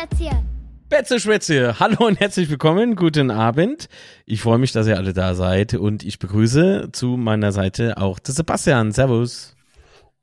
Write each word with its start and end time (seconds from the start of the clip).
Betzeschwätzchen. 0.00 0.46
Betzeschwätze, 0.88 1.78
hallo 1.78 2.06
und 2.06 2.20
herzlich 2.20 2.48
willkommen, 2.48 2.96
guten 2.96 3.30
Abend. 3.30 3.88
Ich 4.24 4.40
freue 4.40 4.56
mich, 4.56 4.72
dass 4.72 4.86
ihr 4.86 4.96
alle 4.96 5.12
da 5.12 5.34
seid 5.34 5.74
und 5.74 6.04
ich 6.04 6.18
begrüße 6.18 6.88
zu 6.92 7.18
meiner 7.18 7.52
Seite 7.52 7.98
auch 7.98 8.18
den 8.18 8.34
Sebastian. 8.34 8.92
Servus. 8.92 9.54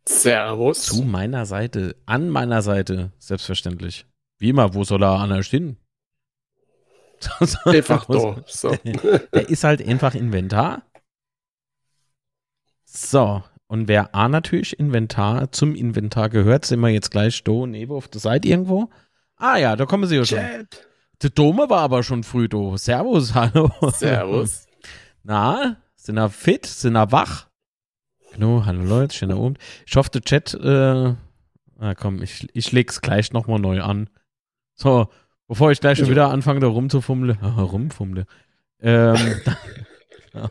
Servus. 0.07 0.86
Zu 0.86 1.04
meiner 1.04 1.46
Seite, 1.46 1.96
an 2.07 2.29
meiner 2.29 2.64
Seite, 2.64 3.11
selbstverständlich. 3.20 4.07
Wie 4.39 4.50
immer, 4.50 4.74
wo 4.74 4.84
soll 4.84 5.04
er 5.04 5.20
anders 5.20 5.46
stehen? 5.46 5.78
Einfach 7.66 8.05
da. 8.07 8.41
So. 8.48 8.75
Der 8.84 9.50
ist 9.50 9.64
halt 9.64 9.88
einfach 9.88 10.16
Inventar. 10.16 10.82
So, 12.86 13.43
und 13.68 13.87
wer 13.87 14.15
A 14.15 14.28
natürlich 14.28 14.79
Inventar 14.79 15.51
zum 15.51 15.75
Inventar 15.75 16.29
gehört, 16.29 16.65
sind 16.65 16.79
wir 16.79 16.89
jetzt 16.89 17.12
gleich 17.12 17.43
da 17.43 17.68
neben 17.68 17.92
auf 17.92 18.07
der 18.07 18.21
Seite 18.21 18.48
irgendwo. 18.48 18.89
Ah 19.37 19.57
ja, 19.57 19.75
da 19.75 19.86
kommen 19.86 20.07
sie 20.07 20.15
ja 20.15 20.25
schon. 20.25 20.39
Chat. 20.39 20.87
Der 21.21 21.29
Dome 21.32 21.69
war 21.69 21.82
aber 21.82 22.04
schon 22.04 22.23
früh 22.23 22.47
da. 22.47 22.78
Servus, 22.78 23.33
hallo. 23.33 23.71
Servus. 23.93 24.65
Na, 25.23 25.78
sind 25.95 26.18
er 26.18 26.29
fit? 26.29 26.65
Sind 26.65 26.95
er 26.95 27.11
wach? 27.11 27.47
Genau, 28.33 28.65
hallo 28.65 28.83
Leute, 28.83 29.15
schöner 29.15 29.36
Abend. 29.36 29.57
Ich 29.86 29.95
hoffe, 29.95 30.09
der 30.11 30.21
Chat, 30.21 30.54
äh, 30.54 31.14
na 31.79 31.95
komm, 31.95 32.22
ich, 32.22 32.47
ich 32.53 32.72
leg's 32.72 33.02
gleich 33.02 33.31
nochmal 33.31 33.59
neu 33.59 33.81
an. 33.81 34.09
So, 34.75 35.08
bevor 35.47 35.72
ich 35.72 35.80
gleich 35.81 35.97
schon 35.97 36.09
wieder 36.09 36.30
anfange, 36.30 36.59
da 36.59 36.67
rumzufummeln. 36.67 37.38
Rumfummeln. 37.42 38.25
Ähm, 38.80 39.16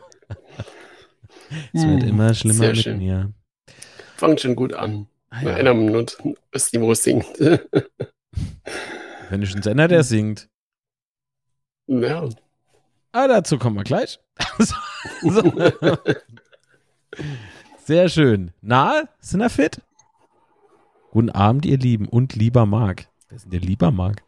es 1.73 1.83
wird 1.83 2.01
Hm, 2.03 2.09
immer 2.09 2.33
schlimmer 2.33 2.57
sehr 2.59 2.69
mit 2.73 2.83
schön. 2.83 2.97
mir. 2.97 3.31
Fangt 4.17 4.41
schon 4.41 4.55
gut 4.55 4.73
an. 4.73 5.07
Ah, 5.29 5.41
ja. 5.43 5.55
einer 5.55 5.73
Minute, 5.73 6.17
bis 6.51 6.71
Niveau 6.73 6.93
singt. 6.93 7.25
Wenn 9.29 9.41
ich 9.41 9.53
einen 9.53 9.63
Sender, 9.63 9.87
der 9.87 10.03
singt. 10.03 10.49
ja. 11.87 12.27
Ah, 13.13 13.27
dazu 13.27 13.57
kommen 13.57 13.77
wir 13.77 13.83
gleich. 13.83 14.19
so. 15.21 15.53
Sehr 17.85 18.09
schön. 18.09 18.51
Na, 18.61 19.03
sind 19.19 19.39
wir 19.39 19.49
fit? 19.49 19.81
Guten 21.11 21.29
Abend, 21.31 21.65
ihr 21.65 21.77
Lieben 21.77 22.07
und 22.07 22.35
lieber 22.35 22.65
Marc. 22.65 23.07
Wer 23.29 23.37
ist 23.37 23.43
denn 23.43 23.51
der 23.51 23.61
lieber 23.61 23.91
Marc? 23.91 24.23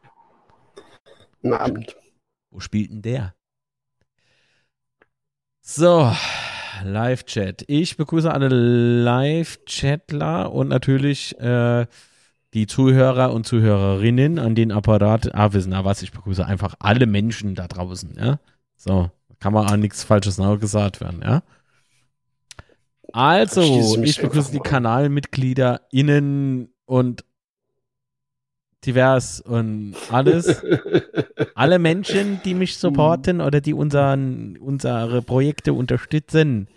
Guten 1.42 1.54
Abend. 1.54 1.96
Wo 2.52 2.60
spielt 2.60 2.90
denn 2.90 3.02
der? 3.02 3.36
So, 5.62 6.12
Live-Chat. 6.84 7.64
Ich 7.68 7.98
begrüße 7.98 8.32
alle 8.34 8.48
Live-Chatler 8.48 10.52
und 10.52 10.70
natürlich 10.70 11.38
äh, 11.40 11.86
die 12.54 12.68
Zuhörer 12.68 13.34
und 13.34 13.46
Zuhörerinnen 13.46 14.40
an 14.40 14.56
den 14.56 14.72
Apparat. 14.72 15.34
Ah, 15.36 15.54
wissen 15.54 15.72
ja 15.72 15.86
was, 15.86 16.02
ich 16.02 16.12
begrüße 16.12 16.46
einfach 16.46 16.76
alle 16.80 17.06
Menschen 17.06 17.56
da 17.56 17.68
draußen, 17.68 18.16
ja. 18.18 18.40
So, 18.76 19.12
kann 19.40 19.54
man 19.54 19.68
auch 19.68 19.78
nichts 19.78 20.04
Falsches 20.04 20.38
gesagt 20.60 21.02
werden, 21.02 21.22
ja. 21.24 21.44
Also, 23.12 23.98
ich 24.04 24.22
begrüße 24.22 24.52
die 24.52 24.58
mal 24.58 24.66
an. 24.66 24.72
Kanalmitglieder 24.72 25.82
innen 25.92 26.70
und 26.86 27.24
divers 28.86 29.42
und 29.42 29.96
alles 30.10 30.64
alle 31.56 31.80
Menschen, 31.80 32.40
die 32.46 32.54
mich 32.54 32.78
supporten 32.78 33.42
oder 33.42 33.62
die 33.62 33.74
unseren, 33.74 34.58
unsere 34.58 35.22
Projekte 35.22 35.74
unterstützen. 35.74 36.68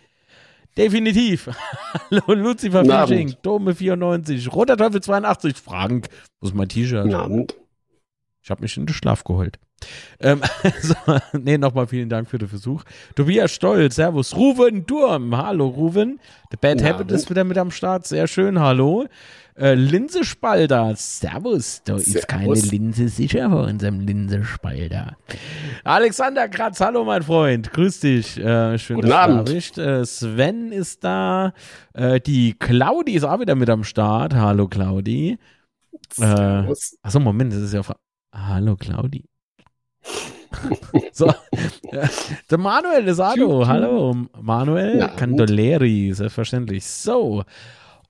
Definitiv. 0.77 1.51
Hallo 2.11 2.35
Lucifer. 2.35 2.85
Fishing, 3.07 3.35
Dome 3.43 3.75
94, 3.75 4.53
Roter 4.53 4.77
Teufel 4.77 5.03
82, 5.03 5.57
Frank. 5.57 6.09
Wo 6.41 6.49
ist 6.49 6.55
mein 6.55 6.69
T-Shirt? 6.69 7.05
Guten 7.05 7.15
Abend. 7.15 7.57
Ich 8.43 8.51
habe 8.51 8.63
mich 8.63 8.77
in 8.77 8.87
den 8.87 8.95
Schlaf 8.95 9.25
geholt. 9.25 9.59
Ähm, 10.21 10.41
so, 10.81 10.95
nee, 11.33 11.59
nochmal 11.59 11.87
vielen 11.87 12.09
Dank 12.09 12.29
für 12.29 12.39
den 12.39 12.49
Versuch. 12.49 12.83
Tobias 13.15 13.53
Stolz, 13.53 13.97
Servus. 13.97 14.37
Ruven 14.37 14.87
Durm, 14.87 15.37
hallo 15.37 15.69
Ruven. 15.69 16.21
The 16.51 16.57
Bad 16.61 16.79
Guten 16.79 16.89
Habit 16.89 17.11
ist 17.11 17.31
wieder 17.31 17.45
mit 17.45 17.59
am 17.59 17.71
Start, 17.71 18.07
sehr 18.07 18.27
schön, 18.27 18.61
hallo. 18.61 19.07
Äh, 19.55 19.75
Linse 19.75 20.25
Spalter, 20.25 20.95
Servus. 20.97 21.83
Da 21.85 21.97
ist 21.97 22.27
keine 22.27 22.55
Linse 22.55 23.09
sicher 23.09 23.51
vor 23.51 23.65
unserem 23.65 24.01
Linse 24.01 24.45
Spalter. 24.45 25.17
Alexander 25.85 26.49
Kratz, 26.49 26.81
hallo 26.81 27.05
mein 27.05 27.23
Freund, 27.23 27.71
grüß 27.71 28.01
dich. 28.01 28.39
Äh, 28.39 28.79
schön, 28.79 28.97
Guten 28.97 29.11
dass 29.11 29.27
du 29.27 29.33
da 29.33 29.41
Abend. 29.41 29.79
Äh, 29.79 30.07
Sven 30.07 30.73
ist 30.73 31.05
da. 31.05 31.53
Äh, 31.93 32.21
die 32.21 32.55
Claudi 32.55 33.13
ist 33.13 33.25
auch 33.25 33.41
wieder 33.41 33.55
mit 33.55 33.69
am 33.69 33.85
Start. 33.85 34.35
Hallo 34.35 34.69
Claudi. 34.69 35.39
Servus. 36.11 36.97
Achso, 37.03 37.21
Moment, 37.21 37.53
das 37.53 37.61
ist 37.61 37.75
ja. 37.75 37.83
Hallo, 38.35 38.77
Claudi. 38.77 39.25
so, 41.13 41.33
der 42.51 42.59
Manuel 42.59 43.09
ist 43.09 43.19
da. 43.19 43.67
Hallo, 43.67 44.17
Manuel 44.41 44.99
Ja. 44.99 45.09
Candoleri, 45.09 46.13
selbstverständlich. 46.15 46.85
So, 46.87 47.45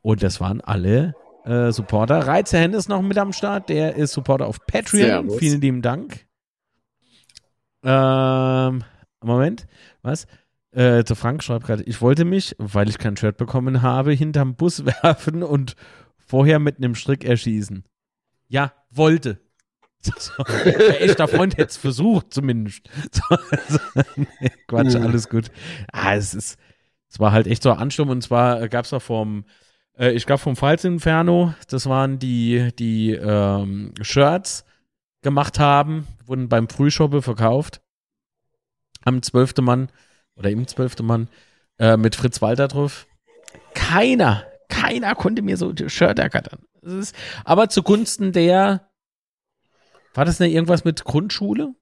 und 0.00 0.22
das 0.22 0.40
waren 0.40 0.60
alle 0.60 1.14
äh, 1.44 1.70
Supporter. 1.72 2.26
Reizerhen 2.26 2.74
ist 2.74 2.88
noch 2.88 3.02
mit 3.02 3.18
am 3.18 3.32
Start, 3.32 3.68
der 3.68 3.96
ist 3.96 4.12
Supporter 4.12 4.46
auf 4.46 4.58
Patreon. 4.66 5.06
Servus. 5.28 5.38
Vielen 5.38 5.60
lieben 5.60 5.82
Dank. 5.82 6.26
Ähm, 7.84 8.84
Moment, 9.22 9.66
was? 10.02 10.26
Äh, 10.72 11.04
der 11.04 11.16
Frank 11.16 11.42
schreibt 11.42 11.66
gerade, 11.66 11.82
ich 11.82 12.00
wollte 12.00 12.24
mich, 12.24 12.54
weil 12.58 12.88
ich 12.88 12.98
kein 12.98 13.16
Shirt 13.16 13.36
bekommen 13.36 13.82
habe, 13.82 14.12
hinterm 14.12 14.54
Bus 14.54 14.84
werfen 15.02 15.42
und 15.42 15.76
vorher 16.16 16.58
mit 16.58 16.78
einem 16.78 16.94
Strick 16.94 17.24
erschießen. 17.24 17.84
Ja, 18.48 18.72
wollte. 18.90 19.38
So, 20.04 20.42
ein 20.44 20.74
echter 20.98 21.28
Freund 21.28 21.56
hätte 21.56 21.70
es 21.70 21.76
versucht, 21.76 22.34
zumindest. 22.34 22.88
So, 23.12 23.22
also, 23.50 23.78
nee, 24.16 24.50
Quatsch, 24.66 24.94
Mhm. 24.94 25.02
alles 25.02 25.28
gut. 25.28 25.50
Ah, 25.92 26.14
es 26.16 26.34
ist, 26.34 26.58
es 27.08 27.20
war 27.20 27.30
halt 27.32 27.46
echt 27.46 27.62
so 27.62 27.70
ein 27.70 27.78
Ansturm 27.78 28.10
und 28.10 28.20
zwar 28.22 28.68
gab 28.68 28.84
es 28.84 28.90
da 28.90 28.98
vom, 28.98 29.44
äh, 29.96 30.10
ich 30.10 30.26
glaube 30.26 30.40
vom 30.40 30.56
Falls 30.56 30.84
Inferno, 30.84 31.54
das 31.68 31.86
waren 31.88 32.18
die, 32.18 32.70
die 32.78 33.12
ähm, 33.12 33.94
Shirts 34.00 34.64
gemacht 35.22 35.60
haben, 35.60 36.08
wurden 36.26 36.48
beim 36.48 36.68
Frühschoppe 36.68 37.22
verkauft. 37.22 37.80
Am 39.04 39.22
12. 39.22 39.54
Mann 39.60 39.88
oder 40.36 40.50
im 40.50 40.66
12. 40.66 41.00
Mann 41.02 41.28
äh, 41.78 41.96
mit 41.96 42.16
Fritz 42.16 42.42
Walter 42.42 42.66
drauf. 42.68 43.06
Keiner, 43.74 44.44
keiner 44.68 45.14
konnte 45.14 45.42
mir 45.42 45.56
so 45.56 45.70
ein 45.70 45.88
Shirt 45.88 46.18
ergattern. 46.18 46.60
Ist, 46.82 47.14
aber 47.44 47.68
zugunsten 47.68 48.32
der, 48.32 48.88
war 50.14 50.24
das 50.24 50.38
denn 50.38 50.50
irgendwas 50.50 50.84
mit 50.84 51.04
Grundschule? 51.04 51.74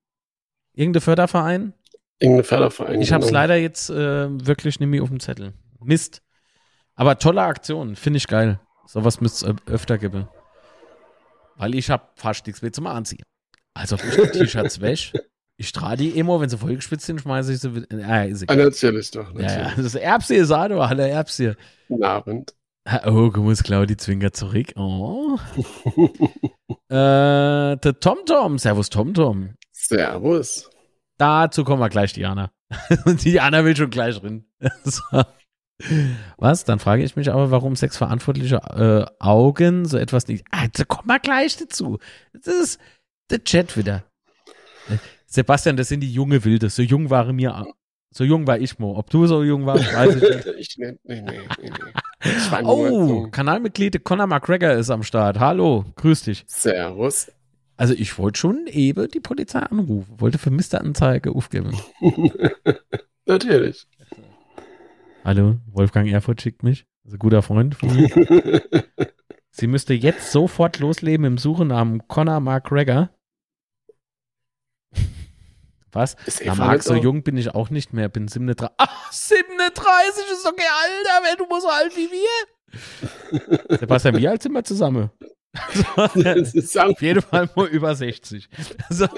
Irgendein 0.75 1.03
Förderverein? 1.03 1.75
Irgendein 2.19 2.45
Förderverein. 2.45 3.01
Ich 3.01 3.13
habe 3.13 3.23
es 3.23 3.29
genau. 3.29 3.41
leider 3.41 3.57
jetzt 3.57 3.91
äh, 3.91 4.29
wirklich 4.47 4.79
nicht 4.81 4.89
mehr 4.89 5.03
auf 5.03 5.09
dem 5.09 5.21
Zettel. 5.21 5.53
Mist. 5.83 6.23
Aber 6.95 7.19
tolle 7.19 7.43
Aktion, 7.43 7.97
finde 7.97 8.19
ich 8.19 8.27
geil. 8.27 8.61
Sowas 8.87 9.21
müsste 9.21 9.51
es 9.51 9.73
öfter 9.73 9.99
geben. 9.99 10.29
Weil 11.57 11.75
ich 11.75 11.91
habe 11.91 12.05
fast 12.15 12.47
nichts 12.47 12.63
mehr 12.63 12.73
zum 12.73 12.87
Anziehen. 12.87 13.23
Also 13.75 13.97
ich 13.97 14.03
die 14.33 14.39
T-Shirts 14.39 14.81
wäsch. 14.81 15.13
Ich 15.57 15.73
trage 15.73 15.99
die 15.99 16.09
immer, 16.11 16.41
wenn 16.41 16.49
sie 16.49 16.57
vollgespitzt 16.57 17.05
sind, 17.07 17.21
schmeiße 17.21 17.53
ich 17.53 17.61
sie. 17.61 17.69
Ah, 18.03 18.25
ist 18.25 18.43
Ah, 18.49 18.55
egal. 18.55 18.67
natürlich 18.67 19.11
doch. 19.11 19.29
Ja, 19.35 19.43
Natürlich. 19.43 19.77
ja. 19.77 19.83
Das 19.83 19.95
Erbsie 19.95 20.35
ist 20.37 20.51
auch 20.51 20.69
da, 20.69 20.79
alle 20.79 21.09
Erbsie. 21.09 21.53
Guten 21.89 22.05
Abend. 22.05 22.55
Oh, 23.05 23.31
guck 23.31 23.45
mal, 23.45 23.55
Claudi 23.55 23.97
Zwinger 23.97 24.33
zurück. 24.33 24.73
Oh. 24.77 25.39
äh, 26.89 27.77
der 27.77 28.01
TomTom. 28.01 28.59
Servus, 28.59 28.89
TomTom. 28.89 29.55
Servus. 29.73 30.71
Dazu 31.19 31.65
kommen 31.65 31.81
wir 31.81 31.91
gleich, 31.91 32.15
Diana. 32.15 32.51
Diana 33.07 33.65
will 33.65 33.77
schon 33.77 33.91
gleich 33.91 34.19
drin. 34.19 34.47
Was? 36.39 36.65
Dann 36.65 36.79
frage 36.79 37.03
ich 37.03 37.17
mich 37.17 37.31
aber, 37.31 37.51
warum 37.51 37.77
sechs 37.77 37.97
verantwortliche 37.97 38.57
äh, 38.57 39.07
Augen 39.19 39.85
so 39.87 39.99
etwas 39.99 40.29
nicht. 40.29 40.45
Ah, 40.51 40.67
da 40.73 40.85
kommen 40.85 41.09
wir 41.09 41.19
gleich 41.19 41.57
dazu. 41.57 41.99
Das 42.33 42.47
ist 42.55 42.81
der 43.31 43.45
Chat 43.45 43.77
wieder. 43.77 44.05
Äh, 44.89 44.97
Sebastian, 45.27 45.77
das 45.77 45.89
sind 45.89 46.01
die 46.01 46.13
junge 46.13 46.45
Wilde. 46.45 46.71
So 46.71 46.83
jung 46.83 47.11
waren 47.11 47.37
mir. 47.37 47.67
So 48.13 48.25
jung 48.25 48.47
war 48.47 48.59
ich 48.59 48.79
mal. 48.79 48.97
Ob 48.97 49.09
du 49.11 49.27
so 49.27 49.43
jung 49.45 49.67
warst, 49.67 49.95
weiß 49.95 50.17
ich 50.17 50.23
nicht. 50.23 50.47
ich 50.59 50.79
nee, 50.79 50.99
nee, 51.05 51.23
nee, 51.23 51.39
nee, 51.63 51.71
nee. 51.71 52.63
Oh. 52.65 53.29
Kanalmitglied 53.31 54.03
Conor 54.05 54.27
McGregor 54.27 54.73
ist 54.73 54.91
am 54.91 55.03
Start. 55.05 55.39
Hallo, 55.39 55.85
grüß 55.97 56.25
dich. 56.25 56.45
Servus. 56.47 57.31
Also 57.77 57.95
ich 57.95 58.19
wollte 58.19 58.39
schon 58.39 58.67
eben 58.67 59.09
die 59.09 59.21
Polizei 59.21 59.61
anrufen, 59.61 60.21
wollte 60.21 60.37
vermisste 60.37 60.81
Anzeige 60.81 61.31
aufgeben. 61.31 61.75
Natürlich. 63.27 63.87
Hallo, 65.25 65.57
Wolfgang 65.73 66.11
Erfurt 66.11 66.43
schickt 66.43 66.63
mich. 66.63 66.85
Also 67.05 67.17
guter 67.17 67.41
Freund 67.43 67.75
von 67.77 67.95
mir. 67.95 68.09
Sie 69.51 69.67
müsste 69.67 69.95
jetzt 69.95 70.31
sofort 70.31 70.79
losleben 70.79 71.25
im 71.25 71.39
Suchen 71.39 71.69
nach 71.69 71.87
Conor 72.07 72.41
McGregor. 72.41 73.11
Was? 75.93 76.17
Na, 76.45 76.55
Marc, 76.55 76.83
so 76.83 76.95
jung 76.95 77.23
bin 77.23 77.37
ich 77.37 77.55
auch 77.55 77.71
nicht 77.71 77.93
mehr. 77.93 78.09
Bin 78.09 78.29
37. 78.29 78.75
Ach, 78.79 79.13
37 79.13 80.25
ist 80.33 80.47
okay, 80.47 80.63
Alter, 80.83 81.29
wenn 81.29 81.37
du 81.37 81.47
mal 81.47 81.61
so 81.61 81.69
alt 81.69 81.97
wie 81.97 82.09
wir. 82.11 83.79
Sebastian, 83.79 84.17
wie 84.17 84.29
alt 84.29 84.43
sind 84.43 84.53
wir 84.53 84.65
zusammen? 84.65 85.11
Auf 85.97 87.03
jeden 87.03 87.23
Fall 87.23 87.51
nur 87.57 87.67
über 87.67 87.95
60. 87.95 88.49
So, 88.89 89.09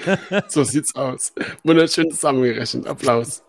so 0.49 0.65
sieht's 0.65 0.95
aus. 0.95 1.35
Wunderschön 1.63 2.11
zusammengerechnet. 2.11 2.87
Applaus. 2.87 3.43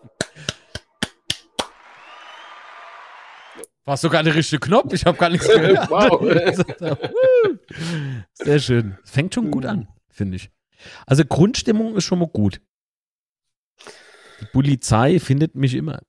war 3.84 3.96
sogar 3.96 4.22
der 4.22 4.34
richtige 4.34 4.60
Knopf. 4.60 4.92
Ich 4.92 5.04
habe 5.04 5.18
gar 5.18 5.28
nichts 5.30 5.46
gehört. 5.46 5.90
Wow. 5.90 6.22
Sehr 8.34 8.58
schön. 8.58 8.98
Fängt 9.04 9.34
schon 9.34 9.50
gut 9.50 9.66
an, 9.66 9.88
finde 10.08 10.36
ich. 10.36 10.50
Also 11.06 11.24
Grundstimmung 11.24 11.96
ist 11.96 12.04
schon 12.04 12.18
mal 12.18 12.28
gut. 12.28 12.60
Polizei 14.52 15.18
findet 15.20 15.54
mich 15.54 15.74
immer. 15.74 16.00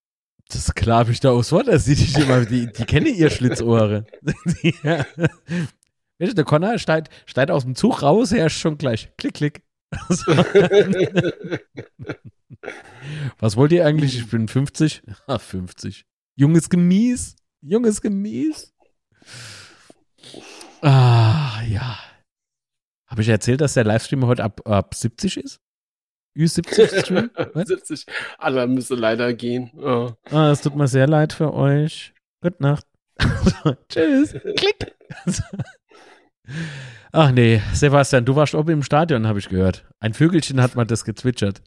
Das 0.49 0.73
klar, 0.75 1.09
ich 1.09 1.19
da 1.19 1.31
aufs 1.31 1.51
Wort, 1.51 1.67
das 1.67 1.85
sieht 1.85 1.99
ich 1.99 2.17
immer. 2.17 2.45
Die, 2.45 2.71
die 2.71 2.85
kennen 2.85 3.07
ihr 3.07 3.29
Schlitzohre. 3.29 4.05
Ja. 4.83 5.05
Der 6.17 6.45
Connor 6.45 6.77
steigt, 6.79 7.09
steigt 7.25 7.51
aus 7.51 7.63
dem 7.63 7.75
Zug 7.75 8.01
raus, 8.01 8.31
er 8.31 8.45
ist 8.45 8.53
schon 8.53 8.77
gleich. 8.77 9.11
Klick, 9.17 9.33
klick. 9.33 9.63
So. 10.07 10.31
Was 13.39 13.57
wollt 13.57 13.71
ihr 13.73 13.85
eigentlich? 13.85 14.17
Ich 14.17 14.29
bin 14.29 14.47
50. 14.47 15.03
Ah, 15.27 15.39
50. 15.39 16.05
Junges 16.37 16.69
Gemies. 16.69 17.35
Junges 17.61 18.01
Gemies. 18.01 18.73
Ah, 20.81 21.61
ja. 21.67 21.99
Habe 23.07 23.21
ich 23.21 23.27
erzählt, 23.29 23.61
dass 23.61 23.73
der 23.73 23.83
Livestream 23.83 24.25
heute 24.25 24.43
ab, 24.43 24.61
ab 24.67 24.93
70 24.93 25.37
ist? 25.37 25.59
Ü70 26.37 26.99
Stream? 27.01 27.31
Was? 27.53 27.67
70. 27.67 28.05
Alle 28.37 28.67
müssen 28.67 28.97
leider 28.97 29.33
gehen. 29.33 29.71
Oh. 29.77 30.11
Ah, 30.31 30.51
es 30.51 30.61
tut 30.61 30.75
mir 30.75 30.87
sehr 30.87 31.07
leid 31.07 31.33
für 31.33 31.53
euch. 31.53 32.13
Gute 32.41 32.61
Nacht. 32.61 32.85
Tschüss. 33.89 34.35
Klick. 34.57 34.93
Ach 37.11 37.31
nee, 37.31 37.61
Sebastian, 37.73 38.25
du 38.25 38.35
warst 38.35 38.53
oben 38.53 38.71
im 38.71 38.83
Stadion, 38.83 39.25
habe 39.25 39.39
ich 39.39 39.47
gehört. 39.47 39.85
Ein 39.99 40.13
Vögelchen 40.13 40.61
hat 40.61 40.75
mal 40.75 40.85
das 40.85 41.05
gezwitschert. 41.05 41.61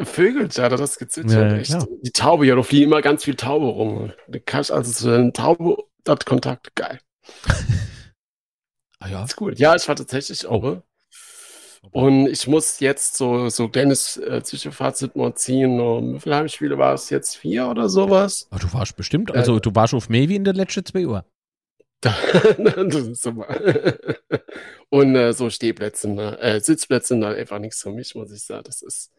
Vögel, 0.00 0.48
ja, 0.52 0.68
das 0.68 0.80
hat 0.80 0.98
gezwitschert. 0.98 1.68
Ja. 1.68 1.84
Die 2.02 2.12
Taube, 2.12 2.46
ja, 2.46 2.54
da 2.54 2.62
fliegen 2.62 2.86
immer 2.86 3.02
ganz 3.02 3.24
viel 3.24 3.34
Taube 3.34 3.66
rum. 3.66 4.12
Du 4.28 4.38
kannst 4.40 4.70
also 4.70 4.92
zu 4.92 5.10
einer 5.10 5.32
Taube, 5.32 5.76
dort 6.04 6.24
Kontakt, 6.26 6.74
geil. 6.76 7.00
Ah 9.04 9.08
ja. 9.08 9.24
Ist 9.24 9.34
gut. 9.34 9.58
Ja, 9.58 9.74
ich 9.74 9.88
war 9.88 9.96
tatsächlich 9.96 10.46
oben. 10.46 10.84
Und 11.90 12.28
ich 12.28 12.46
muss 12.46 12.78
jetzt 12.80 13.16
so, 13.16 13.48
so 13.48 13.68
kleines 13.68 14.16
äh, 14.16 14.42
Zwischenfazit 14.42 15.16
mal 15.16 15.34
ziehen. 15.34 15.80
Um, 15.80 16.14
wie 16.14 16.20
viele 16.20 16.36
Heimspiele 16.36 16.78
war 16.78 16.94
es 16.94 17.10
jetzt? 17.10 17.36
Vier 17.36 17.66
oder 17.66 17.88
sowas? 17.88 18.46
Ah, 18.50 18.58
du 18.58 18.72
warst 18.72 18.96
bestimmt, 18.96 19.34
also 19.34 19.58
du 19.58 19.74
warst 19.74 19.92
auf 19.92 20.08
wie 20.08 20.36
in 20.36 20.44
den 20.44 20.54
letzten 20.54 20.84
zwei 20.84 21.06
Uhr. 21.06 21.24
Und 24.90 25.16
äh, 25.16 25.32
so 25.32 25.50
Stehplätze, 25.50 26.08
ne? 26.08 26.38
äh, 26.38 26.60
Sitzplätze 26.60 27.08
sind 27.08 27.24
halt 27.24 27.38
einfach 27.38 27.58
nichts 27.58 27.82
für 27.82 27.90
mich, 27.90 28.14
muss 28.14 28.30
ich 28.32 28.44
sagen. 28.44 28.62
Das 28.64 28.82
ist. 28.82 29.10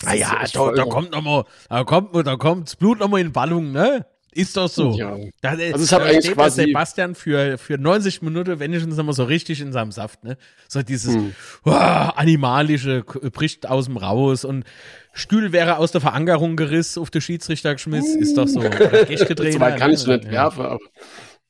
das 0.00 0.08
Ah 0.08 0.14
da, 0.52 0.70
da 0.72 0.84
kommt 0.84 1.10
noch 1.12 1.22
mal, 1.22 1.44
da 1.68 1.84
kommt, 1.84 2.14
da 2.26 2.36
kommt 2.36 2.68
das 2.68 2.76
Blut 2.76 3.00
noch 3.00 3.08
mal 3.08 3.20
in 3.20 3.32
Ballung, 3.32 3.72
ne? 3.72 4.06
Ist 4.34 4.56
doch 4.56 4.68
so. 4.68 4.96
Ja. 4.96 5.16
Da, 5.40 5.50
Also 5.50 5.84
ich 5.84 5.92
hab 5.92 6.00
da 6.02 6.06
eigentlich 6.06 6.24
steht 6.24 6.34
quasi- 6.36 6.56
der 6.62 6.66
Sebastian 6.66 7.14
für, 7.14 7.56
für 7.58 7.78
90 7.78 8.22
Minuten 8.22 8.58
wenigstens 8.60 8.98
immer 8.98 9.12
so 9.12 9.24
richtig 9.24 9.60
in 9.60 9.72
seinem 9.72 9.92
Saft, 9.92 10.24
ne? 10.24 10.36
So 10.68 10.82
dieses 10.82 11.14
Hm. 11.14 11.32
uah, 11.64 12.10
animalische 12.16 13.02
k- 13.04 13.30
bricht 13.30 13.68
aus 13.68 13.86
dem 13.86 13.96
raus 13.96 14.44
und 14.44 14.64
Stühl 15.12 15.52
wäre 15.52 15.78
aus 15.78 15.92
der 15.92 16.00
Verankerung 16.00 16.56
gerissen, 16.56 17.00
auf 17.00 17.10
den 17.10 17.20
Schiedsrichter 17.20 17.74
geschmissen, 17.74 18.20
ist 18.20 18.36
doch 18.36 18.48
so. 18.48 18.60
Gäste 19.08 19.52
So 19.52 19.60
weit 19.60 19.78
kann 19.78 19.92
ich 19.92 20.06
nicht 20.06 20.24
ja. 20.24 20.30
werfen, 20.30 20.64
aber. 20.64 20.78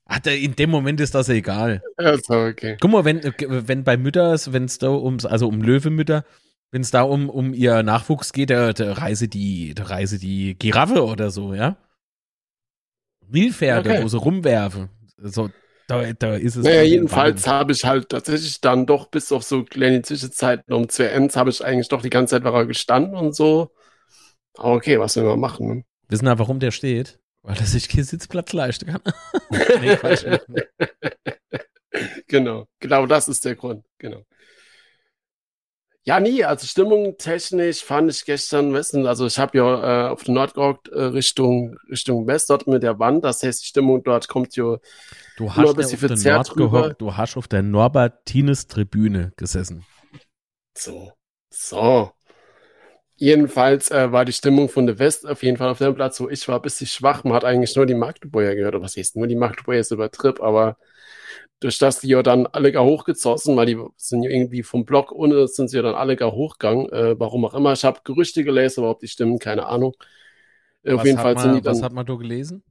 Ach, 0.07 0.21
in 0.27 0.55
dem 0.55 0.69
Moment 0.69 1.01
ist 1.01 1.15
das 1.15 1.31
egal. 1.31 1.83
Ja, 1.99 2.19
so, 2.19 2.35
okay. 2.35 2.77
Guck 2.79 2.91
mal, 2.91 3.07
wenn, 3.07 3.21
äh, 3.21 3.33
wenn 3.39 3.85
bei 3.85 3.97
Mütters, 3.97 4.53
wenn 4.53 4.65
es 4.67 4.77
da 4.79 4.91
ums, 4.91 5.25
also 5.25 5.49
um 5.49 5.63
Löwemütter, 5.63 6.25
wenn 6.71 6.83
es 6.83 6.91
da 6.91 7.03
um, 7.03 7.31
um 7.31 7.55
ihr 7.55 7.83
Nachwuchs 7.83 8.35
geht, 8.35 8.51
da, 8.51 8.75
da 8.75 8.93
reise 8.93 9.29
die, 9.29 9.73
da 9.75 9.85
reise 9.85 10.19
die 10.19 10.57
Giraffe 10.59 11.05
oder 11.07 11.31
so, 11.31 11.55
ja? 11.55 11.77
Wildpferde, 13.35 13.91
Okay. 13.91 14.03
wo 14.03 14.09
sie 14.09 14.19
rumwerfen. 14.19 14.89
So, 15.19 15.51
da, 15.87 16.13
da 16.13 16.35
ist 16.35 16.57
es. 16.57 16.65
Naja, 16.65 16.83
jedenfalls 16.83 17.47
habe 17.47 17.73
ich 17.73 17.85
halt 17.85 18.09
tatsächlich 18.09 18.61
dann 18.61 18.87
doch 18.87 19.09
bis 19.09 19.31
auf 19.33 19.43
so 19.43 19.65
kleine 19.65 20.01
Zwischenzeiten 20.03 20.73
um 20.73 20.89
zwei 20.89 21.07
Ends 21.07 21.37
habe 21.37 21.51
ich 21.51 21.65
eigentlich 21.65 21.89
doch 21.89 22.01
die 22.03 22.11
ganze 22.11 22.37
Zeit 22.37 22.45
war 22.45 22.65
gestanden 22.67 23.17
und 23.17 23.35
so. 23.35 23.71
Aber 24.57 24.73
okay, 24.75 24.99
was 24.99 25.17
will 25.17 25.25
man 25.25 25.41
machen? 25.41 25.69
Ne? 25.69 25.85
Wissen 26.09 26.25
wir, 26.27 26.39
warum 26.39 26.59
der 26.61 26.71
steht? 26.71 27.19
Weil 27.43 27.59
er 27.59 27.67
sich 27.67 27.89
keinen 27.89 28.05
Sitzplatz 28.05 28.53
leisten 28.55 28.87
kann. 28.87 29.03
nee, 29.81 29.97
Quatsch. 29.97 30.25
Genau, 32.27 32.67
genau 32.81 33.07
das 33.07 33.29
ist 33.29 33.45
der 33.45 33.55
Grund. 33.55 33.85
Genau. 33.99 34.23
Ja, 36.07 36.21
nie, 36.21 36.45
also 36.45 36.67
Stimmung 36.67 37.17
technisch 37.17 37.83
fand 37.83 38.11
ich 38.11 38.27
gestern, 38.27 38.75
wissen, 38.75 39.07
also 39.07 39.25
ich 39.25 39.39
habe 39.39 39.57
ja 39.57 40.09
äh, 40.09 40.11
auf 40.11 40.23
der 40.23 40.35
Nordgurk 40.35 40.89
äh, 40.93 41.03
Richtung, 41.03 41.79
Richtung 41.91 42.27
West 42.27 42.51
dort 42.51 42.67
mit 42.67 42.83
der 42.83 42.99
Wand, 42.99 43.25
das 43.25 43.43
heißt, 43.43 43.63
die 43.63 43.67
Stimmung 43.67 44.03
dort 44.03 44.29
kommt 44.29 44.55
ja 44.55 44.77
Du 45.37 45.45
Nur 45.45 45.57
hast 45.57 45.71
ein 45.71 45.77
bisschen 45.77 45.91
ja 45.91 45.95
auf 45.95 46.01
der 46.01 46.09
verzerrt 46.09 46.55
gehockt, 46.57 47.01
du 47.01 47.17
hast 47.17 47.37
auf 47.39 47.49
der 47.49 47.63
Norbertines-Tribüne 47.63 49.33
gesessen. 49.37 49.87
So, 50.77 51.13
so. 51.51 52.11
Jedenfalls 53.17 53.91
äh, 53.91 54.13
war 54.13 54.25
die 54.25 54.33
Stimmung 54.33 54.69
von 54.69 54.87
der 54.87 54.99
West 54.99 55.27
auf 55.27 55.43
jeden 55.43 55.57
Fall 55.57 55.69
auf 55.71 55.79
dem 55.79 55.95
Platz, 55.95 56.21
wo 56.21 56.29
ich 56.29 56.47
war, 56.49 56.57
ein 56.57 56.63
bisschen 56.63 56.87
schwach. 56.87 57.25
Man 57.25 57.33
hat 57.33 57.45
eigentlich 57.45 57.75
nur 57.77 57.87
die 57.87 57.95
Magdeburger 57.95 58.55
gehört. 58.55 58.75
Oder 58.75 58.85
was 58.85 58.97
heißt 58.97 59.17
nur 59.17 59.29
die 59.29 59.37
Magdeburger 59.37 59.81
ist 59.81 59.93
übertrieb, 59.93 60.43
aber 60.43 60.77
durch 61.61 61.79
das 61.79 62.01
die 62.01 62.09
ja 62.09 62.23
dann 62.23 62.47
alle 62.47 62.73
gar 62.73 62.85
hochgezossen, 62.85 63.57
weil 63.57 63.67
die 63.67 63.79
sind 63.97 64.23
ja 64.23 64.31
irgendwie 64.31 64.63
vom 64.63 64.85
Block 64.85 65.13
ohne 65.13 65.49
sind 65.49 65.69
sie 65.69 65.77
ja 65.77 65.83
dann 65.83 65.95
alle 65.95 66.17
gar 66.17 66.33
hochgegangen. 66.33 66.91
Äh, 66.93 67.19
warum 67.19 67.45
auch 67.45 67.55
immer. 67.55 67.73
Ich 67.73 67.85
habe 67.85 68.01
Gerüchte 68.05 68.45
gelesen, 68.45 68.81
aber 68.81 68.91
ob 68.91 69.01
die 69.01 69.09
stimmen, 69.09 69.39
keine 69.39 69.67
Ahnung. 69.67 69.95
Äh, 70.83 70.93
auf 70.93 71.01
Was 71.01 71.07
jeden 71.07 71.19
hat 71.19 71.25
Fall 71.25 71.35
man, 71.35 71.43
sind 71.43 71.55
die 71.55 71.65
Was 71.65 71.79
dann 71.79 71.85
hat 71.85 71.93
man 71.93 72.07
da 72.07 72.15
gelesen? 72.15 72.63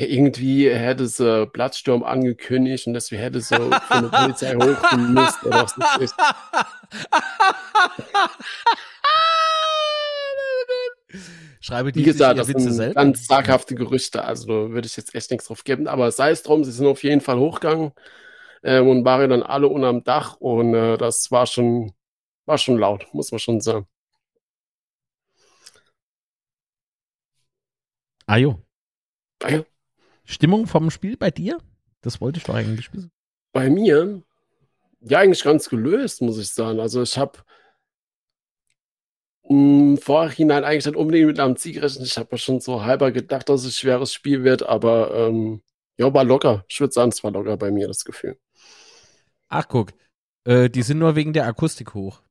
irgendwie 0.00 0.70
hätte 0.70 1.08
sie 1.08 1.46
Blattsturm 1.46 2.04
angekündigt 2.04 2.86
und 2.86 2.94
deswegen 2.94 3.20
hätte 3.20 3.40
sie 3.40 3.56
von 3.56 3.70
der 4.02 4.16
Polizei 4.16 4.54
hochgemüsst 4.54 5.44
oder 5.44 5.64
was 5.64 5.76
nicht 5.76 5.98
ist. 6.00 6.14
Schreibe 11.68 11.92
die 11.92 12.00
Wie 12.00 12.04
gesagt, 12.04 12.38
das 12.38 12.46
sind 12.46 12.60
selber? 12.72 12.94
ganz 12.94 13.26
zaghafte 13.26 13.74
Gerüchte, 13.74 14.24
also 14.24 14.46
da 14.46 14.70
würde 14.70 14.86
ich 14.86 14.96
jetzt 14.96 15.14
echt 15.14 15.30
nichts 15.30 15.48
drauf 15.48 15.64
geben, 15.64 15.86
aber 15.86 16.10
sei 16.10 16.30
es 16.30 16.42
drum, 16.42 16.64
sie 16.64 16.72
sind 16.72 16.86
auf 16.86 17.02
jeden 17.02 17.20
Fall 17.20 17.38
hochgegangen 17.38 17.92
ähm, 18.62 18.88
und 18.88 19.04
waren 19.04 19.28
dann 19.28 19.42
alle 19.42 19.68
unterm 19.68 20.02
Dach 20.02 20.36
und 20.40 20.72
äh, 20.72 20.96
das 20.96 21.30
war 21.30 21.46
schon, 21.46 21.92
war 22.46 22.56
schon 22.56 22.78
laut, 22.78 23.06
muss 23.12 23.32
man 23.32 23.38
schon 23.38 23.60
sagen. 23.60 23.86
Ajo. 28.24 28.62
Ah 29.42 29.50
ja. 29.50 29.64
Stimmung 30.24 30.66
vom 30.66 30.90
Spiel 30.90 31.18
bei 31.18 31.30
dir? 31.30 31.58
Das 32.00 32.22
wollte 32.22 32.38
ich 32.38 32.44
doch 32.44 32.54
eigentlich 32.54 32.94
wissen. 32.94 33.10
Bei 33.52 33.68
mir, 33.68 34.22
ja, 35.00 35.18
eigentlich 35.18 35.44
ganz 35.44 35.68
gelöst, 35.68 36.22
muss 36.22 36.38
ich 36.38 36.48
sagen. 36.48 36.80
Also 36.80 37.02
ich 37.02 37.18
habe 37.18 37.38
im 39.48 39.96
Vorhinein 39.98 40.64
eigentlich 40.64 40.86
nicht 40.86 40.96
unbedingt 40.96 41.26
mit 41.28 41.40
einem 41.40 41.56
Sieg 41.56 41.74
gerechnet. 41.76 42.06
Ich 42.06 42.18
habe 42.18 42.28
mir 42.32 42.38
schon 42.38 42.60
so 42.60 42.84
halber 42.84 43.12
gedacht, 43.12 43.48
dass 43.48 43.62
es 43.62 43.68
ein 43.68 43.72
schweres 43.72 44.12
Spiel 44.12 44.44
wird, 44.44 44.62
aber 44.62 45.14
ähm, 45.14 45.62
ja, 45.96 46.12
war 46.12 46.24
locker. 46.24 46.64
Ich 46.68 46.80
würde 46.80 46.92
sagen, 46.92 47.10
es 47.10 47.24
war 47.24 47.30
locker 47.30 47.56
bei 47.56 47.70
mir, 47.70 47.88
das 47.88 48.04
Gefühl. 48.04 48.38
Ach, 49.48 49.66
guck. 49.68 49.92
Äh, 50.44 50.70
die 50.70 50.82
sind 50.82 50.98
nur 50.98 51.16
wegen 51.16 51.32
der 51.32 51.46
Akustik 51.46 51.94
hoch. 51.94 52.22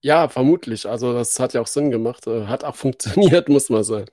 Ja, 0.00 0.28
vermutlich. 0.28 0.88
Also 0.88 1.12
das 1.12 1.38
hat 1.38 1.54
ja 1.54 1.60
auch 1.60 1.66
Sinn 1.66 1.90
gemacht. 1.90 2.26
Äh, 2.26 2.46
Hat 2.46 2.64
auch 2.64 2.76
funktioniert, 2.76 3.48
muss 3.48 3.70
man 3.70 3.84
sagen. 3.84 4.06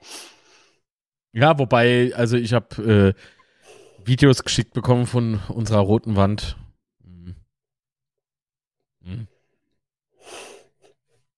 Ja, 1.31 1.57
wobei, 1.59 2.11
also 2.15 2.37
ich 2.37 2.53
habe 2.53 3.15
äh, 3.17 4.05
Videos 4.05 4.43
geschickt 4.43 4.73
bekommen 4.73 5.05
von 5.07 5.39
unserer 5.49 5.79
roten 5.79 6.15
Wand. 6.15 6.57
Mhm. 7.03 7.35
Mhm. 9.01 9.27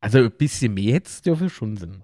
Also 0.02 0.18
ein 0.18 0.32
bisschen 0.32 0.74
mehr 0.74 0.96
hätte 0.96 1.08
es 1.08 1.22
dürfte 1.22 1.50
schon 1.50 1.78
Sinn. 1.78 2.04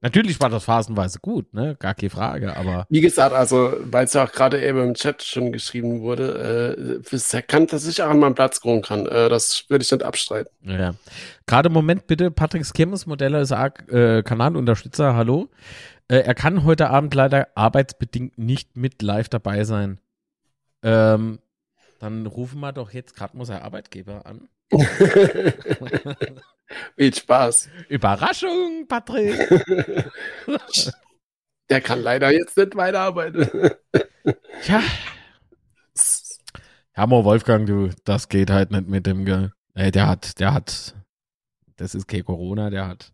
Natürlich 0.00 0.40
war 0.40 0.48
das 0.48 0.62
phasenweise 0.62 1.18
gut, 1.20 1.52
ne? 1.52 1.74
Gar 1.76 1.94
keine 1.94 2.10
Frage, 2.10 2.56
aber 2.56 2.86
Wie 2.88 3.00
gesagt, 3.00 3.34
also, 3.34 3.72
weil 3.80 4.04
es 4.04 4.12
ja 4.12 4.24
auch 4.24 4.30
gerade 4.30 4.64
eben 4.64 4.80
im 4.80 4.94
Chat 4.94 5.24
schon 5.24 5.50
geschrieben 5.50 6.02
wurde, 6.02 7.00
äh, 7.04 7.14
es 7.14 7.36
kann, 7.48 7.66
dass 7.66 7.84
ich 7.84 8.00
auch 8.00 8.10
an 8.10 8.20
meinem 8.20 8.36
Platz 8.36 8.60
gründen 8.60 8.82
kann. 8.82 9.06
Äh, 9.06 9.28
das 9.28 9.64
würde 9.68 9.82
ich 9.82 9.90
nicht 9.90 10.04
abstreiten. 10.04 10.50
ja. 10.62 10.94
Gerade 11.46 11.66
im 11.66 11.72
Moment 11.72 12.06
bitte, 12.06 12.30
Patrick 12.30 12.72
Kirmes, 12.72 13.06
Modeller 13.06 13.40
ist 13.40 13.50
äh, 13.50 14.22
Kanalunterstützer, 14.22 15.16
hallo. 15.16 15.48
Äh, 16.06 16.18
er 16.18 16.34
kann 16.36 16.62
heute 16.62 16.90
Abend 16.90 17.12
leider 17.14 17.48
arbeitsbedingt 17.56 18.38
nicht 18.38 18.76
mit 18.76 19.02
live 19.02 19.28
dabei 19.28 19.64
sein. 19.64 19.98
Ähm, 20.84 21.40
dann 21.98 22.26
rufen 22.26 22.60
wir 22.60 22.72
doch 22.72 22.92
jetzt 22.92 23.16
gerade 23.16 23.36
mal 23.36 23.44
seinen 23.44 23.62
Arbeitgeber 23.62 24.26
an. 24.26 24.48
Viel 26.96 27.14
Spaß. 27.14 27.68
Überraschung, 27.88 28.86
Patrick. 28.86 29.38
Der 31.70 31.80
kann 31.80 32.00
leider 32.02 32.30
jetzt 32.30 32.56
nicht 32.56 32.76
weiterarbeiten. 32.76 33.46
Tja, 34.62 34.82
Hammer 36.98 37.24
Wolfgang, 37.24 37.66
du, 37.66 37.90
das 38.04 38.28
geht 38.28 38.50
halt 38.50 38.72
nicht 38.72 38.88
mit 38.88 39.06
dem, 39.06 39.24
äh, 39.74 39.90
der 39.92 40.08
hat, 40.08 40.40
der 40.40 40.52
hat, 40.52 40.96
das 41.76 41.94
ist 41.94 42.08
kein 42.08 42.24
Corona, 42.24 42.70
der 42.70 42.88
hat. 42.88 43.12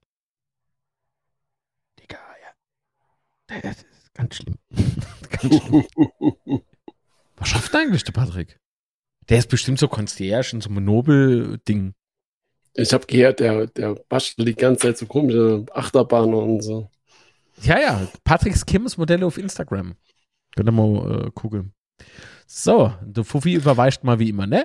Digga, 2.00 2.18
ja. 2.42 3.60
Das 3.60 3.76
ist 3.82 4.14
ganz 4.14 4.36
schlimm. 4.36 4.56
ganz 5.30 5.62
schlimm. 5.62 5.84
Was 7.36 7.48
schafft 7.48 7.74
eigentlich 7.74 8.04
der 8.04 8.12
Patrick? 8.12 8.58
Der 9.28 9.38
ist 9.38 9.48
bestimmt 9.48 9.78
so 9.78 9.88
Concierge 9.88 10.54
und 10.54 10.62
so 10.62 10.70
Nobel-Ding. 10.70 11.94
Ich 12.74 12.92
habe 12.92 13.06
gehört, 13.06 13.40
der, 13.40 13.66
der 13.68 13.94
bastelt 14.08 14.48
die 14.48 14.54
ganze 14.54 14.88
Zeit 14.88 14.98
so 14.98 15.06
komische 15.06 15.64
Achterbahnen 15.72 16.34
und 16.34 16.60
so. 16.62 16.90
Ja, 17.62 17.80
ja. 17.80 18.08
Patricks 18.24 18.66
Kimms 18.66 18.96
Modelle 18.96 19.24
auf 19.24 19.38
Instagram. 19.38 19.94
Könnt 20.56 20.68
ihr 20.68 20.72
mal 20.72 21.26
äh, 21.26 21.30
gucken. 21.30 21.72
So, 22.46 22.92
der 23.02 23.24
Fuffi 23.24 23.54
überweicht 23.54 24.04
mal 24.04 24.18
wie 24.18 24.28
immer, 24.28 24.46
ne? 24.46 24.64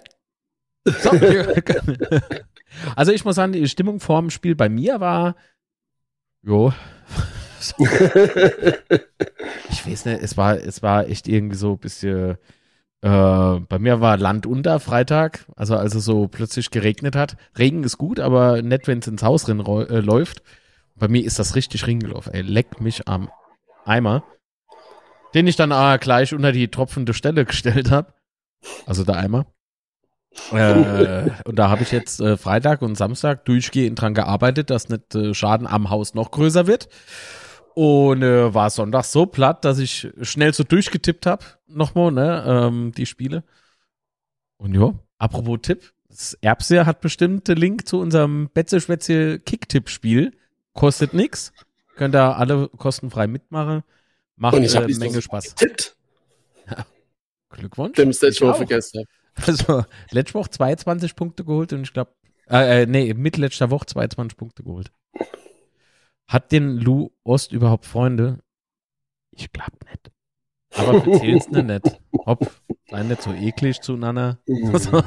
So. 0.86 1.12
also 2.96 3.12
ich 3.12 3.26
muss 3.26 3.36
sagen, 3.36 3.54
die 3.54 3.68
Stimmung 3.68 4.00
vor 4.00 4.22
dem 4.22 4.30
Spiel 4.30 4.56
bei 4.56 4.70
mir 4.70 5.00
war, 5.00 5.36
jo. 6.42 6.74
So. 7.60 7.76
ich 9.70 9.86
weiß 9.86 10.06
nicht, 10.06 10.22
es 10.22 10.38
war, 10.38 10.58
es 10.58 10.82
war 10.82 11.08
echt 11.08 11.28
irgendwie 11.28 11.58
so 11.58 11.74
ein 11.74 11.80
bisschen, 11.80 12.38
äh, 13.02 13.60
bei 13.60 13.80
mir 13.80 14.02
war 14.02 14.18
Land 14.18 14.46
unter 14.46 14.80
Freitag, 14.80 15.46
also 15.56 15.76
als 15.76 15.96
es 15.96 16.04
so 16.04 16.28
plötzlich 16.28 16.70
geregnet 16.70 17.16
hat. 17.16 17.38
Regen 17.58 17.84
ist 17.84 17.98
gut, 17.98 18.20
aber 18.20 18.62
nicht, 18.62 18.88
wenn 18.88 19.00
es 19.00 19.08
ins 19.08 19.24
Haus 19.24 19.44
drin 19.46 19.62
äh, 19.62 20.00
läuft. 20.00 20.44
Bei 20.96 21.08
mir 21.08 21.24
ist 21.24 21.40
das 21.40 21.56
richtig 21.56 21.88
ringelaufen. 21.88 22.34
Ey, 22.34 22.42
leck 22.42 22.82
mich 22.82 23.08
am 23.08 23.30
Eimer. 23.86 24.24
Den 25.34 25.48
ich 25.48 25.56
dann 25.56 25.72
äh, 25.72 25.98
gleich 26.00 26.34
unter 26.34 26.52
die 26.52 26.68
tropfende 26.68 27.14
Stelle 27.14 27.46
gestellt 27.46 27.90
habe. 27.90 28.14
Also 28.86 29.06
der 29.06 29.16
Eimer. 29.16 29.46
äh, 30.52 31.30
und 31.46 31.58
da 31.58 31.70
habe 31.70 31.84
ich 31.84 31.92
jetzt 31.94 32.20
äh, 32.20 32.36
Freitag 32.36 32.82
und 32.82 32.96
Samstag 32.96 33.46
durchgehend 33.46 34.02
dran 34.02 34.14
gearbeitet, 34.14 34.70
dass 34.70 34.90
nicht 34.90 35.16
äh, 35.16 35.34
Schaden 35.34 35.68
am 35.68 35.90
Haus 35.90 36.14
noch 36.14 36.32
größer 36.32 36.68
wird. 36.68 36.90
Und 37.76 38.24
äh, 38.24 38.54
war 38.54 38.70
Sonntag 38.70 39.06
so 39.06 39.26
platt, 39.26 39.64
dass 39.64 39.80
ich 39.80 40.10
schnell 40.22 40.54
so 40.54 40.64
durchgetippt 40.64 41.26
habe. 41.26 41.46
Nochmal, 41.68 42.12
ne? 42.12 42.44
Ähm, 42.46 42.92
die 42.92 43.06
Spiele. 43.06 43.44
Und 44.58 44.74
ja, 44.76 44.94
apropos 45.18 45.60
Tipp. 45.62 45.94
Das 46.10 46.34
Erbse 46.42 46.86
hat 46.86 47.02
bestimmt 47.02 47.48
den 47.48 47.58
Link 47.58 47.88
zu 47.88 48.00
unserem 48.00 48.50
Betze-Schwätze 48.54 49.40
Kick-Tipp-Spiel. 49.40 50.36
Kostet 50.74 51.14
nix. 51.14 51.54
Könnt 51.96 52.16
ihr 52.16 52.38
alle 52.38 52.70
kostenfrei 52.70 53.28
mitmachen. 53.28 53.84
Macht 54.36 54.56
Und 54.56 54.64
ich 54.64 54.74
äh, 54.74 54.88
Menge 54.88 55.22
Spaß. 55.22 55.56
Getippt, 55.56 55.96
Glückwunsch. 57.50 58.00
es 58.00 58.22
letzte 58.22 58.50
auch. 58.50 58.56
vergessen. 58.56 59.06
Also, 59.36 59.86
letzte 60.12 60.34
Woche 60.34 60.50
22 60.50 61.16
Punkte 61.16 61.46
geholt 61.46 61.72
und 61.74 61.84
ich 61.84 61.94
glaube, 61.94 62.12
äh, 62.50 62.84
äh, 62.84 62.86
nee, 62.86 63.14
mit 63.14 63.38
letzter 63.38 63.70
Woche 63.70 63.86
22 63.86 64.38
Punkte 64.38 64.64
geholt. 64.64 64.92
Hat 66.30 66.52
den 66.52 66.78
Lou 66.78 67.10
Ost 67.24 67.52
überhaupt 67.52 67.88
Freunde? 67.88 68.44
Ich 69.32 69.52
glaube 69.52 69.78
nicht. 69.90 70.12
Aber 70.76 71.04
erzähl's 71.04 71.50
ne 71.50 71.64
nicht. 71.64 72.00
Hopp, 72.24 72.52
sei 72.88 73.02
nicht 73.02 73.24
so 73.24 73.34
eklig 73.34 73.82
zueinander. 73.82 74.38
So. 74.46 75.02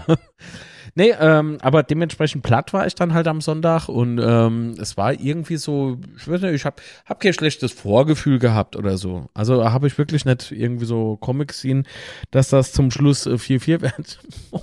nee, 0.97 1.14
ähm, 1.21 1.59
aber 1.62 1.85
dementsprechend 1.85 2.43
platt 2.43 2.73
war 2.73 2.88
ich 2.88 2.97
dann 2.97 3.14
halt 3.14 3.29
am 3.29 3.41
Sonntag 3.41 3.88
und 3.88 4.19
ähm, 4.19 4.75
es 4.81 4.97
war 4.97 5.12
irgendwie 5.12 5.59
so, 5.59 6.00
ich 6.17 6.26
weiß 6.26 6.41
nicht, 6.41 6.55
ich 6.55 6.64
habe 6.64 6.83
hab 7.07 7.21
kein 7.21 7.33
schlechtes 7.33 7.71
Vorgefühl 7.71 8.41
gehabt 8.41 8.75
oder 8.75 8.99
so. 8.99 9.29
Also 9.33 9.71
habe 9.71 9.87
ich 9.87 9.99
wirklich 9.99 10.25
nicht 10.25 10.50
irgendwie 10.50 10.87
so 10.87 11.19
Comics 11.19 11.59
gesehen, 11.59 11.87
dass 12.33 12.49
das 12.49 12.73
zum 12.73 12.91
Schluss 12.91 13.26
äh, 13.26 13.35
4-4 13.35 13.81
wird. 13.81 14.19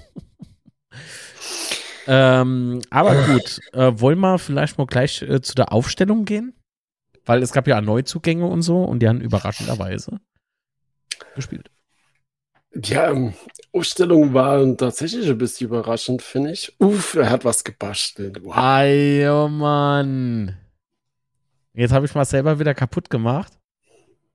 ähm, 2.11 2.81
aber 2.89 3.13
gut, 3.27 3.59
äh, 3.73 3.91
wollen 4.01 4.19
wir 4.19 4.39
vielleicht 4.39 4.79
mal 4.79 4.87
gleich 4.87 5.21
äh, 5.21 5.41
zu 5.41 5.53
der 5.53 5.71
Aufstellung 5.71 6.25
gehen? 6.25 6.55
Weil 7.23 7.43
es 7.43 7.51
gab 7.51 7.67
ja 7.67 7.79
Neuzugänge 7.81 8.47
und 8.47 8.63
so 8.63 8.83
und 8.83 8.99
die 8.99 9.07
haben 9.07 9.21
überraschenderweise 9.21 10.19
gespielt. 11.35 11.69
Die 12.73 12.93
ähm, 12.93 13.35
war 13.71 14.77
tatsächlich 14.77 15.29
ein 15.29 15.37
bisschen 15.37 15.67
überraschend, 15.67 16.23
finde 16.23 16.51
ich. 16.51 16.75
Uff, 16.79 17.13
er 17.13 17.29
hat 17.29 17.45
was 17.45 17.63
gebastelt. 17.63 18.43
Wow. 18.43 18.57
Ei, 18.57 19.29
oh 19.29 19.47
Mann. 19.47 20.57
Jetzt 21.73 21.91
habe 21.91 22.07
ich 22.07 22.15
mal 22.15 22.25
selber 22.25 22.59
wieder 22.59 22.73
kaputt 22.73 23.11
gemacht. 23.11 23.53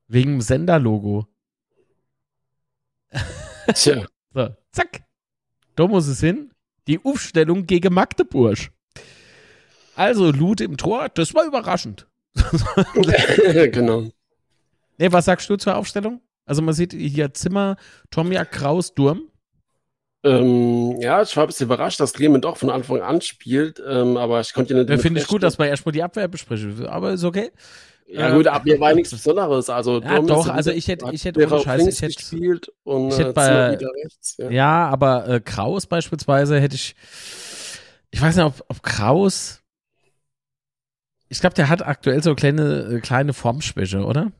Wegen 0.06 0.34
dem 0.34 0.40
Senderlogo. 0.40 1.26
Tja, 3.74 4.06
So, 4.32 4.48
zack. 4.70 5.02
Da 5.74 5.88
muss 5.88 6.06
es 6.06 6.20
hin. 6.20 6.53
Die 6.86 7.00
Aufstellung 7.02 7.66
gegen 7.66 7.94
Magdeburg. 7.94 8.58
Also, 9.96 10.30
Loot 10.30 10.60
im 10.60 10.76
Tor, 10.76 11.08
das 11.08 11.34
war 11.34 11.46
überraschend. 11.46 12.06
genau. 13.72 14.08
Nee, 14.98 15.12
was 15.12 15.24
sagst 15.24 15.48
du 15.48 15.56
zur 15.56 15.76
Aufstellung? 15.76 16.20
Also, 16.46 16.62
man 16.62 16.74
sieht 16.74 16.92
hier 16.92 17.32
Zimmer, 17.32 17.76
Tomja, 18.10 18.44
Kraus, 18.44 18.94
Durm. 18.94 19.30
Ähm, 20.24 21.00
ja, 21.00 21.20
ich 21.22 21.36
war 21.36 21.44
ein 21.44 21.48
bisschen 21.48 21.66
überrascht, 21.66 22.00
dass 22.00 22.12
Clement 22.14 22.44
doch 22.44 22.56
von 22.56 22.70
Anfang 22.70 23.02
an 23.02 23.20
spielt, 23.20 23.82
ähm, 23.86 24.16
aber 24.16 24.40
ich 24.40 24.54
konnte 24.54 24.72
ja 24.72 24.80
nicht. 24.80 24.88
Damit 24.88 25.02
finde 25.02 25.20
ich 25.20 25.26
gut, 25.26 25.42
dass 25.42 25.58
wir 25.58 25.66
erstmal 25.66 25.92
die 25.92 26.02
Abwehr 26.02 26.28
besprechen. 26.28 26.86
Aber 26.86 27.12
ist 27.12 27.24
okay. 27.24 27.50
Ja, 28.06 28.34
gut, 28.34 28.46
ab 28.46 28.64
mir 28.64 28.78
war 28.80 28.94
nichts 28.94 29.10
Besonderes. 29.10 29.70
Also, 29.70 30.00
Ja, 30.00 30.20
doch, 30.20 30.46
also 30.48 30.70
ich 30.70 30.88
hätte- 30.88 31.06
ich 31.12 31.24
hätte 31.24 31.40
ohne 31.46 31.60
Scheiß, 31.62 31.86
ich 31.86 32.02
hätte- 32.02 32.14
gespielt 32.14 32.70
und 32.84 33.08
ich 33.08 33.18
hätte 33.18 33.30
äh, 33.30 33.32
bei- 33.32 33.76
rechts. 34.02 34.36
Ja. 34.38 34.50
Ja, 34.50 34.88
aber 34.88 35.26
äh, 35.28 35.40
Kraus 35.40 35.86
beispielsweise 35.86 36.60
hätte 36.60 36.74
ich. 36.76 36.94
Ich 38.10 38.20
weiß 38.20 38.36
nicht, 38.36 38.44
ob, 38.44 38.62
ob 38.68 38.82
Kraus. 38.82 39.60
Ich 41.28 41.40
glaube, 41.40 41.54
der 41.54 41.68
hat 41.68 41.84
aktuell 41.84 42.22
so 42.22 42.34
kleine, 42.34 42.94
äh, 42.96 43.00
kleine 43.00 43.32
Formschwäche, 43.32 44.04
oder? 44.04 44.30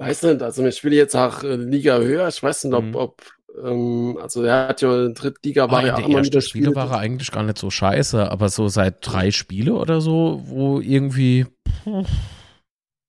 Weiß 0.00 0.22
nicht, 0.22 0.42
also 0.42 0.64
ich 0.64 0.76
spiele 0.76 0.96
jetzt 0.96 1.14
auch 1.14 1.42
äh, 1.42 1.56
Liga 1.56 1.98
höher. 1.98 2.26
Ich 2.28 2.42
weiß 2.42 2.64
nicht, 2.64 2.74
ob, 2.74 2.84
Mhm. 2.84 2.94
ob 2.94 3.22
ähm, 3.62 4.18
also 4.20 4.42
er 4.44 4.68
hat 4.68 4.80
ja 4.80 5.08
Drittliga 5.08 5.70
war 5.70 5.84
ja 5.84 5.96
in 5.98 6.04
auch 6.04 6.08
immer 6.08 6.24
wieder 6.24 6.40
Spiele 6.40 6.74
war 6.74 6.90
er 6.92 6.98
eigentlich 6.98 7.30
gar 7.30 7.42
nicht 7.42 7.58
so 7.58 7.70
scheiße, 7.70 8.30
aber 8.30 8.48
so 8.48 8.68
seit 8.68 8.96
drei 9.02 9.30
Spiele 9.30 9.74
oder 9.74 10.00
so, 10.00 10.42
wo 10.46 10.80
irgendwie. 10.80 11.46
pff, 11.84 12.08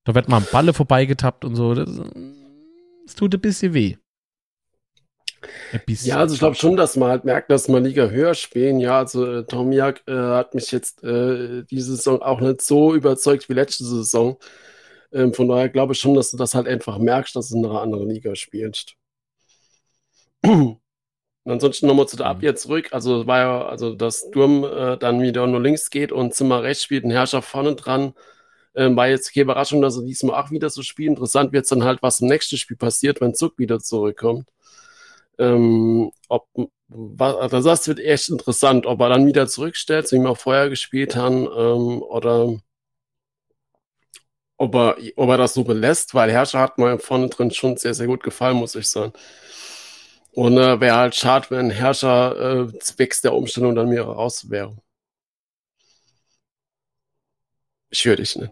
Da 0.03 0.15
wird 0.15 0.27
mal 0.29 0.37
ein 0.37 0.47
Balle 0.51 0.73
vorbeigetappt 0.73 1.45
und 1.45 1.55
so. 1.55 1.73
Das, 1.75 1.89
das 3.05 3.15
tut 3.15 3.33
ein 3.33 3.41
bisschen 3.41 3.73
weh. 3.73 3.95
Ja, 6.03 6.17
also 6.17 6.33
ich 6.33 6.39
glaube 6.39 6.55
schon, 6.55 6.75
dass 6.75 6.95
man 6.97 7.09
halt 7.09 7.23
merkt, 7.25 7.49
dass 7.49 7.67
man 7.67 7.83
Liga 7.83 8.07
höher 8.09 8.33
spielen. 8.35 8.79
Ja, 8.79 8.99
also 8.99 9.25
äh, 9.25 9.45
Tomiak 9.45 10.03
äh, 10.07 10.13
hat 10.13 10.53
mich 10.53 10.71
jetzt 10.71 11.03
äh, 11.03 11.63
diese 11.69 11.95
Saison 11.95 12.21
auch 12.21 12.41
nicht 12.41 12.61
so 12.61 12.93
überzeugt 12.93 13.49
wie 13.49 13.53
letzte 13.53 13.85
Saison. 13.85 14.37
Ähm, 15.13 15.33
von 15.33 15.47
daher 15.47 15.69
glaube 15.69 15.93
ich 15.93 15.99
schon, 15.99 16.15
dass 16.15 16.31
du 16.31 16.37
das 16.37 16.55
halt 16.55 16.67
einfach 16.67 16.97
merkst, 16.97 17.35
dass 17.35 17.49
du 17.49 17.57
in 17.57 17.65
einer 17.65 17.81
anderen 17.81 18.09
Liga 18.09 18.35
spielst. 18.35 18.95
Und 21.45 21.51
ansonsten 21.53 21.87
nochmal 21.87 22.07
zu 22.07 22.17
der 22.17 22.27
Mhm. 22.27 22.31
Abwehr 22.31 22.55
zurück. 22.55 22.89
Also 22.93 23.27
war 23.27 23.39
ja, 23.39 23.65
also 23.67 23.95
dass 23.95 24.25
Sturm 24.29 24.63
äh, 24.65 24.97
dann 24.97 25.21
wieder 25.21 25.47
nur 25.47 25.61
links 25.61 25.89
geht 25.89 26.11
und 26.11 26.33
Zimmer 26.35 26.63
rechts 26.63 26.83
spielt, 26.83 27.05
ein 27.05 27.11
Herrscher 27.11 27.41
vorne 27.41 27.75
dran. 27.75 28.13
Ähm, 28.75 28.95
war 28.97 29.07
jetzt 29.09 29.33
keine 29.33 29.45
Überraschung, 29.45 29.81
dass 29.81 29.97
er 29.97 30.03
diesmal 30.05 30.41
auch 30.43 30.51
wieder 30.51 30.69
so 30.69 30.83
spielt. 30.83 31.09
Interessant 31.11 31.53
wird 31.53 31.63
es 31.65 31.69
dann 31.69 31.83
halt, 31.85 32.01
was 32.03 32.21
im 32.21 32.29
nächsten 32.29 32.57
Spiel 32.57 32.77
passiert, 32.77 33.21
wenn 33.21 33.35
Zuck 33.35 33.57
wieder 33.59 33.79
zurückkommt. 33.79 34.47
Ähm, 35.39 36.11
ob, 36.29 36.47
wa- 36.89 37.35
also 37.35 37.61
das 37.69 37.87
wird 37.87 37.99
echt 37.99 38.29
interessant, 38.29 38.85
ob 38.85 39.01
er 39.01 39.09
dann 39.09 39.25
wieder 39.27 39.47
zurückstellt, 39.47 40.07
so 40.07 40.17
wie 40.17 40.21
wir 40.21 40.35
vorher 40.35 40.69
gespielt 40.69 41.15
haben, 41.15 41.47
ähm, 41.57 42.01
oder 42.03 42.57
ob 44.61 44.75
er, 44.75 44.97
ob 45.15 45.29
er 45.29 45.37
das 45.37 45.55
so 45.55 45.63
belässt, 45.63 46.13
weil 46.13 46.31
Herrscher 46.31 46.59
hat 46.59 46.77
mir 46.77 46.99
vorne 46.99 47.29
drin 47.29 47.49
schon 47.49 47.77
sehr, 47.77 47.95
sehr 47.95 48.05
gut 48.05 48.21
gefallen, 48.21 48.57
muss 48.57 48.75
ich 48.75 48.87
sagen. 48.87 49.11
Und 50.33 50.57
äh, 50.57 50.79
wäre 50.79 50.95
halt 50.95 51.15
schade, 51.15 51.47
wenn 51.49 51.71
Herrscher 51.71 52.69
äh, 52.69 52.79
zwecks 52.79 53.21
der 53.21 53.33
Umstellung 53.33 53.75
dann 53.75 53.89
wieder 53.89 54.03
raus 54.03 54.49
wäre. 54.49 54.77
Schwierig, 57.91 58.35
ne? 58.37 58.51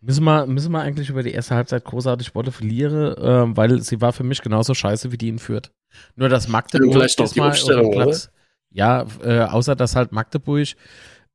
Müssen 0.00 0.24
wir, 0.24 0.46
müssen 0.46 0.70
wir 0.70 0.80
eigentlich 0.80 1.10
über 1.10 1.24
die 1.24 1.32
erste 1.32 1.56
Halbzeit 1.56 1.84
großartig 1.84 2.34
Worte 2.34 2.52
verlieren, 2.52 3.14
ähm, 3.18 3.56
weil 3.56 3.82
sie 3.82 4.00
war 4.00 4.12
für 4.12 4.22
mich 4.22 4.40
genauso 4.40 4.72
scheiße 4.72 5.10
wie 5.10 5.18
die 5.18 5.28
in 5.28 5.40
Fürth. 5.40 5.72
Nur 6.14 6.28
dass 6.28 6.46
Magdeburg 6.46 6.92
Vielleicht 6.92 7.18
noch 7.18 7.32
die 7.32 7.40
Umstellung, 7.40 7.90
Platz, 7.90 8.30
ja, 8.70 9.04
äh, 9.22 9.40
außer 9.40 9.74
dass 9.74 9.96
halt 9.96 10.12
Magdeburg 10.12 10.68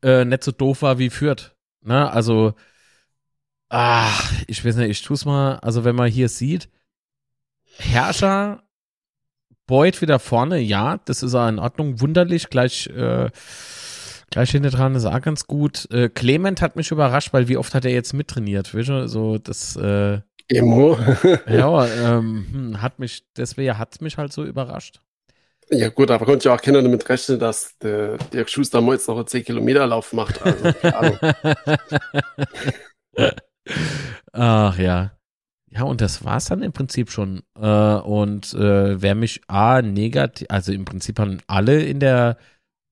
äh, 0.02 0.24
nicht 0.24 0.44
so 0.44 0.52
doof 0.52 0.84
war 0.84 1.00
wie 1.00 1.10
Fürth. 1.10 1.54
Ne? 1.82 2.10
Also, 2.10 2.54
ach, 3.72 4.34
ich 4.48 4.64
weiß 4.66 4.76
nicht, 4.76 4.90
ich 4.90 5.02
tu's 5.02 5.26
mal, 5.26 5.56
also 5.60 5.86
wenn 5.86 5.96
man 5.96 6.12
hier 6.12 6.28
sieht, 6.28 6.70
Herrscher, 7.78 8.64
Boyd 9.66 10.02
wieder 10.02 10.20
vorne, 10.20 10.60
ja, 10.60 11.00
das 11.06 11.24
ist 11.24 11.34
auch 11.34 11.48
in 11.48 11.58
Ordnung, 11.58 12.02
wunderlich, 12.02 12.50
gleich, 12.50 12.88
äh, 12.88 13.30
gleich 14.30 14.52
hinter 14.52 14.72
dran 14.72 14.96
ist 14.96 15.06
auch 15.06 15.22
ganz 15.22 15.48
gut. 15.48 15.90
Äh, 15.90 16.10
Clement 16.10 16.62
hat 16.62 16.76
mich 16.76 16.92
überrascht, 16.92 17.32
weil 17.32 17.48
wie 17.48 17.56
oft 17.56 17.74
hat 17.74 17.86
er 17.86 17.92
jetzt 17.92 18.14
mittrainiert, 18.14 18.76
weißt 18.76 18.90
du? 18.90 19.08
So, 19.08 19.38
das, 19.38 19.78
äh, 19.78 20.20
Emo. 20.50 20.98
ja, 21.48 21.86
ähm, 22.18 22.46
hm, 22.52 22.82
hat 22.82 23.00
mich, 23.00 23.24
deswegen 23.38 23.78
hat 23.78 23.94
es 23.94 24.02
mich 24.02 24.18
halt 24.18 24.34
so 24.34 24.44
überrascht. 24.44 25.00
Ja, 25.70 25.88
gut, 25.88 26.12
aber 26.12 26.26
konnte 26.26 26.50
ja 26.50 26.56
auch 26.56 26.62
keiner 26.62 26.82
damit 26.82 27.08
rechnen, 27.08 27.40
dass 27.40 27.78
der 27.78 28.18
Dirk 28.34 28.50
Schuster 28.50 28.82
mal 28.82 28.96
jetzt 28.96 29.08
noch 29.08 29.16
einen 29.16 29.28
10-Kilometer-Lauf 29.28 30.12
macht. 30.12 30.42
Also, 30.44 31.18
Ach 34.34 34.78
ja. 34.78 35.18
Ja, 35.74 35.84
und 35.84 36.02
das 36.02 36.26
war 36.26 36.38
es 36.38 36.46
dann 36.46 36.64
im 36.64 36.74
Prinzip 36.74 37.10
schon. 37.12 37.44
Äh, 37.56 37.68
und 37.68 38.54
äh, 38.54 39.02
wer 39.02 39.16
mich 39.16 39.42
A, 39.48 39.82
negativ, 39.82 40.48
also 40.50 40.74
im 40.74 40.86
Prinzip 40.86 41.18
haben 41.20 41.40
alle 41.48 41.82
in 41.84 42.00
der 42.00 42.38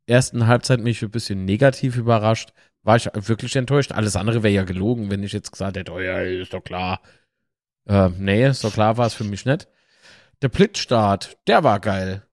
ersten 0.07 0.47
Halbzeit 0.47 0.79
mich 0.79 1.01
ein 1.03 1.11
bisschen 1.11 1.45
negativ 1.45 1.97
überrascht, 1.97 2.53
war 2.83 2.95
ich 2.95 3.09
wirklich 3.13 3.55
enttäuscht. 3.55 3.91
Alles 3.91 4.15
andere 4.15 4.43
wäre 4.43 4.53
ja 4.53 4.63
gelogen, 4.63 5.11
wenn 5.11 5.23
ich 5.23 5.33
jetzt 5.33 5.51
gesagt 5.51 5.77
hätte, 5.77 5.91
oh 5.91 5.99
ja, 5.99 6.21
ist 6.21 6.53
doch 6.53 6.63
klar. 6.63 7.01
Äh, 7.87 8.09
nee, 8.17 8.49
doch 8.61 8.73
klar, 8.73 8.97
war 8.97 9.07
es 9.07 9.13
für 9.13 9.25
mich 9.25 9.45
nicht. 9.45 9.67
Der 10.41 10.49
Blitzstart, 10.49 11.37
der 11.47 11.63
war 11.63 11.79
geil. 11.79 12.23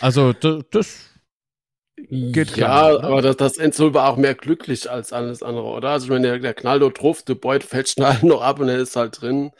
Also, 0.00 0.34
das 0.34 1.09
geht 2.10 2.52
klar. 2.52 2.92
Ja, 2.92 2.98
ne? 2.98 3.04
aber 3.04 3.22
das, 3.22 3.36
das 3.36 3.56
Enzo 3.56 3.94
war 3.94 4.08
auch 4.08 4.16
mehr 4.16 4.34
glücklich 4.34 4.90
als 4.90 5.12
alles 5.12 5.42
andere, 5.42 5.64
oder? 5.64 5.90
Also, 5.90 6.06
ich 6.06 6.10
meine, 6.10 6.28
der, 6.28 6.38
der 6.38 6.54
Knall 6.54 6.80
dort 6.80 7.00
drauf, 7.00 7.22
der 7.22 7.36
Beut 7.36 7.62
fällt 7.62 7.88
schnell 7.88 8.18
noch 8.22 8.42
ab 8.42 8.60
und 8.60 8.68
er 8.68 8.78
ist 8.78 8.96
halt 8.96 9.20
drin. 9.20 9.52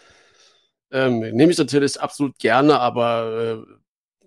Ähm, 0.93 1.21
nehme 1.21 1.53
ich 1.53 1.59
natürlich 1.59 2.01
absolut 2.01 2.39
gerne, 2.39 2.81
aber 2.81 3.65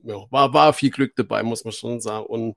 äh, 0.03 0.09
ja, 0.09 0.15
war, 0.31 0.53
war 0.53 0.73
viel 0.73 0.91
Glück 0.91 1.15
dabei, 1.15 1.43
muss 1.43 1.65
man 1.65 1.73
schon 1.73 1.99
sagen. 2.01 2.25
Und 2.25 2.55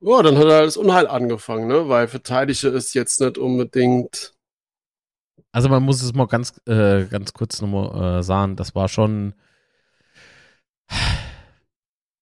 ja, 0.00 0.22
dann 0.22 0.36
hat 0.36 0.44
er 0.44 0.64
das 0.64 0.76
Unheil 0.76 1.06
angefangen, 1.06 1.66
ne? 1.66 1.88
Weil 1.88 2.08
Verteidiger 2.08 2.72
ist 2.72 2.94
jetzt 2.94 3.20
nicht 3.20 3.38
unbedingt. 3.38 4.34
Also 5.52 5.68
man 5.70 5.82
muss 5.82 6.02
es 6.02 6.12
mal 6.12 6.26
ganz, 6.26 6.60
äh, 6.66 7.06
ganz 7.06 7.32
kurz 7.32 7.62
nochmal 7.62 8.18
äh, 8.18 8.22
sagen, 8.22 8.56
das 8.56 8.74
war 8.74 8.88
schon 8.88 9.34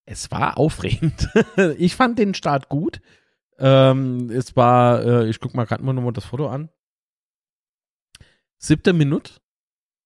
es 0.07 0.31
war 0.31 0.59
aufregend. 0.59 1.29
ich 1.79 1.97
fand 1.97 2.19
den 2.19 2.35
Start 2.35 2.69
gut. 2.69 3.01
Ähm, 3.59 4.31
es 4.31 4.57
war, 4.57 5.03
äh, 5.05 5.29
ich 5.29 5.41
guck 5.41 5.55
mal 5.55 5.65
gerade 5.65 5.83
mal 5.83 5.93
nochmal 5.93 6.13
das 6.13 6.25
Foto 6.25 6.49
an. 6.49 6.71
Siebte 8.59 8.93
Minute, 8.93 9.35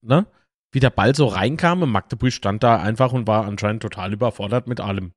ne? 0.01 0.27
Wie 0.71 0.79
der 0.79 0.91
Ball 0.91 1.15
so 1.15 1.25
reinkam 1.25 1.81
und 1.81 1.89
Magdeburg 1.89 2.31
stand 2.31 2.61
da 2.61 2.79
einfach 2.79 3.11
und 3.11 3.27
war 3.27 3.45
anscheinend 3.45 3.81
total 3.81 4.13
überfordert 4.13 4.67
mit 4.67 4.79
allem. 4.79 5.13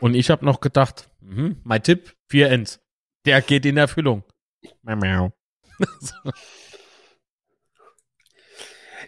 Und 0.00 0.14
ich 0.14 0.30
habe 0.30 0.46
noch 0.46 0.60
gedacht, 0.60 1.10
mh, 1.20 1.56
mein 1.62 1.82
Tipp, 1.82 2.16
4 2.30 2.50
Ends. 2.50 2.80
Der 3.26 3.42
geht 3.42 3.66
in 3.66 3.76
Erfüllung. 3.76 4.24
Miau. 4.82 5.32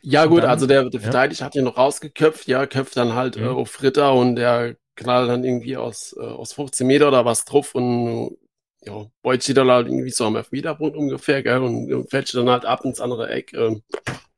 Ja, 0.02 0.26
gut, 0.26 0.42
dann, 0.42 0.50
also 0.50 0.66
der, 0.66 0.90
der 0.90 1.00
Verteidiger 1.00 1.40
ja. 1.40 1.46
hat 1.46 1.54
ihn 1.54 1.64
noch 1.64 1.76
rausgeköpft, 1.76 2.48
ja, 2.48 2.66
köpft 2.66 2.96
dann 2.96 3.14
halt 3.14 3.36
ja. 3.36 3.46
äh, 3.46 3.48
auf 3.48 3.82
Ritter 3.82 4.12
und 4.14 4.36
der 4.36 4.76
knallt 4.96 5.28
dann 5.28 5.44
irgendwie 5.44 5.76
aus, 5.76 6.14
äh, 6.18 6.24
aus 6.24 6.52
15 6.52 6.86
Meter 6.86 7.08
oder 7.08 7.24
was 7.24 7.44
drauf 7.44 7.74
und 7.74 8.36
ja, 8.84 9.06
Beut 9.22 9.42
steht 9.42 9.56
dann 9.56 9.70
halt 9.70 9.86
irgendwie 9.86 10.10
so 10.10 10.24
am 10.26 10.34
Elfmeterpunkt 10.34 10.96
ungefähr, 10.96 11.42
gell, 11.44 11.58
und 11.58 12.10
fällt 12.10 12.34
dann 12.34 12.50
halt 12.50 12.64
ab 12.64 12.84
ins 12.84 13.00
andere 13.00 13.30
Eck. 13.30 13.52
Ähm, 13.54 13.82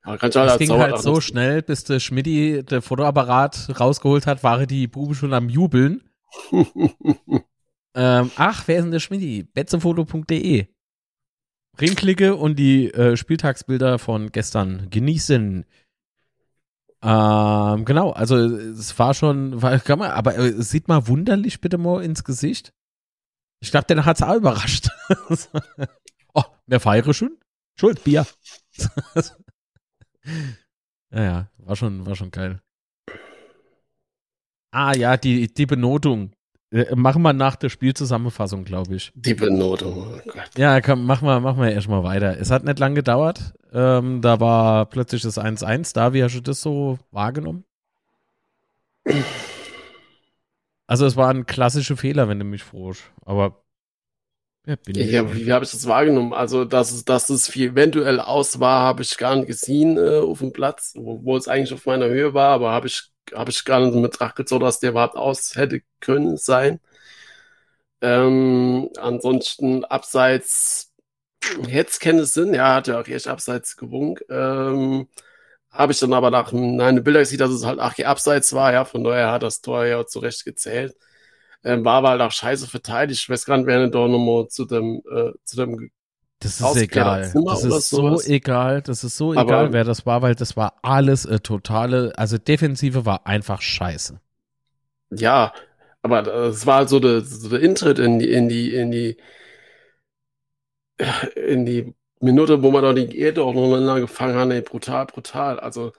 ja, 0.06 0.18
kann 0.18 0.30
halt 0.32 0.34
das 0.34 0.58
ging 0.58 0.70
halt 0.70 0.98
so 0.98 1.22
schnell, 1.22 1.62
bis 1.62 1.84
der 1.84 1.98
Schmidti 1.98 2.62
der 2.62 2.82
Fotoapparat 2.82 3.80
rausgeholt 3.80 4.26
hat, 4.26 4.42
waren 4.42 4.66
die 4.66 4.86
Buben 4.86 5.14
schon 5.14 5.32
am 5.32 5.48
Jubeln. 5.48 6.02
ähm, 7.94 8.30
ach, 8.36 8.64
wer 8.66 8.76
ist 8.76 8.84
denn 8.84 8.90
der 8.90 9.00
Schmidti? 9.00 9.44
betzefoto.de 9.44 10.66
Rinklicke 11.80 12.36
und 12.36 12.58
die 12.58 12.92
äh, 12.92 13.16
Spieltagsbilder 13.16 13.98
von 13.98 14.30
gestern 14.30 14.88
genießen. 14.90 15.64
Ähm, 17.02 17.84
genau, 17.84 18.12
also 18.12 18.36
es 18.36 18.98
war 18.98 19.12
schon, 19.12 19.60
war, 19.60 19.78
kann 19.78 19.98
man, 19.98 20.12
aber 20.12 20.38
äh, 20.38 20.62
sieht 20.62 20.88
mal 20.88 21.06
wunderlich 21.06 21.60
bitte 21.60 21.76
mal 21.76 22.02
ins 22.02 22.24
Gesicht. 22.24 22.72
Ich 23.60 23.70
glaube, 23.70 23.86
der 23.86 24.04
hat 24.04 24.16
es 24.16 24.22
auch 24.22 24.36
überrascht. 24.36 24.88
oh, 26.34 26.44
mehr 26.66 26.80
feiere 26.80 27.12
schon? 27.12 27.38
Schuld, 27.78 28.04
Bier. 28.04 28.26
ja, 31.10 31.22
ja, 31.22 31.50
war 31.58 31.76
schon, 31.76 32.06
war 32.06 32.14
schon 32.14 32.30
geil. 32.30 32.60
Ah 34.70 34.94
ja, 34.94 35.16
die, 35.16 35.52
die 35.52 35.66
Benotung. 35.66 36.33
Äh, 36.74 36.96
machen 36.96 37.22
wir 37.22 37.32
nach 37.32 37.54
der 37.54 37.68
Spielzusammenfassung, 37.68 38.64
glaube 38.64 38.96
ich. 38.96 39.12
Die 39.14 39.34
Benotung, 39.34 40.08
oh 40.12 40.20
Gott. 40.28 40.50
Ja, 40.56 40.80
komm, 40.80 41.06
mach 41.06 41.22
mal, 41.22 41.40
mach 41.40 41.54
mal 41.54 41.70
erstmal 41.70 42.02
weiter. 42.02 42.36
Es 42.40 42.50
hat 42.50 42.64
nicht 42.64 42.80
lang 42.80 42.96
gedauert. 42.96 43.54
Ähm, 43.72 44.20
da 44.20 44.40
war 44.40 44.86
plötzlich 44.86 45.22
das 45.22 45.38
1-1 45.38 45.94
da. 45.94 46.12
Wie 46.12 46.24
hast 46.24 46.34
du 46.34 46.40
das 46.40 46.60
so 46.60 46.98
wahrgenommen? 47.12 47.64
Also 50.88 51.06
es 51.06 51.16
war 51.16 51.30
ein 51.30 51.46
klassischer 51.46 51.96
Fehler, 51.96 52.28
wenn 52.28 52.40
du 52.40 52.44
mich 52.44 52.64
frohst. 52.64 53.04
Aber 53.24 53.62
ja, 54.66 54.74
ja, 54.88 55.32
wie, 55.32 55.46
wie 55.46 55.52
habe 55.52 55.64
ich 55.64 55.70
das 55.70 55.86
wahrgenommen? 55.86 56.32
Also, 56.32 56.64
dass 56.64 56.90
es, 56.90 57.04
dass 57.04 57.30
es 57.30 57.54
eventuell 57.54 58.18
aus 58.18 58.58
war, 58.58 58.80
habe 58.80 59.02
ich 59.02 59.16
gar 59.16 59.36
nicht 59.36 59.46
gesehen 59.46 59.96
äh, 59.98 60.18
auf 60.18 60.38
dem 60.40 60.52
Platz, 60.52 60.94
wo, 60.96 61.22
wo, 61.22 61.36
es 61.36 61.48
eigentlich 61.48 61.74
auf 61.74 61.86
meiner 61.86 62.06
Höhe 62.06 62.32
war, 62.32 62.48
aber 62.48 62.72
habe 62.72 62.86
ich 62.86 63.13
habe 63.34 63.50
ich 63.50 63.64
gar 63.64 63.80
nicht 63.80 63.94
in 63.94 64.02
Betracht 64.02 64.36
gezogen, 64.36 64.64
dass 64.64 64.80
der 64.80 64.90
überhaupt 64.90 65.16
aus 65.16 65.56
hätte 65.56 65.82
können 66.00 66.36
sein. 66.36 66.80
Ähm, 68.00 68.90
ansonsten 68.98 69.84
abseits 69.84 70.92
hätte 71.68 71.90
es 71.90 72.00
keinen 72.00 72.24
Sinn, 72.26 72.54
ja, 72.54 72.74
hat 72.76 72.88
ja 72.88 73.00
auch 73.00 73.06
echt 73.08 73.28
abseits 73.28 73.76
gewunken. 73.76 74.24
Ähm, 74.30 75.08
habe 75.70 75.92
ich 75.92 76.00
dann 76.00 76.12
aber 76.12 76.30
nach 76.30 76.52
einem 76.52 77.04
Bilder 77.04 77.20
gesehen, 77.20 77.38
dass 77.38 77.50
es 77.50 77.64
halt 77.66 77.80
ach, 77.80 77.98
abseits 77.98 78.52
war, 78.54 78.72
ja, 78.72 78.84
von 78.84 79.04
daher 79.04 79.32
hat 79.32 79.42
das 79.42 79.60
Tor 79.60 79.84
ja 79.86 80.06
zurecht 80.06 80.44
gezählt. 80.44 80.96
Ähm, 81.64 81.84
war 81.84 81.94
aber 81.96 82.10
halt 82.10 82.20
auch 82.22 82.32
scheiße 82.32 82.68
verteidigt. 82.68 83.22
Ich 83.22 83.30
weiß 83.30 83.46
gar 83.46 83.56
nicht, 83.58 83.66
wer 83.66 83.80
denn 83.80 83.92
da 83.92 84.06
nochmal 84.08 84.48
zu 84.48 84.66
dem, 84.66 85.02
äh, 85.10 85.32
zu 85.44 85.56
dem 85.56 85.90
das 86.44 86.60
ist 86.60 86.76
egal. 86.76 87.32
Das 87.32 87.64
ist 87.64 87.90
so 87.90 88.20
egal. 88.20 88.82
Das 88.82 89.04
ist 89.04 89.16
so 89.16 89.32
aber 89.32 89.42
egal, 89.42 89.72
wer 89.72 89.84
das 89.84 90.06
war, 90.06 90.22
weil 90.22 90.34
das 90.34 90.56
war 90.56 90.78
alles 90.82 91.24
äh, 91.24 91.40
totale, 91.40 92.12
also 92.16 92.38
Defensive 92.38 93.06
war 93.06 93.26
einfach 93.26 93.62
scheiße. 93.62 94.20
Ja, 95.10 95.52
aber 96.02 96.26
es 96.26 96.66
war 96.66 96.86
so 96.86 97.00
der, 97.00 97.22
so 97.22 97.48
der 97.48 97.60
Intritt 97.60 97.98
in 97.98 98.18
die, 98.18 98.30
in 98.32 98.48
die, 98.48 98.74
in 98.74 98.90
die, 98.90 99.16
in 101.34 101.64
die 101.64 101.94
Minute, 102.20 102.62
wo 102.62 102.70
man 102.70 102.82
da 102.82 102.92
die 102.92 103.18
Erde 103.18 103.42
auch 103.42 103.54
noch 103.54 103.96
gefangen 103.96 104.36
hat, 104.36 104.50
ey, 104.50 104.62
brutal, 104.62 105.06
brutal. 105.06 105.60
Also, 105.60 105.92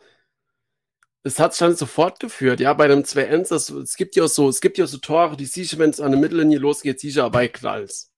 es 1.23 1.39
hat 1.39 1.53
sich 1.53 1.60
dann 1.60 1.75
sofort 1.75 2.19
geführt, 2.19 2.60
ja, 2.60 2.73
bei 2.73 2.88
dem 2.88 3.03
2-1, 3.03 3.81
es 3.81 3.95
gibt 3.97 4.15
ja 4.15 4.27
so, 4.27 4.47
es 4.47 4.62
gibt 4.62 4.77
ja 4.77 4.86
so 4.88 4.97
Tore, 4.97 5.36
die 5.38 5.45
siehst 5.45 5.73
du, 5.73 5.79
wenn 5.79 5.89
es 5.89 5.99
an 5.99 6.12
der 6.12 6.19
Mittellinie 6.19 6.60
losgeht, 6.60 6.99
siehst 6.99 7.17
du 7.17 7.29
bei 7.31 7.47
Knalls. 7.47 8.12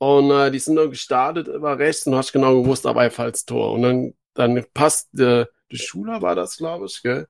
Und 0.00 0.30
äh, 0.30 0.50
die 0.50 0.58
sind 0.58 0.76
dann 0.76 0.88
gestartet 0.88 1.46
über 1.46 1.78
rechts 1.78 2.06
und 2.06 2.14
hast 2.14 2.32
genau 2.32 2.62
gewusst, 2.62 2.88
falls 3.10 3.44
Tor. 3.44 3.72
Und 3.72 3.82
dann, 3.82 4.14
dann 4.32 4.64
passt 4.72 5.10
der, 5.12 5.50
der 5.70 5.76
Schuler 5.76 6.22
war 6.22 6.34
das, 6.34 6.56
glaube 6.56 6.86
ich, 6.86 7.02
gell? 7.02 7.28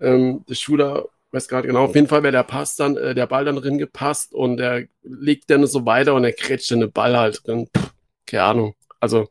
Ähm, 0.00 0.44
der 0.48 0.56
Schuler, 0.56 1.06
weiß 1.30 1.46
gerade 1.46 1.68
genau, 1.68 1.84
auf 1.84 1.94
jeden 1.94 2.08
Fall 2.08 2.24
wäre 2.24 2.32
der 2.32 2.42
Pass 2.42 2.74
dann, 2.74 2.96
äh, 2.96 3.14
der 3.14 3.28
Ball 3.28 3.44
dann 3.44 3.54
drin 3.54 3.78
gepasst 3.78 4.34
und 4.34 4.58
er 4.58 4.88
liegt 5.04 5.48
dann 5.48 5.64
so 5.68 5.86
weiter 5.86 6.14
und 6.14 6.24
er 6.24 6.32
kretscht 6.32 6.72
den 6.72 6.90
Ball 6.90 7.16
halt 7.16 7.46
drin. 7.46 7.68
Pff, 7.68 7.92
keine 8.26 8.42
Ahnung. 8.42 8.74
Also. 8.98 9.28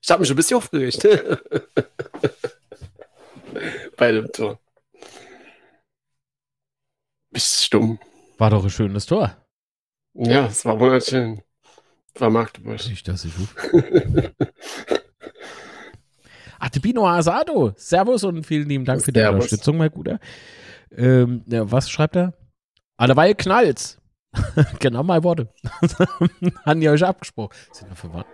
Ich 0.00 0.10
habe 0.10 0.22
mich 0.22 0.30
ein 0.30 0.36
bisschen 0.36 0.56
aufgeregt. 0.56 1.02
Bei 3.98 4.12
dem 4.12 4.32
Tor. 4.32 4.58
Bist 7.32 7.64
stumm. 7.64 7.98
War 8.38 8.50
doch 8.50 8.62
ein 8.62 8.70
schönes 8.70 9.06
Tor. 9.06 9.36
Ja, 10.14 10.46
es 10.46 10.64
war 10.64 10.78
wunderschön. 10.78 11.42
War 12.14 12.30
Magdeburg. 12.30 12.86
Nicht, 12.88 13.08
dass 13.08 13.24
ich 13.24 13.32
Atebino 16.58 17.06
Asado. 17.08 17.72
Servus 17.76 18.24
und 18.24 18.44
vielen 18.44 18.68
lieben 18.68 18.84
Dank 18.84 19.02
für 19.02 19.12
die 19.12 19.20
Servus. 19.20 19.44
Unterstützung, 19.44 19.78
mein 19.78 19.90
Guter. 19.90 20.20
Ähm, 20.90 21.42
ja, 21.46 21.70
was 21.70 21.90
schreibt 21.90 22.16
er? 22.16 22.34
Alleweil 22.98 23.34
knallt's. 23.34 23.98
genau 24.78 25.02
meine 25.02 25.24
Worte. 25.24 25.48
Haben 26.64 26.80
die 26.80 26.88
euch 26.88 27.04
abgesprochen. 27.04 27.54
Sind 27.72 27.88
wir 27.88 27.96
verwandt? 27.96 28.26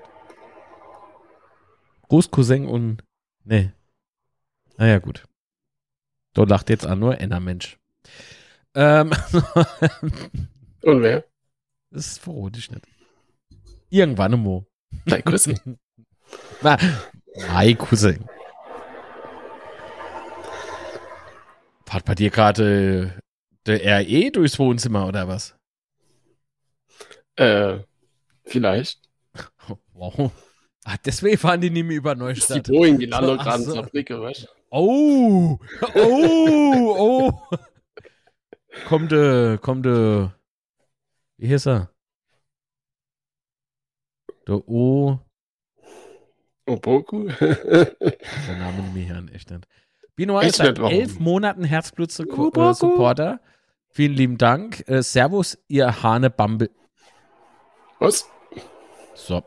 Großcousin 2.09 2.67
und. 2.67 3.05
Nee. 3.45 3.71
Naja, 4.77 4.99
gut. 4.99 5.25
Du 6.35 6.45
lacht 6.45 6.71
jetzt 6.71 6.87
an 6.87 6.99
nur 6.99 7.21
Enner 7.21 7.41
Mensch. 7.41 7.79
Ähm, 8.75 9.11
Und 10.83 11.03
wer? 11.03 11.25
Das 11.91 12.19
verrate 12.19 12.59
ich 12.59 12.71
nicht. 12.71 12.87
Irgendwann 13.91 14.35
im 14.35 14.67
Dein 15.07 15.25
Cousin. 15.25 15.79
mein 17.49 17.79
Cousin. 17.79 18.25
Fahrt 21.87 22.05
bei 22.05 22.15
dir 22.15 22.31
gerade 22.31 23.19
der 23.67 24.01
RE 24.07 24.31
durchs 24.31 24.59
Wohnzimmer 24.59 25.07
oder 25.07 25.27
was? 25.29 25.57
Äh, 27.37 27.79
vielleicht. 28.45 29.01
Wow. 29.95 30.31
Ah, 30.85 30.95
deswegen 31.05 31.37
fahren 31.37 31.61
die 31.61 31.71
nicht 31.71 31.85
mehr 31.85 31.97
über 31.97 32.15
Das 32.15 32.39
ist 32.39 32.49
die 32.49 32.53
Neustadt. 32.55 32.69
Boeing, 32.69 32.99
die 33.01 33.07
landet 33.07 33.41
Ach 33.41 33.45
gerade 33.45 33.65
in 33.65 33.71
Saarbrücke, 33.71 34.21
weißt 34.21 34.45
du? 34.45 34.47
Oh, 34.71 35.59
oh, 35.95 36.97
oh. 36.97 37.57
Kommt, 38.87 39.13
äh, 39.13 39.59
kommt, 39.59 39.87
äh, 39.87 40.29
wie 41.37 41.47
hieß 41.47 41.67
er? 41.67 41.91
Der 44.47 44.67
O, 44.69 45.21
Oboku? 46.69 47.29
der 47.41 48.59
Name 48.59 48.83
nicht 48.83 49.09
mehr 49.09 49.17
an, 49.17 49.29
echt 49.29 49.51
nicht. 49.51 49.67
Bino 50.15 50.39
ist 50.41 50.57
seit 50.57 50.79
elf 50.79 51.19
Monaten. 51.19 51.65
Herzblut-Supporter. 51.65 53.41
Vielen 53.91 54.13
lieben 54.15 54.39
Dank. 54.39 54.87
Äh, 54.89 55.03
Servus, 55.03 55.59
ihr 55.69 56.03
Hane 56.03 56.29
Bumble. 56.29 56.71
Was? 57.99 58.29
So, 59.15 59.43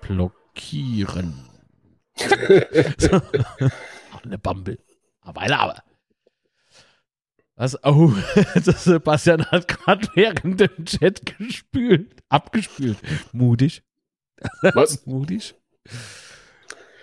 blockieren. 0.00 1.48
so. 2.16 3.20
Hane 4.12 4.38
Bumble. 4.38 4.78
Aber, 5.22 5.42
aber. 5.42 5.82
Was? 7.62 7.78
Oh, 7.84 8.12
das 8.64 8.82
Sebastian 8.82 9.46
hat 9.46 9.68
gerade 9.68 10.08
während 10.16 10.58
dem 10.58 10.84
Chat 10.84 11.38
gespült. 11.38 12.12
Abgespült. 12.28 12.98
Mutig. 13.30 13.84
Was? 14.74 15.06
Mutig. 15.06 15.54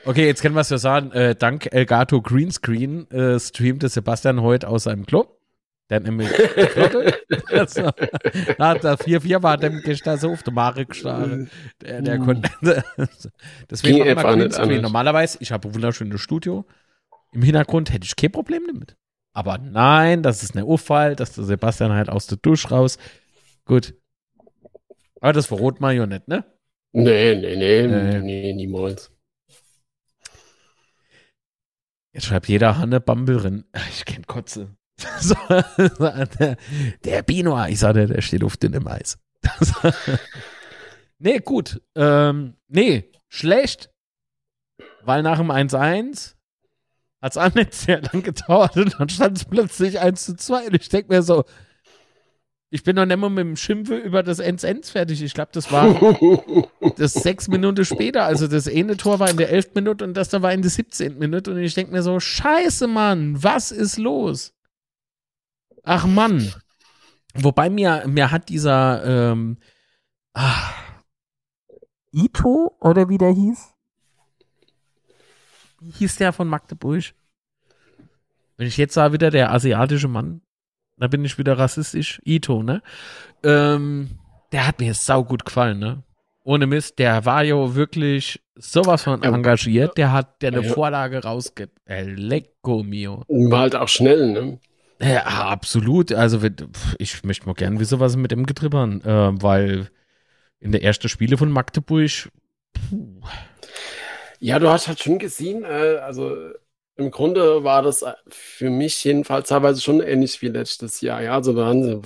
Okay, 0.04 0.26
jetzt 0.26 0.42
können 0.42 0.56
wir 0.56 0.62
es 0.62 0.70
ja 0.70 0.78
sagen. 0.78 1.14
Äh, 1.14 1.36
dank 1.36 1.72
Elgato 1.72 2.22
Greenscreen 2.22 3.10
äh, 3.10 3.40
streamte 3.40 3.88
Sebastian 3.88 4.42
heute 4.42 4.68
aus 4.68 4.84
seinem 4.84 5.06
Club. 5.06 5.40
Der 5.90 5.96
hat 5.96 6.04
nämlich 6.04 6.30
also, 7.48 7.92
na, 8.58 8.74
der 8.74 9.00
4-4 9.00 9.42
war 9.42 9.56
dem 9.56 9.82
gestern 9.82 10.20
so 10.20 10.30
auf 10.30 10.44
der 10.44 10.52
Mare 10.52 10.86
geschlagen. 10.86 11.50
Der, 11.82 12.02
der 12.02 12.20
Uh. 12.20 12.26
konnte. 12.26 12.84
Deswegen 13.72 14.04
Ging 14.04 14.14
machen 14.14 14.28
wir 14.28 14.50
Greenscreen. 14.50 14.82
Normalerweise, 14.82 15.38
ich 15.40 15.54
habe 15.54 15.70
ein 15.70 15.74
wunderschönes 15.74 16.20
Studio. 16.20 16.66
Im 17.32 17.44
Hintergrund 17.44 17.94
hätte 17.94 18.04
ich 18.04 18.18
kein 18.18 18.34
Problem 18.34 18.64
damit. 18.68 18.98
Aber 19.40 19.58
nein, 19.58 20.22
das 20.22 20.44
ist 20.44 20.58
ein 20.58 20.66
Auffall, 20.66 21.16
dass 21.16 21.32
der 21.32 21.46
Sebastian 21.46 21.94
halt 21.94 22.10
aus 22.10 22.28
der 22.28 22.38
Dusche 22.40 22.72
raus. 22.72 22.98
Gut. 23.64 23.94
Aber 25.22 25.32
das 25.32 25.48
verrot 25.48 25.80
man 25.80 25.96
ja 25.96 26.06
nicht, 26.06 26.28
ne? 26.28 26.44
Nee, 26.92 27.36
nee, 27.36 27.56
nee, 27.56 27.88
Nee. 27.88 28.20
nee, 28.20 28.54
niemals. 28.54 29.14
Jetzt 32.12 32.26
schreibt 32.26 32.50
jeder 32.50 32.78
Hanne 32.80 33.00
Bambelrin. 33.00 33.64
Ich 33.92 34.04
kenn 34.04 34.28
Kotze. 34.28 34.76
So, 35.22 35.36
der, 35.48 36.58
der 37.06 37.24
Binoa, 37.24 37.70
ich 37.70 37.80
sage, 37.80 38.08
der 38.08 38.22
steht 38.22 38.44
auf 38.44 38.58
dünnem 38.58 38.90
Eis. 38.90 39.18
nee, 41.18 41.40
gut. 41.40 41.82
Ähm, 41.96 42.58
nee, 42.68 43.10
schlecht. 43.30 43.90
Weil 45.04 45.24
nach 45.24 45.38
dem 45.38 45.50
1-1 45.50 46.36
hat 47.22 47.32
es 47.34 47.38
auch 47.38 47.54
nicht 47.56 47.74
sehr 47.74 48.02
lang 48.02 48.24
gedauert 48.24 48.78
und 48.78 49.00
dann 49.00 49.10
stand 49.10 49.38
es 49.38 49.46
plötzlich 49.46 50.00
1 50.00 50.26
zu 50.26 50.36
2. 50.36 50.68
Und 50.68 50.76
ich 50.76 50.90
denke 50.90 51.14
mir 51.14 51.22
so, 51.22 51.44
ich 52.72 52.84
bin 52.84 52.96
noch 52.96 53.06
nicht 53.06 53.18
mal 53.18 53.30
mit 53.30 53.40
dem 53.40 53.56
Schimpfe 53.56 53.98
über 53.98 54.22
das 54.22 54.40
1-1 54.40 54.92
fertig. 54.92 55.24
Ich 55.24 55.34
glaube, 55.34 55.50
das 55.54 55.72
war 55.72 55.88
das 56.98 57.14
sechs 57.14 57.48
Minuten 57.48 57.84
später. 57.84 58.26
Also 58.26 58.48
das 58.48 58.68
eine 58.68 58.96
Tor 58.96 59.20
war 59.20 59.30
in 59.30 59.38
der 59.38 59.50
11. 59.50 59.74
Minute 59.74 60.04
und 60.04 60.14
das 60.14 60.30
da 60.30 60.44
war 60.44 60.54
in 60.54 60.62
der 60.62 60.70
17. 60.70 61.18
Minute. 61.18 61.52
Und 61.52 61.58
ich 61.58 61.74
denke 61.74 61.92
mir 61.92 62.04
so, 62.04 62.20
scheiße, 62.20 62.88
Mann, 62.88 63.42
was 63.42 63.72
ist 63.72 63.98
los? 63.98 64.54
Ach 65.84 66.06
Mann. 66.06 66.54
Wobei 67.34 67.70
mir, 67.70 68.04
mir 68.08 68.30
hat 68.32 68.50
dieser 68.50 69.32
ähm, 69.32 69.58
ah, 70.34 70.74
Ito 72.12 72.76
oder 72.80 73.10
wie 73.10 73.18
der 73.18 73.32
hieß? 73.32 73.74
Wie 75.82 75.92
hieß 75.92 76.18
der 76.18 76.34
von 76.34 76.48
Magdeburg? 76.48 77.04
Wenn 78.58 78.68
ich 78.68 78.78
jetzt 78.78 78.94
sage, 78.94 79.14
wieder 79.14 79.30
der 79.32 79.52
asiatische 79.54 80.08
Mann, 80.08 80.42
da 80.98 81.08
bin 81.08 81.24
ich 81.24 81.38
wieder 81.38 81.58
rassistisch. 81.58 82.22
Ito, 82.26 82.62
ne? 82.62 82.82
Ähm, 83.44 84.10
der 84.52 84.68
hat 84.68 84.80
mir 84.80 84.94
saugut 84.94 85.46
gefallen, 85.46 85.80
ne? 85.80 86.04
Ohne 86.44 86.68
Mist, 86.68 87.00
der 87.00 87.26
war 87.26 87.44
ja 87.44 87.76
wirklich 87.76 88.42
sowas 88.56 89.04
von 89.04 89.24
engagiert. 89.24 89.98
Der 89.98 90.12
hat 90.12 90.42
der 90.42 90.52
eine 90.54 90.66
Ja. 90.66 90.74
Vorlage 90.74 91.24
rausgibt. 91.24 91.80
El 91.86 92.16
Lecco 92.16 92.84
mio. 92.84 93.24
War 93.28 93.60
halt 93.62 93.76
auch 93.76 93.88
schnell, 93.88 94.32
ne? 94.34 94.60
Ja, 95.02 95.24
absolut. 95.26 96.12
Also 96.12 96.42
ich 96.98 97.24
möchte 97.24 97.46
mal 97.46 97.54
gern 97.54 97.80
wissen, 97.80 98.00
was 98.02 98.18
mit 98.18 98.32
dem 98.32 98.46
getribbern, 98.46 99.00
äh, 99.02 99.42
weil 99.42 99.90
in 100.60 100.74
der 100.74 100.84
ersten 100.84 101.08
Spiele 101.08 101.38
von 101.38 101.52
Magdeburg, 101.52 102.30
puh, 102.74 103.22
Ja, 104.40 104.60
du 104.60 104.70
hast 104.70 104.88
halt 104.88 105.00
schon 105.02 105.20
gesehen, 105.20 105.64
äh, 105.64 105.98
also 106.02 106.36
im 106.96 107.12
Grunde 107.12 107.64
war 107.64 107.82
das 107.82 108.02
äh, 108.02 108.14
für 108.30 108.70
mich 108.70 109.04
jedenfalls 109.04 109.50
teilweise 109.50 109.82
schon 109.82 110.02
ähnlich 110.02 110.42
wie 110.42 110.48
letztes 110.48 111.02
Jahr. 111.02 111.22
Ja, 111.22 111.34
also 111.36 111.54
da 111.54 111.66
haben 111.68 112.02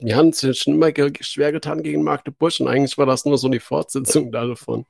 wir 0.00 0.16
haben 0.16 0.28
es 0.30 0.42
ja 0.42 0.52
schon 0.54 0.74
immer 0.74 0.92
schwer 1.20 1.52
getan 1.52 1.82
gegen 1.82 2.02
Magdeburg 2.02 2.52
und 2.60 2.68
eigentlich 2.68 2.98
war 2.98 3.06
das 3.06 3.24
nur 3.24 3.38
so 3.38 3.48
die 3.48 3.60
Fortsetzung 3.60 4.32
da 4.32 4.46
davon. 4.46 4.86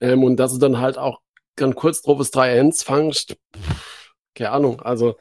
Ähm, 0.00 0.24
und 0.24 0.36
dass 0.36 0.52
du 0.52 0.58
dann 0.58 0.78
halt 0.78 0.98
auch 0.98 1.20
dann 1.56 1.74
kurz 1.74 2.02
drauf 2.02 2.18
das 2.18 2.30
3-1 2.30 2.82
fangst, 2.82 3.36
pff, 3.56 4.12
keine 4.34 4.50
Ahnung, 4.50 4.82
also 4.82 5.16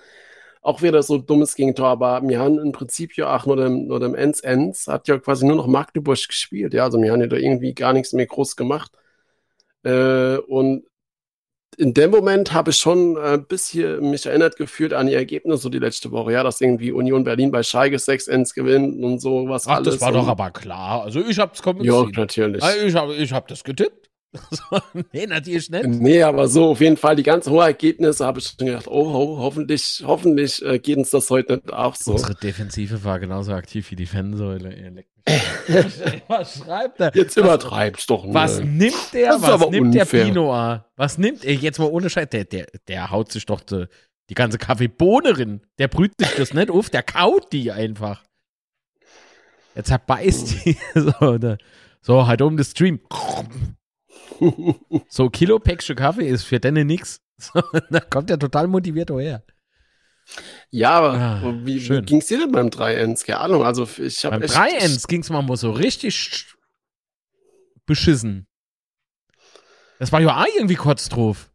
auch 0.62 0.82
wieder 0.82 1.04
so 1.04 1.18
dummes 1.20 1.56
Gegentor, 1.56 1.88
aber 1.90 2.22
wir 2.28 2.40
haben 2.40 2.60
im 2.60 2.72
Prinzip 2.74 3.18
ja 3.18 3.36
auch 3.36 3.46
nur 3.46 3.58
dem, 3.58 3.88
nur 3.88 4.00
dem 4.00 4.16
Ends 4.16 4.42
Ends 4.42 4.88
hat 4.88 5.08
ja 5.08 5.20
quasi 5.20 5.46
nur 5.46 5.58
noch 5.58 5.68
Magdeburg 5.68 6.28
gespielt, 6.28 6.74
ja, 6.74 6.84
also 6.86 7.02
wir 7.02 7.12
haben 7.14 7.22
ja 7.22 7.28
da 7.28 7.38
irgendwie 7.38 7.74
gar 7.76 7.94
nichts 7.94 8.14
mehr 8.14 8.28
groß 8.28 8.56
gemacht. 8.58 8.92
Äh, 9.86 10.38
und 10.48 10.84
in 11.78 11.94
dem 11.94 12.12
Moment 12.12 12.54
habe 12.54 12.72
ich 12.72 12.78
schon 12.78 13.18
ein 13.18 13.46
bisschen 13.46 14.10
mich 14.10 14.26
erinnert 14.26 14.56
gefühlt 14.56 14.94
an 14.94 15.08
die 15.08 15.14
Ergebnisse 15.14 15.64
so 15.64 15.70
die 15.70 15.80
letzte 15.80 16.12
Woche, 16.12 16.32
ja, 16.32 16.44
dass 16.44 16.62
irgendwie 16.62 16.92
Union 16.92 17.24
Berlin 17.24 17.52
bei 17.52 17.64
Schalke 17.64 18.00
6 18.00 18.28
Ends 18.28 18.54
gewinnt 18.54 19.04
und 19.04 19.20
sowas 19.20 19.68
ach, 19.68 19.78
alles. 19.78 19.96
das 19.96 20.02
war 20.02 20.12
doch 20.12 20.24
und, 20.24 20.30
aber 20.30 20.52
klar. 20.52 21.04
Also 21.04 21.20
ich 21.20 21.38
hab's 21.38 21.62
kommen 21.62 21.84
Ja, 21.84 22.06
natürlich. 22.16 22.64
Ich 22.86 22.96
habe 22.96 23.14
ich 23.16 23.32
hab 23.34 23.48
das 23.48 23.64
getippt. 23.64 24.05
Nee, 25.12 25.28
natürlich 25.28 25.70
nicht. 25.70 25.86
Nee, 25.88 26.24
aber 26.24 26.48
so 26.48 26.66
auf 26.72 26.82
jeden 26.82 26.98
Fall 26.98 27.16
die 27.16 27.24
ganzen 27.24 27.52
hohen 27.52 27.66
Ergebnisse 27.66 28.26
habe 28.26 28.40
ich 28.40 28.48
schon 28.58 28.68
gedacht, 28.68 28.88
oh, 28.88 29.12
ho, 29.12 29.38
hoffentlich, 29.40 30.04
hoffentlich 30.06 30.64
äh, 30.64 30.80
geht 30.80 30.98
uns 30.98 31.10
das 31.10 31.30
heute 31.30 31.56
nicht 31.56 31.74
auch 31.74 31.96
so. 31.96 32.14
Unsere 32.14 32.36
Defensive 32.36 33.04
war 33.04 33.20
genauso 33.20 33.54
aktiv 33.54 33.90
wie 33.92 33.96
die 33.96 34.06
Fansäule. 34.06 35.04
Was 36.28 36.60
schreibt 36.60 37.00
er? 37.00 37.12
Jetzt 37.16 37.36
übertreibst 37.36 38.10
doch 38.10 38.26
Was 38.28 38.60
ne? 38.60 38.66
nimmt 38.66 39.14
der? 39.14 39.28
Das 39.28 39.38
ist 39.38 39.42
Was 39.42 39.50
aber 39.50 39.72
nimmt 39.72 39.96
der 39.96 40.04
unfair. 40.04 40.26
Binoa? 40.26 40.86
Was 40.96 41.18
nimmt 41.18 41.44
er? 41.44 41.54
Jetzt 41.54 41.80
mal 41.80 41.90
ohne 41.90 42.10
Scheiß. 42.10 42.30
Der, 42.30 42.46
der, 42.46 42.68
der 42.88 43.10
haut 43.10 43.32
sich 43.32 43.46
doch 43.46 43.62
die, 43.62 43.88
die 44.30 44.36
ganze 44.36 44.58
Kaffeebohnerin. 44.58 45.62
Der 45.80 45.88
brüht 45.88 46.14
sich 46.20 46.30
das 46.36 46.54
nicht 46.54 46.70
auf, 46.70 46.90
der 46.90 47.04
kaut 47.04 47.52
die 47.52 47.72
einfach. 47.72 48.24
Jetzt 49.76 49.88
zerbeißt 49.88 50.66
die. 50.66 50.78
So, 50.94 51.38
da, 51.38 51.58
so 52.02 52.28
halt 52.28 52.42
um 52.42 52.56
das 52.56 52.72
Stream. 52.72 53.00
So, 55.10 55.30
Kilo 55.30 55.60
Päckchen 55.60 55.96
Kaffee 55.96 56.28
ist 56.28 56.44
für 56.44 56.60
deine 56.60 56.86
nix. 56.86 57.20
So, 57.38 57.62
da 57.90 58.00
kommt 58.00 58.30
er 58.30 58.40
total 58.40 58.66
motiviert 58.68 59.10
her. 59.20 59.44
Ja, 60.72 60.92
aber 60.92 61.14
Ah, 61.14 61.42
wie, 61.66 61.66
wie 61.66 61.82
schön. 61.82 62.06
ging 62.06 62.20
es 62.20 62.28
dir 62.28 62.40
denn 62.40 62.52
beim 62.54 62.68
3-1? 62.70 63.26
Keine 63.26 63.40
Ahnung, 63.42 63.64
also 63.66 63.86
ich 63.98 64.24
habe 64.24 64.36
Beim 64.40 64.44
echt... 64.44 64.54
3-1 64.56 65.08
ging 65.10 65.22
es 65.22 65.30
mal 65.30 65.58
so 65.58 65.72
richtig 65.72 66.46
beschissen. 67.86 68.48
Das 70.00 70.12
war 70.14 70.22
ja 70.22 70.30
auch 70.42 70.46
irgendwie 70.56 70.76
kurz 70.76 71.10
drauf. 71.10 71.52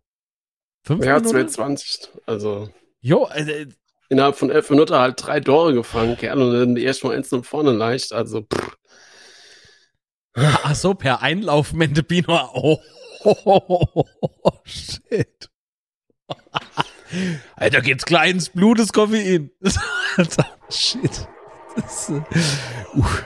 Fünf 0.85 1.03
Ja, 1.05 1.15
Minuten? 1.15 1.49
220. 1.49 2.11
Also 2.27 2.71
Jo, 3.01 3.27
äh, 3.33 3.67
innerhalb 4.11 4.37
von 4.37 4.51
elf 4.51 4.69
Minuten 4.69 4.95
halt 4.95 5.15
drei 5.25 5.41
Tore 5.41 5.73
gefangen, 5.73 6.17
Ahnung, 6.33 6.51
und 6.51 6.55
dann 6.61 6.77
erst 6.77 7.05
mal 7.05 7.17
eins 7.17 7.31
nach 7.33 7.45
vorne 7.45 7.73
leicht, 7.73 8.13
also 8.13 8.43
pff. 8.43 8.77
ach 10.35 10.75
so, 10.75 10.95
per 10.95 11.23
Einlauf 11.23 11.73
Mentebino. 11.73 12.51
Oh, 12.55 12.79
oh, 13.25 13.37
oh, 13.45 13.87
oh, 13.95 14.05
oh, 14.43 14.61
shit. 14.65 15.51
Alter, 17.57 17.81
geht's 17.81 18.05
klar 18.05 18.27
ins 18.27 18.51
Blut, 18.51 18.79
das 18.79 18.93
Koffein. 18.93 19.51
Alter, 20.17 20.47
shit. 20.71 21.29
Das, 21.77 22.11
äh, 22.11 22.23
uff. 22.95 23.25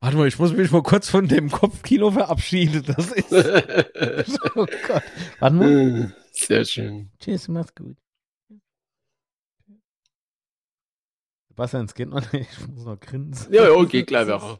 Warte 0.00 0.16
mal, 0.16 0.28
ich 0.28 0.38
muss 0.38 0.52
mich 0.52 0.70
mal 0.70 0.82
kurz 0.82 1.08
von 1.08 1.26
dem 1.26 1.50
Kopfkino 1.50 2.10
verabschieden. 2.10 2.84
Das 2.86 3.10
ist. 3.10 4.38
Oh 4.54 4.66
Gott. 4.86 5.02
Warte 5.40 5.56
mal. 5.56 6.14
Sehr 6.32 6.64
schön. 6.64 7.10
Tschüss, 7.18 7.48
mach's 7.48 7.74
gut. 7.74 7.96
Sebastian, 11.56 11.86
es 11.86 11.94
geht 11.94 12.10
noch 12.10 12.20
nicht. 12.32 12.50
Ich 12.52 12.68
muss 12.68 12.84
noch 12.84 13.00
grinsen. 13.00 13.50
Ja, 13.50 13.66
ja, 13.66 13.84
geht 13.84 14.08
gleich 14.08 14.26
wieder. 14.26 14.58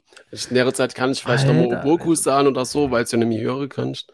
In 0.48 0.54
der 0.54 0.72
Zeit 0.72 0.94
kann 0.94 1.10
ich 1.12 1.22
vielleicht 1.22 1.46
nochmal. 1.46 1.80
Oboku 1.84 2.14
sagen 2.14 2.48
oder 2.48 2.64
so, 2.64 2.90
weil 2.90 3.04
es 3.04 3.12
ja 3.12 3.18
nämlich 3.18 3.42
hören 3.42 3.68
kannst. 3.68 4.10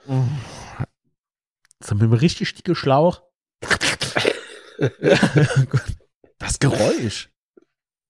Das 1.78 1.88
ist 1.88 1.94
mit 1.94 2.02
einem 2.02 2.12
richtig 2.14 2.52
dicken 2.56 2.74
Schlauch. 2.74 3.22
das 6.38 6.58
Geräusch. 6.58 7.30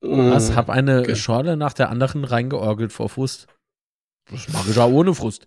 Was? 0.01 0.49
Äh, 0.49 0.55
Hab 0.55 0.71
eine 0.71 1.01
okay. 1.01 1.17
Schorle 1.17 1.59
nach 1.59 1.75
der 1.75 1.91
anderen 1.91 2.25
reingeorgelt 2.25 2.95
vor 2.95 3.11
Frust. 3.11 3.49
Das 4.31 4.49
mag 4.49 4.63
ich 4.71 4.79
auch 4.79 4.91
ohne 4.91 5.15
Frust. 5.15 5.45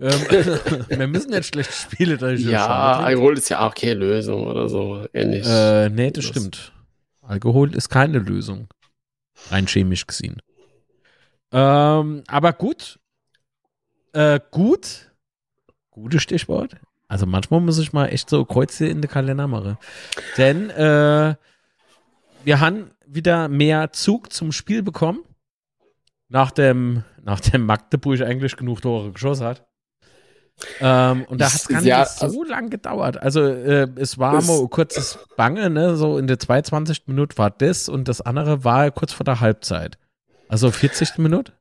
Ähm, 0.00 0.12
wir 0.88 1.06
müssen 1.08 1.32
jetzt 1.32 1.48
schlechte 1.48 1.72
Spiele 1.72 2.18
durch 2.18 2.42
Ja, 2.42 3.00
Alkohol 3.00 3.36
ist 3.36 3.48
ja 3.48 3.66
auch 3.66 3.74
keine 3.74 3.94
Lösung 3.94 4.46
oder 4.46 4.68
so 4.68 5.08
ähnlich. 5.12 5.44
Äh, 5.44 5.88
nee, 5.88 6.12
das 6.12 6.24
Das- 6.26 6.36
stimmt. 6.36 6.72
Alkohol 7.30 7.76
ist 7.76 7.88
keine 7.88 8.18
Lösung. 8.18 8.66
Rein 9.50 9.66
chemisch 9.66 10.04
gesehen. 10.04 10.42
Ähm, 11.52 12.24
aber 12.26 12.52
gut. 12.52 12.98
Äh, 14.12 14.40
gut. 14.50 15.12
Gutes 15.90 16.22
Stichwort. 16.22 16.76
Also 17.06 17.26
manchmal 17.26 17.60
muss 17.60 17.78
ich 17.78 17.92
mal 17.92 18.06
echt 18.06 18.28
so 18.28 18.44
Kreuze 18.44 18.86
in 18.86 19.00
den 19.00 19.08
Kalender 19.08 19.46
machen. 19.46 19.78
Denn 20.38 20.70
äh, 20.70 21.36
wir 22.42 22.60
haben 22.60 22.90
wieder 23.06 23.46
mehr 23.46 23.92
Zug 23.92 24.32
zum 24.32 24.50
Spiel 24.50 24.82
bekommen. 24.82 25.20
Nach 26.28 26.50
dem, 26.50 27.04
nachdem 27.22 27.64
Magdeburg 27.64 28.22
eigentlich 28.22 28.56
genug 28.56 28.82
Tore 28.82 29.12
geschossen 29.12 29.46
hat. 29.46 29.69
Ähm, 30.80 31.24
und 31.28 31.40
da 31.40 31.46
hat 31.46 31.54
es 31.54 31.68
gar 31.68 31.78
nicht 31.80 31.86
Ja, 31.88 32.04
so 32.04 32.26
also- 32.26 32.44
lang 32.44 32.70
gedauert. 32.70 33.16
Also 33.22 33.42
äh, 33.42 33.88
es 33.96 34.18
war 34.18 34.42
mal 34.42 34.68
kurzes 34.68 35.18
Bange, 35.36 35.70
ne? 35.70 35.96
So 35.96 36.18
in 36.18 36.26
der 36.26 36.38
22. 36.38 37.02
Minute 37.06 37.38
war 37.38 37.50
das 37.50 37.88
und 37.88 38.08
das 38.08 38.20
andere 38.20 38.64
war 38.64 38.90
kurz 38.90 39.12
vor 39.12 39.24
der 39.24 39.40
Halbzeit. 39.40 39.98
Also 40.48 40.70
40. 40.70 41.18
Minute? 41.18 41.52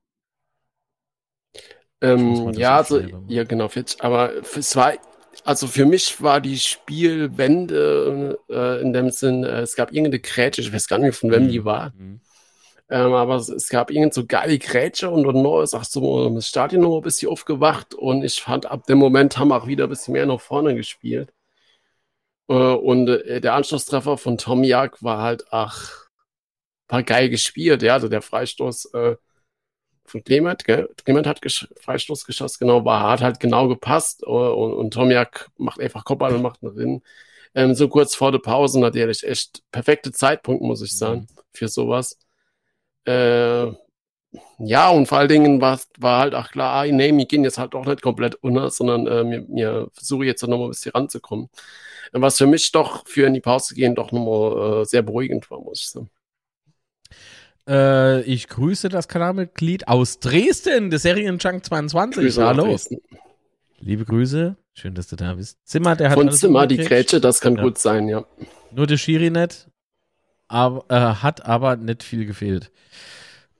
Ähm, 2.01 2.51
ja, 2.53 2.77
also, 2.77 3.01
ja, 3.27 3.43
genau, 3.43 3.67
40. 3.67 4.01
Aber 4.03 4.31
es 4.55 4.75
war, 4.75 4.93
also 5.43 5.67
für 5.67 5.85
mich 5.85 6.21
war 6.21 6.39
die 6.39 6.57
Spielwende 6.57 8.37
äh, 8.49 8.81
in 8.81 8.93
dem 8.93 9.09
Sinn, 9.11 9.43
äh, 9.43 9.61
es 9.61 9.75
gab 9.75 9.91
irgendeine 9.91 10.19
Grätsche, 10.19 10.61
ich 10.61 10.71
weiß 10.73 10.87
gar 10.87 10.97
nicht, 10.97 11.15
von 11.17 11.29
wem 11.31 11.49
die 11.49 11.65
war, 11.65 11.91
Mhm. 11.97 12.21
Ähm, 12.89 13.13
aber 13.13 13.35
es, 13.35 13.49
es 13.49 13.69
gab 13.69 13.91
irgendeine 13.91 14.13
so 14.13 14.25
geile 14.25 14.57
Grätsche 14.59 15.09
und 15.09 15.23
dann 15.23 15.41
noch, 15.41 15.65
sagst 15.65 15.95
du, 15.95 16.29
das 16.35 16.47
Stadion 16.47 16.81
noch 16.83 16.97
ein 16.97 17.03
bisschen 17.03 17.29
aufgewacht 17.31 17.93
und 17.93 18.23
ich 18.23 18.41
fand, 18.41 18.65
ab 18.65 18.85
dem 18.87 18.97
Moment 18.97 19.37
haben 19.37 19.49
wir 19.49 19.57
auch 19.61 19.67
wieder 19.67 19.85
ein 19.85 19.89
bisschen 19.89 20.13
mehr 20.13 20.25
nach 20.25 20.41
vorne 20.41 20.75
gespielt. 20.75 21.31
Äh, 22.49 22.53
und 22.53 23.07
äh, 23.09 23.41
der 23.41 23.53
Anschlusstreffer 23.53 24.17
von 24.17 24.37
Tomiak 24.37 25.03
war 25.03 25.21
halt, 25.21 25.45
ach, 25.51 26.07
war 26.87 27.03
geil 27.03 27.29
gespielt, 27.29 27.83
ja, 27.83 27.93
also 27.93 28.09
der 28.09 28.21
Freistoß, 28.21 28.93
äh, 28.93 29.15
von 30.05 30.23
Clement, 30.23 30.65
gell? 30.65 30.89
Clement 31.05 31.27
hat 31.27 31.41
gesch 31.41 31.67
Freistoß 31.81 32.25
geschossen, 32.25 32.57
genau, 32.61 32.83
war, 32.85 33.09
hat 33.09 33.21
halt 33.21 33.39
genau 33.39 33.67
gepasst 33.67 34.23
äh, 34.23 34.25
und, 34.25 34.73
und 34.73 34.93
Tomiak 34.93 35.49
macht 35.57 35.79
einfach 35.79 36.03
Kopfball 36.05 36.35
und 36.35 36.41
macht 36.41 36.63
einen 36.63 36.73
Rin. 36.73 37.03
Ähm, 37.55 37.75
so 37.75 37.87
kurz 37.89 38.15
vor 38.15 38.31
der 38.31 38.39
Pause 38.39 38.79
natürlich 38.79 39.23
echt 39.23 39.63
perfekte 39.71 40.11
Zeitpunkt, 40.11 40.61
muss 40.63 40.81
ich 40.81 40.97
sagen, 40.97 41.27
für 41.53 41.67
sowas. 41.67 42.17
Äh, 43.09 43.73
ja, 44.59 44.89
und 44.89 45.07
vor 45.07 45.17
allen 45.17 45.29
Dingen 45.29 45.61
war, 45.61 45.79
war 45.97 46.19
halt 46.19 46.35
auch 46.35 46.49
klar, 46.51 46.73
ah, 46.83 46.85
nee, 46.85 47.11
wir 47.15 47.25
gehen 47.25 47.43
jetzt 47.43 47.57
halt 47.57 47.73
auch 47.73 47.85
nicht 47.85 48.01
komplett 48.01 48.35
unter, 48.35 48.69
sondern 48.69 49.07
äh, 49.07 49.29
wir, 49.29 49.45
wir 49.47 49.87
versuchen 49.93 50.23
jetzt 50.25 50.43
noch 50.43 50.57
mal 50.57 50.65
ein 50.65 50.69
bisschen 50.69 50.91
ranzukommen. 50.91 51.49
Was 52.11 52.37
für 52.37 52.47
mich 52.47 52.71
doch 52.71 53.07
für 53.07 53.25
in 53.25 53.33
die 53.33 53.41
Pause 53.41 53.73
gehen 53.75 53.95
doch 53.95 54.11
nochmal 54.11 54.81
äh, 54.81 54.85
sehr 54.85 55.01
beruhigend 55.01 55.49
war, 55.49 55.59
muss 55.61 55.79
ich 55.81 55.89
sagen. 55.89 56.09
Äh, 57.67 58.21
ich 58.23 58.47
grüße 58.47 58.89
das 58.89 59.07
Kanalmitglied 59.07 59.87
aus 59.87 60.19
Dresden, 60.19 60.89
des 60.89 61.03
Serienjunk 61.03 61.65
22. 61.65 62.23
Grüße 62.23 62.45
Hallo. 62.45 62.75
Liebe 63.79 64.05
Grüße. 64.05 64.55
Schön, 64.73 64.95
dass 64.95 65.07
du 65.07 65.15
da 65.15 65.33
bist. 65.33 65.57
Zimmer, 65.65 65.95
der 65.95 66.09
hat 66.09 66.17
Von 66.17 66.31
Zimmer 66.31 66.67
die. 66.67 66.77
Grätsche, 66.77 67.19
das 67.21 67.41
kann 67.41 67.55
Ja. 67.55 67.63
gut 67.63 67.77
sein, 67.77 68.07
ja. 68.07 68.25
Nur 68.71 68.87
der 68.87 68.97
Schiri 68.97 69.29
nicht. 69.29 69.68
Aber, 70.49 70.83
äh, 70.89 71.15
hat 71.21 71.45
aber 71.45 71.75
nicht 71.77 72.03
viel 72.03 72.25
gefehlt. 72.25 72.71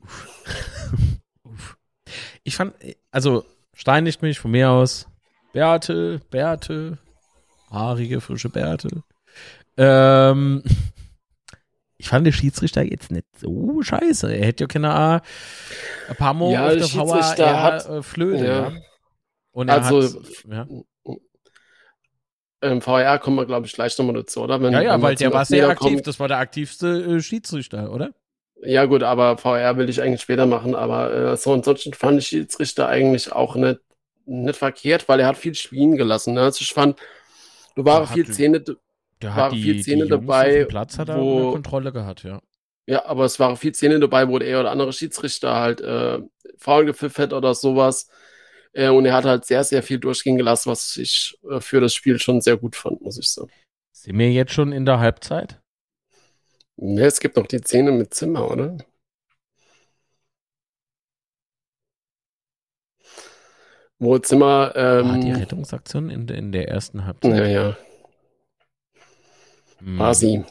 Uff. 0.02 0.28
Uff. 1.44 1.78
Ich 2.44 2.56
fand, 2.56 2.74
also 3.12 3.46
steinigt 3.74 4.22
mich 4.22 4.40
von 4.40 4.52
mir 4.52 4.70
aus. 4.72 5.08
Bärte, 5.54 6.20
Bärte, 6.30 6.98
haarige, 7.72 8.22
frische 8.22 8.50
Bärte. 8.50 9.04
Ähm, 9.78 10.64
ich 11.98 12.10
fand 12.10 12.26
den 12.26 12.34
Schiedsrichter 12.34 12.84
jetzt 12.84 13.12
nicht 13.12 13.26
so 13.38 13.82
scheiße. 13.82 14.32
Er 14.36 14.46
hätte 14.48 14.64
ja 14.64 14.68
keine 14.68 14.92
Ahnung, 14.94 15.22
ein 16.10 16.16
paar 16.16 16.34
Mal 16.34 16.52
Ja, 16.52 16.62
auf 16.64 16.70
der 16.70 16.78
der 16.80 16.86
Schiedsrichter 16.88 17.36
VR 17.48 17.64
hat- 17.64 17.90
äh, 17.90 18.04
Flöte. 18.04 18.46
Ja. 18.46 18.70
Ja. 18.70 18.82
Und 19.52 19.70
er 19.70 19.84
Also- 19.86 20.20
hat, 20.20 20.28
ja. 20.50 20.68
Ähm, 22.62 22.82
VR 22.82 23.20
kommen 23.20 23.38
wir, 23.38 23.46
glaube 23.46 23.66
ich, 23.68 23.74
gleich 23.74 23.98
nochmal 23.98 24.16
dazu, 24.16 24.42
oder? 24.42 24.62
Wenn, 24.62 24.74
ja, 24.74 24.82
ja, 24.82 25.02
weil 25.02 25.16
der 25.16 25.32
war 25.34 25.46
sehr 25.46 25.70
aktiv. 25.70 26.02
Das 26.02 26.20
war 26.20 26.28
der 26.28 26.38
aktivste 26.40 26.88
äh, 27.18 27.22
Schiedsrichter, 27.22 27.92
oder? 27.94 28.12
Ja, 28.62 28.84
gut, 28.86 29.04
aber 29.04 29.38
VR 29.38 29.78
will 29.78 29.88
ich 29.90 30.02
eigentlich 30.02 30.22
später 30.22 30.46
machen, 30.46 30.76
aber 30.76 31.14
äh, 31.14 31.38
so 31.38 31.54
ansonsten 31.54 31.94
fand 31.94 32.20
ich 32.20 32.28
Schiedsrichter 32.28 32.90
eigentlich 32.90 33.32
auch 33.32 33.56
nicht, 33.56 33.80
nicht 34.26 34.58
verkehrt, 34.58 35.08
weil 35.08 35.22
er 35.22 35.28
hat 35.28 35.38
viel 35.38 35.56
spielen 35.56 35.96
gelassen. 35.96 36.34
Ne? 36.34 36.42
Also 36.42 36.62
ich 36.62 36.74
fand, 36.74 37.00
du 37.76 37.86
waren 37.86 38.06
viel 38.08 38.26
die- 38.26 38.34
Szene, 38.34 38.60
Der 38.62 39.30
War 39.30 39.36
hat 39.46 39.54
die, 39.54 39.64
viel 39.64 39.74
die 39.76 39.84
Szene 39.84 40.00
Jungs 40.06 40.10
dabei, 40.10 40.66
Platz 40.66 40.98
hat 41.00 41.08
er 41.08 41.22
wo- 41.22 41.52
Kontrolle 41.54 41.94
gehabt, 41.94 42.24
ja. 42.24 42.42
ja, 42.86 43.06
aber 43.06 43.24
es 43.24 43.40
waren 43.40 43.56
viel 43.56 43.74
Szene 43.74 43.98
dabei, 44.02 44.28
wo 44.28 44.38
der 44.38 44.60
oder 44.60 44.72
andere 44.72 44.92
Schiedsrichter 44.92 45.56
halt 45.56 45.80
äh, 45.80 46.20
faul 46.58 46.84
gepfiffen 46.84 47.24
hat 47.24 47.34
oder 47.34 47.54
sowas. 47.56 48.10
Äh, 48.74 48.90
und 48.90 49.06
er 49.06 49.14
hat 49.14 49.26
halt 49.26 49.46
sehr, 49.46 49.64
sehr 49.64 49.84
viel 49.84 50.00
durchgehen 50.00 50.38
gelassen, 50.38 50.70
was 50.72 50.96
ich 50.98 51.38
äh, 51.50 51.60
für 51.60 51.82
das 51.82 51.94
Spiel 51.94 52.20
schon 52.20 52.42
sehr 52.42 52.58
gut 52.58 52.76
fand, 52.76 53.02
muss 53.02 53.18
ich 53.18 53.30
sagen. 53.30 53.52
Sind 53.92 54.18
wir 54.18 54.32
jetzt 54.32 54.52
schon 54.54 54.72
in 54.72 54.86
der 54.86 55.00
Halbzeit? 55.00 55.62
Ne, 56.78 57.06
es 57.06 57.20
gibt 57.20 57.36
noch 57.38 57.46
die 57.46 57.60
Szene 57.60 57.92
mit 57.92 58.12
Zimmer, 58.16 58.50
oder? 58.50 58.76
Wo 64.00 64.18
Zimmer, 64.20 64.72
die 64.76 65.32
ähm, 65.32 65.32
Rettungsaktion 65.32 66.10
in, 66.10 66.28
der- 66.28 66.38
in 66.38 66.52
der 66.52 66.70
ersten 66.70 67.06
Halbzeit? 67.06 67.32
naja, 67.32 67.78
Hm. 69.82 69.98
war 70.00 70.14
sie. 70.14 70.44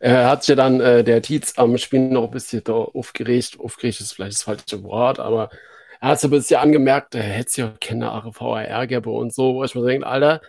Er 0.00 0.28
hat 0.28 0.42
sich 0.44 0.50
ja 0.50 0.54
dann, 0.56 0.80
äh, 0.80 1.02
der 1.02 1.22
Tietz 1.22 1.54
am 1.56 1.76
Spiel 1.78 2.00
noch 2.08 2.24
ein 2.24 2.30
bisschen 2.30 2.62
da 2.64 2.72
aufgeregt. 2.72 3.58
Aufgeregt 3.58 4.00
ist 4.00 4.12
vielleicht 4.12 4.34
das 4.34 4.42
falsche 4.42 4.82
Wort, 4.84 5.18
aber 5.18 5.50
er 6.00 6.10
hat 6.10 6.20
so 6.20 6.28
ein 6.28 6.30
bisschen 6.30 6.60
angemerkt, 6.60 7.14
er 7.14 7.22
hätte 7.22 7.60
ja 7.60 7.74
keine 7.80 8.10
ARVR 8.10 8.86
gäbe 8.86 9.10
und 9.10 9.32
so, 9.34 9.54
wo 9.54 9.64
ich 9.64 9.74
mir 9.74 9.84
denke, 9.84 10.06
Alter, 10.06 10.40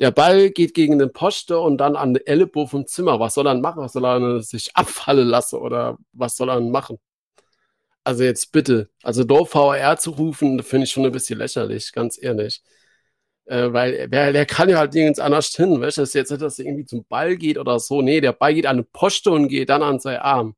der 0.00 0.10
Ball 0.10 0.50
geht 0.50 0.74
gegen 0.74 0.98
den 0.98 1.12
Poste 1.12 1.58
und 1.60 1.78
dann 1.78 1.96
an 1.96 2.14
den 2.14 2.26
Ellenbogen 2.26 2.68
vom 2.68 2.86
Zimmer. 2.86 3.20
Was 3.20 3.34
soll 3.34 3.46
er 3.46 3.54
machen? 3.54 3.82
Was 3.82 3.92
soll 3.92 4.04
er 4.04 4.42
sich 4.42 4.74
abfallen 4.76 5.28
lassen 5.28 5.56
oder 5.56 5.98
was 6.12 6.36
soll 6.36 6.50
er 6.50 6.60
machen? 6.60 6.98
Also 8.04 8.24
jetzt 8.24 8.52
bitte, 8.52 8.90
also 9.02 9.24
da 9.24 9.44
VR 9.44 9.96
zu 9.98 10.10
rufen, 10.10 10.62
finde 10.62 10.84
ich 10.84 10.92
schon 10.92 11.06
ein 11.06 11.12
bisschen 11.12 11.38
lächerlich, 11.38 11.92
ganz 11.92 12.18
ehrlich. 12.22 12.62
Äh, 13.46 13.72
weil 13.72 14.08
der, 14.08 14.32
der 14.32 14.46
kann 14.46 14.68
ja 14.68 14.78
halt 14.78 14.94
nirgends 14.94 15.18
anders 15.20 15.48
hin, 15.54 15.80
weißt 15.80 15.98
du, 15.98 16.02
das 16.02 16.14
jetzt 16.14 16.30
nicht, 16.30 16.42
dass 16.42 16.58
er 16.58 16.66
irgendwie 16.66 16.86
zum 16.86 17.04
Ball 17.06 17.36
geht 17.36 17.58
oder 17.58 17.78
so. 17.80 18.02
Nee, 18.02 18.20
der 18.20 18.32
Ball 18.32 18.54
geht 18.54 18.66
an 18.66 18.78
den 18.78 18.86
Poste 18.92 19.30
und 19.30 19.48
geht 19.48 19.68
dann 19.70 19.82
an 19.82 20.00
seinen 20.00 20.18
Arm. 20.20 20.56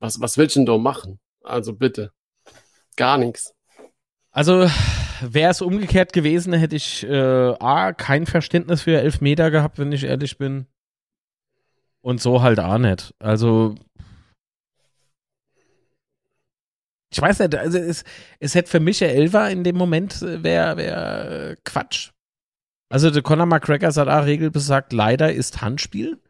Was, 0.00 0.20
was 0.20 0.38
willst 0.38 0.56
du 0.56 0.60
denn 0.60 0.66
da 0.66 0.78
machen? 0.78 1.20
Also 1.42 1.74
bitte. 1.74 2.12
Gar 2.98 3.16
nichts. 3.18 3.54
Also, 4.32 4.68
wäre 5.20 5.52
es 5.52 5.62
umgekehrt 5.62 6.12
gewesen, 6.12 6.52
hätte 6.52 6.74
ich 6.74 7.04
äh, 7.04 7.54
A, 7.60 7.92
kein 7.92 8.26
Verständnis 8.26 8.82
für 8.82 9.00
Elfmeter 9.00 9.52
gehabt, 9.52 9.78
wenn 9.78 9.92
ich 9.92 10.02
ehrlich 10.02 10.36
bin. 10.36 10.66
Und 12.00 12.20
so 12.20 12.42
halt 12.42 12.58
auch 12.58 12.78
nicht. 12.78 13.14
Also, 13.20 13.76
ich 17.10 17.20
weiß 17.20 17.38
nicht, 17.38 17.54
also 17.54 17.78
es, 17.78 18.02
es 18.40 18.56
hätte 18.56 18.70
für 18.70 18.80
mich 18.80 19.00
Elfer 19.00 19.48
in 19.48 19.62
dem 19.62 19.76
Moment 19.76 20.20
wäre 20.20 20.76
wär, 20.76 21.50
äh, 21.50 21.56
Quatsch. 21.64 22.10
Also 22.90 23.10
der 23.10 23.22
Conor 23.22 23.46
McGregor 23.46 23.90
hat 23.94 24.08
auch 24.08 24.26
regelbesagt, 24.26 24.92
leider 24.92 25.32
ist 25.32 25.60
Handspiel. 25.60 26.20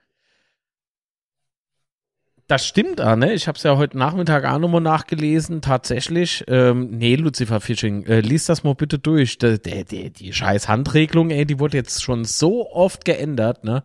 Das 2.48 2.66
stimmt 2.66 2.98
auch, 3.02 3.14
ne? 3.14 3.34
Ich 3.34 3.46
habe 3.46 3.56
es 3.58 3.62
ja 3.62 3.76
heute 3.76 3.98
Nachmittag 3.98 4.46
auch 4.46 4.58
nochmal 4.58 4.80
nachgelesen. 4.80 5.60
Tatsächlich, 5.60 6.44
ähm, 6.48 6.88
nee, 6.92 7.14
Lucifer 7.14 7.60
Fishing, 7.60 8.06
äh, 8.06 8.20
lies 8.20 8.46
das 8.46 8.64
mal 8.64 8.74
bitte 8.74 8.98
durch. 8.98 9.36
Der, 9.36 9.58
der, 9.58 9.84
die 9.84 10.32
scheiß 10.32 10.66
Handregelung, 10.66 11.30
ey, 11.30 11.44
die 11.44 11.58
wurde 11.58 11.76
jetzt 11.76 12.02
schon 12.02 12.24
so 12.24 12.72
oft 12.72 13.04
geändert, 13.04 13.64
ne? 13.64 13.84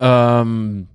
Ähm, 0.00 0.88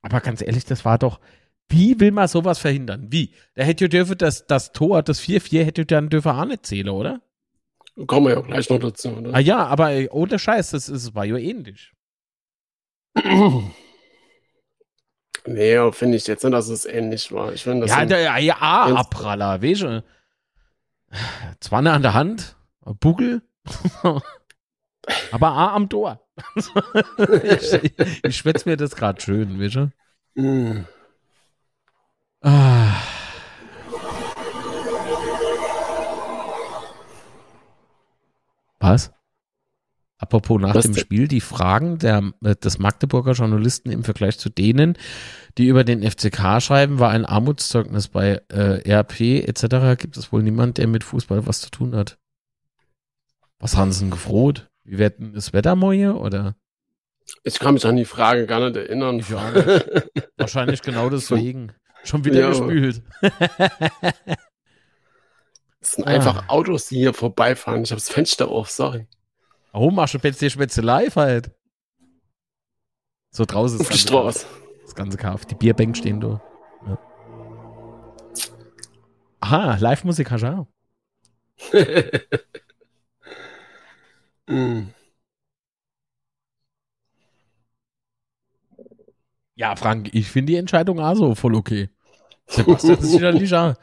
aber 0.00 0.22
ganz 0.22 0.40
ehrlich, 0.40 0.64
das 0.64 0.82
war 0.86 0.96
doch, 0.96 1.20
wie 1.68 2.00
will 2.00 2.12
man 2.12 2.26
sowas 2.26 2.58
verhindern? 2.58 3.08
Wie? 3.10 3.34
Da 3.54 3.64
hätte 3.64 3.84
ja 3.84 3.88
dürfen 3.88 4.16
das, 4.16 4.46
das 4.46 4.72
Tor, 4.72 5.02
das 5.02 5.20
4-4 5.20 5.64
hätte 5.64 5.84
dann 5.84 6.08
dürfen 6.08 6.32
auch 6.32 6.46
nicht 6.46 6.64
zählen, 6.64 6.88
oder? 6.88 7.20
Kommen 8.06 8.28
wir 8.28 8.36
ja 8.36 8.40
gleich 8.40 8.70
noch 8.70 8.78
dazu, 8.78 9.10
oder? 9.10 9.34
Ah 9.34 9.40
ja, 9.40 9.66
aber 9.66 9.90
ohne 10.10 10.38
Scheiß, 10.38 10.70
das, 10.70 10.88
ist, 10.88 11.14
war 11.14 11.26
ja 11.26 11.36
ähnlich. 11.36 11.92
nee, 15.52 15.92
finde 15.92 16.16
ich 16.16 16.26
jetzt 16.26 16.44
nicht, 16.44 16.52
dass 16.52 16.68
es 16.68 16.84
ähnlich 16.84 17.32
war. 17.32 17.52
Ich 17.52 17.62
finde, 17.62 17.86
das 17.86 17.96
Ja, 17.96 18.04
der, 18.04 18.20
ja, 18.20 18.38
ja, 18.38 18.56
ah, 18.60 18.92
Abpraller, 18.94 19.62
weißt 19.62 19.82
du? 19.82 20.04
Zwanne 21.60 21.92
an 21.92 22.02
der 22.02 22.14
Hand, 22.14 22.56
Buckel, 23.00 23.42
aber 25.32 25.48
A 25.48 25.74
am 25.74 25.88
Tor. 25.88 26.20
ich 27.18 28.22
ich 28.22 28.36
schwätze 28.36 28.68
mir 28.68 28.76
das 28.76 28.94
gerade 28.94 29.20
schön, 29.20 29.60
weißt 29.60 29.76
du? 29.76 29.90
Mm. 30.40 30.86
Ah. 32.42 33.00
Was? 38.80 39.10
Apropos 40.20 40.60
nach 40.60 40.74
Was 40.74 40.84
dem? 40.84 40.96
Spiel, 40.96 41.28
die 41.28 41.40
Fragen 41.40 41.98
der, 41.98 42.32
äh, 42.42 42.56
des 42.56 42.78
Magdeburger 42.78 43.32
Journalisten 43.32 43.90
im 43.90 44.02
Vergleich 44.02 44.36
zu 44.38 44.48
denen, 44.50 44.98
die 45.58 45.66
über 45.68 45.84
den 45.84 46.02
FCK 46.02 46.60
schreiben, 46.60 46.98
war 46.98 47.10
ein 47.10 47.24
Armutszeugnis 47.24 48.08
bei 48.08 48.42
äh, 48.50 48.82
RP 48.90 49.20
etc. 49.46 49.96
Gibt 50.00 50.16
es 50.16 50.32
wohl 50.32 50.42
niemand, 50.42 50.78
der 50.78 50.88
mit 50.88 51.04
Fußball 51.04 51.46
was 51.46 51.60
zu 51.60 51.70
tun 51.70 51.94
hat. 51.94 52.18
Was 53.60 53.76
haben 53.76 53.92
sie 53.92 54.00
denn 54.00 54.10
gefroht? 54.10 54.68
Wie 54.84 54.98
wird 54.98 55.20
denn 55.20 55.34
das 55.34 55.52
Wetter 55.52 55.76
morgen? 55.76 56.12
Oder 56.16 56.56
Ich 57.44 57.58
kann 57.60 57.74
mich 57.74 57.86
an 57.86 57.96
die 57.96 58.04
Frage 58.04 58.46
gar 58.46 58.60
nicht 58.60 58.76
erinnern. 58.76 59.20
Auch 59.22 59.24
wahrscheinlich 60.36 60.82
genau 60.82 61.10
deswegen. 61.10 61.72
Schon 62.04 62.24
wieder 62.24 62.40
Ja. 62.40 62.48
gespült. 62.48 63.02
Es 65.80 65.92
sind 65.92 66.06
Ah. 66.06 66.10
einfach 66.10 66.48
Autos, 66.48 66.88
die 66.88 66.96
hier 66.96 67.14
vorbeifahren. 67.14 67.82
Ich 67.84 67.90
habe 67.90 68.00
das 68.00 68.08
Fenster 68.10 68.48
auf, 68.48 68.70
sorry. 68.70 69.06
Warum 69.72 69.94
machst 69.94 70.14
du 70.14 70.18
jetzt 70.22 70.40
die 70.76 70.80
live 70.80 71.16
halt? 71.16 71.50
So 73.30 73.44
draußen 73.44 73.80
Auf 73.80 73.90
ist 73.90 74.02
die 74.02 74.06
das 74.06 74.12
ganze- 74.12 74.38
Straße. 74.40 74.46
Das 74.84 74.94
ganze 74.94 75.16
Kaff. 75.18 75.44
Die 75.46 75.54
Bierbänke 75.54 75.98
stehen 75.98 76.20
da. 76.20 76.40
Ja. 76.86 76.98
Aha, 79.40 79.76
Live-Musik 79.76 80.30
hast 80.30 80.42
du 80.42 80.58
auch. 80.58 80.66
Mm. 84.50 84.88
Ja, 89.56 89.76
Frank, 89.76 90.08
ich 90.14 90.30
finde 90.30 90.52
die 90.52 90.56
Entscheidung 90.56 91.00
also 91.00 91.34
voll 91.34 91.54
okay. 91.54 91.90
Sebastian 92.46 92.98
ist 92.98 93.10
sicherlich 93.10 93.54
auch. 93.54 93.74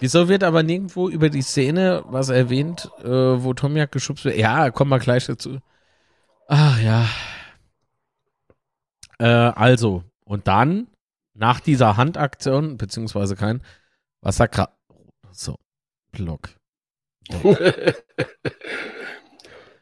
Wieso 0.00 0.28
wird 0.28 0.44
aber 0.44 0.62
nirgendwo 0.62 1.08
über 1.08 1.30
die 1.30 1.42
Szene 1.42 2.02
was 2.06 2.28
erwähnt, 2.28 2.90
äh, 3.02 3.08
wo 3.08 3.54
Tomiak 3.54 3.92
geschubst 3.92 4.24
wird? 4.24 4.36
Ja, 4.36 4.70
kommen 4.70 4.90
wir 4.90 4.98
gleich 4.98 5.26
dazu. 5.26 5.58
Ach 6.48 6.80
ja. 6.80 7.06
Äh, 9.18 9.26
also, 9.26 10.04
und 10.24 10.48
dann, 10.48 10.88
nach 11.34 11.60
dieser 11.60 11.96
Handaktion, 11.96 12.76
beziehungsweise 12.76 13.36
kein, 13.36 13.62
was 14.20 14.36
sagt 14.36 14.54
gerade, 14.54 14.72
so, 15.30 15.56
Block. 16.10 16.50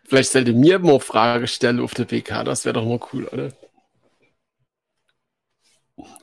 Vielleicht 0.05 0.33
sollte 0.33 0.53
mir 0.53 0.79
mal 0.79 1.01
Frage 1.01 1.47
stellen 1.47 1.81
auf 1.81 1.95
der 1.95 2.05
PK, 2.05 2.45
das 2.45 2.65
wäre 2.65 2.75
doch 2.75 2.85
mal 2.85 3.01
cool, 3.13 3.25
oder? 3.27 3.53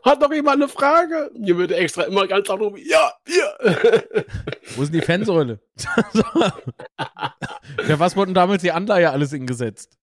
Hat 0.03 0.21
noch 0.21 0.31
jemand 0.31 0.61
eine 0.61 0.69
Frage? 0.69 1.31
Mir 1.38 1.57
würde 1.57 1.75
extra 1.75 2.03
immer 2.03 2.27
ganz 2.27 2.47
laut 2.47 2.61
rufen, 2.61 2.79
ja, 2.85 3.11
hier. 3.25 4.05
Wo 4.75 4.83
ist 4.83 4.93
denn 4.93 5.01
die 5.01 5.05
Fansäule? 5.05 5.59
so. 6.13 6.23
Für 7.83 7.99
was 7.99 8.15
wurden 8.15 8.33
damals 8.33 8.61
die 8.61 8.71
Anleihe 8.71 9.11
alles 9.11 9.33
ingesetzt? 9.33 9.97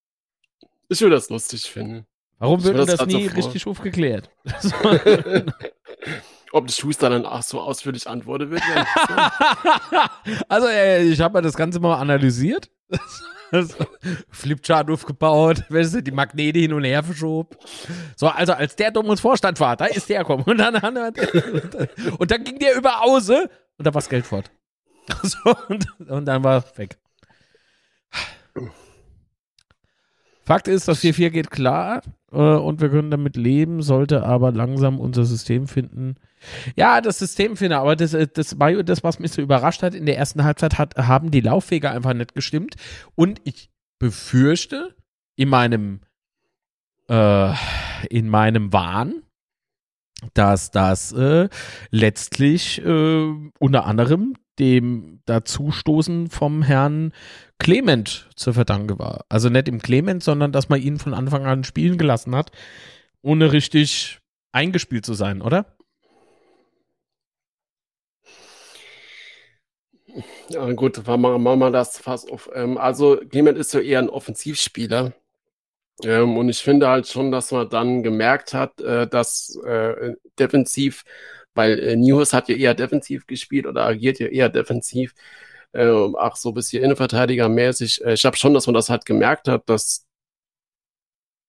ich 0.92 1.00
würde 1.00 1.16
das 1.16 1.30
lustig 1.30 1.62
finden. 1.62 2.06
Warum 2.38 2.62
wird 2.64 2.76
das 2.76 2.86
das 2.86 2.98
grad 2.98 3.10
so 3.10 3.16
nie 3.16 3.28
vor. 3.28 3.38
richtig 3.38 3.66
aufgeklärt? 3.66 4.30
So. 4.60 4.74
Ob 6.54 6.66
der 6.66 6.74
Schuster 6.74 7.08
dann 7.08 7.24
ach 7.24 7.42
so 7.42 7.60
ausführlich 7.60 8.06
antwortet 8.06 8.50
wird. 8.50 8.60
wäre 8.66 8.80
interessant. 10.24 10.44
also, 10.48 10.66
äh, 10.66 11.02
ich 11.04 11.20
habe 11.20 11.40
das 11.40 11.56
Ganze 11.56 11.80
mal 11.80 11.96
analysiert. 11.96 12.70
Also, 13.52 13.84
Flipchart 14.30 14.90
aufgebaut, 14.90 15.64
weißt 15.68 15.96
du, 15.96 16.02
die 16.02 16.10
Magnete 16.10 16.58
hin 16.58 16.72
und 16.72 16.84
her 16.84 17.02
verschob. 17.02 17.56
So, 18.16 18.26
also 18.28 18.54
als 18.54 18.74
der 18.76 18.90
damals 18.90 19.20
Vorstand 19.20 19.60
war, 19.60 19.76
da 19.76 19.84
ist 19.84 20.08
der 20.08 20.20
gekommen. 20.20 20.44
Und 20.44 20.58
dann, 20.58 20.74
und 22.18 22.30
dann 22.30 22.44
ging 22.44 22.58
der 22.58 22.74
über 22.76 23.02
Ause 23.02 23.50
und 23.76 23.86
da 23.86 23.94
war 23.94 24.00
das 24.00 24.08
Geld 24.08 24.26
fort. 24.26 24.50
So, 25.22 25.54
und, 25.68 26.00
und 26.08 26.24
dann 26.26 26.44
war 26.44 26.64
weg. 26.76 26.96
Fakt 30.44 30.68
ist, 30.68 30.88
das 30.88 31.02
4-4 31.02 31.30
geht 31.30 31.50
klar 31.50 32.02
äh, 32.30 32.36
und 32.36 32.80
wir 32.80 32.88
können 32.88 33.10
damit 33.10 33.36
leben, 33.36 33.82
sollte 33.82 34.22
aber 34.24 34.52
langsam 34.52 35.00
unser 35.00 35.24
System 35.24 35.66
finden. 35.66 36.16
Ja, 36.76 37.00
das 37.00 37.18
System 37.18 37.56
finden, 37.56 37.74
aber 37.74 37.96
das, 37.96 38.14
äh, 38.14 38.28
das 38.32 38.58
war 38.58 38.70
das, 38.82 39.04
was 39.04 39.18
mich 39.18 39.32
so 39.32 39.42
überrascht 39.42 39.82
hat. 39.82 39.94
In 39.94 40.06
der 40.06 40.18
ersten 40.18 40.44
Halbzeit 40.44 40.78
hat, 40.78 40.96
haben 40.96 41.30
die 41.30 41.40
Laufwege 41.40 41.90
einfach 41.90 42.14
nicht 42.14 42.34
gestimmt 42.34 42.76
und 43.14 43.40
ich 43.44 43.70
befürchte 43.98 44.94
in 45.36 45.48
meinem 45.48 46.00
äh, 47.08 47.54
in 48.10 48.28
meinem 48.28 48.72
Wahn, 48.72 49.22
dass 50.34 50.70
das 50.70 51.12
äh, 51.12 51.48
letztlich 51.90 52.84
äh, 52.84 53.32
unter 53.58 53.86
anderem 53.86 54.34
dem 54.58 55.20
Dazustoßen 55.24 56.28
vom 56.28 56.62
Herrn 56.62 57.12
Clement 57.58 58.28
zu 58.36 58.52
verdanken 58.52 58.98
war. 58.98 59.24
Also 59.28 59.48
nicht 59.48 59.68
im 59.68 59.80
Clement, 59.80 60.22
sondern 60.22 60.52
dass 60.52 60.68
man 60.68 60.80
ihn 60.80 60.98
von 60.98 61.14
Anfang 61.14 61.46
an 61.46 61.64
spielen 61.64 61.98
gelassen 61.98 62.34
hat, 62.34 62.50
ohne 63.22 63.52
richtig 63.52 64.20
eingespielt 64.52 65.06
zu 65.06 65.14
sein, 65.14 65.42
oder? 65.42 65.76
Ja, 70.48 70.70
gut, 70.72 71.06
machen 71.06 71.58
wir 71.58 71.70
das 71.70 71.98
fast 71.98 72.30
auf. 72.30 72.50
Ähm, 72.54 72.76
also, 72.78 73.16
Clement 73.16 73.58
ist 73.58 73.72
ja 73.74 73.80
eher 73.80 73.98
ein 73.98 74.10
Offensivspieler. 74.10 75.12
Ähm, 76.04 76.36
und 76.38 76.48
ich 76.48 76.58
finde 76.62 76.88
halt 76.88 77.08
schon, 77.08 77.30
dass 77.32 77.52
man 77.52 77.68
dann 77.70 78.02
gemerkt 78.02 78.54
hat, 78.54 78.80
äh, 78.80 79.08
dass 79.08 79.56
äh, 79.66 80.14
defensiv, 80.38 81.04
weil 81.54 81.78
äh, 81.80 81.96
Newhouse 81.96 82.32
hat 82.32 82.48
ja 82.48 82.56
eher 82.56 82.74
defensiv 82.74 83.26
gespielt 83.26 83.66
oder 83.66 83.84
agiert 83.86 84.18
ja 84.18 84.28
eher 84.28 84.48
defensiv, 84.48 85.14
äh, 85.72 85.88
auch 85.88 86.36
so 86.36 86.50
ein 86.50 86.54
bisschen 86.54 86.82
Innenverteidigermäßig. 86.84 88.04
Äh, 88.04 88.14
ich 88.14 88.24
habe 88.24 88.36
schon, 88.36 88.54
dass 88.54 88.66
man 88.66 88.74
das 88.74 88.90
halt 88.90 89.06
gemerkt 89.06 89.48
hat, 89.48 89.68
dass 89.68 90.06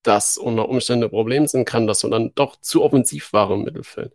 das 0.03 0.37
unter 0.37 0.69
Umständen 0.69 1.05
ein 1.05 1.09
Problem 1.09 1.47
sein 1.47 1.65
kann, 1.65 1.87
dass 1.87 2.03
man 2.03 2.11
dann 2.11 2.31
doch 2.35 2.57
zu 2.59 2.83
offensiv 2.83 3.33
war 3.33 3.51
im 3.51 3.63
Mittelfeld. 3.63 4.13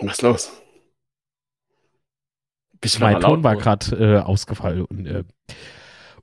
Was 0.00 0.12
ist 0.12 0.22
los? 0.22 0.52
Bist 2.80 3.00
Mein 3.00 3.20
Ton 3.20 3.42
war 3.42 3.56
gerade 3.56 3.96
äh, 3.96 4.18
ausgefallen 4.20 4.84
und 4.84 5.06
äh, 5.06 5.24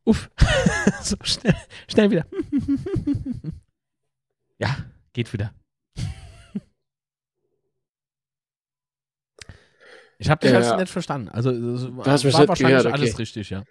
uff, 0.03 0.29
so 1.01 1.15
schnell, 1.23 1.55
schnell 1.87 2.11
wieder. 2.11 2.25
ja, 4.59 4.77
geht 5.13 5.33
wieder. 5.33 5.53
Ich 10.19 10.29
habe 10.29 10.39
dich 10.39 10.51
Ja, 10.51 10.59
jetzt 10.59 10.69
ja. 10.69 10.77
nicht 10.77 10.91
verstanden. 10.91 11.29
Also 11.29 11.51
mich 11.51 11.97
war 11.97 12.05
wahrscheinlich 12.05 12.57
gehört, 12.57 12.85
alles 12.85 13.13
okay. 13.13 13.17
richtig, 13.17 13.49
ja. 13.49 13.63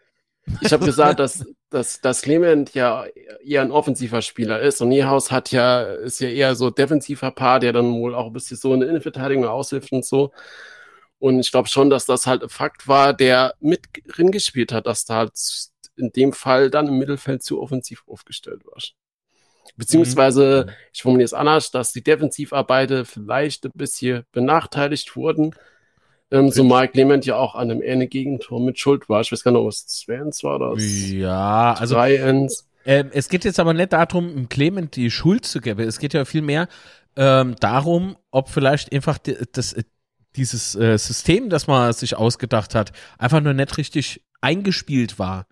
Ich 0.60 0.72
habe 0.72 0.84
gesagt, 0.84 1.20
dass, 1.20 1.44
dass, 1.70 2.00
dass 2.00 2.22
Clement 2.22 2.74
ja 2.74 3.06
eher 3.44 3.62
ein 3.62 3.70
offensiver 3.72 4.22
Spieler 4.22 4.60
ist 4.60 4.80
und 4.80 4.88
Niehaus 4.90 5.30
hat 5.30 5.52
ja, 5.52 5.82
ist 5.82 6.20
ja 6.20 6.28
eher 6.28 6.54
so 6.56 6.70
defensiver 6.70 7.30
Paar, 7.30 7.60
der 7.60 7.72
dann 7.72 7.92
wohl 7.94 8.14
auch 8.14 8.26
ein 8.26 8.32
bisschen 8.32 8.56
so 8.56 8.74
in 8.74 8.80
der 8.80 8.88
Innenverteidigung 8.88 9.44
aushilft 9.46 9.92
und 9.92 10.04
so. 10.04 10.32
Und 11.18 11.38
ich 11.40 11.50
glaube 11.50 11.68
schon, 11.68 11.90
dass 11.90 12.06
das 12.06 12.26
halt 12.26 12.42
ein 12.42 12.48
Fakt 12.48 12.88
war, 12.88 13.14
der 13.14 13.54
mit 13.60 13.82
drin 14.08 14.30
gespielt 14.32 14.72
hat, 14.72 14.86
dass 14.86 15.04
da 15.04 15.16
halt 15.16 15.32
in 15.96 16.12
dem 16.12 16.32
Fall 16.32 16.70
dann 16.70 16.88
im 16.88 16.98
Mittelfeld 16.98 17.42
zu 17.42 17.60
offensiv 17.60 18.02
aufgestellt 18.06 18.64
war. 18.66 18.78
Beziehungsweise, 19.76 20.66
Mhm. 20.68 20.72
ich 20.92 21.02
formuliere 21.02 21.24
es 21.26 21.34
anders, 21.34 21.70
dass 21.70 21.92
die 21.92 22.02
Defensivarbeiter 22.02 23.04
vielleicht 23.04 23.64
ein 23.66 23.72
bisschen 23.74 24.24
benachteiligt 24.32 25.16
wurden. 25.16 25.54
Ähm, 26.32 26.52
zumal 26.52 26.88
Clement 26.88 27.26
ja 27.26 27.36
auch 27.36 27.54
an 27.54 27.70
einem 27.70 27.82
ähnlichen 27.82 28.10
Gegentor 28.10 28.60
mit 28.60 28.78
Schuld 28.78 29.08
war. 29.08 29.20
Ich 29.20 29.32
weiß 29.32 29.42
gar 29.42 29.50
nicht, 29.50 29.60
ob 29.60 29.68
es 29.68 29.86
2-1 29.88 30.44
war 30.44 30.56
oder 30.56 30.76
Ja, 30.78 31.74
also 31.74 31.96
3-1. 31.96 32.64
Ähm, 32.84 33.10
es 33.12 33.28
geht 33.28 33.44
jetzt 33.44 33.58
aber 33.60 33.74
nicht 33.74 33.92
darum, 33.92 34.48
Clement 34.48 34.94
die 34.96 35.10
Schuld 35.10 35.44
zu 35.44 35.60
geben. 35.60 35.80
Es 35.80 35.98
geht 35.98 36.14
ja 36.14 36.24
vielmehr 36.24 36.68
ähm, 37.16 37.56
darum, 37.60 38.16
ob 38.30 38.48
vielleicht 38.48 38.94
einfach 38.94 39.18
di- 39.18 39.36
das, 39.52 39.72
äh, 39.72 39.82
dieses 40.36 40.76
äh, 40.76 40.96
System, 40.96 41.50
das 41.50 41.66
man 41.66 41.92
sich 41.92 42.16
ausgedacht 42.16 42.74
hat, 42.74 42.92
einfach 43.18 43.40
nur 43.40 43.52
nicht 43.52 43.76
richtig 43.76 44.22
eingespielt 44.40 45.18
war. 45.18 45.46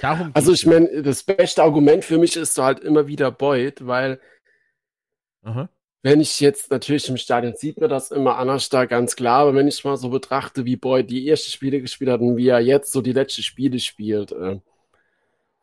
Darum 0.00 0.30
Also 0.32 0.52
ich 0.52 0.64
meine, 0.64 1.02
das 1.02 1.22
beste 1.22 1.62
Argument 1.62 2.04
für 2.04 2.18
mich 2.18 2.36
ist 2.36 2.54
so 2.54 2.64
halt 2.64 2.80
immer 2.80 3.06
wieder 3.06 3.30
Boyd, 3.30 3.86
weil 3.86 4.18
Aha. 5.42 5.68
Wenn 6.06 6.20
ich 6.20 6.38
jetzt 6.38 6.70
natürlich 6.70 7.08
im 7.08 7.16
Stadion 7.16 7.56
sieht 7.56 7.80
man 7.80 7.90
das 7.90 8.12
immer 8.12 8.38
anders 8.38 8.68
da, 8.68 8.84
ganz 8.84 9.16
klar, 9.16 9.40
aber 9.40 9.56
wenn 9.56 9.66
ich 9.66 9.82
mal 9.84 9.96
so 9.96 10.08
betrachte, 10.08 10.64
wie 10.64 10.76
Boyd 10.76 11.10
die 11.10 11.28
ersten 11.28 11.50
Spiele 11.50 11.80
gespielt 11.80 12.10
hat 12.12 12.20
und 12.20 12.36
wie 12.36 12.46
er 12.46 12.60
jetzt 12.60 12.92
so 12.92 13.02
die 13.02 13.12
letzten 13.12 13.42
Spiele 13.42 13.80
spielt, 13.80 14.30
äh, 14.30 14.60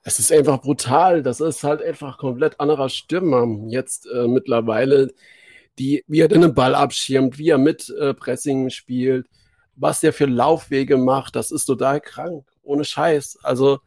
es 0.04 0.20
ist 0.20 0.34
einfach 0.34 0.62
brutal. 0.62 1.24
Das 1.24 1.40
ist 1.40 1.64
halt 1.64 1.82
einfach 1.82 2.18
komplett 2.18 2.60
anderer 2.60 2.90
Stürmer 2.90 3.48
jetzt 3.70 4.06
äh, 4.08 4.28
mittlerweile, 4.28 5.14
die, 5.80 6.04
wie 6.08 6.20
er 6.20 6.28
den 6.28 6.54
Ball 6.54 6.76
abschirmt, 6.76 7.38
wie 7.38 7.50
er 7.50 7.58
mit 7.58 7.90
äh, 7.90 8.14
Pressing 8.14 8.70
spielt, 8.70 9.28
was 9.76 10.02
der 10.02 10.12
für 10.12 10.26
Laufwege 10.26 10.98
macht, 10.98 11.38
das 11.38 11.52
ist 11.52 11.66
total 11.66 12.02
krank, 12.02 12.46
ohne 12.64 12.84
Scheiß. 12.84 13.40
Also 13.44 13.80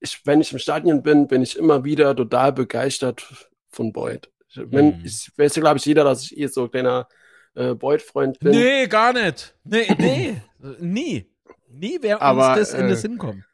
ich, 0.00 0.22
wenn 0.24 0.40
ich 0.40 0.52
im 0.52 0.58
Stadion 0.58 1.04
bin, 1.04 1.28
bin 1.28 1.42
ich 1.42 1.56
immer 1.56 1.84
wieder 1.84 2.16
total 2.16 2.52
begeistert 2.52 3.48
von 3.70 3.92
Boyd. 3.92 4.28
Ich, 4.56 4.72
wenn, 4.72 4.98
Mhm. 4.98 5.04
ich 5.04 5.30
weiß 5.36 5.56
ja, 5.56 5.60
glaube 5.62 5.78
ich, 5.78 5.84
jeder, 5.86 6.04
dass 6.04 6.22
ich 6.24 6.36
eh 6.38 6.46
so 6.46 6.64
ein 6.64 6.70
kleiner 6.70 7.08
äh, 7.54 7.74
Boyd-Freund 7.74 8.38
bin. 8.38 8.50
Nee, 8.52 8.86
gar 8.86 9.12
nicht. 9.12 9.54
Nee, 9.64 9.86
nee. 9.98 10.36
Nie. 10.80 11.26
Nie 11.68 12.02
wäre 12.02 12.16
uns 12.16 12.22
Aber, 12.22 12.54
das 12.56 12.72
in 12.74 12.82
den 12.82 12.90
äh, 12.90 12.96
Sinn 12.96 13.18
kommen. 13.18 13.44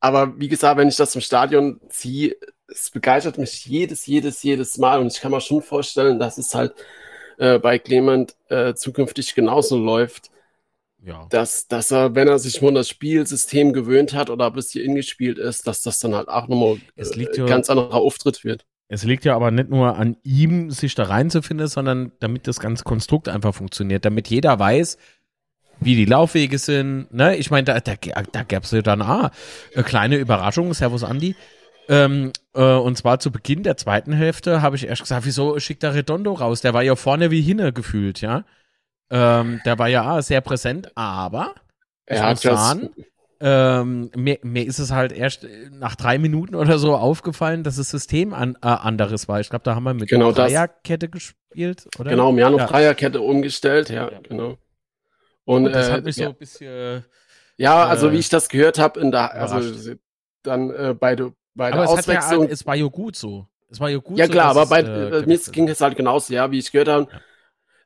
Aber 0.00 0.38
wie 0.38 0.48
gesagt, 0.48 0.78
wenn 0.78 0.88
ich 0.88 0.96
das 0.96 1.14
im 1.14 1.20
Stadion 1.20 1.80
ziehe, 1.88 2.36
es 2.68 2.90
begeistert 2.90 3.38
mich 3.38 3.64
jedes, 3.66 4.06
jedes, 4.06 4.42
jedes 4.42 4.78
Mal. 4.78 4.98
Und 5.00 5.12
ich 5.12 5.20
kann 5.20 5.30
mir 5.30 5.40
schon 5.40 5.62
vorstellen, 5.62 6.18
dass 6.18 6.38
es 6.38 6.54
halt 6.54 6.74
äh, 7.38 7.58
bei 7.58 7.78
Clement 7.78 8.34
äh, 8.48 8.74
zukünftig 8.74 9.34
genauso 9.34 9.78
läuft, 9.78 10.30
Ja. 11.02 11.26
dass, 11.30 11.66
dass 11.68 11.90
er, 11.90 12.14
wenn 12.14 12.28
er 12.28 12.38
sich 12.38 12.60
nur 12.60 12.70
an 12.70 12.74
das 12.74 12.88
Spielsystem 12.88 13.72
gewöhnt 13.72 14.12
hat 14.14 14.28
oder 14.30 14.50
bis 14.50 14.70
hier 14.72 14.84
ingespielt 14.84 15.38
ist, 15.38 15.66
dass 15.66 15.82
das 15.82 15.98
dann 15.98 16.14
halt 16.14 16.28
auch 16.28 16.48
nochmal 16.48 16.78
Es 16.96 17.14
liegt 17.14 17.38
äh, 17.38 17.46
ganz 17.46 17.70
anderer 17.70 17.94
Auftritt 17.94 18.44
wird. 18.44 18.64
Es 18.92 19.04
liegt 19.04 19.24
ja 19.24 19.34
aber 19.34 19.50
nicht 19.50 19.70
nur 19.70 19.96
an 19.96 20.18
ihm, 20.22 20.70
sich 20.70 20.94
da 20.94 21.04
reinzufinden, 21.04 21.66
sondern 21.66 22.12
damit 22.20 22.46
das 22.46 22.60
ganze 22.60 22.84
Konstrukt 22.84 23.26
einfach 23.26 23.54
funktioniert, 23.54 24.04
damit 24.04 24.28
jeder 24.28 24.58
weiß, 24.58 24.98
wie 25.80 25.96
die 25.96 26.04
Laufwege 26.04 26.58
sind. 26.58 27.06
Ne? 27.10 27.36
Ich 27.36 27.50
meine, 27.50 27.64
da, 27.64 27.80
da, 27.80 27.94
da 27.94 28.42
gäbe 28.42 28.62
es 28.62 28.70
ja 28.70 28.82
dann 28.82 29.00
ah, 29.00 29.30
eine 29.74 29.82
kleine 29.82 30.16
Überraschung. 30.16 30.74
Servus, 30.74 31.04
Andi. 31.04 31.34
Ähm, 31.88 32.32
äh, 32.54 32.62
und 32.62 32.98
zwar 32.98 33.18
zu 33.18 33.32
Beginn 33.32 33.62
der 33.62 33.78
zweiten 33.78 34.12
Hälfte 34.12 34.60
habe 34.60 34.76
ich 34.76 34.86
erst 34.86 35.00
gesagt, 35.00 35.24
wieso 35.24 35.58
schickt 35.58 35.82
der 35.82 35.94
Redondo 35.94 36.34
raus? 36.34 36.60
Der 36.60 36.74
war 36.74 36.82
ja 36.82 36.94
vorne 36.94 37.30
wie 37.30 37.40
hinne 37.40 37.72
gefühlt, 37.72 38.20
ja. 38.20 38.44
Ähm, 39.08 39.62
der 39.64 39.78
war 39.78 39.88
ja 39.88 40.04
ah, 40.04 40.20
sehr 40.20 40.42
präsent, 40.42 40.94
aber 40.98 41.54
Er 42.04 42.24
hat 42.24 42.44
das, 42.44 42.68
sagen, 42.68 42.90
ähm, 43.44 44.10
mir, 44.14 44.38
mir 44.42 44.64
ist 44.64 44.78
es 44.78 44.92
halt 44.92 45.10
erst 45.10 45.42
äh, 45.44 45.68
nach 45.72 45.96
drei 45.96 46.16
Minuten 46.18 46.54
oder 46.54 46.78
so 46.78 46.94
aufgefallen, 46.94 47.64
dass 47.64 47.76
das 47.76 47.90
System 47.90 48.32
an, 48.34 48.56
äh, 48.62 48.68
anderes 48.68 49.26
war. 49.28 49.40
Ich 49.40 49.50
glaube, 49.50 49.64
da 49.64 49.74
haben 49.74 49.82
wir 49.82 49.94
mit 49.94 50.08
Genau. 50.08 50.30
Dreierkette 50.30 51.08
gespielt, 51.08 51.88
oder? 51.98 52.10
genau, 52.10 52.34
wir 52.36 52.46
haben 52.46 52.54
auf 52.54 52.60
Ja. 52.60 52.66
Dreierkette 52.68 53.20
umgestellt, 53.20 53.90
ja, 53.90 54.10
Ja. 54.10 54.20
genau. 54.20 54.58
Und, 55.44 55.66
Und 55.66 55.72
das 55.72 55.88
äh, 55.88 55.92
hat 55.92 56.04
mich 56.04 56.14
so 56.14 56.22
ja, 56.22 56.28
ein 56.28 56.36
bisschen. 56.36 57.04
ja, 57.56 57.84
also 57.84 58.08
äh, 58.08 58.12
wie 58.12 58.18
ich 58.18 58.28
das 58.28 58.48
gehört 58.48 58.78
habe, 58.78 59.00
in 59.00 59.10
der, 59.10 59.34
also 59.34 59.92
dann 60.44 60.70
äh, 60.70 60.94
bei, 60.98 61.16
der 61.16 61.32
bei 61.54 61.70
der 61.70 61.80
Aber 61.80 61.84
es, 61.84 61.98
hat 61.98 62.06
ja, 62.06 62.18
Auswechslung 62.20 62.48
es 62.48 62.64
war 62.64 62.76
ja 62.76 62.86
gut 62.86 63.16
so. 63.16 63.48
Es 63.68 63.80
war 63.80 63.90
ja 63.90 63.98
gut 63.98 64.18
Ja 64.18 64.26
so. 64.26 64.32
klar, 64.32 64.54
dass 64.54 64.70
aber 64.70 64.70
bei, 64.70 64.80
es, 64.88 65.22
äh, 65.22 65.26
mir 65.26 65.38
ging 65.38 65.68
es 65.68 65.80
halt 65.80 65.96
genauso, 65.96 66.32
ja, 66.32 66.50
wie 66.50 66.58
ich 66.58 66.70
gehört 66.70 66.88
habe, 66.88 67.08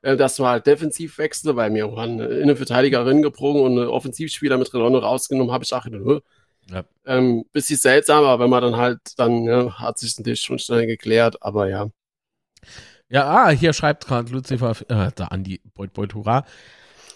äh, 0.07 0.15
dass 0.15 0.39
wir 0.39 0.47
halt 0.47 0.65
defensiv 0.65 1.17
wechseln, 1.17 1.57
weil 1.57 1.69
mir 1.69 1.91
waren 1.91 2.21
eine 2.21 2.27
Innenverteidigerin 2.27 3.21
gebrochen 3.21 3.59
und 3.59 3.71
eine 3.73 3.91
Offensivspieler 3.91 4.57
mit 4.57 4.73
Redondo 4.73 4.99
rausgenommen, 4.99 5.51
habe 5.51 5.65
ich 5.65 5.73
auch 5.73 5.83
gedacht? 5.83 6.23
Ja. 6.71 6.83
ähm, 7.05 7.43
bisschen 7.51 7.77
seltsam, 7.77 8.23
aber 8.23 8.41
wenn 8.41 8.49
man 8.49 8.61
dann 8.61 8.77
halt, 8.77 8.99
dann 9.17 9.43
ja, 9.43 9.79
hat 9.79 9.99
sich 9.99 10.17
natürlich 10.17 10.39
schon 10.39 10.59
schnell 10.59 10.87
geklärt, 10.87 11.41
aber 11.41 11.67
ja. 11.67 11.89
Ja, 13.09 13.25
ah, 13.25 13.49
hier 13.49 13.73
schreibt 13.73 14.07
gerade 14.07 14.31
Lucifer, 14.31 14.75
äh, 14.87 15.11
da 15.13 15.25
Andi, 15.25 15.59
Beut, 15.73 15.91
Beut, 15.91 16.13
hurra. 16.13 16.45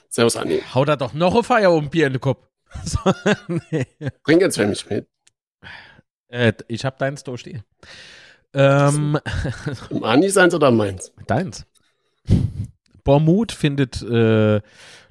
Servus 0.09 0.35
Andi. 0.35 0.61
Haut 0.73 0.89
da 0.89 0.97
doch 0.97 1.13
noch 1.13 1.35
ein 1.35 1.43
Feierabendbier 1.43 2.07
in 2.07 2.13
den 2.13 2.21
Kopf. 2.21 2.45
So, 2.85 2.99
nee. 3.69 3.85
Trink 4.25 4.41
jetzt 4.41 4.55
für 4.57 4.65
mich 4.65 4.89
mit. 4.89 5.07
äh, 6.27 6.53
ich 6.69 6.85
hab 6.85 6.97
deins 6.97 7.23
da 7.23 7.37
stehen. 7.37 7.63
Ähm, 8.53 9.17
Im 9.89 10.03
Andi 10.03 10.29
seins 10.29 10.53
oder 10.53 10.71
meins? 10.71 11.11
Deins. 11.27 11.65
Bormut 13.03 13.51
findet 13.51 14.01
äh, 14.01 14.61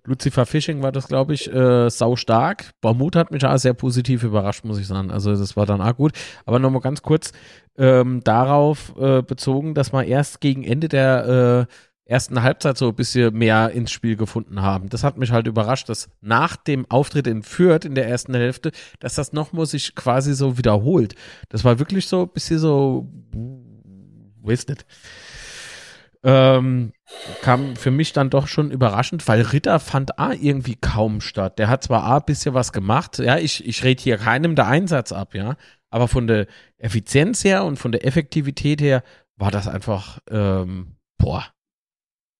Lucifer 0.04 0.46
Fishing 0.46 0.82
war 0.82 0.92
das, 0.92 1.08
glaube 1.08 1.34
ich, 1.34 1.52
äh, 1.52 1.90
sau 1.90 2.16
stark. 2.16 2.70
Bormut 2.80 3.16
hat 3.16 3.30
mich 3.30 3.44
auch 3.44 3.56
sehr 3.58 3.74
positiv 3.74 4.22
überrascht, 4.22 4.64
muss 4.64 4.78
ich 4.78 4.86
sagen. 4.86 5.10
Also 5.10 5.36
das 5.36 5.56
war 5.56 5.66
dann 5.66 5.80
auch 5.80 5.96
gut. 5.96 6.12
Aber 6.46 6.58
nochmal 6.58 6.80
ganz 6.80 7.02
kurz 7.02 7.32
ähm, 7.76 8.20
darauf 8.24 8.94
äh, 8.98 9.22
bezogen, 9.22 9.74
dass 9.74 9.92
wir 9.92 10.04
erst 10.04 10.40
gegen 10.40 10.64
Ende 10.64 10.88
der 10.88 11.66
äh, 11.68 11.74
ersten 12.10 12.42
Halbzeit 12.42 12.76
so 12.76 12.88
ein 12.88 12.94
bisschen 12.94 13.32
mehr 13.34 13.70
ins 13.70 13.92
Spiel 13.92 14.16
gefunden 14.16 14.62
haben. 14.62 14.88
Das 14.88 15.04
hat 15.04 15.16
mich 15.16 15.30
halt 15.30 15.46
überrascht, 15.46 15.88
dass 15.88 16.08
nach 16.20 16.56
dem 16.56 16.90
Auftritt 16.90 17.28
in 17.28 17.42
Fürth 17.44 17.84
in 17.84 17.94
der 17.94 18.08
ersten 18.08 18.34
Hälfte, 18.34 18.72
dass 18.98 19.14
das 19.14 19.32
nochmal 19.32 19.66
sich 19.66 19.94
quasi 19.94 20.34
so 20.34 20.58
wiederholt. 20.58 21.14
Das 21.50 21.64
war 21.64 21.78
wirklich 21.78 22.08
so 22.08 22.22
ein 22.22 22.30
bisschen 22.30 22.58
so, 22.58 23.08
weiß 24.42 24.66
nicht. 24.66 24.84
Ähm, 26.22 26.92
kam 27.40 27.76
für 27.76 27.90
mich 27.90 28.12
dann 28.12 28.28
doch 28.28 28.46
schon 28.46 28.70
überraschend, 28.70 29.26
weil 29.26 29.40
Ritter 29.40 29.80
fand 29.80 30.18
A 30.18 30.32
irgendwie 30.32 30.76
kaum 30.76 31.22
statt. 31.22 31.58
Der 31.58 31.68
hat 31.68 31.82
zwar 31.82 32.04
A 32.04 32.18
ein 32.18 32.24
bisschen 32.26 32.52
was 32.52 32.72
gemacht, 32.72 33.18
ja, 33.18 33.38
ich, 33.38 33.66
ich 33.66 33.84
rede 33.84 34.02
hier 34.02 34.18
keinem 34.18 34.54
der 34.54 34.66
Einsatz 34.66 35.12
ab, 35.12 35.34
ja, 35.34 35.56
aber 35.88 36.08
von 36.08 36.26
der 36.26 36.46
Effizienz 36.76 37.42
her 37.42 37.64
und 37.64 37.78
von 37.78 37.92
der 37.92 38.06
Effektivität 38.06 38.82
her 38.82 39.02
war 39.36 39.50
das 39.50 39.66
einfach, 39.66 40.18
ähm, 40.30 40.96
boah. 41.18 41.46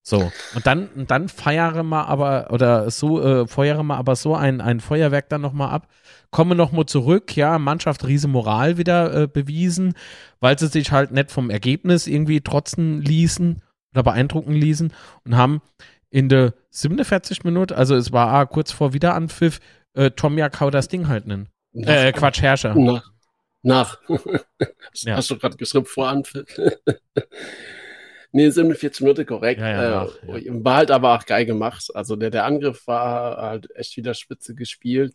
So, 0.03 0.31
und 0.55 0.67
dann, 0.67 0.89
und 0.89 1.11
dann 1.11 1.29
feiere 1.29 1.83
mal 1.83 2.05
aber, 2.05 2.51
oder 2.51 2.91
so, 2.91 3.23
äh, 3.23 3.47
feuere 3.47 3.83
mal 3.83 3.97
aber 3.97 4.17
so 4.17 4.35
ein, 4.35 4.61
ein 4.61 4.81
Feuerwerk 4.81 5.29
dann 5.29 5.41
nochmal 5.41 5.71
ab, 5.71 5.89
komme 6.31 6.55
nochmal 6.55 6.87
zurück, 6.87 7.37
ja, 7.37 7.59
Mannschaft 7.59 8.07
riesen 8.07 8.31
Moral 8.31 8.77
wieder 8.77 9.23
äh, 9.23 9.27
bewiesen, 9.27 9.95
weil 10.41 10.59
sie 10.59 10.69
sich 10.69 10.93
halt 10.93 11.13
nicht 11.13 11.31
vom 11.31 11.49
Ergebnis 11.49 12.07
irgendwie 12.07 12.41
trotzen 12.41 13.01
ließen 13.01 13.63
oder 13.93 14.03
beeindrucken 14.03 14.53
ließen 14.53 14.93
und 15.25 15.37
haben 15.37 15.61
in 16.11 16.29
der 16.29 16.55
47 16.71 17.45
Minute, 17.45 17.77
also 17.77 17.95
es 17.95 18.13
war 18.13 18.29
ah, 18.33 18.47
kurz 18.47 18.73
vor 18.73 18.93
Wiederanpfiff, 18.93 19.61
äh, 19.95 20.11
Tomja 20.11 20.49
Kau 20.49 20.71
das 20.71 20.89
Ding 20.89 21.09
halt 21.09 21.27
nennen. 21.27 21.49
Äh, 21.73 22.13
Quatsch, 22.13 22.43
Herrscher. 22.43 22.75
Nach. 22.75 23.11
Nach. 23.63 23.99
Ja. 25.03 25.17
Hast 25.17 25.31
du 25.31 25.39
gerade 25.39 25.57
geschrieben, 25.57 25.87
vor 25.87 26.09
Anpfiff? 26.09 26.59
nee, 28.33 28.51
47 28.51 29.03
Minuten 29.03 29.25
korrekt. 29.25 29.61
Ja, 29.61 29.69
ja, 29.69 29.83
äh, 29.83 29.91
nach, 29.91 30.41
ja. 30.41 30.65
War 30.65 30.77
halt 30.77 30.91
aber 30.91 31.15
auch 31.15 31.25
geil 31.25 31.47
gemacht. 31.47 31.91
Also 31.95 32.17
der, 32.17 32.31
der 32.31 32.45
Angriff 32.45 32.87
war 32.87 33.37
halt 33.37 33.69
echt 33.77 33.97
wieder 33.97 34.15
spitze 34.15 34.55
gespielt. 34.55 35.15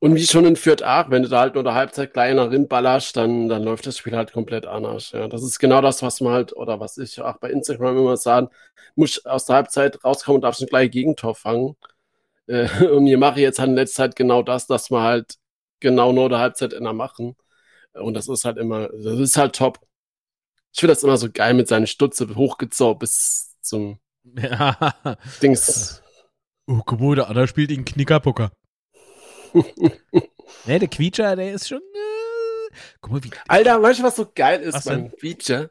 Und 0.00 0.14
wie 0.14 0.24
schon 0.26 0.44
in 0.44 0.54
Fürth 0.54 0.82
auch, 0.82 1.10
wenn 1.10 1.24
du 1.24 1.28
da 1.28 1.40
halt 1.40 1.54
nur 1.54 1.64
der 1.64 1.74
Halbzeit 1.74 2.12
kleiner 2.12 2.50
rinballerst, 2.50 3.16
dann, 3.16 3.48
dann 3.48 3.64
läuft 3.64 3.86
das 3.86 3.98
Spiel 3.98 4.16
halt 4.16 4.32
komplett 4.32 4.64
anders. 4.64 5.10
Ja. 5.10 5.26
Das 5.26 5.42
ist 5.42 5.58
genau 5.58 5.80
das, 5.80 6.02
was 6.02 6.20
man 6.20 6.32
halt, 6.32 6.54
oder 6.54 6.78
was 6.78 6.98
ich 6.98 7.20
auch 7.20 7.38
bei 7.38 7.50
Instagram 7.50 7.98
immer 7.98 8.16
sagen, 8.16 8.48
muss 8.94 9.24
aus 9.26 9.46
der 9.46 9.56
Halbzeit 9.56 10.04
rauskommen 10.04 10.36
und 10.36 10.42
darfst 10.42 10.60
ein 10.62 10.68
gleich 10.68 10.90
Gegentor 10.92 11.34
fangen. 11.34 11.76
Äh, 12.46 12.68
und 12.86 13.06
wir 13.06 13.18
machen 13.18 13.40
jetzt 13.40 13.58
halt 13.58 13.70
in 13.70 13.74
letzter 13.74 14.04
Zeit 14.04 14.16
genau 14.16 14.42
das, 14.42 14.68
dass 14.68 14.90
wir 14.90 15.02
halt 15.02 15.34
genau 15.80 16.12
nur 16.12 16.28
der 16.28 16.38
Halbzeit 16.38 16.72
in 16.72 16.84
der 16.84 16.92
machen. 16.92 17.36
Und 17.94 18.14
das 18.14 18.28
ist 18.28 18.44
halt 18.44 18.58
immer, 18.58 18.88
das 18.88 19.18
ist 19.18 19.36
halt 19.36 19.56
top. 19.56 19.80
Ich 20.72 20.80
finde 20.80 20.94
das 20.94 21.02
immer 21.02 21.16
so 21.16 21.28
geil 21.32 21.54
mit 21.54 21.66
seinen 21.66 21.88
Stutze 21.88 22.32
hochgezogen 22.36 23.00
bis 23.00 23.56
zum 23.62 23.98
Ja. 24.36 24.94
Dings. 25.42 26.02
Oh, 26.66 26.82
guck 26.84 27.00
mal, 27.00 27.16
der 27.16 27.28
Anna 27.28 27.46
spielt 27.46 27.70
in 27.70 27.84
Knickerbocker. 27.84 28.52
ne, 30.66 30.78
der 30.78 30.88
Quietscher, 30.88 31.36
der 31.36 31.52
ist 31.52 31.68
schon. 31.68 31.78
Äh, 31.78 32.74
guck 33.00 33.12
mal, 33.12 33.24
wie. 33.24 33.30
Alter, 33.48 33.82
weißt 33.82 34.00
du, 34.00 34.04
was 34.04 34.16
so 34.16 34.30
geil 34.34 34.60
ist 34.60 34.74
Was 34.74 34.84
beim 34.84 35.10
Feature? 35.18 35.70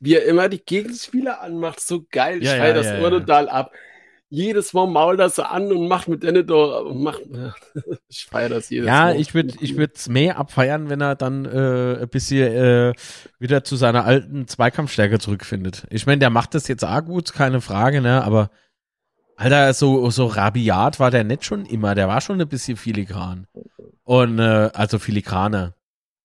Wie 0.00 0.14
er 0.14 0.24
immer 0.26 0.48
die 0.48 0.62
Gegenspieler 0.64 1.40
anmacht, 1.40 1.80
so 1.80 2.04
geil. 2.10 2.38
Ich 2.38 2.44
Ja, 2.48 2.56
ja, 2.56 2.72
das 2.72 2.86
ja, 2.86 2.96
immer 2.96 3.12
ja. 3.12 3.20
total 3.20 3.48
ab. 3.48 3.72
Jedes 4.28 4.72
Mal 4.72 4.86
mault 4.88 5.20
das 5.20 5.36
so 5.36 5.44
an 5.44 5.70
und 5.70 5.86
macht 5.86 6.08
mit 6.08 6.24
denen 6.24 6.44
doch, 6.46 6.92
macht, 6.92 7.22
ich 8.08 8.26
feier 8.26 8.48
das 8.48 8.68
jedes 8.70 8.88
Ja, 8.88 9.04
Mal. 9.04 9.20
ich 9.20 9.34
würde 9.34 9.54
ich 9.60 9.76
würd's 9.76 10.08
mehr 10.08 10.36
abfeiern, 10.36 10.90
wenn 10.90 11.00
er 11.00 11.14
dann 11.14 11.44
äh, 11.44 12.02
ein 12.02 12.08
bisschen 12.08 12.52
äh, 12.52 12.92
wieder 13.38 13.62
zu 13.62 13.76
seiner 13.76 14.04
alten 14.04 14.48
Zweikampfstärke 14.48 15.20
zurückfindet. 15.20 15.86
Ich 15.90 16.06
meine, 16.06 16.18
der 16.18 16.30
macht 16.30 16.54
das 16.54 16.66
jetzt 16.66 16.84
auch 16.84 17.04
gut, 17.04 17.32
keine 17.34 17.60
Frage, 17.60 18.00
ne? 18.00 18.24
Aber 18.24 18.50
Alter, 19.36 19.72
so, 19.74 20.08
so 20.10 20.26
rabiat 20.26 20.98
war 20.98 21.10
der 21.10 21.24
nicht 21.24 21.44
schon 21.44 21.66
immer, 21.66 21.94
der 21.94 22.08
war 22.08 22.20
schon 22.20 22.40
ein 22.40 22.48
bisschen 22.48 22.76
filigran. 22.76 23.46
Und 24.04 24.38
äh, 24.38 24.70
also 24.72 24.98
filigraner. 24.98 25.74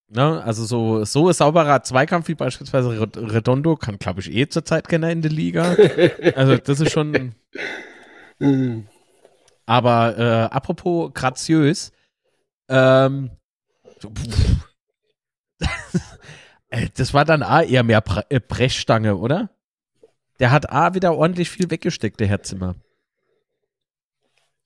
Ne? 0.07 0.41
Also 0.43 0.65
so, 0.65 1.03
so 1.05 1.31
sauberer 1.31 1.83
Zweikampf 1.83 2.27
wie 2.27 2.35
beispielsweise 2.35 2.99
Red- 3.01 3.17
Redondo 3.17 3.75
kann, 3.75 3.97
glaube 3.97 4.21
ich, 4.21 4.31
eh 4.31 4.47
zurzeit 4.47 4.87
keiner 4.87 5.09
in 5.11 5.21
der 5.21 5.31
Liga. 5.31 5.75
Also 6.35 6.57
das 6.57 6.79
ist 6.79 6.91
schon. 6.91 7.33
Aber 9.65 10.17
äh, 10.17 10.53
apropos 10.53 11.11
graziös, 11.13 11.91
ähm. 12.69 13.31
Äh, 16.73 16.87
das 16.95 17.13
war 17.13 17.25
dann 17.25 17.43
A 17.43 17.61
eher 17.63 17.83
mehr 17.83 18.01
äh, 18.29 18.39
Brechstange, 18.39 19.17
oder? 19.17 19.49
Der 20.39 20.51
hat 20.51 20.71
A 20.71 20.93
wieder 20.93 21.13
ordentlich 21.17 21.49
viel 21.49 21.69
weggesteckt, 21.69 22.21
der 22.21 22.27
Herr 22.27 22.43
Zimmer. 22.43 22.75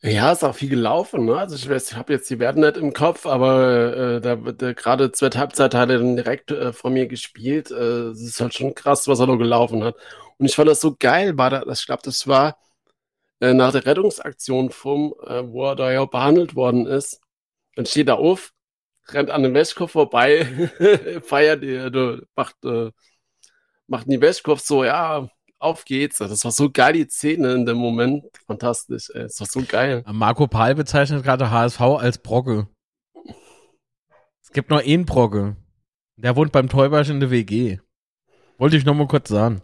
Ja, 0.01 0.31
ist 0.31 0.43
auch 0.43 0.53
viel 0.55 0.69
gelaufen, 0.69 1.25
ne? 1.25 1.37
Also 1.37 1.55
ich 1.55 1.67
weiß, 1.67 1.89
ich 1.91 1.97
habe 1.97 2.13
jetzt 2.13 2.29
die 2.29 2.37
Werte 2.39 2.59
nicht 2.59 2.77
im 2.77 2.93
Kopf, 2.93 3.25
aber 3.25 4.17
äh, 4.17 4.21
da 4.21 4.43
wird 4.43 4.61
äh, 4.61 4.73
gerade 4.75 5.11
zweite 5.11 5.39
Halbzeit 5.39 5.73
hat 5.73 5.89
er 5.89 5.97
dann 5.97 6.15
direkt 6.15 6.51
äh, 6.51 6.73
vor 6.73 6.91
mir 6.91 7.07
gespielt. 7.07 7.71
Äh, 7.71 8.09
Es 8.11 8.21
ist 8.21 8.39
halt 8.39 8.53
schon 8.53 8.75
krass, 8.75 9.07
was 9.07 9.19
er 9.19 9.25
noch 9.27 9.37
gelaufen 9.37 9.83
hat. 9.83 9.95
Und 10.37 10.45
ich 10.45 10.55
fand 10.55 10.69
das 10.69 10.81
so 10.81 10.95
geil, 10.99 11.37
war 11.37 11.49
da, 11.49 11.61
das, 11.65 11.79
ich 11.81 11.85
glaube, 11.87 12.03
das 12.03 12.27
war 12.27 12.57
äh, 13.41 13.53
nach 13.53 13.71
der 13.73 13.85
Rettungsaktion 13.85 14.71
vom, 14.71 15.15
äh, 15.27 15.43
wo 15.47 15.65
er 15.67 15.75
da 15.77 15.91
ja 15.91 16.05
behandelt 16.05 16.55
worden 16.55 16.87
ist. 16.87 17.21
Dann 17.75 17.85
steht 17.87 18.09
er 18.09 18.19
auf, 18.19 18.53
rennt 19.09 19.31
an 19.31 19.43
dem 19.43 19.53
Wäschkopf 19.55 19.93
vorbei, 19.93 20.45
feiert, 21.25 21.63
äh, 21.63 22.17
macht, 22.35 22.57
äh, 22.65 22.91
macht 23.87 24.07
den 24.09 24.21
Wäschkopf 24.21 24.61
so, 24.61 24.83
ja, 24.83 25.29
auf 25.59 25.85
geht's. 25.85 26.17
Das 26.17 26.43
war 26.43 26.51
so 26.51 26.69
geil, 26.69 26.93
die 26.93 27.07
Szene 27.07 27.53
in 27.53 27.65
dem 27.65 27.77
Moment. 27.77 28.25
Fantastisch, 28.45 29.09
ey. 29.13 29.23
Das 29.23 29.39
war 29.39 29.47
so 29.47 29.61
geil. 29.67 30.03
Marco 30.11 30.47
Paul 30.47 30.75
bezeichnet 30.75 31.23
gerade 31.23 31.49
HSV 31.49 31.81
als 31.81 32.17
Brocke. 32.17 32.67
Es 34.43 34.51
gibt 34.51 34.69
noch 34.69 34.83
einen 34.83 35.05
Brocke. 35.05 35.55
Der 36.17 36.35
wohnt 36.35 36.51
beim 36.51 36.69
Teubasch 36.69 37.09
in 37.09 37.19
der 37.19 37.31
WG. 37.31 37.79
Wollte 38.57 38.77
ich 38.77 38.85
noch 38.85 38.93
mal 38.93 39.07
kurz 39.07 39.29
sagen. 39.29 39.61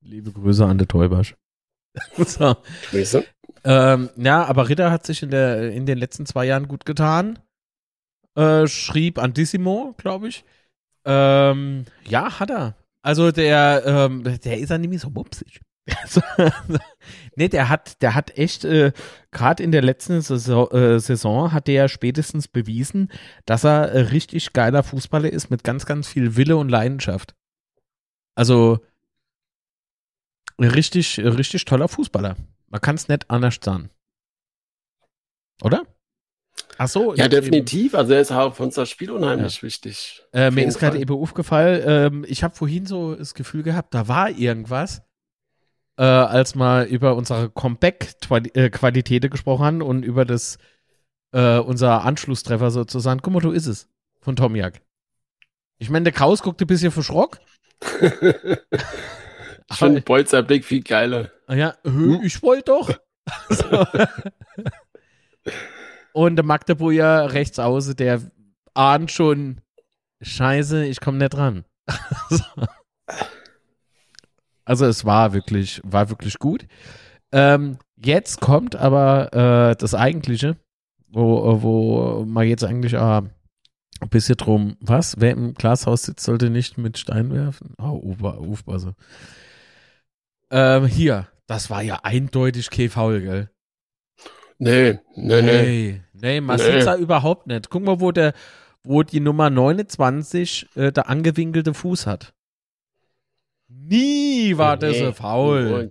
Liebe 0.00 0.30
Grüße 0.30 0.64
an 0.64 0.78
der 0.78 0.86
Teubasch. 0.86 1.34
so. 2.16 2.56
Grüße. 2.90 3.24
Ähm, 3.64 4.10
ja, 4.16 4.44
aber 4.44 4.68
Ritter 4.68 4.90
hat 4.90 5.04
sich 5.04 5.22
in, 5.22 5.30
der, 5.30 5.72
in 5.72 5.84
den 5.84 5.98
letzten 5.98 6.26
zwei 6.26 6.44
Jahren 6.44 6.68
gut 6.68 6.84
getan. 6.84 7.40
Äh, 8.36 8.68
schrieb 8.68 9.18
Antissimo, 9.18 9.94
glaube 9.96 10.28
ich. 10.28 10.44
Ähm, 11.04 11.86
ja, 12.04 12.38
hat 12.38 12.50
er. 12.50 12.76
Also 13.02 13.30
der, 13.30 13.82
ähm, 13.86 14.24
der 14.24 14.58
ist 14.58 14.70
ja 14.70 14.78
nämlich 14.78 15.00
so 15.00 15.10
mupsig. 15.10 15.60
nee, 17.36 17.48
der 17.48 17.68
hat, 17.68 18.02
der 18.02 18.14
hat 18.14 18.36
echt, 18.36 18.64
äh, 18.64 18.92
gerade 19.30 19.62
in 19.62 19.72
der 19.72 19.82
letzten 19.82 20.20
Saison, 20.20 20.70
äh, 20.70 21.00
Saison 21.00 21.52
hat 21.52 21.66
der 21.66 21.88
spätestens 21.88 22.48
bewiesen, 22.48 23.10
dass 23.46 23.64
er 23.64 23.90
äh, 23.92 24.00
richtig 24.00 24.52
geiler 24.52 24.82
Fußballer 24.82 25.32
ist 25.32 25.50
mit 25.50 25.64
ganz, 25.64 25.86
ganz 25.86 26.08
viel 26.08 26.36
Wille 26.36 26.56
und 26.56 26.68
Leidenschaft. 26.68 27.34
Also 28.34 28.80
richtig, 30.60 31.18
richtig 31.18 31.64
toller 31.64 31.88
Fußballer. 31.88 32.36
Man 32.66 32.80
kann 32.80 32.96
es 32.96 33.08
nicht 33.08 33.30
anders 33.30 33.58
sagen. 33.62 33.90
Oder? 35.62 35.82
Ach 36.80 36.88
so. 36.88 37.12
Ja, 37.14 37.26
definitiv. 37.26 37.96
Also 37.96 38.12
er 38.12 38.20
ist 38.20 38.30
auch 38.30 38.54
für 38.54 38.62
unser 38.62 38.86
Spiel 38.86 39.10
unheimlich 39.10 39.56
ja. 39.56 39.62
wichtig. 39.62 40.22
Äh, 40.32 40.52
mir 40.52 40.64
ist 40.64 40.78
gerade 40.78 40.98
eben 40.98 41.12
aufgefallen, 41.12 41.82
ähm, 41.84 42.24
ich 42.28 42.44
habe 42.44 42.54
vorhin 42.54 42.86
so 42.86 43.16
das 43.16 43.34
Gefühl 43.34 43.64
gehabt, 43.64 43.94
da 43.94 44.06
war 44.06 44.30
irgendwas, 44.30 45.02
äh, 45.96 46.04
als 46.04 46.54
wir 46.54 46.84
über 46.86 47.16
unsere 47.16 47.50
Comeback-Qualitäten 47.50 49.28
gesprochen 49.28 49.64
haben 49.64 49.82
und 49.82 50.04
über 50.04 50.24
das, 50.24 50.58
äh, 51.32 51.58
unser 51.58 52.04
Anschlusstreffer 52.04 52.70
sozusagen. 52.70 53.22
Guck 53.22 53.32
mal, 53.32 53.40
du 53.40 53.50
ist 53.50 53.66
es. 53.66 53.88
Von 54.20 54.36
Tomjak. 54.36 54.80
Ich 55.78 55.90
meine, 55.90 56.04
der 56.04 56.12
Kraus 56.12 56.42
guckte 56.42 56.64
ein 56.64 56.68
bisschen 56.68 56.92
verschrock. 56.92 57.40
ich 57.82 59.76
finde 59.76 60.00
Bolzer 60.02 60.44
Blick 60.44 60.64
viel 60.64 60.82
geiler. 60.82 61.32
Ah 61.48 61.54
ja, 61.54 61.74
ich 62.22 62.40
wollte 62.40 62.64
doch. 62.66 62.92
so. 63.48 63.84
Und 66.18 66.34
der 66.34 66.44
Magdeburger 66.44 67.32
rechts 67.32 67.60
außen, 67.60 67.94
der 67.94 68.20
ahnt 68.74 69.12
schon, 69.12 69.60
scheiße, 70.20 70.84
ich 70.84 71.00
komme 71.00 71.18
nicht 71.18 71.32
dran. 71.32 71.64
also 74.64 74.86
es 74.86 75.04
war 75.04 75.32
wirklich, 75.32 75.80
war 75.84 76.10
wirklich 76.10 76.40
gut. 76.40 76.66
Ähm, 77.30 77.78
jetzt 77.94 78.40
kommt 78.40 78.74
aber 78.74 79.32
äh, 79.32 79.76
das 79.76 79.94
Eigentliche, 79.94 80.56
wo, 81.06 81.62
wo 81.62 82.24
man 82.26 82.48
jetzt 82.48 82.64
eigentlich 82.64 82.94
äh, 82.94 82.98
ein 82.98 83.30
bisschen 84.10 84.38
drum, 84.38 84.76
was? 84.80 85.20
Wer 85.20 85.30
im 85.30 85.54
Glashaus 85.54 86.02
sitzt, 86.02 86.24
sollte 86.24 86.50
nicht 86.50 86.78
mit 86.78 86.98
Stein 86.98 87.32
werfen? 87.32 87.74
Oh, 87.80 88.16
aufpasse. 88.24 88.96
Ähm, 90.50 90.86
hier, 90.86 91.28
das 91.46 91.70
war 91.70 91.82
ja 91.82 92.00
eindeutig 92.02 92.70
kein 92.70 92.90
gell? 93.20 93.50
Nee, 94.58 94.98
nee, 95.14 95.42
nee. 95.42 96.02
Nee, 96.20 96.40
man 96.40 96.58
nee. 96.58 96.96
überhaupt 96.96 97.46
nicht. 97.46 97.70
Guck 97.70 97.84
mal, 97.84 98.00
wo 98.00 98.12
der, 98.12 98.32
wo 98.82 99.02
die 99.02 99.20
Nummer 99.20 99.50
29 99.50 100.68
äh, 100.74 100.92
der 100.92 101.08
angewinkelte 101.08 101.74
Fuß 101.74 102.06
hat. 102.06 102.34
Nie 103.68 104.56
war 104.56 104.76
nee, 104.76 104.80
das 104.80 104.98
so 104.98 105.12
faul. 105.12 105.90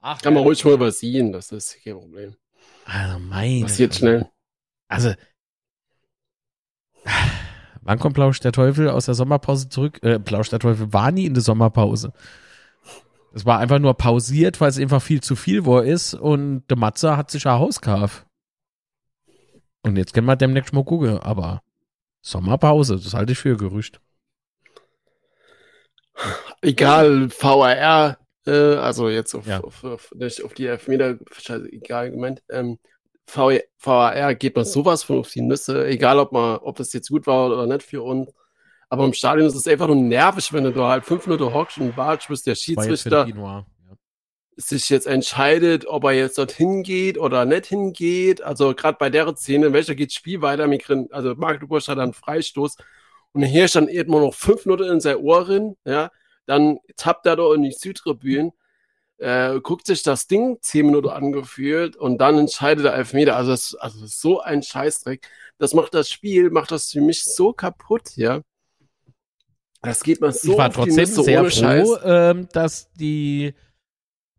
Ach, 0.00 0.20
Kann 0.20 0.34
man 0.34 0.42
ruhig 0.42 0.64
mal 0.64 0.74
übersehen, 0.74 1.32
das 1.32 1.50
ist 1.50 1.78
kein 1.82 1.94
Problem. 1.94 2.36
Also 2.84 3.18
mein. 3.18 3.62
Passiert 3.62 3.94
schnell. 3.94 4.28
Also. 4.88 5.14
Wann 7.82 7.98
kommt 7.98 8.14
Plausch 8.14 8.40
der 8.40 8.52
Teufel 8.52 8.90
aus 8.90 9.06
der 9.06 9.14
Sommerpause 9.14 9.68
zurück? 9.68 10.02
Äh, 10.02 10.18
Plausch 10.18 10.50
der 10.50 10.58
Teufel 10.58 10.92
war 10.92 11.10
nie 11.10 11.26
in 11.26 11.34
der 11.34 11.42
Sommerpause. 11.42 12.12
Es 13.32 13.46
war 13.46 13.58
einfach 13.58 13.78
nur 13.78 13.94
pausiert, 13.94 14.60
weil 14.60 14.68
es 14.68 14.78
einfach 14.78 15.02
viel 15.02 15.22
zu 15.22 15.36
viel 15.36 15.64
war 15.64 15.84
ist 15.84 16.14
und 16.14 16.64
der 16.68 16.76
Matze 16.76 17.16
hat 17.16 17.30
sich 17.30 17.46
ein 17.46 17.58
Haus 17.58 17.80
gekauft. 17.80 18.26
Und 19.88 19.96
jetzt 19.96 20.12
können 20.12 20.26
wir 20.26 20.36
demnächst 20.36 20.74
mal 20.74 20.84
gucken, 20.84 21.18
aber 21.18 21.62
Sommerpause, 22.20 22.96
das 22.96 23.14
halte 23.14 23.32
ich 23.32 23.38
für 23.38 23.56
Gerücht. 23.56 24.00
Egal, 26.60 27.30
VAR, 27.30 28.18
äh, 28.46 28.50
also 28.50 29.08
jetzt 29.08 29.34
auf, 29.34 29.46
ja. 29.46 29.60
auf, 29.60 29.82
auf, 29.84 30.12
auf 30.12 30.52
die 30.54 30.66
Elfmeter, 30.66 31.16
egal 31.70 32.10
gemeint, 32.10 32.42
ähm, 32.50 32.78
VAR 33.26 34.34
geht 34.34 34.56
man 34.56 34.66
sowas 34.66 35.04
von 35.04 35.20
auf 35.20 35.30
die 35.30 35.40
Nüsse, 35.40 35.86
egal 35.86 36.18
ob 36.18 36.32
man, 36.32 36.58
ob 36.58 36.76
das 36.76 36.92
jetzt 36.92 37.08
gut 37.08 37.26
war 37.26 37.46
oder 37.46 37.66
nicht 37.66 37.82
für 37.82 38.02
uns. 38.02 38.30
Aber 38.90 39.06
im 39.06 39.14
Stadion 39.14 39.46
ist 39.46 39.54
es 39.54 39.66
einfach 39.66 39.86
nur 39.86 39.96
nervig, 39.96 40.52
wenn 40.52 40.64
du 40.64 40.72
da 40.72 40.88
halt 40.88 41.06
fünf 41.06 41.26
Minuten 41.26 41.54
hockst 41.54 41.78
und 41.78 41.96
wartest, 41.96 42.28
bis 42.28 42.42
der 42.42 42.54
Schiedsrichter. 42.56 43.26
Sich 44.60 44.90
jetzt 44.90 45.06
entscheidet, 45.06 45.86
ob 45.86 46.04
er 46.04 46.12
jetzt 46.12 46.36
dorthin 46.36 46.82
geht 46.82 47.16
oder 47.16 47.44
nicht 47.44 47.66
hingeht. 47.66 48.42
Also 48.42 48.74
gerade 48.74 48.98
bei 48.98 49.08
der 49.08 49.34
Szene, 49.36 49.72
welcher 49.72 49.94
geht 49.94 50.10
das 50.10 50.14
Spiel 50.14 50.42
weiter? 50.42 50.68
Also 51.10 51.34
Magdeburg 51.36 51.86
hat 51.86 51.98
dann 51.98 52.12
Freistoß 52.12 52.76
und 53.32 53.42
hier 53.44 53.68
stand 53.68 53.88
immer 53.88 54.20
noch 54.20 54.34
fünf 54.34 54.66
Minuten 54.66 54.90
in 54.90 55.00
sein 55.00 55.16
Ohr 55.16 55.44
drin, 55.44 55.76
ja. 55.84 56.10
Dann 56.46 56.78
tappt 56.96 57.26
er 57.26 57.36
da 57.36 57.54
in 57.54 57.62
die 57.62 57.72
Südtribüne, 57.72 58.52
äh, 59.18 59.60
guckt 59.60 59.86
sich 59.86 60.02
das 60.02 60.26
Ding 60.26 60.58
zehn 60.60 60.86
Minuten 60.86 61.08
angefühlt 61.08 61.94
und 61.94 62.18
dann 62.18 62.38
entscheidet 62.38 62.86
er 62.86 62.94
Elfmeter. 62.94 63.36
Also, 63.36 63.50
das, 63.52 63.76
also 63.76 64.06
so 64.06 64.40
ein 64.40 64.62
Scheißdreck. 64.62 65.28
Das 65.58 65.74
macht 65.74 65.94
das 65.94 66.10
Spiel, 66.10 66.50
macht 66.50 66.72
das 66.72 66.90
für 66.90 67.00
mich 67.00 67.22
so 67.22 67.52
kaputt, 67.52 68.16
ja. 68.16 68.40
Das 69.82 70.02
geht 70.02 70.20
mir 70.20 70.32
so 70.32 70.52
Ich 70.52 70.58
war 70.58 70.72
trotzdem 70.72 71.06
sehr 71.06 71.44
froh, 71.48 71.98
ähm, 72.02 72.48
dass 72.52 72.90
die 72.94 73.54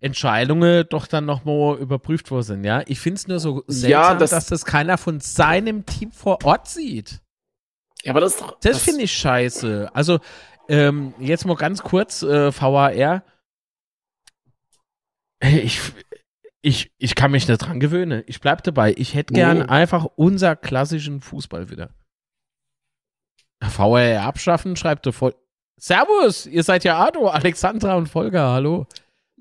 Entscheidungen 0.02 0.86
doch 0.90 1.08
dann 1.08 1.26
nochmal 1.26 1.78
überprüft 1.78 2.32
worden 2.32 2.44
sind, 2.44 2.64
ja. 2.64 2.84
Ich 2.88 3.00
finde 3.00 3.16
es 3.16 3.28
nur 3.28 3.40
so 3.40 3.64
seltsam, 3.68 3.90
ja, 3.90 4.16
das, 4.16 4.30
dass 4.32 4.48
das 4.48 4.66
keiner 4.66 4.98
von 4.98 5.20
seinem 5.20 5.86
Team 5.86 6.12
vor 6.12 6.44
Ort 6.46 6.68
sieht. 6.68 7.22
Ja, 8.04 8.14
aber 8.14 8.22
das 8.22 8.38
Das, 8.38 8.56
das 8.62 8.82
finde 8.82 9.04
ich 9.04 9.14
scheiße. 9.14 9.90
Also, 9.94 10.20
ähm, 10.70 11.14
jetzt 11.20 11.46
mal 11.46 11.56
ganz 11.56 11.84
kurz, 11.84 12.24
äh, 12.24 12.52
VAR. 12.52 13.24
Ich, 15.42 15.80
ich, 16.62 16.92
ich 16.98 17.16
kann 17.16 17.32
mich 17.32 17.48
nicht 17.48 17.58
dran 17.58 17.80
gewöhnen. 17.80 18.24
Ich 18.28 18.40
bleib 18.42 18.64
dabei. 18.64 18.94
Ich 18.98 19.16
hätte 19.16 19.34
gern 19.34 19.60
nee. 19.60 19.66
einfach 19.66 20.06
unser 20.16 20.56
klassischen 20.56 21.22
Fußball 21.22 21.70
wieder. 21.70 21.90
VR 23.62 24.24
abschaffen, 24.24 24.76
schreibt 24.76 25.06
er 25.06 25.14
voll. 25.14 25.36
Servus, 25.78 26.46
ihr 26.46 26.64
seid 26.64 26.84
ja 26.84 27.00
Ado, 27.00 27.28
Alexandra 27.28 27.96
und 27.96 28.08
Volker, 28.08 28.52
hallo. 28.52 28.86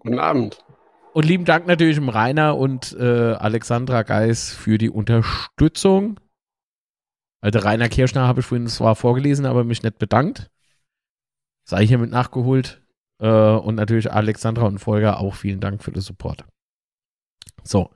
Guten 0.09 0.21
Abend. 0.21 0.65
Und 1.13 1.27
lieben 1.27 1.45
Dank 1.45 1.67
natürlich 1.67 1.97
dem 1.97 2.09
Rainer 2.09 2.57
und 2.57 2.97
äh, 2.99 3.35
Alexandra 3.35 4.05
Geis 4.05 4.51
für 4.55 4.79
die 4.79 4.89
Unterstützung. 4.89 6.19
Also 7.43 7.59
Rainer 7.59 7.91
Kirschner 7.91 8.27
habe 8.27 8.41
ich 8.41 8.47
vorhin 8.47 8.69
zwar 8.69 8.97
vorgelesen, 8.97 9.45
aber 9.45 9.65
mich 9.65 9.83
nicht 9.83 9.99
bedankt. 9.99 10.51
Sei 11.65 11.87
hiermit 11.87 12.11
nachgeholt. 12.11 12.81
Äh, 13.21 13.29
und 13.29 13.75
natürlich 13.75 14.11
Alexandra 14.11 14.65
und 14.65 14.79
Volker 14.79 15.21
auch 15.21 15.35
vielen 15.35 15.61
Dank 15.61 15.85
für 15.85 15.93
den 15.93 16.01
Support. 16.01 16.47
So. 17.63 17.91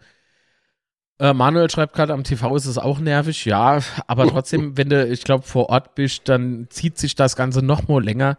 Äh, 1.19 1.33
Manuel 1.33 1.71
schreibt 1.71 1.95
gerade, 1.95 2.13
am 2.13 2.25
TV 2.25 2.55
ist 2.57 2.67
es 2.67 2.77
auch 2.77 2.99
nervig, 2.99 3.47
ja, 3.47 3.81
aber 4.07 4.27
trotzdem, 4.27 4.77
wenn 4.77 4.91
du, 4.91 5.07
ich 5.07 5.25
glaube, 5.25 5.45
vor 5.45 5.71
Ort 5.71 5.95
bist, 5.95 6.29
dann 6.29 6.67
zieht 6.69 6.99
sich 6.99 7.15
das 7.15 7.37
Ganze 7.37 7.63
noch 7.63 7.89
mal 7.89 8.05
länger. 8.05 8.37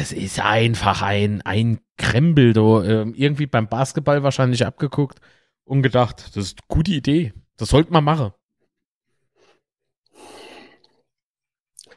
Es 0.00 0.12
ist 0.12 0.40
einfach 0.40 1.02
ein, 1.02 1.42
ein 1.42 1.80
Krempel, 1.96 2.52
du. 2.52 2.82
Ähm, 2.82 3.14
irgendwie 3.14 3.46
beim 3.46 3.68
Basketball 3.68 4.22
wahrscheinlich 4.22 4.64
abgeguckt 4.64 5.20
und 5.64 5.82
gedacht, 5.82 6.36
das 6.36 6.46
ist 6.46 6.58
eine 6.60 6.76
gute 6.76 6.92
Idee. 6.92 7.32
Das 7.56 7.70
sollte 7.70 7.92
man 7.92 8.04
machen. 8.04 8.32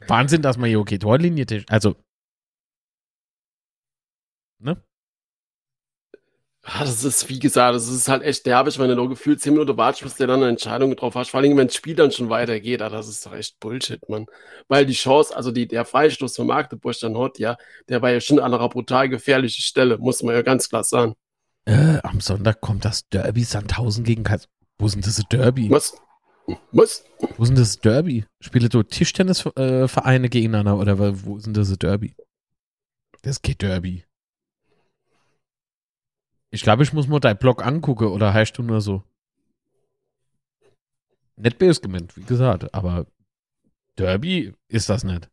Wahnsinn, 0.07 0.41
dass 0.41 0.57
man 0.57 0.69
hier 0.69 0.79
okay 0.79 0.97
Torlinie, 0.97 1.45
also, 1.69 1.95
ne? 4.59 4.83
Ja, 6.65 6.79
das 6.79 7.03
ist, 7.03 7.27
wie 7.27 7.39
gesagt, 7.39 7.75
das 7.75 7.89
ist 7.89 8.07
halt 8.07 8.23
echt 8.23 8.45
derbig, 8.45 8.79
wenn 8.79 8.87
du 8.87 8.95
nur 8.95 9.09
gefühlt 9.09 9.41
10 9.41 9.51
Minuten 9.51 9.75
wartest, 9.75 10.03
bis 10.03 10.15
du 10.15 10.25
dann 10.25 10.39
eine 10.39 10.49
Entscheidung 10.49 10.95
drauf 10.95 11.13
hast. 11.15 11.31
Vor 11.31 11.41
allem, 11.41 11.57
wenn 11.57 11.67
das 11.67 11.75
Spiel 11.75 11.93
dann 11.93 12.11
schon 12.11 12.29
weitergeht. 12.29 12.81
Ah, 12.81 12.89
das 12.89 13.09
ist 13.09 13.25
doch 13.25 13.33
echt 13.33 13.59
Bullshit, 13.59 14.07
Mann. 14.07 14.27
Weil 14.69 14.85
die 14.85 14.93
Chance, 14.93 15.35
also 15.35 15.51
die, 15.51 15.67
der 15.67 15.83
Freistoß 15.83 16.37
von 16.37 16.47
Magdeburg 16.47 16.97
dann 17.01 17.17
hat, 17.17 17.37
ja, 17.37 17.57
der 17.89 18.01
war 18.01 18.11
ja 18.11 18.21
schon 18.21 18.39
an 18.39 18.53
einer 18.53 18.69
brutal 18.69 19.09
gefährlichen 19.09 19.61
Stelle, 19.61 19.97
muss 19.97 20.23
man 20.23 20.35
ja 20.35 20.41
ganz 20.41 20.69
klar 20.69 20.85
sagen. 20.85 21.15
Äh, 21.65 21.99
am 22.03 22.21
Sonntag 22.21 22.61
kommt 22.61 22.85
das 22.85 23.09
Derby 23.09 23.43
Sandhausen 23.43 24.05
gegen 24.05 24.23
Kaiser. 24.23 24.47
Wo 24.77 24.87
sind 24.87 25.05
diese 25.05 25.23
Derby? 25.23 25.69
Was? 25.69 25.97
Was? 26.71 27.03
Wo 27.37 27.43
sind 27.43 27.57
das 27.57 27.79
Derby? 27.79 28.25
Spiele 28.39 28.69
du 28.69 28.83
Tischtennisvereine 28.83 30.29
gegeneinander 30.29 30.77
oder 30.77 31.25
wo 31.25 31.39
sind 31.39 31.57
das 31.57 31.77
Derby? 31.77 32.15
Das 33.21 33.41
geht 33.41 33.61
Derby. 33.61 34.03
Ich 36.53 36.61
glaube, 36.61 36.83
ich 36.83 36.93
muss 36.93 37.07
mal 37.07 37.19
deinen 37.19 37.39
Blog 37.39 37.65
angucken 37.65 38.09
oder 38.09 38.31
heißt 38.31 38.55
du 38.55 38.61
nur 38.61 38.79
so? 38.79 39.01
Nicht 41.35 41.57
böse 41.57 41.81
gemeint, 41.81 42.15
wie 42.15 42.21
gesagt, 42.21 42.71
aber 42.75 43.07
Derby 43.97 44.53
ist 44.67 44.87
das 44.87 45.03
nicht. 45.03 45.31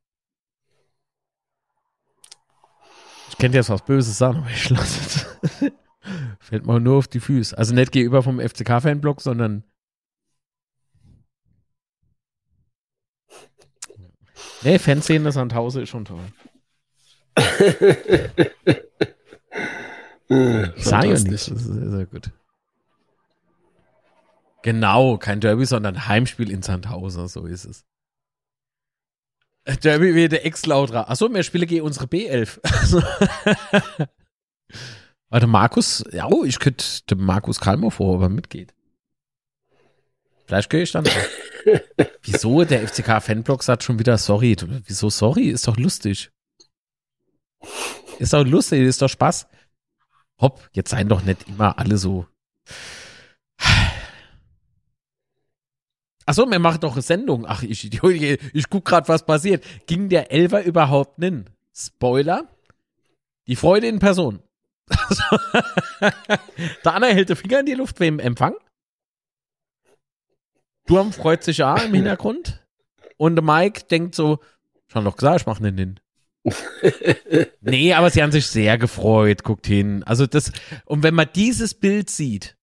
Ich 3.28 3.36
könnte 3.36 3.58
jetzt 3.58 3.68
was 3.68 3.84
Böses 3.84 4.16
sagen, 4.16 4.38
aber 4.38 4.48
ich 4.48 4.70
lasse 4.70 5.26
es. 5.60 5.70
Fällt 6.40 6.64
mal 6.64 6.80
nur 6.80 6.96
auf 6.96 7.06
die 7.06 7.20
Füße. 7.20 7.56
Also 7.56 7.74
nicht 7.74 7.92
gegenüber 7.92 8.22
vom 8.22 8.40
FCK-Fanblog, 8.40 9.20
sondern. 9.20 9.64
Nee, 14.62 14.78
Fanszene 14.78 15.24
des 15.24 15.34
Sandhause 15.34 15.82
ist 15.82 15.90
schon 15.90 16.06
toll. 16.06 16.24
ich 20.30 20.84
sage 20.84 21.08
ja 21.08 21.14
nicht. 21.14 21.32
Das 21.32 21.48
ist 21.48 21.64
sehr, 21.64 21.90
sehr 21.90 22.06
gut. 22.06 22.30
Genau, 24.62 25.16
kein 25.18 25.40
Derby, 25.40 25.64
sondern 25.64 26.06
Heimspiel 26.06 26.50
in 26.50 26.62
Sandhausen, 26.62 27.26
so 27.28 27.46
ist 27.46 27.64
es. 27.64 27.84
Derby 29.82 30.14
wie 30.14 30.28
der 30.28 30.46
Ex-Lautra. 30.46 31.02
Achso, 31.02 31.32
wir 31.32 31.42
spielen 31.42 31.66
gegen 31.66 31.84
unsere 31.84 32.06
B11. 32.06 32.58
Warte, 35.30 35.46
Markus, 35.46 36.04
ja, 36.12 36.26
oh, 36.26 36.44
ich 36.44 36.58
könnte 36.58 36.84
dem 37.08 37.24
Markus 37.24 37.60
Kalmer 37.60 37.90
vor, 37.90 38.16
ob 38.16 38.22
er 38.22 38.28
mitgeht. 38.28 38.74
Vielleicht 40.46 40.70
gehe 40.70 40.82
ich 40.82 40.92
dann. 40.92 41.04
Wieso? 42.22 42.64
Der 42.64 42.86
FCK-Fanblog 42.86 43.62
sagt 43.62 43.84
schon 43.84 43.98
wieder 43.98 44.18
sorry. 44.18 44.56
Wieso 44.86 45.10
sorry? 45.10 45.48
Ist 45.48 45.68
doch 45.68 45.76
lustig. 45.76 46.30
Ist 48.18 48.32
doch 48.32 48.44
lustig, 48.44 48.82
ist 48.82 49.02
doch 49.02 49.08
Spaß. 49.08 49.46
Hopp, 50.40 50.68
jetzt 50.72 50.90
seien 50.90 51.08
doch 51.08 51.22
nicht 51.22 51.48
immer 51.48 51.78
alle 51.78 51.98
so. 51.98 52.26
Achso, 56.26 56.48
wir 56.48 56.58
machen 56.58 56.80
doch 56.80 56.92
eine 56.92 57.02
Sendung. 57.02 57.44
Ach, 57.46 57.62
ich, 57.62 57.92
ich, 57.92 58.02
ich 58.54 58.70
guck 58.70 58.84
gerade, 58.84 59.08
was 59.08 59.26
passiert. 59.26 59.64
Ging 59.86 60.08
der 60.08 60.30
Elfer 60.30 60.64
überhaupt 60.64 61.18
nin? 61.18 61.50
Spoiler. 61.74 62.48
Die 63.46 63.56
Freude 63.56 63.88
in 63.88 63.98
Person. 63.98 64.40
der 66.84 66.94
Anna 66.94 67.08
hält 67.08 67.28
den 67.28 67.36
Finger 67.36 67.60
in 67.60 67.66
die 67.66 67.74
Luft 67.74 68.00
wem 68.00 68.18
Empfang. 68.18 68.54
Durm 70.86 71.12
freut 71.12 71.44
sich 71.44 71.58
ja 71.58 71.76
im 71.76 71.94
Hintergrund. 71.94 72.64
Und 73.16 73.42
Mike 73.44 73.84
denkt 73.84 74.14
so, 74.14 74.38
schon 74.86 75.04
doch 75.04 75.16
gesagt, 75.16 75.40
ich 75.40 75.46
mach 75.46 75.58
den 75.58 75.76
hin. 75.76 76.00
nee, 77.60 77.92
aber 77.92 78.10
sie 78.10 78.22
haben 78.22 78.32
sich 78.32 78.46
sehr 78.46 78.78
gefreut, 78.78 79.44
guckt 79.44 79.66
hin. 79.66 80.02
Also 80.04 80.26
das, 80.26 80.52
und 80.86 81.02
wenn 81.02 81.14
man 81.14 81.28
dieses 81.34 81.74
Bild 81.74 82.10
sieht, 82.10 82.56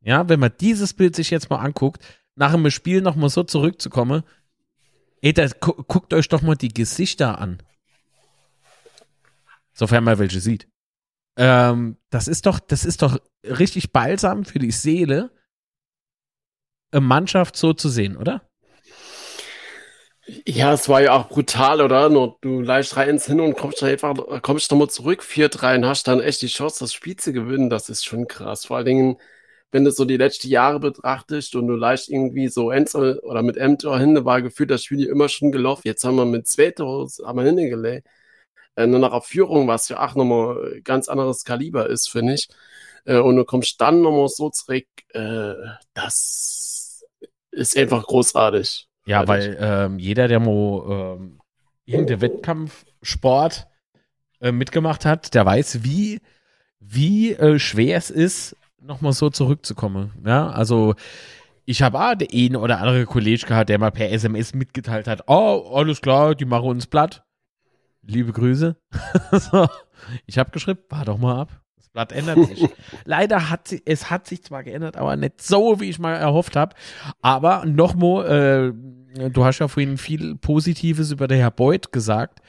ja, 0.00 0.28
wenn 0.28 0.40
man 0.40 0.52
dieses 0.60 0.94
Bild 0.94 1.16
sich 1.16 1.30
jetzt 1.30 1.50
mal 1.50 1.58
anguckt, 1.58 2.04
nach 2.36 2.52
dem 2.52 2.70
Spiel 2.70 3.00
nochmal 3.00 3.30
so 3.30 3.42
zurückzukommen, 3.42 4.22
ey, 5.22 5.32
da, 5.32 5.48
gu 5.48 5.72
guckt 5.84 6.12
euch 6.14 6.28
doch 6.28 6.42
mal 6.42 6.54
die 6.54 6.68
Gesichter 6.68 7.38
an. 7.38 7.62
Sofern 9.72 10.04
man 10.04 10.18
welche 10.18 10.40
sieht. 10.40 10.68
Ähm, 11.36 11.98
das 12.10 12.28
ist 12.28 12.46
doch, 12.46 12.60
das 12.60 12.84
ist 12.84 13.02
doch 13.02 13.18
richtig 13.42 13.92
balsam 13.92 14.44
für 14.44 14.58
die 14.58 14.70
Seele, 14.70 15.30
eine 16.92 17.00
Mannschaft 17.00 17.56
so 17.56 17.72
zu 17.72 17.88
sehen, 17.88 18.16
oder? 18.16 18.45
Ja, 20.28 20.72
es 20.72 20.88
war 20.88 21.02
ja 21.02 21.12
auch 21.12 21.28
brutal, 21.28 21.80
oder? 21.80 22.08
Nur 22.08 22.36
du 22.40 22.60
leicht 22.60 22.96
rein 22.96 23.18
hin 23.18 23.38
und 23.40 23.56
kommst 23.56 23.80
da 23.80 23.86
einfach, 23.86 24.42
kommst 24.42 24.70
nochmal 24.72 24.88
zurück, 24.90 25.22
4-3 25.22 25.76
und 25.76 25.86
hast 25.86 26.08
dann 26.08 26.20
echt 26.20 26.42
die 26.42 26.48
Chance, 26.48 26.80
das 26.80 26.92
Spiel 26.92 27.14
zu 27.16 27.32
gewinnen. 27.32 27.70
Das 27.70 27.88
ist 27.88 28.04
schon 28.04 28.26
krass. 28.26 28.64
Vor 28.64 28.76
allen 28.78 28.86
Dingen, 28.86 29.16
wenn 29.70 29.84
du 29.84 29.92
so 29.92 30.04
die 30.04 30.16
letzten 30.16 30.48
Jahre 30.48 30.80
betrachtest 30.80 31.54
und 31.54 31.68
du 31.68 31.74
leicht 31.76 32.08
irgendwie 32.08 32.48
so 32.48 32.70
Enzo 32.72 32.98
oder 33.22 33.42
mit 33.42 33.56
Emtor 33.56 33.98
hin, 34.00 34.24
war 34.24 34.42
gefühlt 34.42 34.70
das 34.70 34.82
Spiel 34.84 35.04
immer 35.06 35.28
schon 35.28 35.52
gelaufen. 35.52 35.82
Jetzt 35.84 36.02
haben 36.04 36.16
wir 36.16 36.24
mit 36.24 36.48
zwei 36.48 36.70
haben 36.72 37.38
wir 37.38 37.44
hingelegt. 37.44 38.08
Äh, 38.76 38.86
nur 38.88 39.00
nach 39.00 39.12
der 39.12 39.22
Führung, 39.22 39.68
was 39.68 39.88
ja 39.88 40.04
auch 40.06 40.14
nochmal 40.16 40.80
ganz 40.84 41.08
anderes 41.08 41.44
Kaliber 41.44 41.88
ist, 41.88 42.10
finde 42.10 42.34
ich. 42.34 42.48
Äh, 43.04 43.18
und 43.18 43.36
du 43.36 43.44
kommst 43.44 43.80
dann 43.80 44.02
nochmal 44.02 44.28
so 44.28 44.50
zurück, 44.50 44.86
äh, 45.14 45.54
das 45.94 47.04
ist 47.52 47.76
einfach 47.76 48.04
großartig. 48.06 48.85
Ja, 49.06 49.26
weil 49.28 49.56
ähm, 49.60 49.98
jeder, 49.98 50.28
der 50.28 50.40
mal 50.40 51.16
ähm, 51.18 51.40
irgendeinen 51.84 52.20
Wettkampfsport 52.20 53.68
äh, 54.40 54.52
mitgemacht 54.52 55.04
hat, 55.04 55.34
der 55.34 55.46
weiß, 55.46 55.84
wie, 55.84 56.20
wie 56.80 57.32
äh, 57.32 57.58
schwer 57.58 57.96
es 57.96 58.10
ist, 58.10 58.56
nochmal 58.80 59.12
so 59.12 59.30
zurückzukommen. 59.30 60.12
Ja, 60.24 60.48
also 60.50 60.94
ich 61.64 61.82
habe 61.82 62.00
auch 62.00 62.14
den 62.14 62.28
einen 62.32 62.56
oder 62.56 62.78
andere 62.78 63.06
Kollege 63.06 63.46
gehabt, 63.46 63.68
der 63.68 63.78
mal 63.78 63.90
per 63.90 64.10
SMS 64.10 64.54
mitgeteilt 64.54 65.06
hat, 65.06 65.24
oh, 65.26 65.72
alles 65.74 66.00
klar, 66.00 66.34
die 66.34 66.44
machen 66.44 66.68
uns 66.68 66.86
platt. 66.86 67.24
Liebe 68.02 68.32
Grüße. 68.32 68.76
so, 69.32 69.68
ich 70.26 70.38
habe 70.38 70.50
geschrieben, 70.50 70.80
war 70.88 71.04
doch 71.04 71.18
mal 71.18 71.40
ab. 71.40 71.60
Das 71.96 72.08
Blatt 72.08 72.12
ändert 72.12 72.46
sich. 72.46 72.68
Leider 73.04 73.48
hat 73.48 73.68
sie, 73.68 73.82
es 73.84 74.10
hat 74.10 74.26
sich 74.26 74.44
zwar 74.44 74.62
geändert, 74.62 74.96
aber 74.96 75.16
nicht 75.16 75.40
so, 75.40 75.80
wie 75.80 75.88
ich 75.88 75.98
mal 75.98 76.14
erhofft 76.14 76.56
habe. 76.56 76.76
Aber 77.22 77.64
nochmal, 77.64 78.74
äh, 79.18 79.30
du 79.30 79.44
hast 79.44 79.60
ja 79.60 79.68
vorhin 79.68 79.96
viel 79.96 80.36
Positives 80.36 81.10
über 81.10 81.26
den 81.26 81.38
Herr 81.38 81.50
Beuth 81.50 81.92
gesagt 81.92 82.40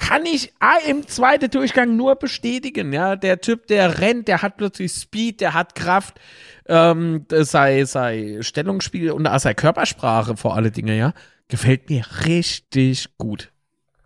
kann 0.00 0.24
ich 0.24 0.52
ah, 0.58 0.78
im 0.88 1.06
zweiten 1.06 1.50
Durchgang 1.50 1.94
nur 1.94 2.16
bestätigen. 2.16 2.92
Ja, 2.92 3.16
der 3.16 3.40
Typ, 3.40 3.66
der 3.66 4.00
rennt, 4.00 4.26
der 4.28 4.42
hat 4.42 4.56
plötzlich 4.56 4.92
Speed, 4.92 5.40
der 5.40 5.54
hat 5.54 5.74
Kraft, 5.74 6.18
ähm, 6.66 7.26
sei, 7.30 7.84
sei 7.84 8.38
Stellungsspiel 8.40 9.12
und 9.12 9.26
auch 9.26 9.38
sei 9.38 9.54
Körpersprache 9.54 10.36
vor 10.36 10.56
alle 10.56 10.70
Dinge, 10.70 10.96
ja, 10.96 11.12
gefällt 11.48 11.90
mir 11.90 12.04
richtig 12.26 13.16
gut. 13.18 13.52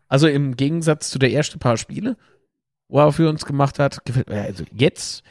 Also 0.08 0.26
im 0.26 0.56
Gegensatz 0.56 1.10
zu 1.10 1.18
der 1.18 1.32
ersten 1.32 1.58
paar 1.58 1.76
Spiele, 1.76 2.16
wo 2.88 3.00
er 3.00 3.12
für 3.12 3.28
uns 3.28 3.44
gemacht 3.44 3.78
hat, 3.78 4.00
also 4.28 4.64
jetzt, 4.72 5.22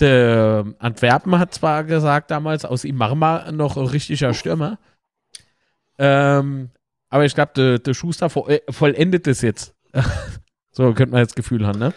der 0.00 0.74
Antwerpen 0.78 1.38
hat 1.38 1.54
zwar 1.54 1.84
gesagt 1.84 2.30
damals, 2.30 2.64
aus 2.64 2.84
ihm 2.84 2.96
machen 2.96 3.18
wir 3.18 3.50
noch 3.52 3.76
ein 3.76 3.86
richtiger 3.86 4.34
Stürmer. 4.34 4.78
Ähm, 5.98 6.70
aber 7.08 7.24
ich 7.24 7.34
glaube, 7.34 7.52
der, 7.56 7.78
der 7.78 7.94
Schuster 7.94 8.30
äh, 8.48 8.60
vollendet 8.70 9.26
es 9.26 9.40
jetzt. 9.40 9.74
so 10.72 10.92
könnte 10.92 11.12
man 11.12 11.20
jetzt 11.20 11.36
Gefühl 11.36 11.66
haben, 11.66 11.78
ne? 11.78 11.94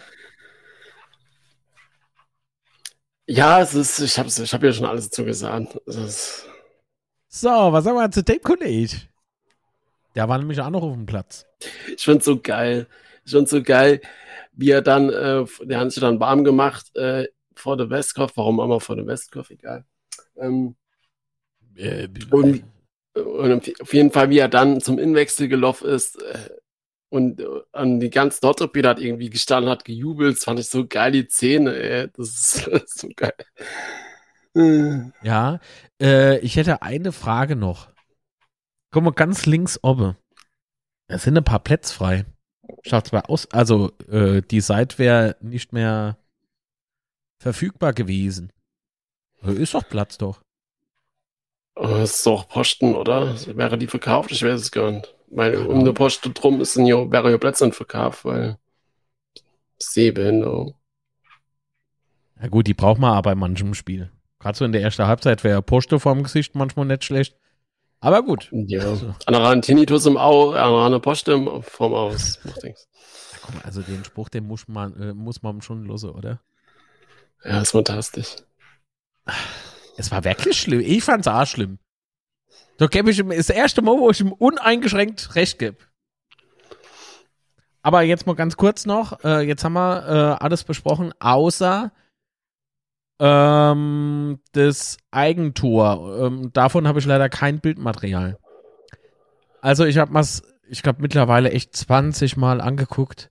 Ja, 3.26 3.60
es 3.60 3.74
ist, 3.74 4.00
ich 4.00 4.18
habe 4.18 4.28
ich 4.28 4.52
hab 4.52 4.62
ja 4.62 4.72
schon 4.72 4.86
alles 4.86 5.08
dazu 5.10 5.24
gesagt. 5.24 5.78
So, 5.86 7.48
was 7.48 7.84
sagen 7.84 7.96
wir 7.96 8.10
zu 8.10 8.24
dem 8.24 8.42
Kollege? 8.42 8.96
Der 10.16 10.28
war 10.28 10.38
nämlich 10.38 10.60
auch 10.60 10.70
noch 10.70 10.82
auf 10.82 10.94
dem 10.94 11.06
Platz. 11.06 11.46
Ich 11.94 12.02
find's 12.02 12.24
so 12.24 12.40
geil. 12.40 12.88
Find's 13.24 13.50
so 13.50 13.62
geil, 13.62 14.00
wie 14.52 14.70
er 14.70 14.82
dann, 14.82 15.10
äh, 15.10 15.44
der 15.62 15.80
hat 15.80 15.92
sich 15.92 16.00
dann 16.00 16.20
warm 16.20 16.44
gemacht 16.44 16.94
äh, 16.96 17.26
vor 17.54 17.76
der 17.76 17.90
Westkopf. 17.90 18.32
Warum 18.36 18.60
immer 18.60 18.80
vor 18.80 18.96
der 18.96 19.06
Westkopf? 19.06 19.50
Egal. 19.50 19.84
Ähm, 20.36 20.76
äh, 21.76 22.08
und, 22.30 22.64
und, 23.14 23.80
auf 23.80 23.94
jeden 23.94 24.10
Fall, 24.10 24.30
wie 24.30 24.38
er 24.38 24.48
dann 24.48 24.80
zum 24.80 24.98
Innenwechsel 24.98 25.48
gelaufen 25.48 25.88
ist, 25.88 26.20
äh, 26.22 26.50
und 27.12 27.42
an 27.72 27.98
die 27.98 28.08
ganze 28.08 28.38
Nordtribüne 28.44 28.88
hat 28.88 29.00
irgendwie 29.00 29.30
gestanden, 29.30 29.68
hat 29.68 29.84
gejubelt. 29.84 30.36
Das 30.36 30.44
fand 30.44 30.60
ich 30.60 30.68
so 30.68 30.86
geil, 30.86 31.10
die 31.10 31.26
Szene, 31.28 31.74
ey. 31.74 32.08
Das 32.16 32.28
ist, 32.28 32.66
das 32.72 32.82
ist 32.84 32.98
so 33.00 33.08
geil. 33.16 33.34
Ja, 35.22 35.60
äh, 36.00 36.38
ich 36.38 36.56
hätte 36.56 36.82
eine 36.82 37.12
Frage 37.12 37.56
noch. 37.56 37.88
Guck 38.92 39.04
mal, 39.04 39.12
ganz 39.12 39.46
links 39.46 39.78
oben. 39.82 40.16
Es 41.08 41.24
sind 41.24 41.36
ein 41.36 41.44
paar 41.44 41.60
Plätze 41.60 41.94
frei. 41.94 42.24
Schaut 42.82 43.08
zwar 43.08 43.28
aus, 43.28 43.50
also 43.50 43.92
äh, 44.10 44.42
die 44.42 44.60
Seite 44.60 44.98
wäre 44.98 45.36
nicht 45.40 45.72
mehr 45.72 46.16
verfügbar 47.38 47.92
gewesen. 47.92 48.52
Ist 49.42 49.74
doch 49.74 49.88
Platz 49.88 50.18
doch. 50.18 50.42
Das 51.74 52.10
ist 52.10 52.26
doch 52.26 52.48
Posten, 52.48 52.94
oder? 52.94 53.34
Wäre 53.56 53.78
die 53.78 53.86
verkauft? 53.86 54.30
Ich 54.32 54.42
weiß 54.42 54.60
es 54.60 54.70
gar 54.70 54.90
nicht. 54.90 55.14
Weil 55.28 55.54
ja. 55.54 55.60
um 55.60 55.84
die 55.84 55.92
Post 55.92 56.28
drum 56.34 56.60
ist 56.60 56.76
ja, 56.76 57.10
wäre 57.10 57.30
ja 57.30 57.38
Plätze 57.38 57.70
verkauft, 57.72 58.24
weil 58.24 58.58
Sehbehinderung. 59.78 60.74
Ja 62.40 62.48
gut, 62.48 62.66
die 62.66 62.74
braucht 62.74 62.98
man 62.98 63.12
aber 63.12 63.30
bei 63.30 63.34
manchem 63.34 63.74
Spiel. 63.74 64.10
Gerade 64.40 64.58
so 64.58 64.64
in 64.64 64.72
der 64.72 64.82
ersten 64.82 65.06
Halbzeit 65.06 65.44
wäre 65.44 65.62
Poste 65.62 66.00
vorm 66.00 66.22
Gesicht 66.22 66.54
manchmal 66.54 66.86
nicht 66.86 67.04
schlecht. 67.04 67.36
Aber 68.00 68.22
gut. 68.22 68.48
Ja. 68.50 68.82
Also. 68.82 69.14
An 69.26 69.62
Tinnitus 69.62 70.06
im 70.06 70.16
Au, 70.16 70.52
an 70.52 70.86
einer 70.86 71.00
Poste 71.00 71.62
vom 71.62 71.94
Aus. 71.94 72.38
Ja, 72.44 72.72
komm, 73.42 73.54
also 73.62 73.82
den 73.82 74.04
Spruch, 74.04 74.28
den 74.30 74.46
muss 74.46 74.68
man, 74.68 74.98
äh, 75.00 75.12
muss 75.12 75.42
man 75.42 75.60
schon 75.60 75.84
losen, 75.84 76.10
oder? 76.10 76.40
Ja, 77.44 77.60
ist 77.60 77.72
fantastisch. 77.72 78.36
Es 79.96 80.10
war 80.10 80.24
wirklich 80.24 80.58
schlimm. 80.58 80.80
Ich 80.80 81.04
fand 81.04 81.26
es 81.26 81.32
auch 81.32 81.46
schlimm. 81.46 81.78
Da 82.78 82.86
gebe 82.86 83.10
ich 83.10 83.18
ihm 83.18 83.28
das 83.28 83.50
erste 83.50 83.82
Mal, 83.82 83.98
wo 83.98 84.10
ich 84.10 84.20
ihm 84.20 84.32
uneingeschränkt 84.32 85.34
recht 85.34 85.58
gebe. 85.58 85.76
Aber 87.82 88.02
jetzt 88.02 88.26
mal 88.26 88.34
ganz 88.34 88.56
kurz 88.56 88.86
noch. 88.86 89.22
Äh, 89.24 89.40
jetzt 89.46 89.64
haben 89.64 89.74
wir 89.74 90.06
äh, 90.06 90.42
alles 90.42 90.64
besprochen, 90.64 91.12
außer 91.18 91.92
ähm, 93.20 94.40
das 94.52 94.96
Eigentor. 95.10 96.26
Ähm, 96.26 96.52
davon 96.52 96.88
habe 96.88 96.98
ich 96.98 97.04
leider 97.04 97.28
kein 97.28 97.60
Bildmaterial. 97.60 98.38
Also 99.60 99.84
ich 99.84 99.98
habe 99.98 100.14
was, 100.14 100.42
ich 100.68 100.82
glaube 100.82 101.02
mittlerweile 101.02 101.50
echt 101.50 101.76
20 101.76 102.38
Mal 102.38 102.60
angeguckt. 102.62 103.30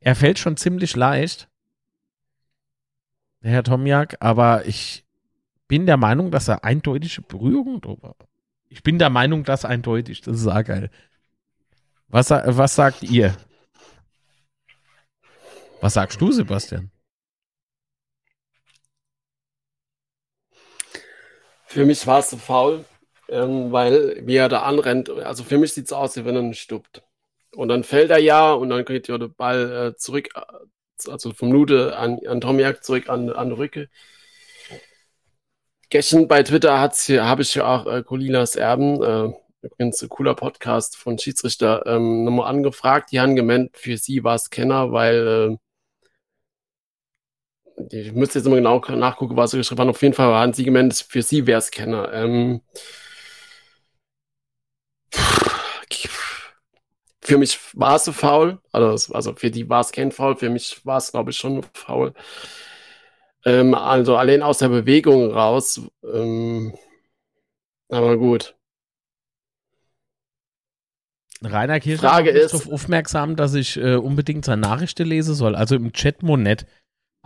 Er 0.00 0.14
fällt 0.14 0.38
schon 0.38 0.56
ziemlich 0.56 0.94
leicht, 0.94 1.48
Herr 3.40 3.64
Tomjak, 3.64 4.16
aber 4.20 4.64
ich 4.66 5.04
bin 5.66 5.86
der 5.86 5.96
Meinung, 5.96 6.30
dass 6.30 6.46
er 6.46 6.64
eindeutige 6.64 7.20
Berührung 7.22 7.80
drüber. 7.80 8.14
Ich 8.68 8.82
bin 8.84 8.98
der 8.98 9.10
Meinung, 9.10 9.42
dass 9.42 9.64
eindeutig. 9.64 10.20
Das 10.20 10.36
ist 10.36 10.46
auch 10.46 10.64
geil. 10.64 10.90
Was, 12.08 12.30
was 12.30 12.74
sagt 12.74 13.02
ihr? 13.02 13.36
Was 15.80 15.94
sagst 15.94 16.20
du, 16.20 16.32
Sebastian? 16.32 16.90
Für 21.66 21.84
mich 21.84 22.06
war 22.06 22.20
es 22.20 22.30
so 22.30 22.36
faul, 22.36 22.84
ähm, 23.28 23.70
weil 23.70 24.26
wie 24.26 24.36
er 24.36 24.48
da 24.48 24.62
anrennt, 24.62 25.10
also 25.10 25.44
für 25.44 25.58
mich 25.58 25.74
sieht 25.74 25.86
es 25.86 25.92
aus, 25.92 26.16
wie 26.16 26.24
wenn 26.24 26.34
er 26.34 26.42
nicht 26.42 26.60
stuppt. 26.60 27.02
Und 27.54 27.68
dann 27.68 27.84
fällt 27.84 28.10
er 28.10 28.18
ja 28.18 28.52
und 28.52 28.70
dann 28.70 28.84
geht 28.84 29.08
ja 29.08 29.18
der 29.18 29.28
Ball 29.28 29.92
äh, 29.92 29.96
zurück, 29.96 30.28
äh, 30.34 31.10
also 31.10 31.32
vom 31.32 31.50
Nude 31.50 31.96
an, 31.96 32.18
an 32.26 32.40
Tomiak 32.40 32.82
zurück 32.82 33.08
an, 33.08 33.30
an 33.30 33.52
Rücke. 33.52 33.88
Gestern 35.90 36.26
bei 36.26 36.42
Twitter 36.42 36.78
habe 36.78 37.42
ich 37.42 37.54
ja 37.54 37.66
auch 37.66 37.86
äh, 37.86 38.02
Colinas 38.02 38.56
Erben, 38.56 39.02
äh, 39.02 39.32
übrigens 39.62 40.02
ein 40.02 40.08
cooler 40.08 40.34
Podcast 40.34 40.96
von 40.96 41.18
Schiedsrichter, 41.18 41.84
ähm, 41.86 42.24
nochmal 42.24 42.48
angefragt. 42.48 43.12
Die 43.12 43.20
haben 43.20 43.36
gemeint, 43.36 43.76
für 43.76 43.96
sie 43.96 44.24
war 44.24 44.34
es 44.34 44.50
Kenner, 44.50 44.92
weil 44.92 45.52
äh, 45.52 45.56
ich 47.90 48.12
müsste 48.12 48.38
jetzt 48.38 48.46
immer 48.46 48.56
genau 48.56 48.78
nachgucken, 48.78 49.36
was 49.36 49.52
sie 49.52 49.58
geschrieben 49.58 49.80
haben. 49.80 49.90
Auf 49.90 50.02
jeden 50.02 50.14
Fall 50.14 50.34
haben 50.34 50.52
sie 50.52 50.64
gemeint, 50.64 50.94
für 51.08 51.22
sie 51.22 51.46
wäre 51.46 51.58
es 51.58 51.70
Kenner. 51.70 52.12
Ähm, 52.12 52.60
für 57.28 57.38
mich 57.38 57.58
war 57.74 57.96
es 57.96 58.04
so 58.06 58.12
faul. 58.12 58.58
Also, 58.72 59.12
also 59.14 59.34
für 59.34 59.50
die 59.50 59.68
war 59.68 59.80
es 59.80 59.92
kein 59.92 60.12
Foul. 60.12 60.36
Für 60.36 60.48
mich 60.48 60.80
war 60.84 60.96
es, 60.96 61.12
glaube 61.12 61.30
ich, 61.30 61.36
schon 61.36 61.62
faul. 61.74 62.14
Ähm, 63.44 63.74
also 63.74 64.16
allein 64.16 64.42
aus 64.42 64.58
der 64.58 64.68
Bewegung 64.68 65.30
raus. 65.30 65.80
Ähm, 66.02 66.74
aber 67.88 68.16
gut. 68.16 68.54
Rainer 71.42 71.80
Kircher 71.80 72.08
Frage 72.08 72.30
ist 72.30 72.52
darauf 72.52 72.72
aufmerksam, 72.72 73.36
dass 73.36 73.54
ich 73.54 73.76
äh, 73.76 73.94
unbedingt 73.94 74.44
seine 74.44 74.62
Nachrichten 74.62 75.06
lesen 75.06 75.34
soll. 75.34 75.54
Also 75.54 75.76
im 75.76 75.92
Chat 75.92 76.22
nicht. 76.22 76.66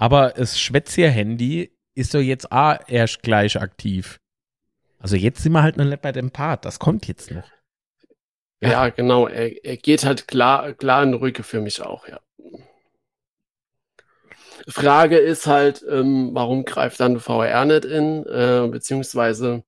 Aber 0.02 0.32
das 0.36 0.58
Schwätzier-Handy 0.58 1.78
ist 1.94 2.12
doch 2.12 2.18
jetzt 2.18 2.50
auch 2.50 2.76
erst 2.88 3.22
gleich 3.22 3.60
aktiv. 3.60 4.18
Also 4.98 5.14
jetzt 5.14 5.44
sind 5.44 5.52
wir 5.52 5.62
halt 5.62 5.76
noch 5.76 5.84
nicht 5.84 6.02
bei 6.02 6.10
dem 6.10 6.32
Part. 6.32 6.64
Das 6.64 6.80
kommt 6.80 7.06
jetzt 7.06 7.30
noch. 7.30 7.44
Ja, 8.60 8.70
ja 8.70 8.88
genau. 8.88 9.28
Er, 9.28 9.64
er, 9.64 9.76
geht 9.76 10.04
halt 10.04 10.26
klar, 10.26 10.72
klar 10.72 11.04
in 11.04 11.14
Rücke 11.14 11.44
für 11.44 11.60
mich 11.60 11.82
auch, 11.82 12.08
ja. 12.08 12.18
Frage 14.66 15.18
ist 15.18 15.46
halt, 15.46 15.84
ähm, 15.88 16.30
warum 16.32 16.64
greift 16.64 16.98
dann 16.98 17.20
VR 17.20 17.64
nicht 17.64 17.84
in, 17.84 18.26
äh, 18.26 18.66
beziehungsweise 18.72 19.62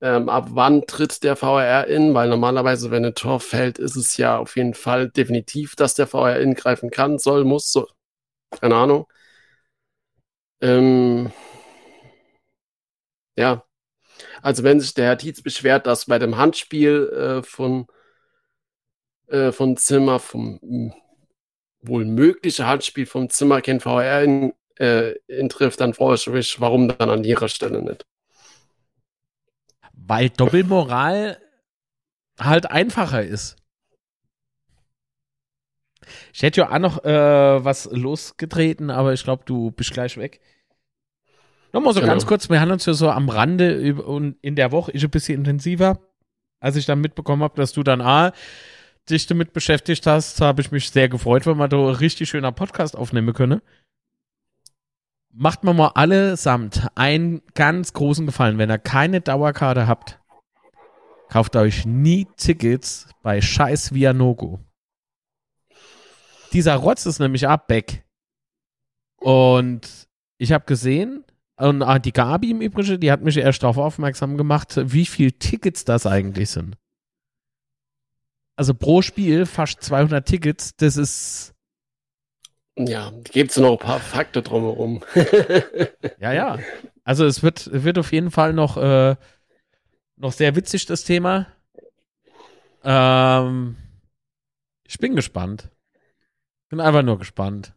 ähm, 0.00 0.30
ab 0.30 0.46
wann 0.52 0.86
tritt 0.86 1.22
der 1.24 1.36
VR 1.36 1.86
in? 1.88 2.14
Weil 2.14 2.30
normalerweise, 2.30 2.90
wenn 2.90 3.04
ein 3.04 3.14
Tor 3.14 3.40
fällt, 3.40 3.78
ist 3.78 3.96
es 3.96 4.16
ja 4.16 4.38
auf 4.38 4.56
jeden 4.56 4.72
Fall 4.72 5.10
definitiv, 5.10 5.76
dass 5.76 5.92
der 5.92 6.06
VR 6.06 6.40
in 6.40 6.54
greifen 6.54 6.88
kann, 6.90 7.18
soll, 7.18 7.44
muss, 7.44 7.70
so, 7.70 7.86
keine 8.50 8.76
Ahnung. 8.76 9.06
Ähm, 10.60 11.32
ja, 13.36 13.64
also 14.42 14.62
wenn 14.62 14.80
sich 14.80 14.94
der 14.94 15.06
Herr 15.06 15.18
Tietz 15.18 15.42
beschwert, 15.42 15.86
dass 15.86 16.06
bei 16.06 16.18
dem 16.18 16.36
Handspiel 16.36 17.08
äh, 17.08 17.42
von, 17.42 17.86
äh, 19.28 19.52
von 19.52 19.76
Zimmer, 19.76 20.18
vom 20.18 20.58
hm, 20.62 20.94
wohl 21.82 22.04
mögliche 22.04 22.66
Handspiel 22.66 23.06
vom 23.06 23.28
Zimmer 23.30 23.60
kein 23.60 23.80
VR 23.80 24.22
in, 24.22 24.54
äh, 24.78 25.12
in 25.28 25.48
trifft, 25.48 25.80
dann 25.80 25.94
freue 25.94 26.16
ich 26.16 26.26
mich, 26.26 26.60
warum 26.60 26.88
dann 26.88 27.10
an 27.10 27.24
ihrer 27.24 27.48
Stelle 27.48 27.82
nicht. 27.82 28.04
Weil 29.92 30.30
Doppelmoral 30.30 31.40
halt 32.38 32.70
einfacher 32.70 33.22
ist. 33.22 33.56
Ich 36.32 36.42
hätte 36.42 36.60
ja 36.62 36.72
auch 36.72 36.78
noch 36.78 37.04
äh, 37.04 37.64
was 37.64 37.88
losgetreten, 37.92 38.90
aber 38.90 39.12
ich 39.12 39.24
glaube, 39.24 39.42
du 39.44 39.70
bist 39.70 39.92
gleich 39.92 40.16
weg. 40.16 40.40
Nochmal 41.72 41.92
so 41.92 42.00
genau. 42.00 42.12
ganz 42.12 42.26
kurz, 42.26 42.48
wir 42.48 42.60
haben 42.60 42.70
uns 42.70 42.86
ja 42.86 42.94
so 42.94 43.10
am 43.10 43.28
Rande 43.28 43.94
und 43.94 44.36
in 44.40 44.56
der 44.56 44.72
Woche 44.72 44.92
ist 44.92 45.04
ein 45.04 45.10
bisschen 45.10 45.40
intensiver. 45.40 46.00
Als 46.58 46.76
ich 46.76 46.86
dann 46.86 47.00
mitbekommen 47.00 47.42
habe, 47.42 47.56
dass 47.56 47.72
du 47.72 47.82
dann 47.82 48.00
A, 48.00 48.32
dich 49.10 49.26
damit 49.26 49.52
beschäftigt 49.52 50.06
hast, 50.06 50.40
habe 50.40 50.62
ich 50.62 50.72
mich 50.72 50.90
sehr 50.90 51.08
gefreut, 51.08 51.46
weil 51.46 51.54
man 51.54 51.70
da 51.70 51.76
ein 51.76 51.94
richtig 51.94 52.28
schöner 52.28 52.52
Podcast 52.52 52.96
aufnehmen 52.96 53.34
können. 53.34 53.60
Macht 55.32 55.64
mir 55.64 55.74
mal 55.74 55.92
allesamt 55.94 56.88
einen 56.94 57.42
ganz 57.54 57.92
großen 57.92 58.24
Gefallen. 58.24 58.58
Wenn 58.58 58.70
ihr 58.70 58.78
keine 58.78 59.20
Dauerkarte 59.20 59.86
habt, 59.86 60.18
kauft 61.28 61.56
euch 61.56 61.84
nie 61.84 62.26
Tickets 62.36 63.08
bei 63.22 63.40
Scheiß 63.42 63.92
Via 63.92 64.14
Nogo. 64.14 64.60
Dieser 66.56 66.76
Rotz 66.76 67.04
ist 67.04 67.18
nämlich 67.18 67.46
abback. 67.46 68.02
Und 69.16 70.08
ich 70.38 70.52
habe 70.52 70.64
gesehen, 70.64 71.22
und 71.58 71.82
ah, 71.82 71.98
die 71.98 72.14
Gabi 72.14 72.50
im 72.50 72.62
Übrigen, 72.62 72.98
die 72.98 73.12
hat 73.12 73.20
mich 73.20 73.36
erst 73.36 73.62
darauf 73.62 73.76
aufmerksam 73.76 74.38
gemacht, 74.38 74.80
wie 74.90 75.04
viele 75.04 75.34
Tickets 75.34 75.84
das 75.84 76.06
eigentlich 76.06 76.48
sind. 76.48 76.78
Also 78.56 78.72
pro 78.72 79.02
Spiel 79.02 79.44
fast 79.44 79.82
200 79.82 80.26
Tickets, 80.26 80.74
das 80.76 80.96
ist. 80.96 81.54
Ja, 82.78 83.12
gibt 83.24 83.50
es 83.50 83.58
noch 83.58 83.72
ein 83.72 83.86
paar 83.86 84.00
Fakten 84.00 84.42
drumherum. 84.42 85.04
ja, 86.20 86.32
ja. 86.32 86.58
Also 87.04 87.26
es 87.26 87.42
wird, 87.42 87.70
wird 87.70 87.98
auf 87.98 88.12
jeden 88.12 88.30
Fall 88.30 88.54
noch, 88.54 88.78
äh, 88.78 89.16
noch 90.16 90.32
sehr 90.32 90.56
witzig, 90.56 90.86
das 90.86 91.04
Thema. 91.04 91.48
Ähm, 92.82 93.76
ich 94.88 94.96
bin 94.98 95.14
gespannt. 95.14 95.68
Bin 96.68 96.80
einfach 96.80 97.02
nur 97.02 97.18
gespannt. 97.18 97.74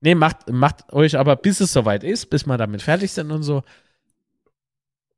Nee, 0.00 0.14
macht, 0.14 0.48
macht 0.50 0.92
euch 0.92 1.18
aber, 1.18 1.36
bis 1.36 1.60
es 1.60 1.72
soweit 1.72 2.04
ist, 2.04 2.26
bis 2.26 2.46
wir 2.46 2.56
damit 2.56 2.82
fertig 2.82 3.12
sind 3.12 3.30
und 3.30 3.42
so, 3.42 3.62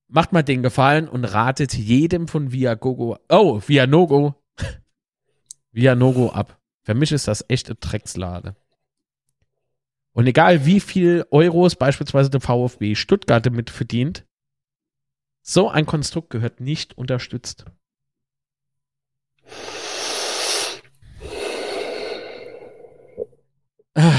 macht 0.09 0.33
mal 0.33 0.43
den 0.43 0.63
Gefallen 0.63 1.09
und 1.09 1.25
ratet 1.25 1.75
jedem 1.75 2.29
von 2.29 2.53
Viagogo, 2.53 3.19
oh, 3.29 3.61
Vianogo, 3.67 4.35
Vianogo 5.73 6.31
ab. 6.31 6.59
Für 6.83 6.95
mich 6.95 7.13
ist 7.13 7.29
das 7.29 7.45
echte 7.49 7.77
Dreckslade. 7.77 8.57
Und 10.13 10.27
egal 10.27 10.67
wie 10.67 10.81
viel 10.81 11.25
Euros 11.31 11.77
beispielsweise 11.77 12.29
der 12.29 12.41
VfB 12.41 12.95
Stuttgart 12.95 13.47
damit 13.47 13.71
verdient, 13.71 14.27
so 15.43 15.69
ein 15.69 15.87
Konstrukt 15.87 16.31
gehört 16.31 16.61
nicht 16.61 16.97
unterstützt. 16.99 17.65
Ah. 23.95 24.12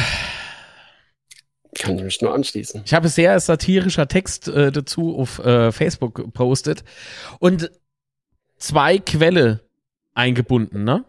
Kann 1.76 1.97
ich 1.97 2.03
mich 2.03 2.21
nur 2.21 2.34
anschließen. 2.34 2.84
Ich 2.86 2.93
habe 2.93 3.09
sehr 3.09 3.39
satirischer 3.39 4.07
Text 4.07 4.47
äh, 4.47 4.71
dazu 4.71 5.17
auf 5.17 5.39
äh, 5.39 5.71
Facebook 5.71 6.15
gepostet 6.15 6.84
und 7.39 7.71
zwei 8.57 8.99
Quelle 8.99 9.61
eingebunden, 10.13 10.84
ne? 10.84 11.03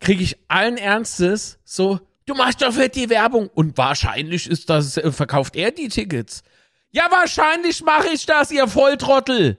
Kriege 0.00 0.22
ich 0.22 0.38
allen 0.48 0.78
Ernstes 0.78 1.58
so, 1.64 2.00
du 2.24 2.34
machst 2.34 2.62
doch 2.62 2.72
für 2.72 2.88
die 2.88 3.10
Werbung 3.10 3.48
und 3.48 3.76
wahrscheinlich 3.76 4.48
ist 4.48 4.70
das, 4.70 4.96
äh, 4.96 5.12
verkauft 5.12 5.56
er 5.56 5.70
die 5.70 5.88
Tickets. 5.88 6.42
Ja, 6.90 7.10
wahrscheinlich 7.10 7.82
mache 7.82 8.08
ich 8.08 8.24
das, 8.24 8.50
ihr 8.50 8.68
Volltrottel. 8.68 9.58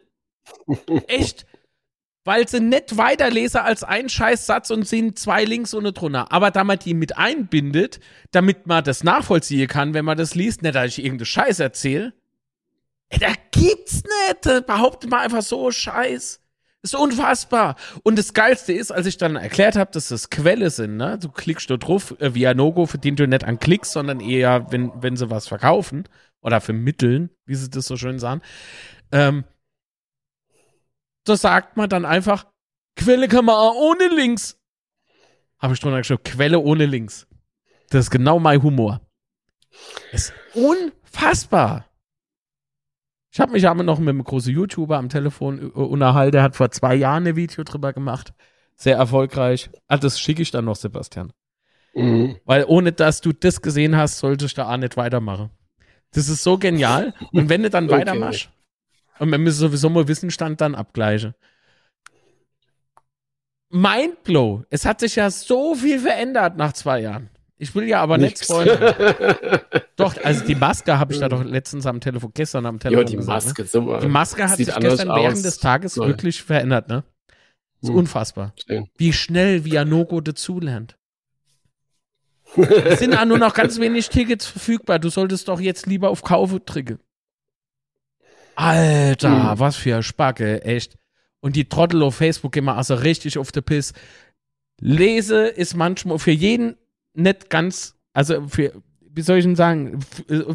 Echt? 1.08 1.46
Weil 2.26 2.48
sie 2.48 2.60
nicht 2.60 2.98
weiterlesen 2.98 3.62
als 3.62 3.84
ein 3.84 4.10
Scheißsatz 4.10 4.70
und 4.72 4.88
sind 4.88 5.18
zwei 5.18 5.46
Links 5.46 5.74
ohne 5.74 5.94
drunter. 5.94 6.32
Aber 6.32 6.52
da 6.52 6.64
man 6.64 6.80
die 6.80 6.94
mit 6.94 7.18
einbindet, 7.18 8.00
damit 8.32 8.68
man 8.68 8.84
das 8.84 9.04
nachvollziehen 9.04 9.68
kann, 9.68 9.94
wenn 9.94 10.06
man 10.06 10.18
das 10.18 10.36
liest, 10.36 10.62
nicht, 10.62 10.76
dass 10.76 10.88
ich 10.88 11.04
irgendeine 11.04 11.26
Scheiß 11.26 11.60
erzähle. 11.60 12.14
Da 13.10 13.34
gibt's 13.52 14.04
nicht. 14.04 14.68
Behauptet 14.68 15.10
mal 15.10 15.22
einfach 15.22 15.42
so 15.42 15.72
Scheiß. 15.72 16.42
Ist 16.82 16.96
unfassbar. 16.96 17.76
Und 18.04 18.18
das 18.18 18.34
Geilste 18.34 18.72
ist, 18.72 18.92
als 18.92 19.06
ich 19.06 19.18
dann 19.18 19.36
erklärt 19.36 19.76
habe, 19.76 19.92
dass 19.92 20.08
das 20.08 20.30
Quelle 20.30 20.70
sind, 20.70 20.96
ne? 20.96 21.18
Du 21.22 21.30
klickst 21.30 21.70
dort 21.70 21.86
drauf, 21.86 22.16
äh, 22.20 22.34
via 22.34 22.54
Nogo 22.54 22.86
verdient 22.86 23.20
du 23.20 23.28
nicht 23.28 23.44
an 23.44 23.60
Klicks, 23.60 23.92
sondern 23.92 24.22
eher, 24.22 24.72
wenn, 24.72 24.92
wenn 24.96 25.18
sie 25.18 25.30
was 25.30 25.48
verkaufen 25.48 26.06
oder 26.42 26.62
vermitteln, 26.62 27.32
wie 27.46 27.56
sie 27.56 27.70
das 27.70 27.86
so 27.86 27.98
schön 27.98 28.18
sagen. 28.18 28.42
Ähm, 29.12 29.44
da 31.30 31.38
sagt 31.38 31.78
man 31.78 31.90
dann 31.90 32.06
einfach, 32.06 32.46
Quelle 32.96 33.28
kann 33.28 33.46
man 33.46 33.56
auch 33.56 33.76
ohne 33.76 34.08
Links. 34.08 34.60
Habe 35.60 35.74
ich 35.74 35.80
drunter 35.80 36.00
geschrieben, 36.00 36.24
Quelle 36.24 36.60
ohne 36.60 36.86
Links. 36.86 37.28
Das 37.90 38.06
ist 38.06 38.12
genau 38.12 38.40
mein 38.40 38.62
Humor. 38.62 39.02
ist 40.12 40.34
unfassbar. 40.54 41.86
Ich 43.32 43.40
habe 43.40 43.52
mich 43.52 43.68
aber 43.68 43.84
noch 43.84 44.00
mit 44.00 44.10
einem 44.10 44.24
großen 44.24 44.54
YouTuber 44.54 44.98
am 44.98 45.10
Telefon 45.10 45.70
unterhalten, 45.72 46.32
der 46.32 46.44
hat 46.44 46.56
vor 46.56 46.72
zwei 46.72 46.96
Jahren 46.96 47.28
ein 47.28 47.36
Video 47.36 47.64
drüber 47.64 47.94
gemacht. 47.94 48.34
Sehr 48.76 48.96
erfolgreich. 48.96 49.70
Ah, 49.88 49.98
das 49.98 50.20
schicke 50.20 50.42
ich 50.42 50.52
dann 50.52 50.66
noch, 50.66 50.76
Sebastian. 50.76 51.32
Mhm. 51.94 52.38
Weil 52.46 52.66
ohne 52.66 52.92
dass 52.92 53.22
du 53.22 53.34
das 53.34 53.62
gesehen 53.62 53.96
hast, 53.96 54.20
sollte 54.20 54.46
ich 54.46 54.54
da 54.54 54.72
auch 54.72 54.78
nicht 54.78 54.98
weitermachen. 54.98 55.52
Das 56.12 56.28
ist 56.28 56.44
so 56.44 56.58
genial. 56.58 57.14
Und 57.32 57.50
wenn 57.50 57.62
du 57.62 57.70
dann 57.70 57.86
okay. 57.86 58.00
weitermachst, 58.00 58.50
und 59.20 59.32
wir 59.32 59.38
müssen 59.38 59.60
sowieso 59.60 59.90
mal 59.90 60.08
Wissensstand 60.08 60.62
dann 60.62 60.76
abgleichen. 60.76 61.36
Mindblow. 63.70 64.64
Es 64.70 64.86
hat 64.86 65.00
sich 65.00 65.16
ja 65.16 65.30
so 65.30 65.76
viel 65.76 66.00
verändert 66.00 66.58
nach 66.58 66.74
zwei 66.74 67.02
Jahren. 67.02 67.30
Ich 67.62 67.76
will 67.76 67.88
ja 67.88 68.02
aber 68.02 68.18
Nichts. 68.18 68.40
nicht 68.40 68.50
spoilern. 68.50 68.96
doch, 69.98 70.16
also 70.24 70.46
die 70.46 70.56
Maske 70.56 70.98
habe 70.98 71.14
ich 71.14 71.20
da 71.20 71.28
doch 71.28 71.44
letztens 71.44 71.86
am 71.86 72.00
Telefon, 72.00 72.32
gestern 72.34 72.66
am 72.66 72.80
Telefon. 72.80 73.06
Ja, 73.06 73.10
die 73.10 73.18
gesagt, 73.18 73.46
Maske, 73.46 73.62
ne? 73.64 73.68
super. 73.68 74.00
Die 74.00 74.08
Maske 74.08 74.50
hat 74.50 74.58
Sieht 74.58 74.68
sich 74.68 74.76
gestern 74.80 75.12
aus. 75.12 75.22
während 75.22 75.46
des 75.46 75.58
Tages 75.58 75.98
Nein. 75.98 76.08
wirklich 76.08 76.42
verändert, 76.42 76.88
ne? 76.88 77.04
Ist 77.82 77.90
hm. 77.90 77.96
unfassbar. 77.96 78.54
Schön. 78.66 78.88
Wie 78.98 79.12
schnell 79.12 79.66
Vianogo 79.66 80.22
dazulernt. 80.22 80.98
es 82.56 83.00
sind 83.00 83.14
ja 83.14 83.26
nur 83.26 83.38
noch 83.38 83.54
ganz 83.54 83.78
wenig 83.80 84.10
Tickets 84.10 84.46
verfügbar. 84.46 84.98
Du 84.98 85.10
solltest 85.10 85.50
doch 85.50 85.60
jetzt 85.60 85.86
lieber 85.86 86.10
auf 86.10 86.24
Kaufe 86.24 86.64
tricken. 86.64 87.00
Alter, 88.60 89.52
hm. 89.52 89.60
was 89.60 89.78
für 89.78 90.04
Spacke, 90.04 90.64
echt. 90.66 90.98
Und 91.40 91.56
die 91.56 91.70
Trottel 91.70 92.04
auf 92.04 92.16
Facebook 92.16 92.58
immer 92.58 92.76
also 92.76 92.94
richtig 92.96 93.38
auf 93.38 93.54
der 93.54 93.62
Piss. 93.62 93.94
Lese 94.82 95.48
ist 95.48 95.76
manchmal 95.76 96.20
für 96.20 96.32
jeden 96.32 96.76
nicht 97.14 97.50
ganz, 97.50 97.96
also 98.12 98.46
für, 98.50 98.74
wie 99.00 99.22
soll 99.22 99.38
ich 99.38 99.46
denn 99.46 99.56
sagen, 99.56 100.02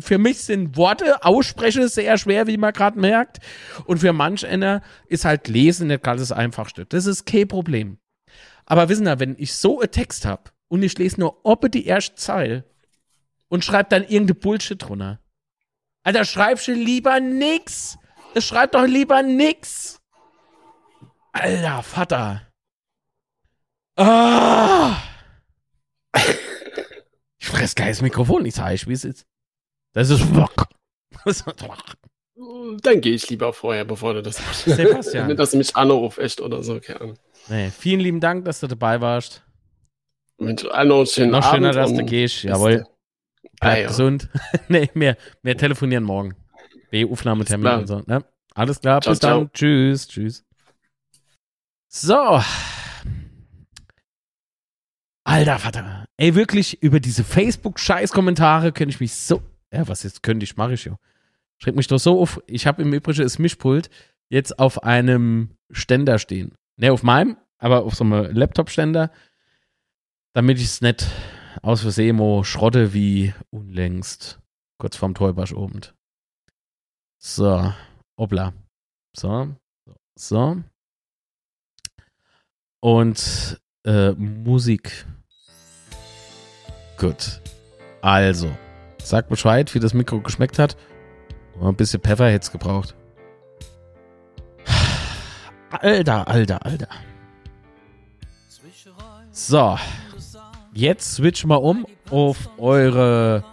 für 0.01 0.19
mich 0.19 0.41
sind 0.41 0.77
Worte 0.77 1.25
aussprechen 1.25 1.89
sehr 1.89 2.19
schwer, 2.19 2.47
wie 2.47 2.59
man 2.59 2.75
gerade 2.75 3.01
merkt. 3.01 3.39
Und 3.87 4.01
für 4.01 4.13
manch 4.13 4.47
einer 4.47 4.83
ist 5.07 5.25
halt 5.25 5.49
Lesen 5.49 5.87
nicht 5.87 6.03
ganz 6.03 6.21
das 6.21 6.33
Einfachste. 6.33 6.85
Das 6.85 7.07
ist 7.07 7.25
kein 7.25 7.49
Problem. 7.49 7.97
Aber 8.67 8.91
wissen 8.91 9.07
Sie, 9.07 9.19
wenn 9.19 9.35
ich 9.39 9.55
so 9.55 9.81
einen 9.81 9.91
Text 9.91 10.27
habe 10.27 10.51
und 10.69 10.83
ich 10.83 10.99
lese 10.99 11.21
nur 11.21 11.41
ob 11.47 11.71
die 11.73 11.87
erste 11.87 12.17
Zeile 12.17 12.65
und 13.49 13.65
schreibe 13.65 13.89
dann 13.89 14.03
irgendeine 14.03 14.35
Bullshit 14.35 14.83
drunter. 14.83 15.21
Alter, 16.05 16.25
schreibst 16.25 16.69
du 16.69 16.73
lieber 16.73 17.19
nix. 17.19 17.99
Es 18.35 18.45
schreibt 18.47 18.75
doch 18.75 18.87
lieber 18.87 19.23
nix. 19.23 19.99
Alter, 21.33 21.83
Vater. 21.83 22.47
Ah. 23.97 24.97
Ich 27.41 27.51
fress 27.51 27.75
das 27.75 28.01
Mikrofon, 28.01 28.47
ich 28.47 28.55
sage, 28.55 28.81
wie 28.87 28.95
es 28.95 29.05
ist. 29.05 29.27
Das 29.93 30.09
ist 30.09 30.23
Dann 32.81 33.01
gehe 33.03 33.15
ich 33.15 33.29
lieber 33.29 33.53
vorher, 33.53 33.85
bevor 33.85 34.15
du 34.15 34.23
das 34.23 34.41
machst. 34.41 34.65
Sebastian. 34.65 35.37
Dass 35.37 35.51
du 35.51 35.59
mich 35.59 35.77
anrufst, 35.77 36.19
echt 36.19 36.41
oder 36.41 36.63
so, 36.63 36.81
keine 36.81 37.03
Ahnung. 37.03 37.19
Nee, 37.49 37.71
vielen 37.71 38.01
lieben 38.01 38.21
Dank, 38.21 38.47
dass 38.47 38.61
du 38.61 38.67
dabei 38.67 39.03
warst. 39.03 39.45
Mit 40.39 40.65
allen 40.65 41.07
schönen 41.07 41.33
Noch 41.33 41.53
schöner, 41.53 41.73
dass 41.73 41.93
du 41.93 42.03
gehst. 42.03 42.45
Jawohl. 42.45 42.87
Bleib 43.65 43.77
ah, 43.77 43.81
ja. 43.81 43.89
gesund. 43.89 44.29
nee, 44.69 44.91
mehr, 44.95 45.17
mehr 45.43 45.57
telefonieren 45.57 46.05
morgen. 46.05 46.35
B-Aufnahmetermin 46.91 47.73
und 47.73 47.87
so. 47.87 48.03
Ne? 48.07 48.25
Alles 48.55 48.81
klar, 48.81 49.01
ciao, 49.01 49.12
bis 49.12 49.21
dann. 49.21 49.31
Ciao. 49.31 49.51
Tschüss, 49.53 50.07
tschüss. 50.07 50.45
So. 51.89 52.43
Alter 55.25 55.59
Vater. 55.59 56.05
Ey, 56.17 56.35
wirklich, 56.35 56.83
über 56.83 57.01
diese 57.01 57.25
Facebook-Scheiß-Kommentare 57.25 58.73
könnte 58.73 58.95
ich 58.95 59.01
mich 59.01 59.15
so. 59.15 59.43
Ja, 59.73 59.89
was 59.89 60.03
jetzt 60.03 60.23
könnte 60.23 60.45
ich, 60.45 60.57
mache 60.57 60.75
ich 60.75 60.85
ja. 60.85 60.97
Schreckt 61.59 61.77
mich 61.77 61.87
doch 61.87 61.99
so 61.99 62.21
auf. 62.21 62.41
Ich 62.47 62.67
habe 62.67 62.83
im 62.83 62.93
Übrigen 62.93 63.23
das 63.23 63.39
Mischpult 63.39 63.89
jetzt 64.29 64.59
auf 64.59 64.83
einem 64.83 65.57
Ständer 65.71 66.19
stehen. 66.19 66.55
Ne, 66.77 66.93
auf 66.93 67.03
meinem, 67.03 67.37
aber 67.59 67.85
auf 67.85 67.95
so 67.95 68.05
einem 68.05 68.35
Laptop-Ständer, 68.37 69.11
damit 70.35 70.59
ich 70.59 70.65
es 70.67 70.81
nicht 70.81 71.07
aus 71.63 71.83
Versehen 71.83 72.17
mo 72.17 72.45
schrotte 72.45 72.93
wie 72.93 73.35
unlängst 73.51 74.41
kurz 74.79 74.97
vorm 74.97 75.15
Täubersch 75.15 75.53
oben. 75.53 75.81
So, 77.19 77.73
obla. 78.17 78.53
So, 79.17 79.55
so. 80.17 80.63
Und 82.81 83.61
äh, 83.87 84.13
Musik 84.13 85.07
Gut. 86.97 87.41
Also, 88.03 88.57
sag 89.03 89.29
Bescheid, 89.29 89.75
wie 89.75 89.81
das 89.81 89.95
Mikro 89.95 90.21
geschmeckt 90.21 90.59
hat. 90.59 90.77
Ein 91.61 91.77
bisschen 91.77 92.01
Pfeffer 92.01 92.31
hätte 92.31 92.51
gebraucht. 92.51 92.95
Alter, 95.71 96.29
alter, 96.29 96.65
alter. 96.65 96.89
So. 99.33 99.77
Jetzt 100.75 101.14
switch 101.14 101.45
mal 101.45 101.57
um 101.57 101.87
auf 102.11 102.51
eure 102.59 103.45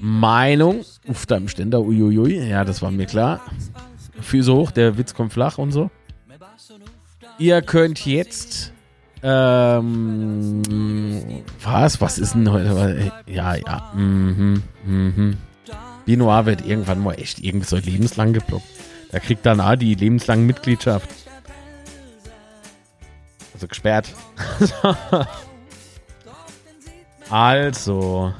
Meinung. 0.00 0.84
Auf 1.08 1.26
deinem 1.26 1.48
Ständer, 1.48 1.80
uiuiui. 1.80 2.48
Ja, 2.48 2.64
das 2.64 2.80
war 2.82 2.90
mir 2.90 3.06
klar. 3.06 3.40
Füße 4.20 4.52
hoch, 4.54 4.70
der 4.70 4.96
Witz 4.96 5.14
kommt 5.14 5.32
flach 5.32 5.58
und 5.58 5.72
so. 5.72 5.90
Ihr 7.38 7.62
könnt 7.62 8.06
jetzt 8.06 8.72
ähm, 9.22 10.62
was? 11.62 12.00
Was 12.00 12.18
ist 12.18 12.34
denn 12.34 12.50
heute? 12.50 13.12
Ja, 13.26 13.54
ja. 13.54 13.92
Mhm, 13.94 14.62
mhm. 14.84 15.36
Binoir 16.06 16.46
wird 16.46 16.66
irgendwann 16.66 17.00
mal 17.00 17.14
echt 17.14 17.40
irgendwie 17.40 17.66
so 17.66 17.76
lebenslang 17.76 18.32
geblockt. 18.32 18.66
Da 19.10 19.18
kriegt 19.18 19.44
dann 19.44 19.60
auch 19.60 19.76
die 19.76 19.94
lebenslange 19.94 20.42
Mitgliedschaft. 20.42 21.08
Also 23.52 23.66
gesperrt. 23.66 24.08
also. 27.30 28.34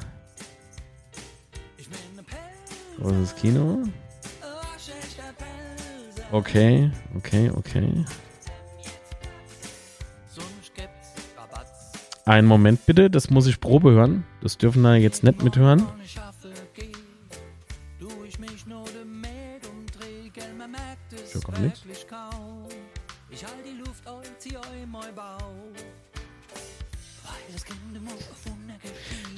Das 2.99 3.35
Kino? 3.35 3.83
Okay, 6.31 6.91
okay, 7.15 7.49
okay. 7.49 8.05
Einen 12.25 12.47
Moment 12.47 12.85
bitte, 12.85 13.09
das 13.09 13.29
muss 13.29 13.47
ich 13.47 13.59
Probe 13.59 13.91
hören. 13.91 14.25
Das 14.41 14.57
dürfen 14.57 14.83
wir 14.83 14.95
jetzt 14.97 15.23
nicht 15.23 15.43
mithören. 15.43 15.87
So 21.25 21.39
kommt 21.39 21.59
nichts. 21.61 21.81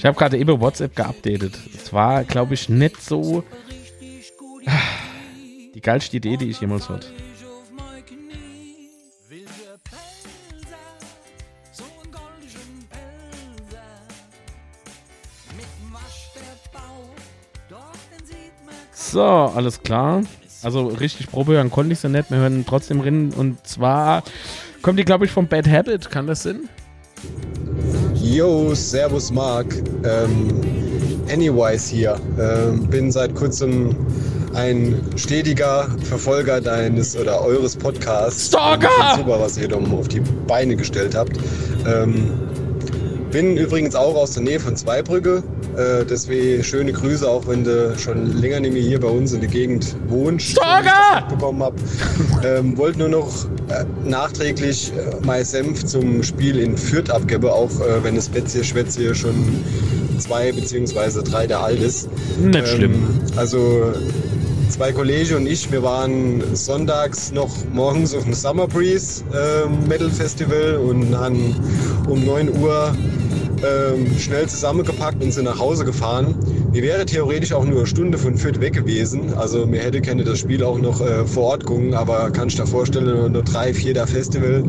Ich 0.03 0.05
habe 0.05 0.17
gerade 0.17 0.37
eben 0.37 0.59
WhatsApp 0.59 0.97
geupdatet. 0.97 1.57
Es 1.73 1.93
war, 1.93 2.25
glaube 2.25 2.55
ich, 2.55 2.67
nicht 2.67 3.01
so 3.01 3.45
die 5.73 5.79
geilste 5.79 6.17
Idee, 6.17 6.35
die 6.35 6.49
ich 6.49 6.59
jemals 6.59 6.89
hatte. 6.89 7.07
So, 18.91 19.23
alles 19.23 19.81
klar. 19.83 20.23
Also 20.63 20.87
richtig 20.87 21.31
Probe 21.31 21.53
hören 21.53 21.71
konnte 21.71 21.93
ich 21.93 21.99
so 21.99 22.09
nicht. 22.09 22.29
Wir 22.29 22.39
hören 22.39 22.65
trotzdem 22.67 22.99
rein. 22.99 23.31
Und 23.31 23.65
zwar 23.65 24.23
kommt 24.81 24.99
die, 24.99 25.05
glaube 25.05 25.23
ich, 25.23 25.31
vom 25.31 25.47
Bad 25.47 25.65
Habit. 25.69 26.11
Kann 26.11 26.27
das 26.27 26.43
Sinn? 26.43 26.67
Yo, 28.23 28.73
Servus 28.73 29.31
Marc. 29.31 29.67
Ähm, 30.05 30.61
anyways 31.29 31.89
hier. 31.89 32.15
Ähm, 32.39 32.87
bin 32.87 33.11
seit 33.11 33.35
kurzem 33.35 33.93
ein 34.53 34.95
stetiger 35.17 35.89
Verfolger 36.03 36.61
deines 36.61 37.17
oder 37.17 37.41
eures 37.41 37.75
Podcasts. 37.75 38.47
Stalker! 38.47 38.87
Super, 39.17 39.41
was 39.41 39.57
ihr 39.57 39.67
da 39.67 39.75
auf 39.75 40.07
die 40.07 40.21
Beine 40.47 40.77
gestellt 40.77 41.15
habt. 41.15 41.37
Ähm, 41.85 42.31
bin 43.33 43.57
übrigens 43.57 43.95
auch 43.95 44.15
aus 44.15 44.31
der 44.31 44.43
Nähe 44.43 44.59
von 44.59 44.75
Zweibrücke 44.77 45.43
Äh, 45.75 46.05
deswegen 46.05 46.63
schöne 46.63 46.93
Grüße, 46.93 47.27
auch 47.27 47.47
wenn 47.47 47.63
du 47.63 47.97
schon 47.97 48.39
länger 48.39 48.59
nicht 48.59 48.73
mehr 48.73 48.83
hier 48.83 48.99
bei 48.99 49.07
uns 49.07 49.33
in 49.33 49.39
der 49.39 49.49
Gegend 49.49 49.95
wohnst. 50.07 50.51
Stalker! 50.51 51.27
bekommen 51.27 51.63
hab. 51.63 51.73
Ähm, 52.45 52.77
wollte 52.77 52.99
nur 52.99 53.09
noch 53.09 53.45
äh, 53.69 53.85
nachträglich 54.07 54.91
äh, 54.91 55.15
mein 55.25 55.43
Senf 55.43 55.83
zum 55.83 56.21
Spiel 56.21 56.59
in 56.59 56.77
Fürth 56.77 57.09
abgeben, 57.09 57.47
auch 57.47 57.71
äh, 57.79 58.03
wenn 58.03 58.15
das 58.15 58.29
Betzier 58.29 58.63
Schwätzier 58.63 59.15
schon 59.15 59.63
zwei 60.19 60.51
beziehungsweise 60.51 61.23
drei 61.23 61.47
der 61.47 61.59
alt 61.59 61.81
ist. 61.81 62.07
Nicht 62.39 62.67
schlimm. 62.67 62.93
Ähm, 62.93 63.21
also 63.35 63.93
zwei 64.69 64.91
Kollegen 64.91 65.35
und 65.37 65.47
ich, 65.47 65.71
wir 65.71 65.81
waren 65.81 66.43
sonntags 66.55 67.31
noch 67.31 67.49
morgens 67.71 68.13
auf 68.13 68.23
dem 68.23 68.33
Summer 68.33 68.67
Breeze 68.67 69.23
äh, 69.33 69.67
Metal 69.87 70.11
Festival 70.11 70.75
und 70.75 71.17
haben 71.17 71.55
um 72.07 72.23
9 72.25 72.59
Uhr 72.59 72.93
ähm, 73.63 74.07
schnell 74.19 74.47
zusammengepackt 74.47 75.23
und 75.23 75.31
sind 75.31 75.45
nach 75.45 75.59
Hause 75.59 75.85
gefahren. 75.85 76.35
Wir 76.71 76.83
wäre 76.83 77.05
theoretisch 77.05 77.53
auch 77.53 77.65
nur 77.65 77.79
eine 77.79 77.87
Stunde 77.87 78.17
von 78.17 78.37
Fürth 78.37 78.59
weg 78.59 78.73
gewesen. 78.73 79.33
Also 79.35 79.65
mir 79.65 79.81
hätte 79.81 80.01
gerne 80.01 80.23
das 80.23 80.39
Spiel 80.39 80.63
auch 80.63 80.79
noch 80.79 81.01
äh, 81.01 81.25
vor 81.25 81.43
Ort 81.43 81.65
gucken, 81.65 81.93
aber 81.93 82.31
kann 82.31 82.47
ich 82.47 82.55
da 82.55 82.65
vorstellen, 82.65 83.31
nur 83.31 83.43
drei, 83.43 83.73
vier 83.73 83.93
der 83.93 84.07
Festival 84.07 84.63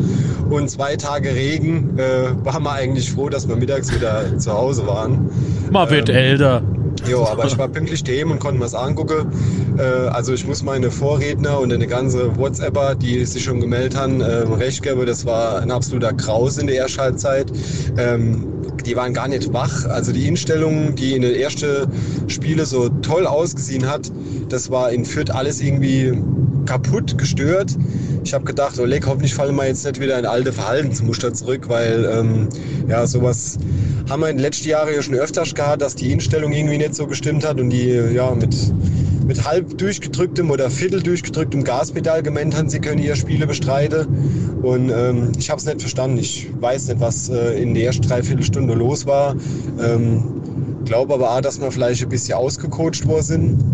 und 0.51 0.71
zwei 0.71 0.97
Tage 0.97 1.35
Regen, 1.35 1.99
äh, 1.99 2.45
waren 2.45 2.63
wir 2.63 2.73
eigentlich 2.73 3.11
froh, 3.11 3.29
dass 3.29 3.49
wir 3.49 3.57
mittags 3.57 3.95
wieder 3.95 4.39
zu 4.39 4.53
Hause 4.53 4.87
waren. 4.87 5.31
Mal 5.71 5.91
wird 5.91 6.09
Ähm, 6.09 6.17
älter. 6.17 6.63
Jo, 7.09 7.25
aber 7.25 7.45
ich 7.47 7.59
war 7.59 7.69
pünktlich 7.69 8.03
daheim 8.03 8.31
und 8.31 8.39
konnte 8.39 8.59
mir 8.59 8.65
das 8.65 8.75
angucken. 8.75 9.31
Äh, 9.79 9.83
also 9.83 10.33
ich 10.33 10.47
muss 10.47 10.63
meine 10.63 10.91
Vorredner 10.91 11.59
und 11.59 11.73
eine 11.73 11.87
ganze 11.87 12.37
WhatsApper, 12.37 12.95
die 12.95 13.25
sich 13.27 13.45
schon 13.45 13.61
gemeldet 13.61 13.97
haben, 13.97 14.21
ähm, 14.21 14.53
recht 14.55 14.83
geben. 14.83 15.05
Das 15.05 15.27
war 15.27 15.61
ein 15.61 15.71
absoluter 15.71 16.13
Kraus 16.13 16.57
in 16.57 16.67
der 16.67 16.77
Ersthalbzeit. 16.77 17.53
Ähm, 17.99 18.54
die 18.87 18.97
waren 18.97 19.15
gar 19.15 19.29
nicht 19.29 19.53
wach. 19.53 19.87
Also 19.87 20.13
die 20.13 20.27
Einstellung, 20.27 20.95
die 20.95 21.15
in 21.15 21.23
den 21.23 21.35
ersten 21.35 21.89
Spiele 22.29 22.67
so 22.67 22.89
toll 22.89 23.27
ausgesehen 23.27 23.89
hat, 23.89 24.11
das 24.49 24.71
war 24.71 24.91
in 24.91 25.05
Fürth 25.05 25.31
alles 25.31 25.61
irgendwie 25.61 26.13
kaputt, 26.67 27.19
gestört. 27.19 27.77
Ich 28.25 28.33
habe 28.33 28.45
gedacht, 28.45 28.79
oh 28.79 28.85
leck, 28.85 29.07
hoffentlich 29.07 29.35
fallen 29.35 29.55
wir 29.55 29.67
jetzt 29.67 29.85
nicht 29.85 30.01
wieder 30.01 30.19
in 30.19 30.25
alte 30.25 30.53
Verhaltensmuster 30.53 31.35
zurück, 31.35 31.69
weil 31.69 32.09
ähm, 32.11 32.49
ja 32.89 33.07
sowas 33.07 33.59
haben 34.09 34.21
wir 34.21 34.31
in 34.31 34.37
den 34.37 34.43
letzten 34.43 34.69
Jahren 34.69 34.95
ja 34.95 35.03
schon 35.03 35.15
öfters 35.15 35.55
gehabt, 35.55 35.83
dass 35.83 35.95
die 35.95 36.13
Einstellung 36.13 36.53
irgendwie 36.53 36.79
nicht 36.79 36.95
so 36.95 37.07
gestimmt 37.07 37.47
hat 37.47 37.61
und 37.61 37.71
die 37.71 37.89
ja 38.15 38.35
mit, 38.35 38.55
mit 39.27 39.45
halb 39.45 39.79
durchgedrücktem 39.79 40.51
oder 40.51 40.71
viertel 40.71 41.03
durchgedrücktem 41.03 41.65
Gaspedal 41.65 42.23
gemeint 42.23 42.57
haben, 42.57 42.69
sie 42.69 42.81
können 42.81 43.03
ihr 43.03 43.17
Spiele 43.17 43.47
bestreiten. 43.47 44.07
Und 44.63 44.91
ähm, 44.91 45.33
ich 45.39 45.51
habe 45.51 45.59
es 45.59 45.67
nicht 45.67 45.81
verstanden. 45.81 46.19
Ich 46.19 46.49
weiß 46.61 46.89
nicht, 46.89 47.01
was 47.01 47.29
äh, 47.29 47.61
in 47.61 47.75
der 47.75 47.85
ersten 47.85 48.03
Dreiviertelstunde 48.03 48.75
los 48.75 49.07
war. 49.07 49.35
Ähm, 49.83 50.23
glaube 50.85 51.15
aber 51.15 51.31
auch, 51.31 51.41
dass 51.41 51.61
wir 51.61 51.71
vielleicht 51.71 52.03
ein 52.03 52.09
bisschen 52.09 52.37
ausgecoacht 52.37 53.07
worden 53.07 53.23
sind. 53.23 53.65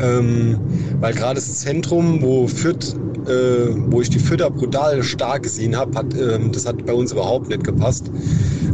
Ähm, 0.00 0.58
weil 1.00 1.14
gerade 1.14 1.36
das 1.36 1.60
Zentrum, 1.60 2.22
wo 2.22 2.46
Fürth, 2.48 2.96
äh, 3.26 3.74
wo 3.90 4.00
ich 4.00 4.10
die 4.10 4.18
Fürther 4.18 4.50
brutal 4.50 5.02
stark 5.02 5.44
gesehen 5.44 5.76
habe, 5.76 5.96
hat, 5.96 6.14
ähm, 6.14 6.50
das 6.52 6.66
hat 6.66 6.84
bei 6.86 6.92
uns 6.92 7.12
überhaupt 7.12 7.48
nicht 7.48 7.64
gepasst. 7.64 8.10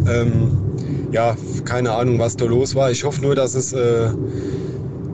Ähm, 0.08 0.56
ja, 1.12 1.36
keine 1.64 1.92
Ahnung, 1.92 2.18
was 2.18 2.36
da 2.36 2.44
los 2.44 2.74
war. 2.74 2.90
Ich 2.90 3.04
hoffe 3.04 3.22
nur, 3.22 3.34
dass 3.34 3.54
es 3.54 3.72
äh, 3.72 4.10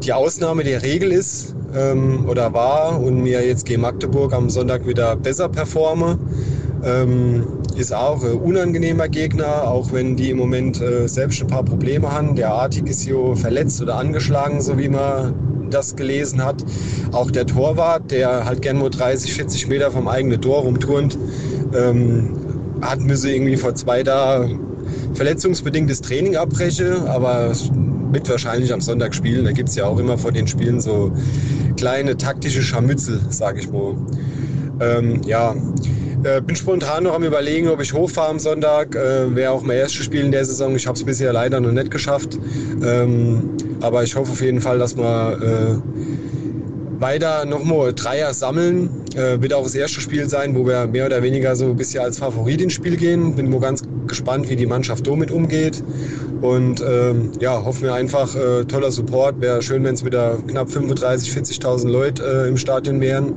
die 0.04 0.12
Ausnahme 0.12 0.64
der 0.64 0.82
Regel 0.82 1.12
ist 1.12 1.54
ähm, 1.74 2.26
oder 2.28 2.52
war 2.52 3.00
und 3.00 3.22
mir 3.22 3.46
jetzt 3.46 3.64
gegen 3.64 3.80
Magdeburg 3.80 4.34
am 4.34 4.50
Sonntag 4.50 4.86
wieder 4.86 5.16
besser 5.16 5.48
performe. 5.48 6.18
Ähm, 6.84 7.46
ist 7.76 7.94
auch 7.94 8.22
ein 8.22 8.34
unangenehmer 8.34 9.08
Gegner, 9.08 9.66
auch 9.66 9.92
wenn 9.92 10.16
die 10.16 10.30
im 10.30 10.36
Moment 10.36 10.80
äh, 10.80 11.08
selbst 11.08 11.40
ein 11.40 11.46
paar 11.46 11.64
Probleme 11.64 12.12
haben. 12.12 12.36
Der 12.36 12.52
Artig 12.52 12.86
ist 12.86 13.00
hier 13.00 13.34
verletzt 13.36 13.80
oder 13.80 13.96
angeschlagen, 13.96 14.60
so 14.60 14.78
wie 14.78 14.88
man 14.88 15.34
das 15.70 15.96
gelesen 15.96 16.44
hat. 16.44 16.62
Auch 17.12 17.30
der 17.30 17.46
Torwart, 17.46 18.10
der 18.10 18.44
halt 18.44 18.60
gern 18.60 18.78
nur 18.78 18.90
30, 18.90 19.32
40 19.32 19.68
Meter 19.68 19.90
vom 19.90 20.06
eigenen 20.06 20.40
Tor 20.40 20.62
rumturnt, 20.62 21.18
ähm, 21.74 22.36
hat 22.82 23.00
müsse 23.00 23.32
irgendwie 23.32 23.56
vor 23.56 23.74
zwei 23.74 24.02
Tagen 24.02 24.60
verletzungsbedingtes 25.14 26.02
Training 26.02 26.36
abbrechen, 26.36 27.06
aber 27.06 27.52
wird 28.14 28.28
wahrscheinlich 28.28 28.72
am 28.72 28.80
Sonntag 28.80 29.14
spielen. 29.14 29.44
Da 29.44 29.52
gibt 29.52 29.68
es 29.68 29.74
ja 29.74 29.86
auch 29.86 29.98
immer 29.98 30.16
vor 30.16 30.32
den 30.32 30.46
Spielen 30.46 30.80
so 30.80 31.12
kleine 31.76 32.16
taktische 32.16 32.62
Scharmützel, 32.62 33.20
sage 33.28 33.60
ich 33.60 33.70
mal. 33.70 33.94
Ähm, 34.80 35.20
ja, 35.26 35.54
äh, 36.24 36.40
bin 36.40 36.56
spontan 36.56 37.04
noch 37.04 37.14
am 37.14 37.24
überlegen, 37.24 37.68
ob 37.68 37.80
ich 37.82 37.92
hochfahre 37.92 38.30
am 38.30 38.38
Sonntag. 38.38 38.94
Äh, 38.94 39.34
Wäre 39.34 39.52
auch 39.52 39.62
mein 39.62 39.76
erstes 39.76 40.04
Spiel 40.04 40.24
in 40.24 40.32
der 40.32 40.44
Saison. 40.44 40.74
Ich 40.74 40.86
habe 40.86 40.96
es 40.96 41.04
bisher 41.04 41.32
leider 41.32 41.60
noch 41.60 41.72
nicht 41.72 41.90
geschafft. 41.90 42.38
Ähm, 42.82 43.50
aber 43.82 44.02
ich 44.04 44.16
hoffe 44.16 44.32
auf 44.32 44.40
jeden 44.40 44.60
Fall, 44.60 44.78
dass 44.78 44.96
wir 44.96 45.82
weiter 47.04 47.44
nochmal 47.44 47.92
Dreier 47.92 48.32
sammeln. 48.32 48.88
Äh, 49.14 49.42
wird 49.42 49.52
auch 49.52 49.64
das 49.64 49.74
erste 49.74 50.00
Spiel 50.00 50.26
sein, 50.26 50.56
wo 50.56 50.66
wir 50.66 50.86
mehr 50.86 51.04
oder 51.04 51.22
weniger 51.22 51.54
so 51.54 51.74
bisschen 51.74 52.02
als 52.02 52.18
Favorit 52.18 52.62
ins 52.62 52.72
Spiel 52.72 52.96
gehen. 52.96 53.36
Bin 53.36 53.50
mal 53.50 53.60
ganz 53.60 53.82
gespannt, 54.06 54.48
wie 54.48 54.56
die 54.56 54.64
Mannschaft 54.64 55.06
damit 55.06 55.30
umgeht. 55.30 55.84
Und 56.40 56.80
ähm, 56.80 57.32
ja, 57.40 57.62
hoffen 57.62 57.82
wir 57.82 57.92
einfach, 57.92 58.34
äh, 58.34 58.64
toller 58.64 58.90
Support. 58.90 59.38
Wäre 59.42 59.60
schön, 59.60 59.84
wenn 59.84 59.94
es 59.94 60.02
wieder 60.02 60.38
knapp 60.48 60.68
35.000, 60.68 61.60
40.000 61.60 61.88
Leute 61.90 62.22
äh, 62.22 62.48
im 62.48 62.56
Stadion 62.56 63.02
wären. 63.02 63.34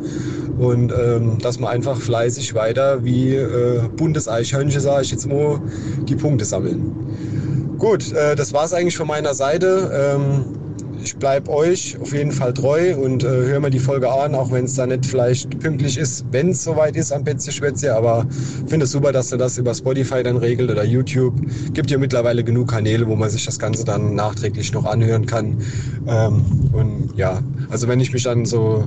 Und 0.58 0.94
ähm, 0.94 1.38
dass 1.40 1.60
wir 1.60 1.70
einfach 1.70 1.98
fleißig 2.00 2.56
weiter 2.56 3.04
wie 3.04 3.36
äh, 3.36 3.82
buntes 3.98 4.30
Eichhörnchen, 4.30 4.80
sage 4.80 5.04
ich 5.04 5.12
jetzt 5.12 5.28
mal, 5.28 5.60
die 6.08 6.16
Punkte 6.16 6.46
sammeln. 6.46 7.76
Gut, 7.78 8.14
äh, 8.14 8.38
das 8.38 8.54
war 8.54 8.64
es 8.64 8.72
eigentlich 8.72 8.96
von 8.96 9.08
meiner 9.08 9.34
Seite. 9.34 9.92
Ähm, 9.94 10.67
ich 11.08 11.16
bleibe 11.16 11.50
euch 11.50 11.98
auf 12.02 12.12
jeden 12.12 12.34
Fall 12.34 12.54
treu 12.54 12.94
und 12.98 13.24
äh, 13.24 13.28
höre 13.28 13.62
mir 13.62 13.70
die 13.70 13.80
Folge 13.80 14.12
an, 14.12 14.36
auch 14.36 14.52
wenn 14.52 14.66
es 14.66 14.76
da 14.76 14.86
nicht 14.86 15.06
vielleicht 15.06 15.58
pünktlich 15.60 15.98
ist, 15.98 16.26
wenn 16.32 16.50
es 16.50 16.66
soweit 16.66 16.98
ist 16.98 17.14
am 17.14 17.24
Betze 17.24 17.50
Schwätze. 17.54 17.96
Aber 17.96 18.26
finde 18.68 18.84
es 18.84 18.92
super, 18.92 19.14
dass 19.14 19.30
du 19.30 19.38
das 19.38 19.58
über 19.58 19.74
Spotify 19.74 20.22
dann 20.22 20.36
regelt 20.36 20.70
oder 20.70 20.84
YouTube. 20.84 21.34
Gibt 21.72 21.90
ja 21.92 21.98
mittlerweile 21.98 22.44
genug 22.44 22.72
Kanäle, 22.72 23.08
wo 23.08 23.16
man 23.16 23.30
sich 23.30 23.46
das 23.46 23.58
Ganze 23.58 23.86
dann 23.86 24.16
nachträglich 24.16 24.74
noch 24.74 24.84
anhören 24.84 25.26
kann. 25.26 25.62
Ähm, 26.08 26.44
und 26.74 27.14
ja, 27.16 27.40
also 27.70 27.88
wenn 27.88 28.02
ich 28.02 28.12
mich 28.12 28.24
dann 28.24 28.46
so 28.46 28.86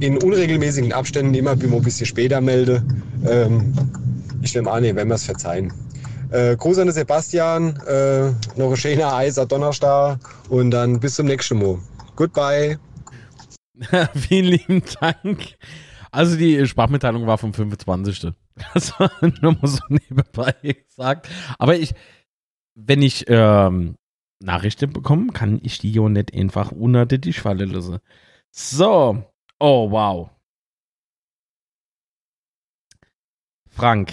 in 0.00 0.18
unregelmäßigen 0.18 0.92
Abständen 0.92 1.32
immer 1.32 1.52
ein 1.52 1.82
bisschen 1.82 2.04
später 2.04 2.42
melde, 2.42 2.82
ähm, 3.26 3.72
ich 4.42 4.54
nehme 4.54 4.70
an, 4.70 4.84
ihr 4.84 4.94
werden 4.94 5.08
mir 5.08 5.14
es 5.14 5.24
verzeihen. 5.24 5.72
Äh, 6.30 6.56
Gruß 6.56 6.78
an 6.78 6.86
den 6.86 6.94
Sebastian, 6.94 7.76
äh, 7.86 8.30
noch 8.56 8.70
ein 8.70 8.76
schöner 8.76 9.14
Eiser 9.14 9.46
Donnerstag 9.46 10.20
und 10.48 10.70
dann 10.70 11.00
bis 11.00 11.16
zum 11.16 11.26
nächsten 11.26 11.58
Mal. 11.58 11.78
Goodbye. 12.14 12.78
Vielen 14.14 14.46
lieben 14.46 14.82
Dank. 15.00 15.56
Also 16.12 16.36
die 16.36 16.66
Sprachmitteilung 16.66 17.26
war 17.26 17.38
vom 17.38 17.52
25. 17.52 18.32
Das 18.74 18.98
war 19.00 19.10
nur 19.40 19.52
mal 19.52 19.66
so 19.66 19.80
nebenbei 19.88 20.54
gesagt. 20.86 21.28
Aber 21.58 21.76
ich, 21.76 21.94
wenn 22.74 23.02
ich 23.02 23.24
ähm, 23.28 23.96
Nachrichten 24.40 24.92
bekomme, 24.92 25.32
kann 25.32 25.60
ich 25.62 25.78
die 25.78 25.92
ja 25.92 26.08
nicht 26.08 26.34
einfach 26.34 26.72
unter 26.72 27.06
den 27.06 27.22
Tisch 27.22 27.40
fallen 27.40 27.70
lassen. 27.70 27.98
So. 28.50 29.24
Oh, 29.58 29.90
wow. 29.90 30.30
Frank. 33.68 34.12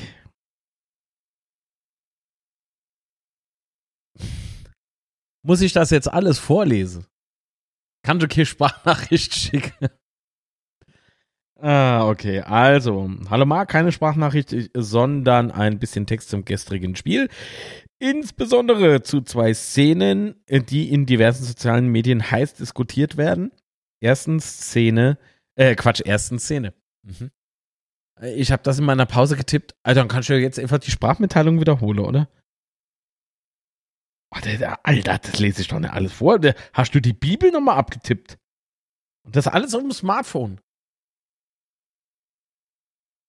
Muss 5.43 5.61
ich 5.61 5.73
das 5.73 5.89
jetzt 5.91 6.11
alles 6.11 6.39
vorlesen? 6.39 7.05
Kann 8.03 8.19
du 8.19 8.27
keine 8.27 8.45
Sprachnachricht 8.45 9.33
schicken? 9.35 9.89
Ah, 11.59 12.07
okay. 12.07 12.41
Also, 12.41 13.09
hallo 13.29 13.45
Marc, 13.45 13.69
keine 13.69 13.91
Sprachnachricht, 13.91 14.55
sondern 14.75 15.51
ein 15.51 15.79
bisschen 15.79 16.05
Text 16.05 16.29
zum 16.29 16.45
gestrigen 16.45 16.95
Spiel. 16.95 17.29
Insbesondere 17.99 19.01
zu 19.01 19.21
zwei 19.21 19.53
Szenen, 19.55 20.35
die 20.47 20.91
in 20.91 21.07
diversen 21.07 21.43
sozialen 21.43 21.87
Medien 21.87 22.29
heiß 22.29 22.53
diskutiert 22.53 23.17
werden. 23.17 23.51
Erstens 23.99 24.45
Szene, 24.45 25.17
äh, 25.55 25.73
Quatsch, 25.75 26.01
erstens 26.05 26.43
Szene. 26.43 26.73
Mhm. 27.03 27.31
Ich 28.35 28.51
habe 28.51 28.63
das 28.63 28.77
in 28.77 28.85
meiner 28.85 29.07
Pause 29.07 29.35
getippt. 29.35 29.75
Also, 29.81 30.01
dann 30.01 30.07
kannst 30.07 30.29
du 30.29 30.37
jetzt 30.39 30.59
einfach 30.59 30.77
die 30.79 30.91
Sprachmitteilung 30.91 31.59
wiederholen, 31.59 31.99
oder? 31.99 32.29
Der, 34.43 34.85
Alter, 34.85 35.17
das 35.17 35.39
lese 35.39 35.61
ich 35.61 35.67
doch 35.67 35.79
nicht 35.79 35.91
alles 35.91 36.13
vor. 36.13 36.39
Hast 36.73 36.93
du 36.93 37.01
die 37.01 37.13
Bibel 37.13 37.51
nochmal 37.51 37.77
abgetippt? 37.77 38.37
Und 39.25 39.35
das 39.35 39.47
alles 39.47 39.73
auf 39.73 39.81
dem 39.81 39.91
Smartphone. 39.91 40.61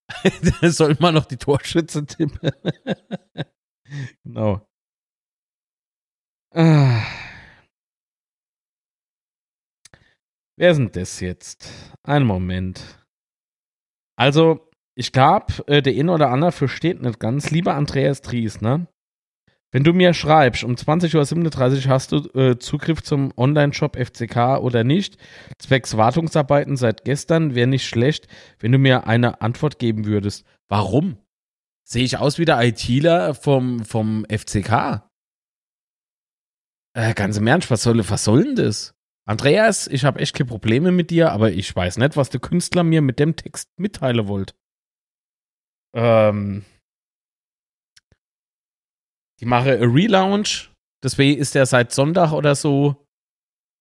da 0.60 0.70
soll 0.70 0.96
man 1.00 1.14
noch 1.14 1.26
die 1.26 1.36
Torschütze 1.36 2.06
tippen. 2.06 2.50
genau. 4.24 4.66
Ah. 6.54 7.04
Wer 10.56 10.74
sind 10.74 10.96
das 10.96 11.20
jetzt? 11.20 11.94
Einen 12.02 12.26
Moment. 12.26 13.06
Also, 14.16 14.68
ich 14.96 15.12
glaube, 15.12 15.64
äh, 15.68 15.82
der 15.82 15.92
eine 15.94 16.12
oder 16.12 16.30
andere 16.30 16.50
versteht 16.50 17.00
nicht 17.00 17.20
ganz. 17.20 17.50
Lieber 17.50 17.74
Andreas 17.74 18.22
Dries, 18.22 18.60
ne? 18.60 18.88
Wenn 19.70 19.84
du 19.84 19.92
mir 19.92 20.14
schreibst, 20.14 20.64
um 20.64 20.74
20.37 20.74 21.84
Uhr 21.84 21.90
hast 21.90 22.12
du 22.12 22.16
äh, 22.38 22.58
Zugriff 22.58 23.02
zum 23.02 23.32
Online-Shop 23.36 23.96
FCK 23.96 24.60
oder 24.60 24.82
nicht, 24.82 25.18
zwecks 25.58 25.96
Wartungsarbeiten 25.96 26.78
seit 26.78 27.04
gestern, 27.04 27.54
wäre 27.54 27.66
nicht 27.66 27.86
schlecht, 27.86 28.28
wenn 28.60 28.72
du 28.72 28.78
mir 28.78 29.06
eine 29.06 29.42
Antwort 29.42 29.78
geben 29.78 30.06
würdest. 30.06 30.46
Warum? 30.68 31.18
Sehe 31.84 32.04
ich 32.04 32.16
aus 32.16 32.38
wie 32.38 32.46
der 32.46 32.62
ITler 32.62 33.34
vom, 33.34 33.84
vom 33.84 34.24
FCK? 34.30 35.02
Äh, 36.94 37.12
ganz 37.14 37.36
im 37.36 37.46
Ernst, 37.46 37.70
was 37.70 37.82
soll, 37.82 37.98
was 38.08 38.24
soll 38.24 38.44
denn 38.44 38.56
das? 38.56 38.94
Andreas, 39.26 39.86
ich 39.86 40.06
habe 40.06 40.20
echt 40.20 40.34
keine 40.34 40.48
Probleme 40.48 40.92
mit 40.92 41.10
dir, 41.10 41.32
aber 41.32 41.52
ich 41.52 41.74
weiß 41.76 41.98
nicht, 41.98 42.16
was 42.16 42.30
der 42.30 42.40
Künstler 42.40 42.82
mir 42.82 43.02
mit 43.02 43.18
dem 43.18 43.36
Text 43.36 43.68
mitteilen 43.76 44.26
wollt. 44.26 44.54
Ähm, 45.94 46.64
die 49.40 49.46
mache 49.46 49.72
a 49.72 49.84
Relaunch. 49.84 50.70
Deswegen 51.02 51.40
ist 51.40 51.54
der 51.54 51.66
seit 51.66 51.92
Sonntag 51.92 52.32
oder 52.32 52.54
so 52.54 53.06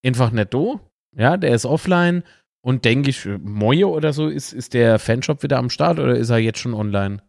einfach 0.05 0.32
nicht 0.32 0.53
da. 0.53 0.80
Ja, 1.16 1.38
der 1.38 1.55
ist 1.55 1.66
offline. 1.66 2.24
Und 2.64 2.86
denke 2.86 3.10
ich, 3.10 3.26
Moje 3.26 3.88
oder 3.88 4.14
so, 4.14 4.28
ist, 4.28 4.53
ist 4.53 4.74
der 4.74 4.99
Fanshop 4.99 5.41
wieder 5.41 5.58
am 5.58 5.70
Start 5.70 5.99
oder 5.99 6.16
ist 6.16 6.30
er 6.30 6.38
jetzt 6.38 6.60
schon 6.60 6.74
online? 6.74 7.24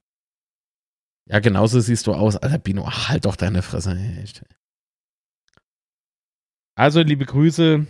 Ja, 1.28 1.38
genauso 1.40 1.80
siehst 1.80 2.06
du 2.06 2.14
aus. 2.14 2.36
Alter, 2.36 2.58
Bino, 2.58 2.90
halt 2.90 3.24
doch 3.24 3.36
deine 3.36 3.62
Fresse. 3.62 3.96
Also, 6.74 7.02
liebe 7.02 7.24
Grüße. 7.26 7.86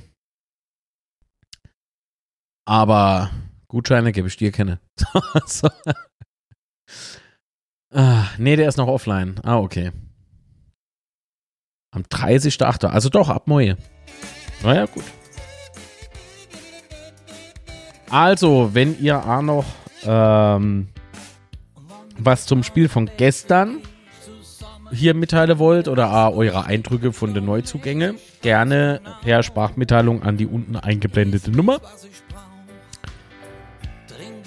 Aber 2.66 3.30
Gutscheine 3.68 4.12
gebe 4.12 4.28
ich 4.28 4.36
dir 4.36 4.52
keine. 4.52 4.80
ah, 7.92 8.26
nee, 8.38 8.56
der 8.56 8.68
ist 8.68 8.76
noch 8.76 8.88
offline. 8.88 9.40
Ah, 9.42 9.58
okay. 9.58 9.92
Am 11.90 12.02
30.8. 12.02 12.86
Also 12.86 13.08
doch, 13.08 13.28
ab 13.28 13.46
Moje. 13.46 13.76
Naja, 14.62 14.86
gut. 14.86 15.04
Also, 18.10 18.70
wenn 18.72 18.98
ihr 19.00 19.18
auch 19.24 19.42
noch 19.42 19.64
ähm, 20.04 20.88
was 22.18 22.46
zum 22.46 22.62
Spiel 22.62 22.88
von 22.88 23.10
gestern 23.16 23.78
hier 24.90 25.14
mitteilen 25.14 25.58
wollt 25.58 25.88
oder 25.88 26.12
auch 26.12 26.36
eure 26.36 26.64
Eindrücke 26.64 27.12
von 27.12 27.34
den 27.34 27.44
Neuzugängen, 27.44 28.16
gerne 28.40 29.00
per 29.22 29.42
Sprachmitteilung 29.42 30.22
an 30.22 30.36
die 30.36 30.46
unten 30.46 30.76
eingeblendete 30.76 31.50
Nummer. 31.50 31.80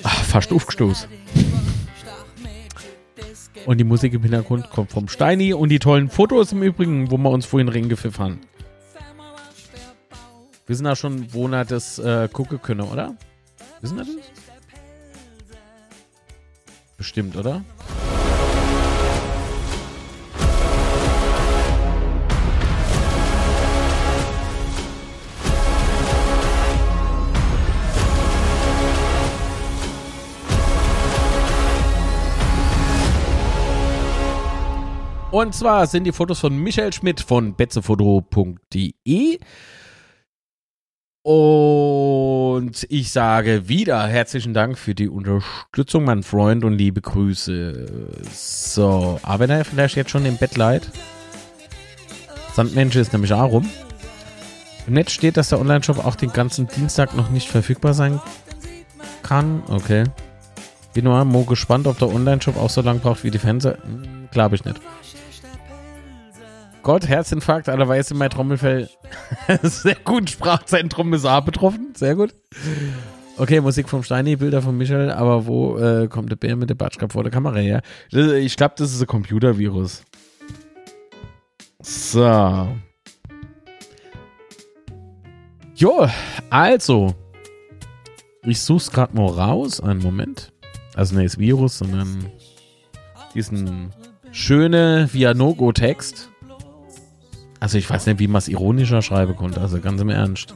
Ach, 0.03 0.23
fast 0.23 0.51
aufgestoßen. 0.51 1.07
Und 3.65 3.77
die 3.77 3.83
Musik 3.83 4.13
im 4.13 4.21
Hintergrund 4.21 4.69
kommt 4.69 4.91
vom 4.91 5.07
Steini 5.07 5.53
und 5.53 5.69
die 5.69 5.79
tollen 5.79 6.09
Fotos 6.09 6.51
im 6.51 6.63
Übrigen, 6.63 7.11
wo 7.11 7.17
wir 7.17 7.29
uns 7.29 7.45
vorhin 7.45 7.69
reingepfiffen 7.69 8.23
haben. 8.23 8.39
Wir 10.65 10.75
sind 10.75 10.85
da 10.85 10.95
schon, 10.95 11.33
wo 11.33 11.47
wir 11.47 11.65
das 11.65 11.99
äh, 11.99 12.29
gucken 12.31 12.61
können, 12.61 12.81
oder? 12.81 13.15
Wissen 13.81 13.97
wir 13.97 14.05
das? 14.05 14.15
Bestimmt, 16.97 17.35
oder? 17.35 17.63
Und 35.31 35.55
zwar 35.55 35.87
sind 35.87 36.03
die 36.03 36.11
Fotos 36.11 36.39
von 36.39 36.57
Michael 36.57 36.91
Schmidt 36.91 37.21
von 37.21 37.55
betzefoto.de. 37.55 39.39
Und 41.23 42.85
ich 42.89 43.11
sage 43.11 43.69
wieder 43.69 44.05
herzlichen 44.07 44.53
Dank 44.53 44.77
für 44.77 44.93
die 44.93 45.07
Unterstützung, 45.07 46.03
mein 46.03 46.23
Freund, 46.23 46.65
und 46.65 46.73
liebe 46.73 46.99
Grüße. 46.99 48.09
So, 48.33 49.21
aber 49.23 49.39
wenn 49.39 49.51
er 49.51 49.63
vielleicht 49.63 49.95
jetzt 49.95 50.11
schon 50.11 50.25
im 50.25 50.35
Bett 50.35 50.57
leid. 50.57 50.91
Sandmensch 52.53 52.97
ist 52.97 53.13
nämlich 53.13 53.31
auch 53.31 53.51
rum. 53.51 53.69
Im 54.85 54.95
Netz 54.95 55.13
steht, 55.13 55.37
dass 55.37 55.47
der 55.47 55.61
Online-Shop 55.61 56.03
auch 56.05 56.15
den 56.15 56.33
ganzen 56.33 56.67
Dienstag 56.67 57.15
noch 57.15 57.29
nicht 57.29 57.47
verfügbar 57.47 57.93
sein 57.93 58.19
kann. 59.23 59.63
Okay. 59.69 60.03
Bin 60.93 61.05
nur 61.05 61.23
mal 61.23 61.45
gespannt, 61.45 61.87
ob 61.87 61.97
der 61.99 62.09
Online-Shop 62.09 62.57
auch 62.57 62.69
so 62.69 62.81
lange 62.81 62.99
braucht 62.99 63.23
wie 63.23 63.31
die 63.31 63.39
Fernseher. 63.39 63.77
Hm, 63.81 64.27
Glaube 64.31 64.55
ich 64.55 64.65
nicht. 64.65 64.81
Gott, 66.83 67.07
Herzinfarkt, 67.07 67.69
allerweise 67.69 68.13
in 68.13 68.17
mein 68.17 68.29
Trommelfell. 68.29 68.89
Sehr 69.61 69.95
gut, 70.03 70.29
Sprachzentrum 70.29 71.13
ist 71.13 71.25
auch 71.25 71.41
betroffen. 71.41 71.93
Sehr 71.95 72.15
gut. 72.15 72.33
Okay, 73.37 73.61
Musik 73.61 73.87
vom 73.87 74.03
Steini, 74.03 74.35
Bilder 74.35 74.61
von 74.61 74.77
Michael, 74.77 75.11
aber 75.11 75.45
wo 75.45 75.77
äh, 75.77 76.07
kommt 76.07 76.31
der 76.31 76.35
Bär 76.35 76.55
mit 76.55 76.69
der 76.69 76.75
Batschka 76.75 77.07
vor 77.09 77.23
der 77.23 77.31
Kamera 77.31 77.57
her? 77.57 77.81
Das, 78.11 78.31
ich 78.31 78.57
glaube, 78.57 78.75
das 78.77 78.93
ist 78.93 79.01
ein 79.01 79.07
Computervirus. 79.07 80.03
So. 81.81 82.67
Jo, 85.75 86.07
also. 86.49 87.15
Ich 88.43 88.59
such's 88.61 88.91
gerade 88.91 89.15
mal 89.15 89.27
raus. 89.27 89.79
Einen 89.81 90.01
Moment. 90.01 90.51
Also, 90.95 91.15
ne, 91.15 91.25
ist 91.25 91.37
Virus, 91.37 91.77
sondern 91.77 92.25
diesen 93.35 93.91
schöne 94.31 95.09
Vianogo-Text. 95.11 96.30
Also 97.61 97.77
ich 97.77 97.87
weiß 97.87 98.07
nicht, 98.07 98.19
wie 98.19 98.27
man 98.27 98.39
es 98.39 98.47
ironischer 98.47 99.03
schreiben 99.03 99.35
konnte, 99.35 99.61
also 99.61 99.79
ganz 99.79 100.01
im 100.01 100.09
Ernst. 100.09 100.55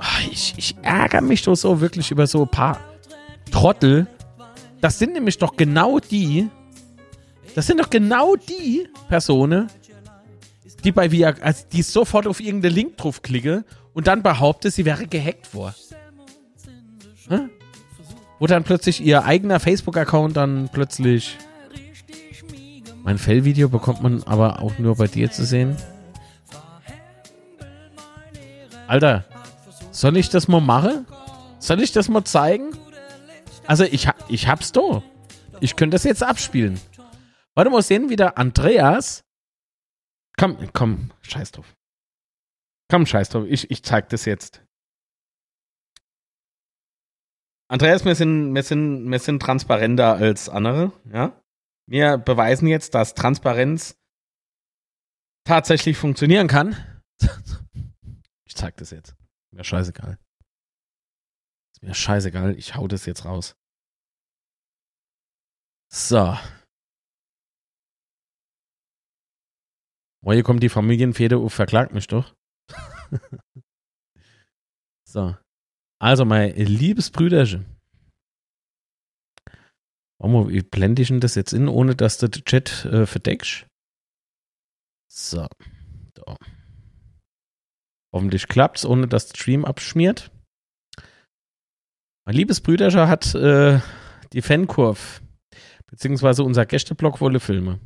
Ach, 0.00 0.20
ich, 0.28 0.54
ich 0.56 0.76
ärgere 0.82 1.20
mich 1.20 1.42
doch 1.42 1.54
so 1.54 1.80
wirklich 1.80 2.10
über 2.10 2.26
so 2.26 2.42
ein 2.42 2.48
paar 2.48 2.80
Trottel. 3.52 4.08
Das 4.80 4.98
sind 4.98 5.12
nämlich 5.12 5.38
doch 5.38 5.56
genau 5.56 6.00
die, 6.00 6.48
das 7.54 7.68
sind 7.68 7.78
doch 7.78 7.88
genau 7.88 8.34
die 8.34 8.88
Personen, 9.08 9.68
die 10.82 10.90
bei 10.90 11.12
Via, 11.12 11.34
also 11.40 11.64
die 11.72 11.82
sofort 11.82 12.26
auf 12.26 12.40
irgendeinen 12.40 12.74
Link 12.74 12.96
draufklicke 12.96 13.64
und 13.94 14.08
dann 14.08 14.24
behauptet, 14.24 14.74
sie 14.74 14.84
wäre 14.84 15.06
gehackt 15.06 15.54
worden. 15.54 15.76
Hm? 17.28 17.50
Wo 18.40 18.48
dann 18.48 18.64
plötzlich 18.64 19.00
ihr 19.02 19.24
eigener 19.24 19.60
Facebook-Account 19.60 20.36
dann 20.36 20.68
plötzlich 20.72 21.38
mein 23.10 23.18
Fellvideo 23.18 23.68
bekommt 23.68 24.04
man 24.04 24.22
aber 24.22 24.60
auch 24.60 24.78
nur 24.78 24.94
bei 24.94 25.08
dir 25.08 25.32
zu 25.32 25.44
sehen. 25.44 25.76
Alter, 28.86 29.24
soll 29.90 30.16
ich 30.16 30.28
das 30.28 30.46
mal 30.46 30.60
machen? 30.60 31.06
Soll 31.58 31.82
ich 31.82 31.90
das 31.90 32.08
mal 32.08 32.22
zeigen? 32.22 32.70
Also 33.66 33.82
ich, 33.82 34.08
ich 34.28 34.46
hab's 34.46 34.70
da. 34.70 35.02
Ich 35.58 35.74
könnte 35.74 35.96
das 35.96 36.04
jetzt 36.04 36.22
abspielen. 36.22 36.80
Warte 37.56 37.72
mal 37.72 37.82
sehen, 37.82 38.10
wie 38.10 38.14
der 38.14 38.38
Andreas. 38.38 39.24
Komm, 40.38 40.56
komm, 40.72 41.10
scheiß 41.22 41.50
drauf. 41.50 41.74
Komm, 42.88 43.06
scheiß 43.06 43.30
drauf. 43.30 43.44
Ich, 43.48 43.72
ich 43.72 43.82
zeig 43.82 44.08
das 44.10 44.24
jetzt. 44.24 44.62
Andreas, 47.66 48.04
wir 48.04 48.14
sind, 48.14 48.54
wir 48.54 48.62
sind, 48.62 49.10
wir 49.10 49.18
sind 49.18 49.42
transparenter 49.42 50.14
als 50.14 50.48
andere, 50.48 50.92
ja? 51.12 51.39
Wir 51.90 52.18
beweisen 52.18 52.68
jetzt, 52.68 52.94
dass 52.94 53.14
Transparenz 53.14 53.98
tatsächlich 55.44 55.96
funktionieren 55.98 56.46
kann. 56.46 56.76
Ich 58.44 58.56
zeig 58.56 58.76
das 58.78 58.90
jetzt. 58.90 59.14
Mir 59.52 59.62
scheißegal. 59.62 60.18
Ist 61.72 61.82
mir 61.82 61.94
scheißegal. 61.94 62.56
Ich 62.58 62.74
hau 62.74 62.88
das 62.88 63.06
jetzt 63.06 63.24
raus. 63.24 63.54
So. 65.88 66.36
Oh, 70.22 70.32
hier 70.32 70.42
kommt 70.42 70.64
die 70.64 70.68
Familienfehde 70.68 71.36
auf, 71.36 71.54
verklagt 71.54 71.92
mich 71.92 72.08
doch. 72.08 72.34
so. 75.04 75.36
Also, 76.00 76.24
mein 76.24 76.52
liebes 76.56 77.12
Brüderchen. 77.12 77.79
Warum, 80.20 80.50
wie 80.50 80.60
blende 80.60 81.00
ich 81.00 81.08
denn 81.08 81.20
das 81.20 81.34
jetzt 81.34 81.54
in, 81.54 81.66
ohne 81.66 81.96
dass 81.96 82.18
du 82.18 82.28
den 82.28 82.44
Chat 82.44 82.84
äh, 82.84 83.06
verdeckst? 83.06 83.66
So. 85.10 85.46
so. 86.14 86.36
Hoffentlich 88.14 88.46
klappt's, 88.46 88.84
ohne 88.84 89.08
dass 89.08 89.28
der 89.28 89.38
Stream 89.38 89.64
abschmiert. 89.64 90.30
Mein 92.26 92.36
liebes 92.36 92.60
Brüderscher 92.60 93.08
hat 93.08 93.34
äh, 93.34 93.80
die 94.34 94.42
Fankurve, 94.42 95.22
beziehungsweise 95.86 96.44
unser 96.44 96.66
Gästeblock 96.66 97.20
Wolle 97.22 97.40
Filme. 97.40 97.80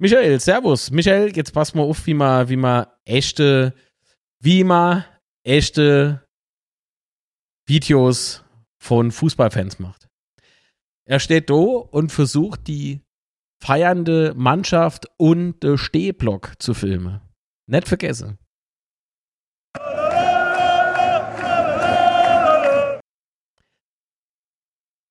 Michael, 0.00 0.40
Servus. 0.40 0.90
Michael, 0.90 1.36
jetzt 1.36 1.52
pass 1.52 1.74
mal 1.74 1.82
auf, 1.82 2.06
wie 2.06 2.14
man, 2.14 2.48
wie 2.48 2.56
man 2.56 2.86
echte, 3.04 3.74
wie 4.42 4.64
man 4.64 5.04
echte 5.44 6.26
Videos 7.68 8.42
von 8.82 9.12
Fußballfans 9.12 9.78
macht. 9.78 10.09
Er 11.10 11.18
steht 11.18 11.50
da 11.50 11.54
und 11.54 12.12
versucht, 12.12 12.68
die 12.68 13.02
feiernde 13.60 14.32
Mannschaft 14.36 15.08
und 15.16 15.60
der 15.60 15.76
Stehblock 15.76 16.62
zu 16.62 16.72
filmen. 16.72 17.20
Nicht 17.66 17.88
vergessen. 17.88 18.38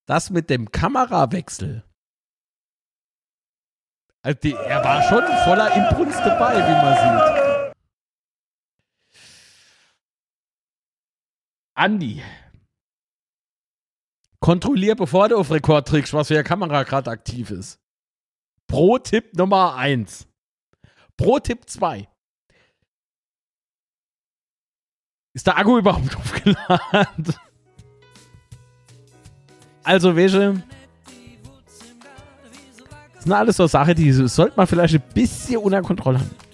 Das 0.06 0.30
mit 0.30 0.50
dem 0.50 0.72
Kamerawechsel. 0.72 1.84
Also 4.22 4.40
die, 4.40 4.54
er 4.54 4.82
war 4.82 5.04
schon 5.04 5.26
voller 5.44 5.76
Impuls 5.76 6.16
dabei, 6.16 6.56
wie 6.66 6.78
man 6.82 6.96
sieht. 6.96 7.76
Andi. 11.76 12.24
Kontrollier, 14.40 14.96
bevor 14.96 15.30
du 15.30 15.38
auf 15.38 15.52
Rekord 15.52 15.88
trickst, 15.88 16.14
was 16.14 16.28
für 16.30 16.36
eine 16.36 16.44
Kamera 16.44 16.84
gerade 16.84 17.12
aktiv 17.12 17.52
ist. 17.52 17.80
Pro-Tipp 18.68 19.36
Nummer 19.36 19.76
1. 19.76 20.28
Pro-Tipp 21.18 21.70
2. 21.70 22.08
Ist 25.34 25.48
der 25.48 25.58
Akku 25.58 25.78
überhaupt 25.78 26.16
aufgeladen? 26.18 27.36
Also, 29.84 30.16
welche? 30.16 30.64
Das 33.14 33.24
sind 33.24 33.34
alles 33.34 33.58
so 33.58 33.68
Sachen, 33.68 33.96
die 33.96 34.12
sollte 34.12 34.56
man 34.56 34.68
vielleicht 34.68 34.96
ein 34.96 35.04
bisschen 35.14 35.58
unter 35.58 35.82
Kontrolle 35.82 36.20
haben. 36.20 36.49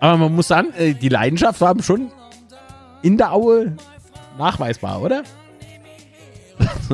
Aber 0.00 0.16
man 0.16 0.34
muss 0.34 0.48
sagen, 0.48 0.72
äh, 0.76 0.94
die 0.94 1.10
Leidenschaft 1.10 1.60
war 1.60 1.80
schon 1.82 2.10
in 3.02 3.16
der 3.18 3.32
Aue 3.32 3.76
nachweisbar, 4.38 5.00
oder? 5.02 5.22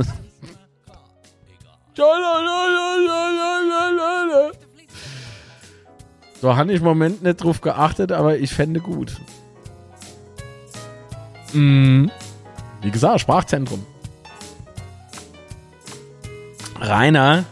so 6.40 6.56
habe 6.56 6.72
ich 6.72 6.78
im 6.80 6.84
Moment 6.84 7.22
nicht 7.22 7.42
drauf 7.42 7.60
geachtet, 7.60 8.12
aber 8.12 8.36
ich 8.36 8.52
fände 8.52 8.80
gut. 8.80 9.16
Mhm. 11.52 12.10
Wie 12.82 12.90
gesagt, 12.90 13.20
Sprachzentrum. 13.20 13.86
Rainer, 16.80 17.44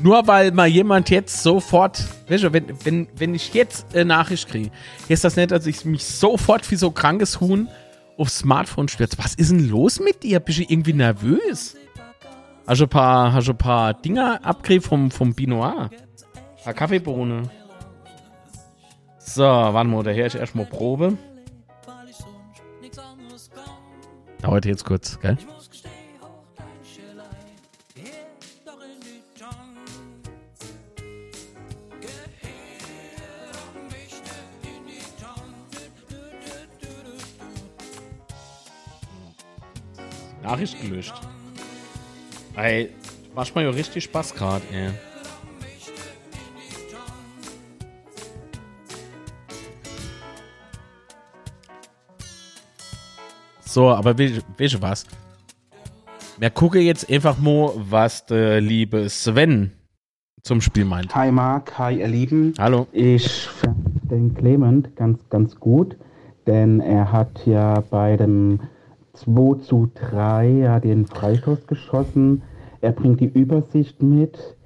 nur 0.00 0.26
weil 0.26 0.50
mal 0.52 0.66
jemand 0.66 1.10
jetzt 1.10 1.42
sofort, 1.42 2.02
weißt 2.28 2.44
du, 2.44 2.52
wenn, 2.52 2.66
wenn, 2.84 3.08
wenn 3.16 3.34
ich 3.34 3.54
jetzt 3.54 3.94
eine 3.94 4.04
Nachricht 4.04 4.48
kriege, 4.48 4.70
ist 5.08 5.24
das 5.24 5.36
nicht, 5.36 5.50
dass 5.50 5.66
ich 5.66 5.84
mich 5.84 6.04
sofort 6.04 6.70
wie 6.70 6.76
so 6.76 6.90
krankes 6.90 7.40
Huhn 7.40 7.68
aufs 8.16 8.38
Smartphone 8.38 8.88
stürze. 8.88 9.18
Was 9.18 9.34
ist 9.34 9.50
denn 9.50 9.68
los 9.68 10.00
mit 10.00 10.22
dir? 10.22 10.40
Bist 10.40 10.58
du 10.58 10.62
irgendwie 10.62 10.92
nervös? 10.92 11.76
Hast 12.66 12.80
du 12.80 12.84
ein 12.84 12.90
paar, 12.90 13.32
hast 13.32 13.48
ein 13.48 13.58
paar 13.58 13.94
Dinger 13.94 14.40
abgekriegt 14.42 14.86
vom, 14.86 15.10
vom 15.10 15.34
Binoir? 15.34 15.90
Ein 15.90 16.64
paar 16.64 16.74
Kaffeebohne. 16.74 17.50
So, 19.18 19.42
warte 19.42 19.88
mal, 19.88 20.02
da 20.02 20.10
her 20.10 20.26
ich 20.26 20.34
erstmal 20.34 20.66
Probe. 20.66 21.18
Dauert 24.40 24.66
jetzt 24.66 24.84
kurz, 24.84 25.18
gell? 25.20 25.38
Nachricht 40.54 40.80
gelöscht. 40.80 41.14
Ey, 42.54 42.90
machst 43.34 43.56
mal 43.56 43.64
ja 43.64 43.70
richtig 43.70 44.04
Spaß 44.04 44.34
gerade, 44.34 44.62
ey. 44.72 44.90
So, 53.64 53.90
aber 53.90 54.16
weißt 54.16 54.74
du 54.74 54.80
was? 54.80 55.06
Wir 56.38 56.50
gucken 56.50 56.82
jetzt 56.82 57.10
einfach 57.10 57.36
mal, 57.38 57.72
was 57.74 58.24
der 58.26 58.60
liebe 58.60 59.08
Sven 59.08 59.72
zum 60.44 60.60
Spiel 60.60 60.84
meint. 60.84 61.12
Hi 61.16 61.32
Marc, 61.32 61.76
hi 61.80 61.98
ihr 61.98 62.06
Lieben. 62.06 62.54
Hallo. 62.60 62.86
Ich 62.92 63.48
finde 63.48 63.90
den 64.08 64.34
Clement 64.34 64.94
ganz, 64.94 65.18
ganz 65.30 65.56
gut, 65.56 65.96
denn 66.46 66.78
er 66.78 67.10
hat 67.10 67.44
ja 67.44 67.80
bei 67.90 68.16
dem 68.16 68.60
2 69.14 69.60
zu 69.60 69.90
3 69.94 70.48
ja 70.48 70.80
den 70.80 71.06
Freistoß 71.06 71.66
geschossen. 71.66 72.42
Er 72.80 72.92
bringt 72.92 73.20
die 73.20 73.26
Übersicht 73.26 74.02
mit. 74.02 74.56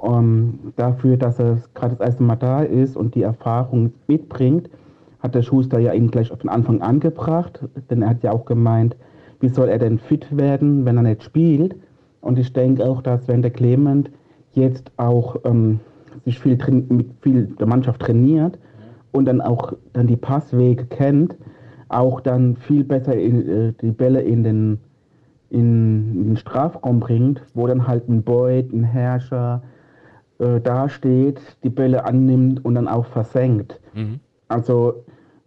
Um, 0.00 0.72
dafür, 0.76 1.16
dass 1.16 1.40
er 1.40 1.58
gerade 1.74 1.96
das 1.96 2.06
erste 2.06 2.22
Mal 2.22 2.36
da 2.36 2.62
ist 2.62 2.96
und 2.96 3.16
die 3.16 3.22
Erfahrung 3.22 3.92
mitbringt, 4.06 4.70
hat 5.18 5.34
der 5.34 5.42
Schuster 5.42 5.80
ja 5.80 5.92
ihn 5.92 6.08
gleich 6.10 6.30
auf 6.30 6.38
den 6.38 6.50
Anfang 6.50 6.82
angebracht, 6.82 7.60
denn 7.90 8.02
er 8.02 8.10
hat 8.10 8.22
ja 8.22 8.30
auch 8.30 8.44
gemeint, 8.44 8.96
wie 9.40 9.48
soll 9.48 9.68
er 9.68 9.78
denn 9.78 9.98
fit 9.98 10.36
werden, 10.36 10.84
wenn 10.84 10.96
er 10.98 11.02
nicht 11.02 11.24
spielt? 11.24 11.74
Und 12.20 12.38
ich 12.38 12.52
denke 12.52 12.84
auch, 12.84 13.02
dass 13.02 13.26
wenn 13.26 13.42
der 13.42 13.50
Clement 13.50 14.10
jetzt 14.52 14.90
auch 14.96 15.36
ähm, 15.44 15.80
sich 16.24 16.38
viel 16.38 16.56
mit 16.88 17.08
viel 17.20 17.46
der 17.58 17.66
Mannschaft 17.66 18.00
trainiert 18.00 18.58
und 19.12 19.24
dann 19.24 19.40
auch 19.40 19.72
dann 19.92 20.06
die 20.06 20.16
Passwege 20.16 20.84
kennt, 20.86 21.36
auch 21.88 22.20
dann 22.20 22.56
viel 22.56 22.84
besser 22.84 23.14
in, 23.14 23.48
äh, 23.48 23.72
die 23.80 23.92
Bälle 23.92 24.20
in 24.20 24.44
den, 24.44 24.78
in, 25.50 26.24
den 26.24 26.36
Strafraum 26.36 27.00
bringt, 27.00 27.42
wo 27.54 27.66
dann 27.66 27.86
halt 27.86 28.08
ein 28.08 28.22
Beut, 28.22 28.72
ein 28.72 28.84
Herrscher 28.84 29.62
äh, 30.38 30.60
dasteht, 30.60 31.40
die 31.62 31.70
Bälle 31.70 32.04
annimmt 32.04 32.64
und 32.64 32.74
dann 32.74 32.88
auch 32.88 33.06
versenkt. 33.06 33.80
Mhm. 33.94 34.20
Also 34.48 35.04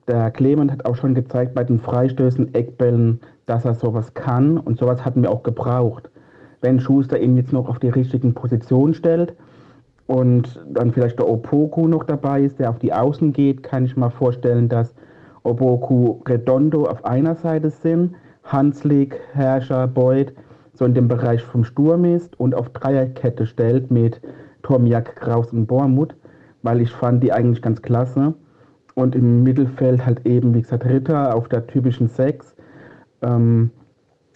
der 0.07 0.31
Clement 0.31 0.71
hat 0.71 0.85
auch 0.85 0.95
schon 0.95 1.13
gezeigt 1.13 1.53
bei 1.53 1.63
den 1.63 1.79
Freistößen, 1.79 2.53
Eckbällen, 2.53 3.19
dass 3.45 3.65
er 3.65 3.75
sowas 3.75 4.13
kann 4.13 4.57
und 4.57 4.79
sowas 4.79 5.05
hatten 5.05 5.21
wir 5.21 5.31
auch 5.31 5.43
gebraucht. 5.43 6.09
Wenn 6.61 6.79
Schuster 6.79 7.19
ihn 7.19 7.37
jetzt 7.37 7.53
noch 7.53 7.69
auf 7.69 7.79
die 7.79 7.89
richtigen 7.89 8.33
Positionen 8.33 8.93
stellt 8.93 9.33
und 10.07 10.63
dann 10.69 10.91
vielleicht 10.91 11.19
der 11.19 11.27
Opoku 11.27 11.87
noch 11.87 12.03
dabei 12.03 12.41
ist, 12.41 12.59
der 12.59 12.69
auf 12.69 12.79
die 12.79 12.93
Außen 12.93 13.33
geht, 13.33 13.63
kann 13.63 13.85
ich 13.85 13.95
mal 13.95 14.09
vorstellen, 14.09 14.69
dass 14.69 14.93
Opoku 15.43 16.21
Redondo 16.27 16.85
auf 16.85 17.03
einer 17.05 17.35
Seite 17.35 17.69
sind, 17.69 18.15
Hanslik, 18.43 19.19
Herrscher, 19.33 19.87
Beuth 19.87 20.33
so 20.73 20.85
in 20.85 20.93
dem 20.93 21.07
Bereich 21.07 21.43
vom 21.43 21.63
Sturm 21.63 22.05
ist 22.05 22.39
und 22.39 22.55
auf 22.55 22.69
Dreierkette 22.69 23.45
stellt 23.45 23.91
mit 23.91 24.19
Tomiak, 24.63 25.15
Kraus 25.15 25.51
und 25.53 25.67
Bormuth, 25.67 26.15
weil 26.63 26.81
ich 26.81 26.91
fand 26.91 27.23
die 27.23 27.31
eigentlich 27.31 27.61
ganz 27.61 27.81
klasse. 27.81 28.33
Und 28.95 29.15
im 29.15 29.43
Mittelfeld 29.43 30.05
halt 30.05 30.25
eben, 30.25 30.53
wie 30.53 30.61
gesagt, 30.61 30.85
Ritter 30.85 31.35
auf 31.35 31.47
der 31.49 31.67
typischen 31.67 32.07
Sechs. 32.07 32.55
Ähm, 33.21 33.71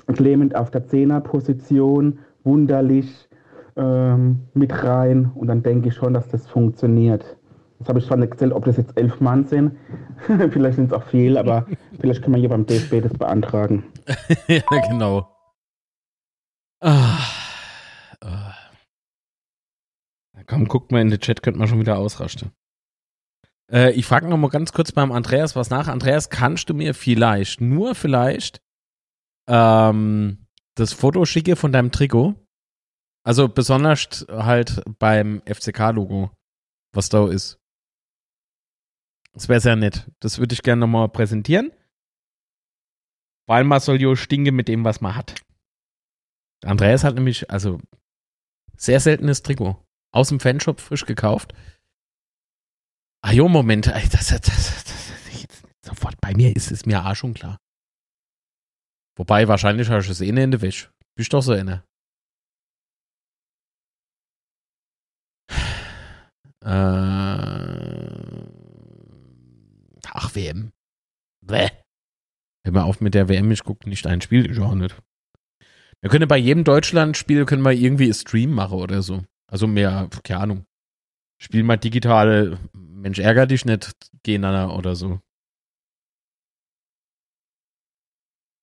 Clement 0.07 0.55
auf 0.55 0.69
der 0.69 0.85
Zehnerposition, 0.85 2.19
wunderlich 2.43 3.27
ähm, 3.75 4.41
mit 4.53 4.83
rein. 4.83 5.31
Und 5.35 5.47
dann 5.47 5.63
denke 5.63 5.89
ich 5.89 5.95
schon, 5.95 6.13
dass 6.13 6.29
das 6.29 6.47
funktioniert. 6.47 7.37
Das 7.79 7.89
habe 7.89 7.99
ich 7.99 8.05
zwar 8.05 8.17
nicht 8.17 8.31
gezählt, 8.31 8.53
ob 8.53 8.65
das 8.65 8.77
jetzt 8.77 8.97
elf 8.97 9.19
Mann 9.19 9.45
sind. 9.45 9.77
vielleicht 10.51 10.75
sind 10.75 10.87
es 10.87 10.93
auch 10.93 11.05
viel, 11.07 11.37
aber 11.37 11.65
vielleicht 11.99 12.21
kann 12.21 12.31
man 12.31 12.39
hier 12.39 12.49
beim 12.49 12.65
DFB 12.65 13.01
das 13.01 13.13
beantragen. 13.13 13.83
ja, 14.47 14.63
genau. 14.89 15.31
Ah, 16.81 17.19
ah. 18.21 18.53
Komm, 20.47 20.67
guckt 20.67 20.91
mal 20.91 21.01
in 21.01 21.09
den 21.09 21.19
Chat, 21.19 21.41
könnte 21.41 21.57
man 21.57 21.67
schon 21.67 21.79
wieder 21.79 21.97
ausrasten. 21.97 22.51
Äh, 23.71 23.91
ich 23.93 24.05
frage 24.05 24.27
noch 24.27 24.37
mal 24.37 24.49
ganz 24.49 24.73
kurz 24.73 24.91
beim 24.91 25.11
Andreas 25.11 25.55
was 25.55 25.69
nach. 25.69 25.87
Andreas, 25.87 26.29
kannst 26.29 26.69
du 26.69 26.73
mir 26.73 26.93
vielleicht, 26.93 27.61
nur 27.61 27.95
vielleicht, 27.95 28.61
ähm, 29.49 30.45
das 30.75 30.93
Foto 30.93 31.25
schicke 31.25 31.55
von 31.55 31.71
deinem 31.71 31.91
Trikot? 31.91 32.35
Also 33.23 33.49
besonders 33.49 34.25
halt 34.29 34.83
beim 34.99 35.41
FCK-Logo, 35.45 36.29
was 36.93 37.09
da 37.09 37.27
ist. 37.27 37.59
Das 39.35 39.49
wäre 39.49 39.59
sehr 39.59 39.75
nett. 39.75 40.09
Das 40.21 40.39
würde 40.39 40.53
ich 40.53 40.63
gerne 40.63 40.79
nochmal 40.79 41.09
präsentieren. 41.09 41.71
Weil 43.47 43.65
man 43.65 43.81
soll 43.81 44.01
ja 44.01 44.15
stinken 44.15 44.55
mit 44.55 44.69
dem, 44.69 44.85
was 44.85 45.01
man 45.01 45.15
hat. 45.15 45.35
Andreas 46.63 47.03
hat 47.03 47.15
nämlich, 47.15 47.51
also, 47.51 47.79
sehr 48.77 48.99
seltenes 48.99 49.43
Trikot. 49.43 49.85
Aus 50.11 50.29
dem 50.29 50.39
Fanshop 50.39 50.79
frisch 50.79 51.05
gekauft. 51.05 51.53
Ah 53.21 53.33
jo, 53.33 53.49
Moment, 53.49 53.87
das, 53.87 54.09
das, 54.09 54.27
das, 54.29 54.41
das, 54.41 54.85
sofort 55.85 56.19
bei 56.21 56.33
mir 56.33 56.55
ist 56.55 56.71
es 56.71 56.85
mir 56.85 57.05
auch 57.05 57.15
schon 57.15 57.33
klar. 57.33 57.59
Wobei, 59.17 59.47
wahrscheinlich 59.47 59.89
hast 59.89 60.07
du 60.07 60.11
es 60.13 60.21
eh 60.21 60.29
in 60.29 60.51
der 60.51 60.61
Wäsche. 60.61 60.89
Bist 61.15 61.33
doch 61.33 61.41
so 61.41 61.51
eine. 61.51 61.83
Äh, 66.61 68.54
ach, 70.15 70.35
WM. 70.35 70.71
Bäh. 71.41 71.69
Wenn 72.63 72.73
mir 72.73 72.85
auf 72.85 73.01
mit 73.01 73.13
der 73.13 73.29
WM, 73.29 73.51
ich 73.51 73.63
gucke 73.63 73.87
nicht 73.87 74.07
ein 74.07 74.21
Spiel, 74.21 74.49
ich 74.49 74.59
auch 74.59 74.73
nicht. 74.73 74.95
Wir 76.01 76.09
können 76.09 76.27
bei 76.27 76.37
jedem 76.37 76.63
Deutschland-Spiel 76.63 77.45
können 77.45 77.63
wir 77.63 77.71
irgendwie 77.71 78.13
Stream 78.13 78.51
machen 78.51 78.79
oder 78.79 79.01
so. 79.01 79.23
Also 79.47 79.67
mehr, 79.67 80.09
keine 80.23 80.39
Ahnung. 80.39 80.65
Spiel 81.39 81.63
mal 81.63 81.77
digital, 81.77 82.59
Mensch, 82.73 83.19
ärger 83.19 83.45
dich 83.45 83.65
nicht 83.65 83.95
gegeneinander 84.23 84.75
oder 84.75 84.95
so. 84.95 85.19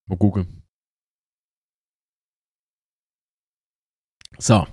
Mal 0.07 0.19
gucken. 0.19 0.62
So. 4.39 4.66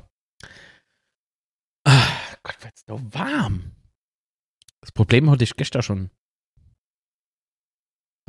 Ah, 1.85 2.35
Gott, 2.43 2.63
wird's 2.63 2.85
doch 2.85 2.99
warm. 3.13 3.75
Das 4.81 4.91
Problem 4.91 5.29
hatte 5.29 5.43
ich 5.43 5.55
gestern 5.55 5.83
schon. 5.83 6.09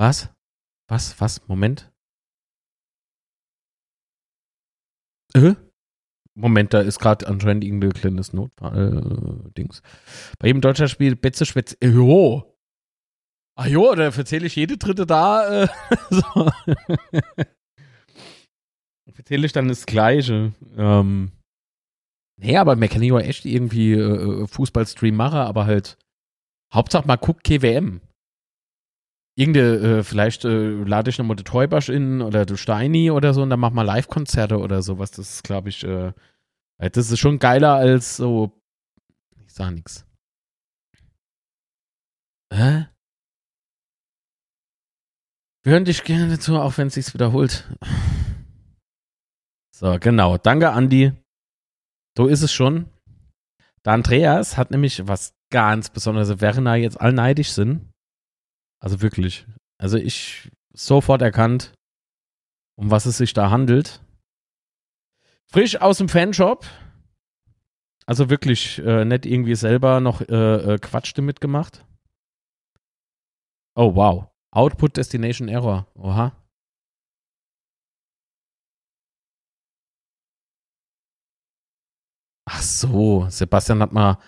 Was? 0.00 0.30
Was? 0.88 1.20
Was? 1.20 1.46
Moment. 1.46 1.92
Äh? 5.34 5.54
Moment, 6.34 6.72
da 6.72 6.80
ist 6.80 7.00
gerade 7.00 7.26
anscheinend 7.28 7.64
irgendein 7.64 7.92
kleines 7.92 8.32
Notfall-Dings. 8.32 9.80
Äh, 9.80 9.82
Bei 10.38 10.46
jedem 10.46 10.62
deutscher 10.62 10.88
Spiel 10.88 11.16
Betze 11.16 11.44
Schwätze. 11.44 11.76
Äh, 11.82 11.88
jo. 11.88 12.56
Ach 13.58 13.66
jo, 13.66 13.94
da 13.94 14.04
erzähle 14.04 14.46
ich 14.46 14.56
jede 14.56 14.78
dritte 14.78 15.04
da. 15.04 15.64
Äh, 15.64 15.68
so. 16.10 16.50
erzähle 19.14 19.44
ich 19.44 19.52
dann 19.52 19.68
das 19.68 19.84
Gleiche. 19.84 20.54
Ähm, 20.78 21.32
nee, 22.40 22.56
aber 22.56 22.74
man 22.74 22.88
kann 22.88 23.02
ja 23.02 23.18
echt 23.18 23.44
irgendwie 23.44 23.92
äh, 23.92 24.46
Fußballstream 24.46 25.14
machen, 25.14 25.40
aber 25.40 25.66
halt 25.66 25.98
Hauptsache 26.72 27.06
mal 27.06 27.16
guckt 27.16 27.44
KWM. 27.44 28.00
Irgende, 29.40 30.00
äh, 30.00 30.02
vielleicht 30.02 30.44
äh, 30.44 30.70
lade 30.84 31.08
ich 31.08 31.16
nochmal 31.16 31.34
den 31.34 31.46
Teubasch 31.46 31.88
in 31.88 32.20
oder 32.20 32.44
du 32.44 32.58
Steini 32.58 33.10
oder 33.10 33.32
so 33.32 33.40
und 33.40 33.48
dann 33.48 33.58
mach 33.58 33.70
mal 33.70 33.84
Live-Konzerte 33.84 34.58
oder 34.58 34.82
sowas. 34.82 35.12
Das 35.12 35.30
ist, 35.36 35.44
glaube 35.44 35.70
ich, 35.70 35.82
äh, 35.82 36.12
das 36.76 37.10
ist 37.10 37.18
schon 37.18 37.38
geiler 37.38 37.72
als 37.72 38.18
so. 38.18 38.52
Ich 39.46 39.54
sag 39.54 39.70
nix. 39.70 40.04
Hä? 42.52 42.88
Wir 45.62 45.72
hören 45.72 45.86
dich 45.86 46.04
gerne 46.04 46.38
zu, 46.38 46.58
auch 46.58 46.76
wenn 46.76 46.88
es 46.88 46.94
sich 46.94 47.14
wiederholt. 47.14 47.66
So, 49.74 49.96
genau. 49.98 50.36
Danke, 50.36 50.72
Andi. 50.72 51.12
So 52.14 52.26
ist 52.26 52.42
es 52.42 52.52
schon. 52.52 52.90
Der 53.86 53.94
Andreas 53.94 54.58
hat 54.58 54.70
nämlich 54.70 55.08
was 55.08 55.34
ganz 55.50 55.88
Besonderes, 55.88 56.42
während 56.42 56.66
da 56.66 56.74
jetzt 56.74 57.00
all 57.00 57.14
neidisch 57.14 57.52
sind. 57.52 57.89
Also 58.80 59.00
wirklich. 59.02 59.46
Also 59.78 59.96
ich 59.98 60.50
sofort 60.72 61.22
erkannt, 61.22 61.72
um 62.76 62.90
was 62.90 63.06
es 63.06 63.18
sich 63.18 63.32
da 63.32 63.50
handelt. 63.50 64.02
Frisch 65.52 65.76
aus 65.80 65.98
dem 65.98 66.08
Fanshop. 66.08 66.66
Also 68.06 68.30
wirklich 68.30 68.78
äh, 68.78 69.04
nicht 69.04 69.26
irgendwie 69.26 69.54
selber 69.54 70.00
noch 70.00 70.20
äh, 70.22 70.74
äh, 70.74 70.78
Quatsch 70.78 71.12
damit 71.16 71.40
gemacht. 71.40 71.84
Oh 73.76 73.94
wow. 73.94 74.26
Output 74.52 74.96
Destination 74.96 75.48
Error. 75.48 75.86
Oha. 75.94 76.32
Ach 82.46 82.62
so, 82.62 83.28
Sebastian 83.30 83.80
hat 83.80 83.92
mal 83.92 84.18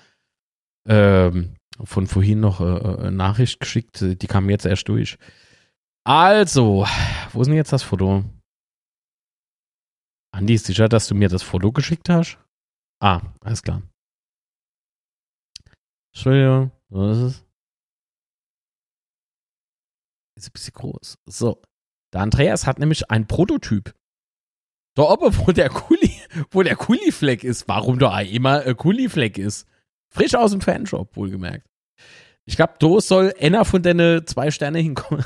ähm, 0.86 1.56
von 1.84 2.06
vorhin 2.06 2.40
noch 2.40 2.60
äh, 2.60 3.06
äh 3.06 3.10
Nachricht 3.10 3.60
geschickt. 3.60 4.00
Die 4.00 4.26
kam 4.26 4.50
jetzt 4.50 4.66
erst 4.66 4.88
durch. 4.88 5.18
Also, 6.04 6.86
wo 7.32 7.40
ist 7.40 7.46
denn 7.46 7.54
jetzt 7.54 7.72
das 7.72 7.82
Foto? 7.82 8.24
Andi, 10.34 10.54
ist 10.54 10.66
sicher, 10.66 10.88
dass 10.88 11.06
du 11.06 11.14
mir 11.14 11.28
das 11.28 11.42
Foto 11.42 11.72
geschickt 11.72 12.09
hast? 12.09 12.38
Ah, 13.00 13.20
alles 13.40 13.62
klar. 13.62 13.82
Entschuldigung, 16.14 16.72
was 16.88 17.18
ist 17.18 17.22
es? 17.22 17.44
Ist 20.36 20.48
ein 20.48 20.52
bisschen 20.52 20.74
groß. 20.74 21.18
So. 21.26 21.62
Der 22.12 22.20
Andreas 22.20 22.66
hat 22.66 22.78
nämlich 22.78 23.10
einen 23.10 23.26
Prototyp. 23.26 23.94
Da 24.94 25.04
oben, 25.04 25.34
wo 25.38 25.52
der 25.52 25.70
Kuli, 25.70 26.20
wo 26.50 26.62
der 26.62 26.76
Kuli-Fleck 26.76 27.44
ist, 27.44 27.68
warum 27.68 27.98
da 27.98 28.20
immer 28.20 28.60
ein 28.60 28.76
Kuli-Fleck 28.76 29.38
ist. 29.38 29.66
Frisch 30.10 30.34
aus 30.34 30.50
dem 30.50 30.60
Fanshop, 30.60 31.16
wohlgemerkt. 31.16 31.66
Ich 32.44 32.56
glaube, 32.56 32.74
da 32.78 33.01
soll 33.01 33.32
einer 33.39 33.64
von 33.64 33.82
den 33.82 34.27
zwei 34.27 34.51
Sterne 34.51 34.81
hinkommen. 34.81 35.24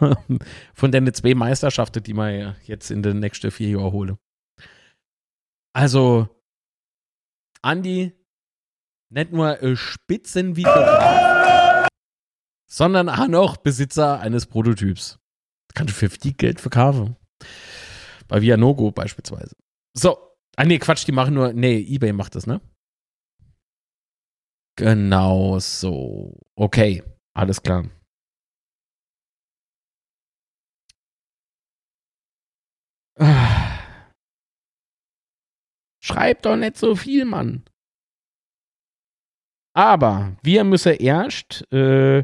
von 0.74 0.90
den 0.90 1.12
zwei 1.14 1.34
Meisterschaften, 1.34 2.02
die 2.02 2.14
man 2.14 2.56
jetzt 2.64 2.90
in 2.90 3.02
den 3.02 3.20
nächsten 3.20 3.50
vier 3.50 3.70
Jahren 3.70 3.92
holen. 3.92 4.18
Also, 5.72 6.28
Andi, 7.62 8.12
nicht 9.10 9.32
nur 9.32 9.58
Spitzenvideograf, 9.76 11.88
sondern 12.68 13.08
auch 13.08 13.28
noch 13.28 13.56
Besitzer 13.56 14.20
eines 14.20 14.46
Prototyps. 14.46 15.18
Kannst 15.74 15.94
du 15.94 15.98
für 15.98 16.10
viel 16.10 16.32
Geld 16.32 16.60
verkaufen. 16.60 17.16
Bei 18.26 18.42
Vianogo 18.42 18.90
beispielsweise. 18.90 19.54
So. 19.96 20.18
Ah, 20.56 20.64
nee, 20.64 20.78
Quatsch, 20.78 21.06
die 21.06 21.12
machen 21.12 21.34
nur. 21.34 21.52
Nee, 21.52 21.78
eBay 21.78 22.12
macht 22.12 22.34
das, 22.34 22.48
ne? 22.48 22.60
Genau 24.78 25.58
so. 25.58 26.38
Okay, 26.54 27.02
alles 27.34 27.60
klar. 27.60 27.90
Schreibt 36.00 36.46
doch 36.46 36.54
nicht 36.54 36.76
so 36.76 36.94
viel, 36.94 37.24
Mann. 37.24 37.64
Aber 39.74 40.36
wir 40.44 40.62
müssen 40.62 40.94
erst, 40.94 41.64
äh, 41.72 42.22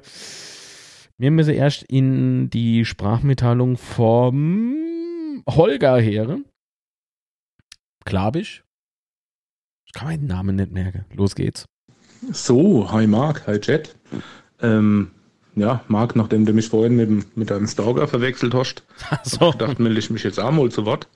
wir 1.19 1.31
müssen 1.33 1.55
erst 1.55 1.83
in 1.83 2.51
die 2.51 2.85
Sprachmitteilung 2.85 3.77
vom 3.77 5.43
Holger 5.49 5.99
her. 5.99 6.39
Klabisch. 8.05 8.63
Ich 9.87 9.93
kann 9.93 10.07
meinen 10.07 10.27
Namen 10.27 10.55
nicht 10.55 10.71
merken. 10.71 11.05
Los 11.13 11.35
geht's. 11.35 11.67
So, 12.33 12.91
hi 12.91 13.07
Marc, 13.07 13.47
hi 13.47 13.59
Jet. 13.63 13.95
Ähm, 14.61 15.11
ja, 15.57 15.83
Marc, 15.89 16.17
nachdem 16.17 16.47
du 16.47 16.53
mich 16.53 16.69
vorhin 16.69 16.97
mit, 16.97 17.37
mit 17.37 17.53
einem 17.53 17.67
Stalker 17.67 18.09
verwechselt 18.09 18.55
hast, 18.55 18.83
so. 19.25 19.47
ich 19.49 19.53
gedacht, 19.53 19.79
melde 19.79 19.99
ich 19.99 20.11
mich 20.11 20.25
jetzt 20.25 20.41
auch 20.41 20.51
mal 20.51 20.71
zu 20.71 20.85
Wort. 20.85 21.07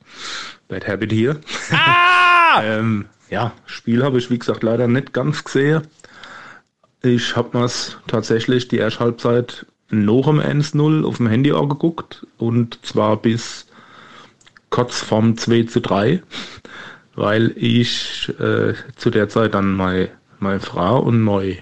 Bad 0.68 0.86
Habit 0.86 1.12
hier. 1.12 1.40
Ah! 1.72 2.62
ähm, 2.62 3.06
ja, 3.30 3.52
Spiel 3.66 4.04
habe 4.04 4.18
ich, 4.18 4.30
wie 4.30 4.38
gesagt, 4.38 4.62
leider 4.62 4.88
nicht 4.88 5.12
ganz 5.12 5.44
gesehen. 5.44 5.82
Ich 7.02 7.36
habe 7.36 7.58
mir 7.58 7.68
tatsächlich 8.06 8.68
die 8.68 8.78
erste 8.78 9.00
Halbzeit 9.00 9.66
noch 9.90 10.28
im 10.28 10.40
1-0 10.40 11.04
auf 11.04 11.16
dem 11.16 11.28
Handy 11.28 11.52
angeguckt 11.52 12.26
und 12.36 12.84
zwar 12.84 13.16
bis 13.16 13.66
kurz 14.70 15.00
vorm 15.00 15.36
2 15.36 15.62
zu 15.64 15.80
3, 15.80 16.22
weil 17.14 17.52
ich 17.56 18.32
äh, 18.38 18.74
zu 18.96 19.10
der 19.10 19.28
Zeit 19.28 19.54
dann 19.54 19.74
mal 19.74 20.10
meine 20.40 20.60
Frau 20.60 21.00
und 21.00 21.20
mein, 21.20 21.58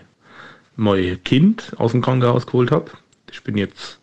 mein 0.76 1.22
Kind 1.24 1.72
aus 1.78 1.92
dem 1.92 2.02
Krankenhaus 2.02 2.46
geholt 2.46 2.70
habe. 2.70 2.90
Ich 3.30 3.42
bin 3.42 3.56
jetzt 3.56 4.00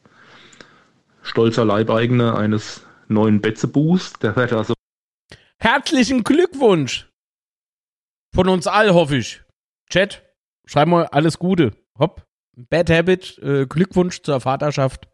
stolzer 1.22 1.66
Leibeigene 1.66 2.36
eines 2.36 2.86
neuen 3.08 3.42
Betzebus. 3.42 4.14
Der 4.14 4.36
wird 4.36 4.54
also. 4.54 4.74
Herzlichen 5.58 6.24
Glückwunsch! 6.24 7.10
Von 8.34 8.50
uns 8.50 8.68
all, 8.68 8.94
hoffe 8.94 9.18
ich. 9.18 9.44
Chat, 9.90 10.24
schreib 10.66 10.88
mal 10.88 11.06
alles 11.06 11.38
Gute. 11.38 11.72
Hopp. 11.98 12.26
Bad 12.56 12.90
Habit, 12.90 13.40
äh, 13.40 13.66
Glückwunsch 13.66 14.22
zur 14.22 14.40
Vaterschaft. 14.40 15.08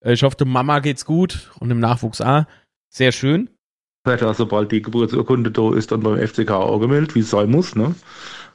Äh, 0.00 0.12
ich 0.14 0.22
hoffe, 0.22 0.44
Mama 0.44 0.80
geht's 0.80 1.04
gut 1.04 1.50
und 1.60 1.70
im 1.70 1.80
Nachwuchs 1.80 2.20
auch. 2.20 2.44
Sehr 2.88 3.12
schön. 3.12 3.50
Sobald 4.04 4.70
die 4.70 4.82
Geburtsurkunde 4.82 5.50
da 5.50 5.74
ist, 5.74 5.90
dann 5.90 6.00
beim 6.00 6.18
FCK 6.18 6.50
auch 6.50 6.78
gemeldet, 6.78 7.14
wie 7.14 7.20
es 7.20 7.30
sein 7.30 7.50
muss. 7.50 7.74
Ne? 7.74 7.94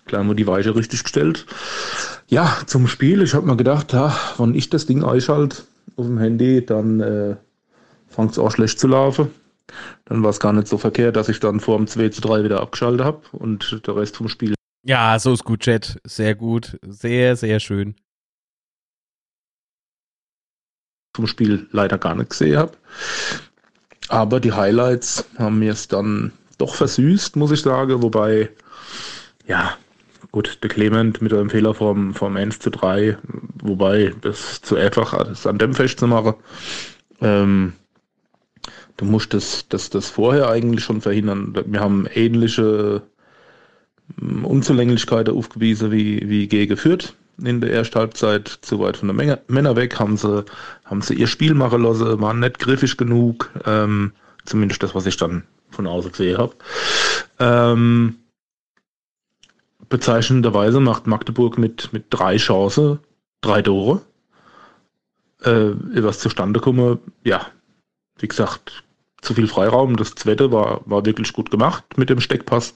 Klar 0.06 0.22
haben 0.22 0.28
wir 0.28 0.36
die 0.36 0.46
Weiche 0.46 0.76
richtig 0.76 1.04
gestellt. 1.04 1.48
Ja, 2.28 2.58
zum 2.68 2.88
Spiel. 2.88 3.24
Ich 3.24 3.34
habe 3.34 3.48
mir 3.48 3.58
gedacht, 3.58 3.94
ja, 3.94 4.16
wenn 4.38 4.54
ich 4.54 4.70
das 4.70 4.86
Ding 4.86 5.04
einschalte 5.04 5.64
auf 5.96 6.06
dem 6.06 6.20
Handy, 6.20 6.64
dann 6.64 7.00
äh, 7.00 7.36
fängt 8.08 8.32
es 8.32 8.40
auch 8.40 8.52
schlecht 8.52 8.80
zu 8.80 8.88
laufen. 8.88 9.32
Dann 10.06 10.22
war 10.22 10.30
es 10.30 10.40
gar 10.40 10.54
nicht 10.54 10.68
so 10.68 10.78
verkehrt, 10.78 11.16
dass 11.16 11.30
ich 11.30 11.40
dann 11.40 11.60
vor 11.60 11.78
dem 11.78 11.88
2 11.88 12.10
zu 12.10 12.22
3 12.22 12.44
wieder 12.44 12.62
abgeschaltet 12.62 13.04
habe 13.04 13.22
und 13.32 13.82
der 13.86 13.96
Rest 13.96 14.18
vom 14.18 14.30
Spiel. 14.30 14.54
Ja, 14.84 15.18
so 15.18 15.34
ist 15.34 15.44
gut, 15.44 15.62
Chat. 15.62 16.00
Sehr 16.04 16.36
gut. 16.36 16.78
Sehr, 16.84 17.36
sehr 17.36 17.60
schön. 17.60 17.96
Vom 21.16 21.26
Spiel 21.26 21.68
leider 21.72 21.98
gar 21.98 22.16
nicht 22.16 22.30
gesehen 22.30 22.58
habe. 22.58 22.78
Aber 24.10 24.40
die 24.40 24.54
Highlights 24.54 25.26
haben 25.38 25.60
mir 25.60 25.72
es 25.72 25.88
dann 25.88 26.34
doch 26.58 26.76
versüßt, 26.76 27.36
muss 27.36 27.52
ich 27.52 27.62
sagen. 27.62 28.02
Wobei, 28.02 28.50
ja, 29.48 29.78
Gut, 30.32 30.60
der 30.62 30.70
Clement 30.70 31.22
mit 31.24 31.34
einem 31.34 31.50
Fehler 31.50 31.74
vom, 31.74 32.14
vom 32.14 32.36
1 32.38 32.60
zu 32.60 32.70
3, 32.70 33.18
wobei 33.64 34.14
das 34.22 34.62
zu 34.62 34.76
einfach 34.76 35.14
ist, 35.28 35.48
an 35.48 35.58
dem 35.58 35.74
festzumachen. 35.74 36.36
Ähm, 37.20 37.74
du 38.98 39.06
musst 39.06 39.34
das, 39.34 39.68
das, 39.68 39.90
das 39.90 40.10
vorher 40.10 40.50
eigentlich 40.50 40.84
schon 40.84 41.02
verhindern. 41.02 41.56
Wir 41.66 41.80
haben 41.80 42.06
ähnliche 42.14 43.02
ähm, 44.22 44.46
Unzulänglichkeiten 44.46 45.36
aufgewiesen 45.36 45.92
wie, 45.92 46.30
wie 46.30 46.48
gegen 46.48 46.78
Fürth 46.78 47.16
in 47.44 47.62
der 47.62 47.72
ersten 47.72 48.00
Halbzeit. 48.00 48.48
Zu 48.62 48.80
weit 48.80 48.98
von 48.98 49.08
der 49.08 49.16
Menge, 49.16 49.42
Männer 49.48 49.76
weg 49.76 50.00
haben 50.00 50.18
sie, 50.18 50.46
haben 50.86 51.02
sie 51.02 51.14
ihr 51.16 51.28
Spiel 51.28 51.54
machen 51.54 51.84
lassen, 51.84 52.22
waren 52.22 52.40
nicht 52.40 52.60
griffig 52.60 52.98
genug. 52.98 53.50
Ähm, 53.66 54.14
zumindest 54.46 54.84
das, 54.84 54.96
was 54.96 55.06
ich 55.06 55.18
dann 55.18 55.44
von 55.70 55.88
außen 55.88 56.12
gesehen 56.12 56.38
habe. 56.38 56.56
Ähm, 57.40 58.16
bezeichnenderweise 59.88 60.80
macht 60.80 61.08
Magdeburg 61.08 61.58
mit, 61.58 61.94
mit 61.94 62.06
drei 62.10 62.38
Chancen 62.38 63.00
drei 63.42 63.62
Tore. 63.62 64.02
Äh, 65.42 65.72
was 66.04 66.20
zustande 66.20 66.60
komme, 66.60 67.00
ja, 67.24 67.48
wie 68.18 68.28
gesagt, 68.28 68.84
zu 69.22 69.34
viel 69.34 69.48
Freiraum. 69.48 69.96
Das 69.96 70.16
zweite 70.16 70.52
war, 70.52 70.82
war 70.86 71.06
wirklich 71.06 71.34
gut 71.34 71.52
gemacht 71.52 71.98
mit 71.98 72.10
dem 72.10 72.20
Steckpass. 72.20 72.74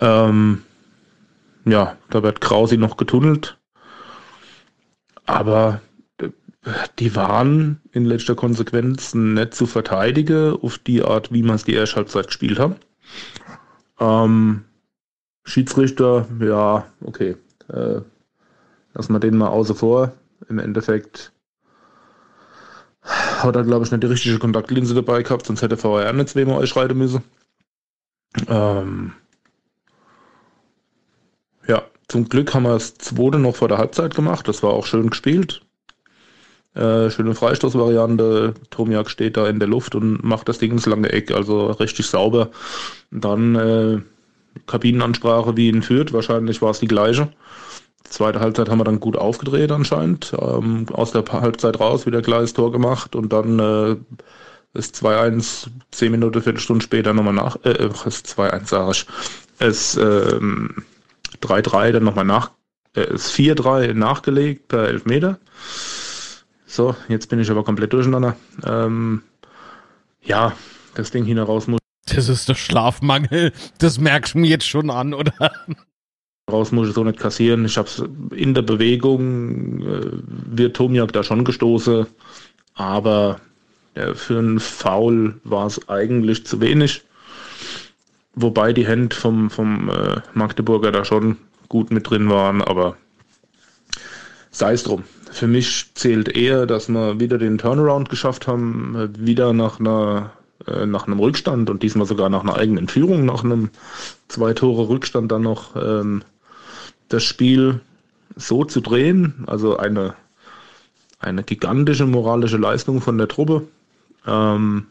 Ähm, 0.00 0.62
ja, 1.64 1.96
da 2.10 2.22
wird 2.22 2.40
Krausi 2.40 2.76
noch 2.76 2.96
getunnelt. 2.96 3.58
Aber 5.26 5.80
äh, 6.18 6.28
die 6.98 7.14
waren 7.16 7.80
in 7.92 8.04
letzter 8.04 8.34
Konsequenz 8.34 9.14
nicht 9.14 9.54
zu 9.54 9.66
verteidigen 9.66 10.56
auf 10.62 10.78
die 10.78 11.02
Art, 11.02 11.32
wie 11.32 11.42
man 11.42 11.56
es 11.56 11.64
die 11.64 11.74
erste 11.74 11.96
Halbzeit 11.96 12.28
gespielt 12.28 12.58
hat. 12.58 12.76
Ähm, 14.00 14.64
Schiedsrichter, 15.44 16.26
ja, 16.40 16.86
okay. 17.02 17.36
Äh, 17.68 18.00
lassen 18.94 19.12
wir 19.12 19.20
den 19.20 19.36
mal 19.36 19.48
außen 19.48 19.76
vor. 19.76 20.12
Im 20.48 20.58
Endeffekt 20.58 21.32
hat 23.02 23.54
er, 23.54 23.64
glaube 23.64 23.84
ich, 23.84 23.90
nicht 23.90 24.02
die 24.02 24.08
richtige 24.08 24.38
Kontaktlinse 24.38 24.94
dabei 24.94 25.22
gehabt, 25.22 25.46
sonst 25.46 25.62
hätte 25.62 25.76
VR 25.76 26.12
nicht 26.12 26.30
zweimal 26.30 26.60
einschreiten 26.60 26.96
müssen. 26.96 27.22
Ähm, 28.48 29.12
ja, 31.66 31.82
zum 32.08 32.28
Glück 32.28 32.54
haben 32.54 32.64
wir 32.64 32.74
das 32.74 32.94
zweite 32.94 33.38
noch 33.38 33.56
vor 33.56 33.68
der 33.68 33.78
Halbzeit 33.78 34.14
gemacht. 34.14 34.46
Das 34.48 34.62
war 34.62 34.70
auch 34.70 34.86
schön 34.86 35.10
gespielt. 35.10 35.62
Äh, 36.74 37.10
schöne 37.10 37.34
Freistoßvariante. 37.34 38.54
Tomiak 38.70 39.08
steht 39.08 39.36
da 39.36 39.48
in 39.48 39.58
der 39.58 39.68
Luft 39.68 39.94
und 39.94 40.24
macht 40.24 40.48
das 40.48 40.58
Ding 40.58 40.72
ins 40.72 40.86
lange 40.86 41.12
Eck, 41.12 41.30
also 41.30 41.68
richtig 41.68 42.06
sauber. 42.06 42.50
Dann 43.10 43.54
äh, 43.54 44.00
Kabinenansprache 44.66 45.56
wie 45.56 45.68
in 45.68 45.82
Fürth, 45.82 46.12
wahrscheinlich 46.12 46.62
war 46.62 46.70
es 46.70 46.80
die 46.80 46.88
gleiche. 46.88 47.28
Zweite 48.04 48.40
Halbzeit 48.40 48.68
haben 48.68 48.78
wir 48.78 48.84
dann 48.84 49.00
gut 49.00 49.16
aufgedreht 49.16 49.72
anscheinend. 49.72 50.32
Ähm, 50.38 50.86
aus 50.92 51.12
der 51.12 51.24
Halbzeit 51.24 51.80
raus 51.80 52.06
wieder 52.06 52.22
gleiches 52.22 52.54
Tor 52.54 52.70
gemacht 52.72 53.16
und 53.16 53.32
dann 53.32 53.58
äh, 53.58 53.96
ist 54.74 54.96
2-1, 54.96 55.68
10 55.92 56.10
Minuten, 56.10 56.42
Viertelstunde 56.42 56.84
später 56.84 57.14
nochmal 57.14 57.34
nach, 57.34 57.56
äh, 57.64 57.88
ist 58.06 58.26
2-1 58.26 58.66
sag 58.66 58.90
ich, 58.90 59.06
es 59.58 59.96
ähm, 59.96 60.84
3-3 61.44 61.92
dann 61.92 62.04
nochmal 62.04 62.24
nach, 62.24 62.50
äh, 62.96 63.14
ist 63.14 63.30
4-3 63.32 63.94
nachgelegt 63.94 64.68
per 64.68 64.88
Elfmeter. 64.88 65.38
So, 66.66 66.96
jetzt 67.08 67.28
bin 67.28 67.38
ich 67.38 67.50
aber 67.50 67.64
komplett 67.64 67.92
durcheinander. 67.92 68.36
Ähm, 68.64 69.22
ja, 70.22 70.52
das 70.94 71.10
Ding 71.10 71.24
hin 71.24 71.38
raus 71.38 71.66
muss 71.66 71.80
das 72.06 72.28
ist 72.28 72.48
der 72.48 72.54
Schlafmangel. 72.54 73.52
Das 73.78 73.98
merkst 73.98 74.34
du 74.34 74.38
mir 74.38 74.48
jetzt 74.48 74.68
schon 74.68 74.90
an, 74.90 75.14
oder? 75.14 75.32
Raus 76.50 76.72
muss 76.72 76.88
ich 76.88 76.94
so 76.94 77.02
nicht 77.02 77.18
kassieren. 77.18 77.64
Ich 77.64 77.78
hab's 77.78 78.02
in 78.34 78.54
der 78.54 78.62
Bewegung, 78.62 79.80
äh, 79.80 80.10
wird 80.56 80.76
Tomiak 80.76 81.12
da 81.12 81.22
schon 81.22 81.44
gestoßen, 81.44 82.06
aber 82.74 83.40
ja, 83.96 84.14
für 84.14 84.38
einen 84.38 84.60
Foul 84.60 85.40
war 85.44 85.66
es 85.66 85.88
eigentlich 85.88 86.44
zu 86.44 86.60
wenig. 86.60 87.02
Wobei 88.34 88.72
die 88.72 88.86
Hände 88.86 89.14
vom, 89.14 89.50
vom 89.50 89.88
äh, 89.88 90.20
Magdeburger 90.32 90.90
da 90.90 91.04
schon 91.04 91.36
gut 91.68 91.90
mit 91.90 92.08
drin 92.08 92.28
waren, 92.28 92.62
aber 92.62 92.96
sei 94.50 94.72
es 94.72 94.82
drum. 94.82 95.04
Für 95.30 95.46
mich 95.46 95.94
zählt 95.94 96.36
eher, 96.36 96.66
dass 96.66 96.88
wir 96.88 97.20
wieder 97.20 97.38
den 97.38 97.58
Turnaround 97.58 98.08
geschafft 98.08 98.46
haben, 98.46 99.10
wieder 99.18 99.52
nach 99.52 99.80
einer 99.80 100.32
äh, 100.66 100.86
nach 100.86 101.06
einem 101.06 101.18
Rückstand 101.18 101.68
und 101.68 101.82
diesmal 101.82 102.06
sogar 102.06 102.28
nach 102.28 102.42
einer 102.42 102.56
eigenen 102.56 102.88
Führung, 102.88 103.24
nach 103.24 103.44
einem 103.44 103.70
zwei 104.28 104.52
Tore 104.54 104.88
Rückstand 104.88 105.30
dann 105.30 105.42
noch 105.42 105.76
ähm, 105.76 106.22
das 107.08 107.24
Spiel 107.24 107.80
so 108.36 108.64
zu 108.64 108.80
drehen. 108.80 109.44
Also 109.46 109.76
eine, 109.76 110.14
eine 111.18 111.42
gigantische 111.42 112.06
moralische 112.06 112.56
Leistung 112.56 113.00
von 113.00 113.18
der 113.18 113.28
Truppe. 113.28 113.66
Ähm, 114.26 114.86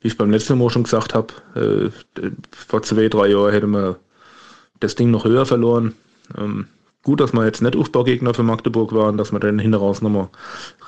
wie 0.00 0.08
ich 0.08 0.16
beim 0.16 0.30
letzten 0.30 0.58
Mal 0.58 0.70
schon 0.70 0.84
gesagt 0.84 1.14
habe, 1.14 1.34
äh, 1.54 2.30
vor 2.50 2.82
zwei, 2.82 3.08
drei 3.08 3.28
Jahren 3.28 3.52
hätte 3.52 3.66
man 3.66 3.96
das 4.80 4.94
Ding 4.94 5.10
noch 5.10 5.24
höher 5.24 5.44
verloren. 5.44 5.94
Ähm, 6.36 6.68
gut, 7.02 7.20
dass 7.20 7.32
wir 7.32 7.44
jetzt 7.44 7.62
nicht 7.62 7.76
Aufbaugegner 7.76 8.34
für 8.34 8.42
Magdeburg 8.42 8.94
waren, 8.94 9.18
dass 9.18 9.32
wir 9.32 9.40
dann 9.40 9.58
hinten 9.58 9.74
raus 9.74 10.00
nochmal 10.00 10.28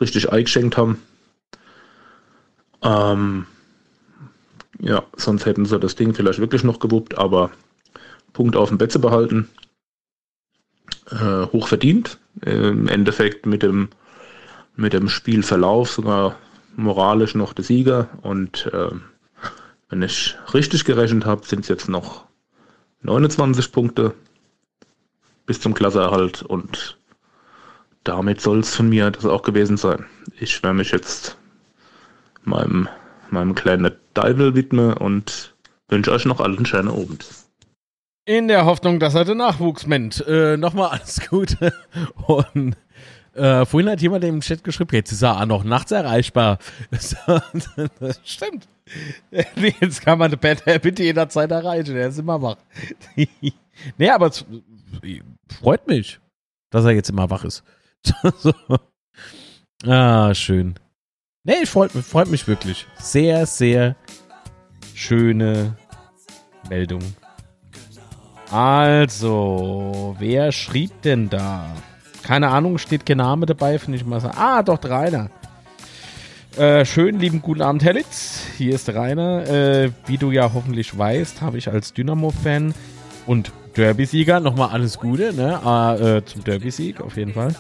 richtig 0.01 0.33
eingeschenkt 0.33 0.77
haben. 0.77 1.03
Ähm, 2.83 3.47
ja, 4.81 5.05
sonst 5.17 5.47
hätten 5.47 5.67
sie 5.67 5.79
das 5.79 5.95
Ding 5.95 6.15
vielleicht 6.15 6.41
wirklich 6.41 6.65
noch 6.65 6.79
gewuppt, 6.79 7.19
aber 7.19 7.51
Punkt 8.33 8.57
auf 8.57 8.71
dem 8.71 8.79
Betze 8.79 8.99
behalten. 8.99 9.49
Äh, 11.11 11.47
hoch 11.53 11.69
verdient. 11.69 12.19
Im 12.41 12.89
Endeffekt 12.89 13.45
mit 13.45 13.63
dem, 13.63 13.91
mit 14.75 14.95
dem 14.95 15.11
Spielverlauf 15.11 15.91
sogar 15.91 16.37
moralisch 16.77 17.35
noch 17.35 17.53
der 17.53 17.65
Sieger. 17.65 18.09
Und 18.23 18.71
äh, 18.73 18.91
wenn 19.89 20.03
ich 20.03 20.37
richtig 20.55 20.85
gerechnet 20.85 21.27
habe, 21.27 21.47
sind 21.47 21.61
es 21.61 21.69
jetzt 21.69 21.89
noch 21.89 22.25
29 23.03 23.73
Punkte 23.73 24.15
bis 25.47 25.61
zum 25.61 25.75
Klasseerhalt 25.75 26.43
und 26.43 26.99
damit 28.05 28.41
soll 28.41 28.61
es 28.61 28.75
von 28.75 28.89
mir 28.89 29.11
das 29.11 29.25
auch 29.25 29.43
gewesen 29.43 29.77
sein. 29.77 30.07
Ich 30.39 30.63
werde 30.63 30.77
mich 30.77 30.91
jetzt 30.93 31.37
meinem 32.45 32.89
meinem 33.33 33.55
kleinen 33.55 33.93
Teufel 34.15 34.55
widme 34.55 34.95
und 34.97 35.55
wünsche 35.89 36.13
euch 36.13 36.25
noch 36.25 36.41
allen 36.41 36.67
schönen 36.67 36.89
Abend. 36.89 37.27
In 38.25 38.47
der 38.47 38.67
Hoffnung, 38.67 39.01
dass 39.01 39.15
er 39.15 39.25
den 39.25 39.39
Nachwuchs 39.39 39.87
mengt. 39.87 40.25
Äh, 40.29 40.57
Nochmal 40.57 40.91
alles 40.91 41.29
Gute. 41.29 41.73
Und 42.27 42.77
äh, 43.35 43.65
vorhin 43.65 43.91
hat 43.91 44.01
jemand 44.01 44.25
im 44.25 44.41
Chat 44.41 44.63
geschrieben, 44.65 44.95
jetzt 44.95 45.13
ist 45.13 45.23
er 45.23 45.41
auch 45.41 45.47
noch 45.47 45.65
nachts 45.65 45.91
erreichbar. 45.91 46.59
stimmt. 48.25 48.69
Jetzt 49.81 50.03
kann 50.03 50.19
man 50.19 50.37
Bad 50.39 50.67
Habit 50.67 50.99
jederzeit 50.99 51.51
erreichen. 51.51 51.97
Er 51.97 52.09
ist 52.09 52.19
immer 52.19 52.41
wach. 52.43 52.57
nee, 53.97 54.11
aber 54.11 54.27
es 54.27 54.45
freut 55.61 55.87
mich, 55.87 56.21
dass 56.71 56.85
er 56.85 56.91
jetzt 56.91 57.11
immer 57.11 57.31
wach 57.31 57.45
ist. 57.45 57.63
ah, 59.87 60.35
schön. 60.35 60.75
Nee, 61.45 61.67
freut, 61.67 61.93
freut 61.93 62.29
mich 62.29 62.47
wirklich. 62.47 62.87
Sehr, 62.99 63.47
sehr 63.47 63.97
schöne 64.95 65.77
Meldung. 66.69 67.03
Also, 68.51 70.15
wer 70.19 70.53
schrieb 70.53 71.01
denn 71.03 71.31
da? 71.31 71.75
Keine 72.23 72.49
Ahnung, 72.49 72.79
steht 72.79 73.05
kein 73.05 73.19
Name 73.19 73.47
dabei, 73.47 73.79
finde 73.79 73.99
ich 73.99 74.05
mal 74.05 74.21
so. 74.21 74.29
Ah, 74.29 74.63
doch, 74.63 74.79
Rainer. 74.85 75.31
Äh, 76.57 76.85
schönen 76.85 77.19
lieben 77.19 77.43
guten 77.43 77.63
Abend, 77.63 77.83
Herr 77.83 77.95
Litz. 77.95 78.43
Hier 78.59 78.75
ist 78.75 78.89
Rainer. 78.91 79.49
Äh, 79.49 79.91
wie 80.07 80.19
du 80.19 80.31
ja 80.31 80.53
hoffentlich 80.53 80.97
weißt, 80.97 81.41
habe 81.41 81.59
ich 81.59 81.69
als 81.69 81.93
Dynamo-Fan 81.95 82.75
und 83.27 83.53
Derby-Sieger 83.77 84.41
nochmal 84.41 84.71
alles 84.71 84.99
Gute, 84.99 85.33
ne? 85.33 85.61
Äh, 85.65 86.19
äh, 86.19 86.25
zum 86.25 86.45
Derby-Sieg 86.45 87.01
auf 87.01 87.17
jeden 87.17 87.33
Fall. 87.33 87.55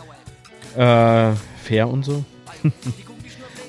Äh, 0.76 1.34
fair 1.64 1.89
und 1.89 2.05
so. 2.05 2.24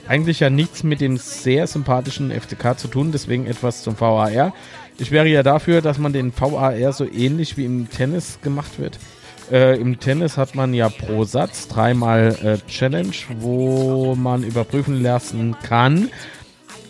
eigentlich 0.07 0.41
ja 0.41 0.49
nichts 0.49 0.83
mit 0.83 1.01
dem 1.01 1.17
sehr 1.17 1.67
sympathischen 1.67 2.31
FCK 2.31 2.77
zu 2.77 2.87
tun, 2.87 3.11
deswegen 3.11 3.47
etwas 3.47 3.83
zum 3.83 3.99
VAR. 3.99 4.53
Ich 4.97 5.11
wäre 5.11 5.27
ja 5.27 5.43
dafür, 5.43 5.81
dass 5.81 5.97
man 5.97 6.13
den 6.13 6.33
VAR 6.37 6.93
so 6.93 7.05
ähnlich 7.05 7.57
wie 7.57 7.65
im 7.65 7.89
Tennis 7.89 8.39
gemacht 8.41 8.79
wird. 8.79 8.99
Äh, 9.51 9.79
Im 9.79 9.99
Tennis 9.99 10.37
hat 10.37 10.55
man 10.55 10.73
ja 10.73 10.89
pro 10.89 11.25
Satz 11.25 11.67
dreimal 11.67 12.35
äh, 12.43 12.57
Challenge, 12.69 13.13
wo 13.39 14.15
man 14.15 14.43
überprüfen 14.43 15.01
lassen 15.01 15.55
kann, 15.61 16.09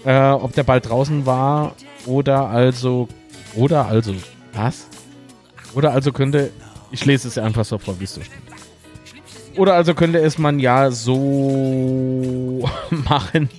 äh, 0.06 0.30
ob 0.30 0.54
der 0.54 0.64
Ball 0.64 0.82
draußen 0.82 1.26
war 1.26 1.76
oder 2.06 2.50
also 2.50 3.08
oder 3.56 3.88
also 3.88 4.14
was? 4.54 4.88
Oder 5.74 5.92
also 5.92 6.12
könnte 6.12 6.52
ich 6.94 7.06
lese 7.06 7.28
es 7.28 7.40
einfach 7.40 7.66
so 7.66 7.80
vor, 7.80 8.00
wie 8.00 8.04
es 8.04 8.14
so 8.14 8.22
steht. 8.22 8.38
Oder 9.58 9.74
also 9.74 9.96
könnte 9.96 10.20
es 10.20 10.38
man 10.38 10.60
ja 10.60 10.92
so 10.92 12.70
machen, 12.90 13.50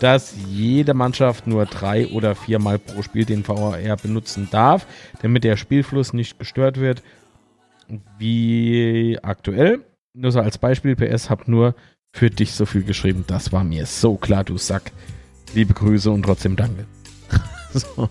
dass 0.00 0.34
jede 0.48 0.92
Mannschaft 0.92 1.46
nur 1.46 1.66
drei 1.66 2.08
oder 2.08 2.34
viermal 2.34 2.78
pro 2.78 3.02
Spiel 3.02 3.24
den 3.24 3.46
VAR 3.46 3.96
benutzen 3.96 4.48
darf, 4.50 4.86
damit 5.22 5.44
der 5.44 5.56
Spielfluss 5.56 6.12
nicht 6.12 6.38
gestört 6.38 6.80
wird, 6.80 7.02
wie 8.18 9.18
aktuell. 9.22 9.84
Nur 10.12 10.32
so 10.32 10.40
als 10.40 10.58
Beispiel, 10.58 10.96
PS 10.96 11.30
hat 11.30 11.48
nur 11.48 11.74
für 12.12 12.30
dich 12.30 12.52
so 12.52 12.66
viel 12.66 12.82
geschrieben. 12.82 13.24
Das 13.26 13.52
war 13.52 13.64
mir 13.64 13.86
so 13.86 14.16
klar, 14.16 14.44
du 14.44 14.58
Sack. 14.58 14.92
Liebe 15.54 15.74
Grüße 15.74 16.10
und 16.10 16.22
trotzdem 16.22 16.56
danke. 16.56 16.86
so. 17.72 18.08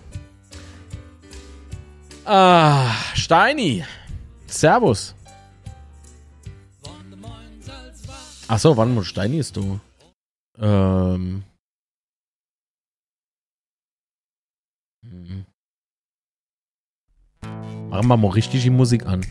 Ah, 2.24 2.92
Steini. 3.14 3.84
Servus. 4.46 5.14
Ach 8.48 8.58
so, 8.58 8.76
wann 8.76 8.94
muss 8.94 9.06
Steini 9.06 9.38
ist 9.38 9.56
du? 9.56 9.78
Ähm. 10.58 11.44
Hm. 15.04 15.46
Machen 17.90 18.08
wir 18.08 18.16
mal 18.16 18.30
richtig 18.30 18.62
die 18.62 18.70
Musik 18.70 19.06
an. 19.06 19.24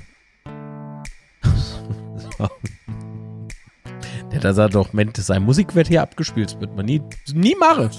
Der 4.32 4.40
da 4.40 4.54
sagt 4.54 4.76
doch, 4.76 4.94
Mensch, 4.94 5.20
seine 5.20 5.40
Musik 5.40 5.76
wird 5.76 5.88
hier 5.88 6.02
abgespielt. 6.02 6.52
Das 6.54 6.60
wird 6.60 6.76
man 6.76 6.86
nie, 6.86 7.02
nie 7.34 7.56
machen. 7.56 7.90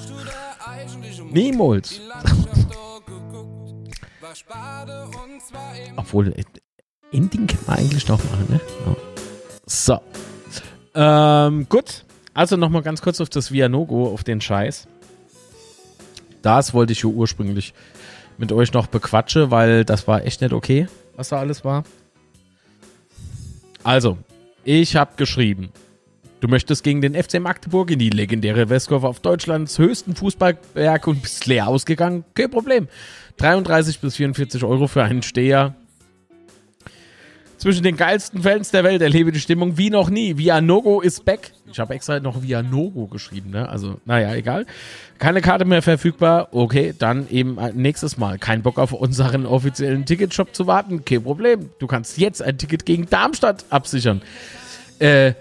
Niemals. 1.31 2.01
Obwohl, 5.97 6.35
Ending 7.13 7.47
kann 7.47 7.59
man 7.67 7.79
eigentlich 7.79 8.07
noch 8.09 8.23
machen, 8.25 8.47
ne? 8.49 8.61
So. 9.67 10.01
Ähm, 10.95 11.69
gut. 11.69 12.05
Also 12.33 12.57
nochmal 12.57 12.83
ganz 12.83 13.03
kurz 13.03 13.21
auf 13.21 13.29
das 13.29 13.53
Vianogo, 13.53 14.07
auf 14.13 14.25
den 14.25 14.41
Scheiß. 14.41 14.87
Das 16.43 16.73
wollte 16.73 16.93
ich 16.93 17.03
ja 17.03 17.09
ursprünglich 17.09 17.75
mit 18.39 18.53
euch 18.53 18.73
noch 18.73 18.87
bequatsche, 18.87 19.51
weil 19.51 19.85
das 19.85 20.07
war 20.09 20.25
echt 20.25 20.41
nicht 20.41 20.53
okay, 20.53 20.89
was 21.17 21.29
da 21.29 21.39
alles 21.39 21.65
war. 21.65 21.85
Also, 23.83 24.19
ich 24.65 24.97
habe 24.97 25.13
geschrieben, 25.17 25.71
du 26.41 26.49
möchtest 26.49 26.85
gegen 26.85 27.01
den 27.01 27.15
FC 27.15 27.41
Magdeburg 27.41 27.91
in 27.91 27.99
die 27.99 28.11
legendäre 28.11 28.69
Westkurve 28.69 29.09
auf 29.09 29.21
Deutschlands 29.21 29.79
höchsten 29.79 30.15
Fußballberg 30.15 31.07
und 31.07 31.23
bist 31.23 31.47
leer 31.47 31.69
ausgegangen. 31.69 32.25
Kein 32.35 32.51
Problem. 32.51 32.89
33 33.39 34.01
bis 34.01 34.17
44 34.17 34.65
Euro 34.65 34.87
für 34.87 35.03
einen 35.03 35.23
Steher 35.23 35.75
zwischen 37.61 37.83
den 37.83 37.97
geilsten 37.97 38.43
Fans 38.43 38.71
der 38.71 38.85
Welt 38.85 39.03
erlebe 39.03 39.33
die 39.33 39.39
Stimmung 39.39 39.77
wie 39.77 39.91
noch 39.91 40.09
nie. 40.09 40.39
Vianogo 40.39 41.01
ist 41.01 41.25
back. 41.27 41.53
Ich 41.71 41.79
habe 41.79 41.95
extra 41.95 42.19
noch 42.19 42.43
Vianogo 42.43 43.07
geschrieben, 43.07 43.51
ne? 43.51 43.69
Also, 43.69 44.01
naja, 44.07 44.35
egal. 44.35 44.67
Keine 45.19 45.43
Karte 45.43 45.67
mehr 45.67 45.83
verfügbar. 45.83 46.49
Okay, 46.53 46.95
dann 46.99 47.29
eben 47.29 47.59
nächstes 47.75 48.17
Mal. 48.17 48.39
Kein 48.39 48.63
Bock 48.63 48.79
auf 48.79 48.93
unseren 48.93 49.45
offiziellen 49.45 50.07
Ticketshop 50.07 50.55
zu 50.55 50.67
warten. 50.67 51.05
Kein 51.05 51.23
Problem. 51.23 51.69
Du 51.79 51.87
kannst 51.87 52.17
jetzt 52.19 52.43
ein 52.43 52.57
Ticket 52.57 52.87
gegen 52.87 53.09
Darmstadt 53.11 53.67
absichern. 53.69 54.23
Äh, 54.99 55.35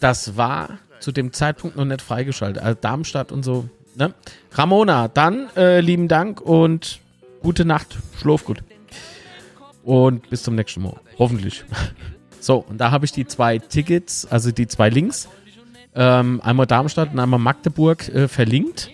das 0.00 0.36
war 0.36 0.78
zu 1.00 1.10
dem 1.10 1.32
Zeitpunkt 1.32 1.76
noch 1.76 1.86
nicht 1.86 2.02
freigeschaltet. 2.02 2.62
Also 2.62 2.78
Darmstadt 2.78 3.32
und 3.32 3.42
so. 3.42 3.68
Ne? 3.96 4.12
Ramona, 4.52 5.08
dann 5.08 5.48
äh, 5.56 5.80
lieben 5.80 6.08
Dank 6.08 6.42
und 6.42 7.00
gute 7.42 7.64
Nacht. 7.64 7.96
Schlaf 8.20 8.44
gut. 8.44 8.62
Und 9.84 10.30
bis 10.30 10.42
zum 10.42 10.54
nächsten 10.54 10.82
Mal. 10.82 11.00
Hoffentlich. 11.18 11.64
So, 12.40 12.56
und 12.58 12.76
da 12.76 12.90
habe 12.90 13.06
ich 13.06 13.12
die 13.12 13.24
zwei 13.24 13.58
Tickets, 13.58 14.26
also 14.26 14.52
die 14.52 14.66
zwei 14.66 14.90
Links. 14.90 15.30
Ähm, 15.94 16.42
einmal 16.44 16.66
Darmstadt 16.66 17.10
und 17.10 17.18
einmal 17.18 17.40
Magdeburg 17.40 18.06
äh, 18.10 18.28
verlinkt. 18.28 18.90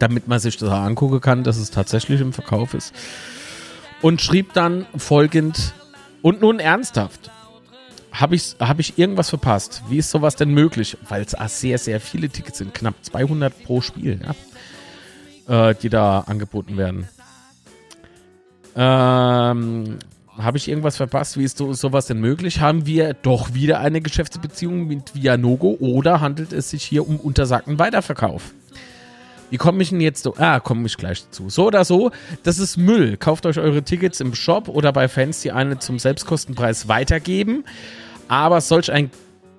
Damit 0.00 0.26
man 0.26 0.40
sich 0.40 0.56
das 0.56 0.68
auch 0.68 0.80
angucken 0.80 1.20
kann, 1.20 1.44
dass 1.44 1.56
es 1.56 1.70
tatsächlich 1.70 2.20
im 2.20 2.32
Verkauf 2.32 2.74
ist. 2.74 2.92
Und 4.00 4.20
schrieb 4.22 4.54
dann 4.54 4.86
folgend: 4.96 5.72
Und 6.20 6.40
nun 6.40 6.58
ernsthaft. 6.58 7.30
Habe 8.10 8.34
ich, 8.34 8.56
hab 8.58 8.80
ich 8.80 8.98
irgendwas 8.98 9.28
verpasst? 9.28 9.84
Wie 9.88 9.98
ist 9.98 10.10
sowas 10.10 10.34
denn 10.34 10.50
möglich? 10.50 10.98
Weil 11.08 11.22
es 11.22 11.60
sehr, 11.60 11.78
sehr 11.78 12.00
viele 12.00 12.28
Tickets 12.28 12.58
sind. 12.58 12.74
Knapp 12.74 12.96
200 13.02 13.62
pro 13.62 13.80
Spiel, 13.82 14.20
ja? 15.46 15.68
äh, 15.70 15.74
die 15.76 15.90
da 15.90 16.20
angeboten 16.20 16.76
werden. 16.76 17.08
Ähm, 18.76 19.98
habe 20.38 20.56
ich 20.56 20.68
irgendwas 20.68 20.96
verpasst? 20.96 21.38
Wie 21.38 21.44
ist 21.44 21.58
so, 21.58 21.72
sowas 21.72 22.06
denn 22.06 22.18
möglich? 22.18 22.60
Haben 22.60 22.86
wir 22.86 23.14
doch 23.14 23.54
wieder 23.54 23.80
eine 23.80 24.00
Geschäftsbeziehung 24.00 24.86
mit 24.86 25.14
Vianogo 25.14 25.76
oder 25.78 26.20
handelt 26.20 26.52
es 26.52 26.70
sich 26.70 26.82
hier 26.82 27.06
um 27.06 27.16
untersagten 27.16 27.78
Weiterverkauf? 27.78 28.54
Wie 29.50 29.58
komme 29.58 29.82
ich 29.82 29.90
denn 29.90 30.00
jetzt 30.00 30.22
so? 30.22 30.34
Ah, 30.38 30.60
komme 30.60 30.86
ich 30.86 30.96
gleich 30.96 31.24
dazu. 31.24 31.50
So 31.50 31.66
oder 31.66 31.84
so, 31.84 32.10
das 32.42 32.58
ist 32.58 32.78
Müll. 32.78 33.18
Kauft 33.18 33.44
euch 33.44 33.58
eure 33.58 33.82
Tickets 33.82 34.20
im 34.20 34.34
Shop 34.34 34.68
oder 34.68 34.94
bei 34.94 35.08
Fans, 35.08 35.42
die 35.42 35.52
eine 35.52 35.78
zum 35.78 35.98
Selbstkostenpreis 35.98 36.88
weitergeben. 36.88 37.64
Aber 38.28 38.62
solch 38.62 38.90
ein 38.90 39.10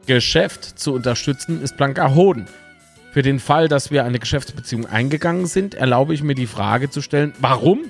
Geschäft 0.08 0.80
zu 0.80 0.94
unterstützen, 0.94 1.62
ist 1.62 1.78
blanker 1.78 2.16
Hoden. 2.16 2.48
Für 3.12 3.22
den 3.22 3.40
Fall, 3.40 3.68
dass 3.68 3.92
wir 3.92 4.04
eine 4.04 4.18
Geschäftsbeziehung 4.18 4.88
eingegangen 4.88 5.46
sind, 5.46 5.76
erlaube 5.76 6.16
ich 6.16 6.24
mir 6.24 6.34
die 6.34 6.48
Frage 6.48 6.90
zu 6.90 7.04
stellen, 7.04 7.34
warum 7.40 7.82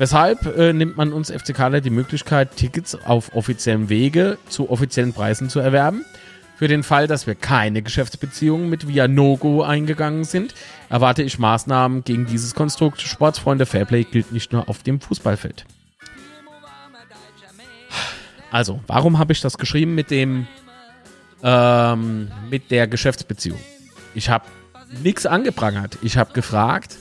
Weshalb 0.00 0.56
äh, 0.56 0.72
nimmt 0.72 0.96
man 0.96 1.12
uns 1.12 1.30
FCKler 1.30 1.82
die 1.82 1.90
Möglichkeit, 1.90 2.56
Tickets 2.56 2.94
auf 2.94 3.34
offiziellem 3.34 3.90
Wege 3.90 4.38
zu 4.48 4.70
offiziellen 4.70 5.12
Preisen 5.12 5.50
zu 5.50 5.60
erwerben? 5.60 6.06
Für 6.56 6.68
den 6.68 6.82
Fall, 6.82 7.06
dass 7.06 7.26
wir 7.26 7.34
keine 7.34 7.82
Geschäftsbeziehungen 7.82 8.70
mit 8.70 8.88
Via 8.88 9.08
Nogo 9.08 9.62
eingegangen 9.62 10.24
sind, 10.24 10.54
erwarte 10.88 11.22
ich 11.22 11.38
Maßnahmen 11.38 12.02
gegen 12.02 12.24
dieses 12.24 12.54
Konstrukt. 12.54 13.02
Sportsfreunde 13.02 13.66
Fairplay 13.66 14.04
gilt 14.04 14.32
nicht 14.32 14.54
nur 14.54 14.70
auf 14.70 14.82
dem 14.82 15.02
Fußballfeld. 15.02 15.66
Also, 18.50 18.80
warum 18.86 19.18
habe 19.18 19.34
ich 19.34 19.42
das 19.42 19.58
geschrieben 19.58 19.94
mit 19.94 20.10
dem 20.10 20.46
ähm, 21.42 22.30
mit 22.48 22.70
der 22.70 22.86
Geschäftsbeziehung? 22.86 23.60
Ich 24.14 24.30
habe 24.30 24.46
nichts 25.02 25.26
angeprangert. 25.26 25.98
Ich 26.00 26.16
habe 26.16 26.32
gefragt, 26.32 26.96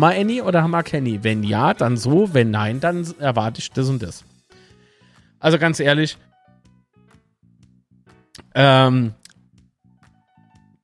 wir 0.00 0.14
Annie 0.18 0.42
oder 0.42 0.66
wir 0.68 0.82
Kenny? 0.82 1.22
Wenn 1.22 1.42
ja, 1.42 1.74
dann 1.74 1.96
so. 1.96 2.32
Wenn 2.34 2.50
nein, 2.50 2.80
dann 2.80 3.06
erwarte 3.18 3.60
ich 3.60 3.70
das 3.70 3.88
und 3.88 4.02
das. 4.02 4.24
Also 5.40 5.58
ganz 5.58 5.80
ehrlich, 5.80 6.18
ähm, 8.54 9.14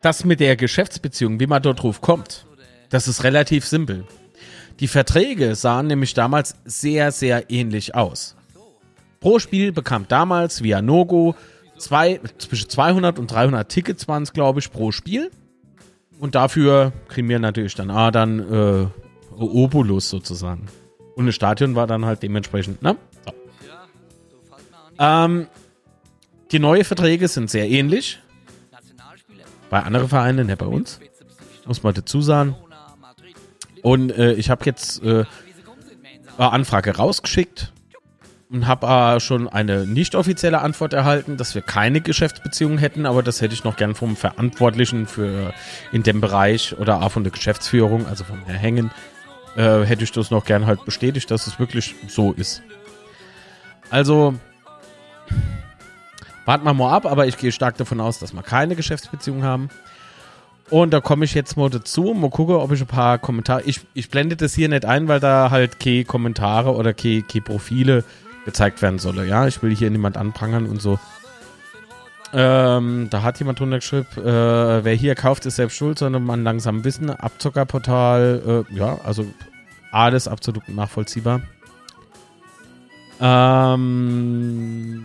das 0.01 0.25
mit 0.25 0.41
der 0.41 0.57
Geschäftsbeziehung, 0.57 1.39
wie 1.39 1.47
man 1.47 1.63
dort 1.63 1.83
drauf 1.83 2.01
kommt, 2.01 2.47
das 2.91 3.07
ist 3.07 3.25
relativ 3.25 3.65
simpel. 3.65 4.05
Die 4.81 4.89
Verträge 4.89 5.55
sahen 5.55 5.89
nämlich 5.89 6.15
damals 6.15 6.57
sehr, 6.65 7.13
sehr 7.13 7.51
ähnlich 7.51 7.95
aus. 7.95 8.37
Pro 9.21 9.39
Spiel 9.39 9.73
bekam 9.73 10.07
damals 10.09 10.63
via 10.63 10.81
Nogo 10.81 11.35
zwei, 11.79 12.21
zwischen 12.39 12.69
200 12.69 13.19
und 13.19 13.31
300 13.31 13.69
Tickets 13.69 14.07
waren 14.07 14.23
es, 14.23 14.33
glaube 14.33 14.61
ich, 14.61 14.71
pro 14.71 14.93
Spiel. 14.93 15.31
Und 16.19 16.35
dafür 16.35 16.93
kriegen 17.09 17.29
wir 17.29 17.39
natürlich 17.39 17.75
dann, 17.75 17.91
ah, 17.91 18.11
dann 18.11 18.41
äh, 18.41 18.87
Obolus 19.37 20.11
sozusagen. 20.11 20.67
Und 21.15 21.27
das 21.27 21.35
Stadion 21.35 21.75
war 21.75 21.87
dann 21.87 22.05
halt 22.05 22.23
dementsprechend, 22.23 22.83
ne? 22.83 22.97
So. 23.25 23.33
Ähm, 24.99 25.47
die 26.51 26.59
neuen 26.59 26.85
Verträge 26.85 27.29
sind 27.29 27.51
sehr 27.51 27.69
ähnlich. 27.69 28.19
Bei 29.71 29.83
anderen 29.83 30.09
Vereinen, 30.09 30.47
nicht 30.47 30.59
bei 30.59 30.67
uns. 30.67 30.99
Muss 31.67 31.83
man 31.83 31.95
dazu 31.95 32.23
sagen. 32.23 32.57
Und 33.83 34.11
äh, 34.11 34.33
ich 34.33 34.51
habe 34.51 34.65
jetzt 34.65 35.03
äh, 35.03 35.25
eine 36.37 36.53
Anfrage 36.53 36.97
rausgeschickt 36.97 37.73
und 38.51 38.67
habe 38.67 38.87
äh, 38.87 39.21
schon 39.21 39.49
eine 39.49 39.87
nicht 39.87 40.15
offizielle 40.15 40.61
Antwort 40.61 40.95
erhalten, 40.95 41.37
dass 41.37 41.55
wir 41.55 41.63
keine 41.63 42.01
Geschäftsbeziehungen 42.01 42.79
hätten, 42.79 43.05
aber 43.05 43.23
das 43.23 43.41
hätte 43.41 43.55
ich 43.55 43.65
noch 43.65 43.77
gern 43.77 43.95
vom 43.95 44.17
Verantwortlichen 44.17 45.07
für 45.07 45.53
in 45.93 46.03
dem 46.03 46.21
Bereich 46.21 46.77
oder 46.79 47.03
auch 47.03 47.13
von 47.13 47.25
der 47.25 47.33
Geschäftsführung, 47.33 48.07
also 48.07 48.25
vom 48.25 48.43
Herr 48.47 48.57
Hängen, 48.57 48.91
äh, 49.57 49.83
hätte 49.83 50.05
ich 50.05 50.13
das 50.13 50.31
noch 50.31 50.45
gern 50.45 50.67
halt 50.67 50.85
bestätigt, 50.85 51.31
dass 51.31 51.47
es 51.47 51.59
wirklich 51.59 51.95
so 52.09 52.33
ist. 52.33 52.63
Also 53.91 54.35
warten 56.47 56.65
wir 56.65 56.73
mal 56.73 56.95
ab, 56.95 57.05
aber 57.05 57.27
ich 57.27 57.37
gehe 57.37 57.53
stark 57.53 57.77
davon 57.77 58.01
aus, 58.01 58.19
dass 58.19 58.33
wir 58.33 58.43
keine 58.43 58.77
Geschäftsbeziehungen 58.77 59.45
haben. 59.45 59.69
Und 60.71 60.93
da 60.93 61.01
komme 61.01 61.25
ich 61.25 61.35
jetzt 61.35 61.57
mal 61.57 61.71
dazu, 61.71 62.15
mal 62.15 62.29
gucken, 62.29 62.57
ob 62.57 62.73
ich 62.73 62.81
ein 62.81 62.87
paar 62.87 63.19
Kommentare. 63.19 63.63
Ich, 63.65 63.81
ich 63.95 64.11
blende 64.11 64.37
das 64.37 64.55
hier 64.55 64.69
nicht 64.69 64.85
ein, 64.85 65.09
weil 65.09 65.21
da 65.21 65.51
halt 65.51 65.81
keine 65.81 66.05
Kommentare 66.05 66.75
oder 66.75 66.93
keine, 66.93 67.23
keine 67.23 67.43
Profile 67.43 68.05
gezeigt 68.49 68.81
werden 68.81 68.99
solle. 68.99 69.27
Ja, 69.27 69.47
ich 69.47 69.63
will 69.63 69.77
hier 69.77 69.91
niemand 69.91 70.17
anprangern 70.17 70.65
und 70.65 70.81
so. 70.81 70.99
Ähm, 72.33 73.09
da 73.11 73.23
hat 73.23 73.39
jemand 73.39 73.61
drunter 73.61 73.77
geschrieben, 73.77 74.07
äh, 74.17 74.85
wer 74.85 74.95
hier 74.95 75.15
kauft, 75.15 75.45
ist 75.45 75.57
selbst 75.57 75.77
schuld, 75.77 75.99
sondern 75.99 76.25
man 76.25 76.45
langsam 76.45 76.83
wissen. 76.83 77.11
Abzockerportal, 77.11 78.65
äh, 78.71 78.75
ja, 78.75 78.99
also 79.05 79.27
alles 79.93 80.29
absolut 80.29 80.67
nachvollziehbar. 80.71 81.43
Ähm, 83.21 85.05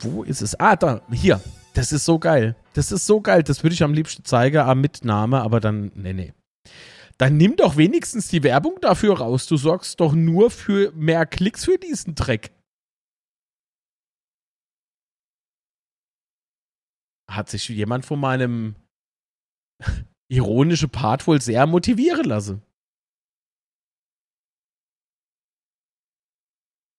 wo 0.00 0.22
ist 0.22 0.40
es? 0.40 0.58
Ah, 0.58 0.76
da, 0.76 1.02
hier. 1.10 1.42
Das 1.74 1.92
ist 1.92 2.06
so 2.06 2.18
geil. 2.18 2.56
Das 2.72 2.92
ist 2.92 3.06
so 3.06 3.20
geil. 3.20 3.42
Das 3.42 3.62
würde 3.62 3.74
ich 3.74 3.82
am 3.82 3.92
liebsten 3.92 4.24
zeigen, 4.24 4.58
am 4.58 4.80
Mitnahme, 4.80 5.42
aber 5.42 5.60
dann, 5.60 5.92
nee, 5.94 6.14
nee 6.14 6.32
dann 7.18 7.36
nimm 7.36 7.56
doch 7.56 7.76
wenigstens 7.76 8.28
die 8.28 8.42
Werbung 8.42 8.78
dafür 8.80 9.18
raus. 9.18 9.46
Du 9.46 9.56
sorgst 9.56 10.00
doch 10.00 10.12
nur 10.12 10.50
für 10.50 10.92
mehr 10.92 11.26
Klicks 11.26 11.64
für 11.64 11.78
diesen 11.78 12.14
Dreck. 12.14 12.52
hat 17.30 17.48
sich 17.48 17.68
jemand 17.68 18.04
von 18.06 18.18
meinem 18.18 18.74
ironischen 20.28 20.90
Part 20.90 21.26
wohl 21.26 21.40
sehr 21.40 21.66
motivieren 21.66 22.24
lassen. 22.24 22.62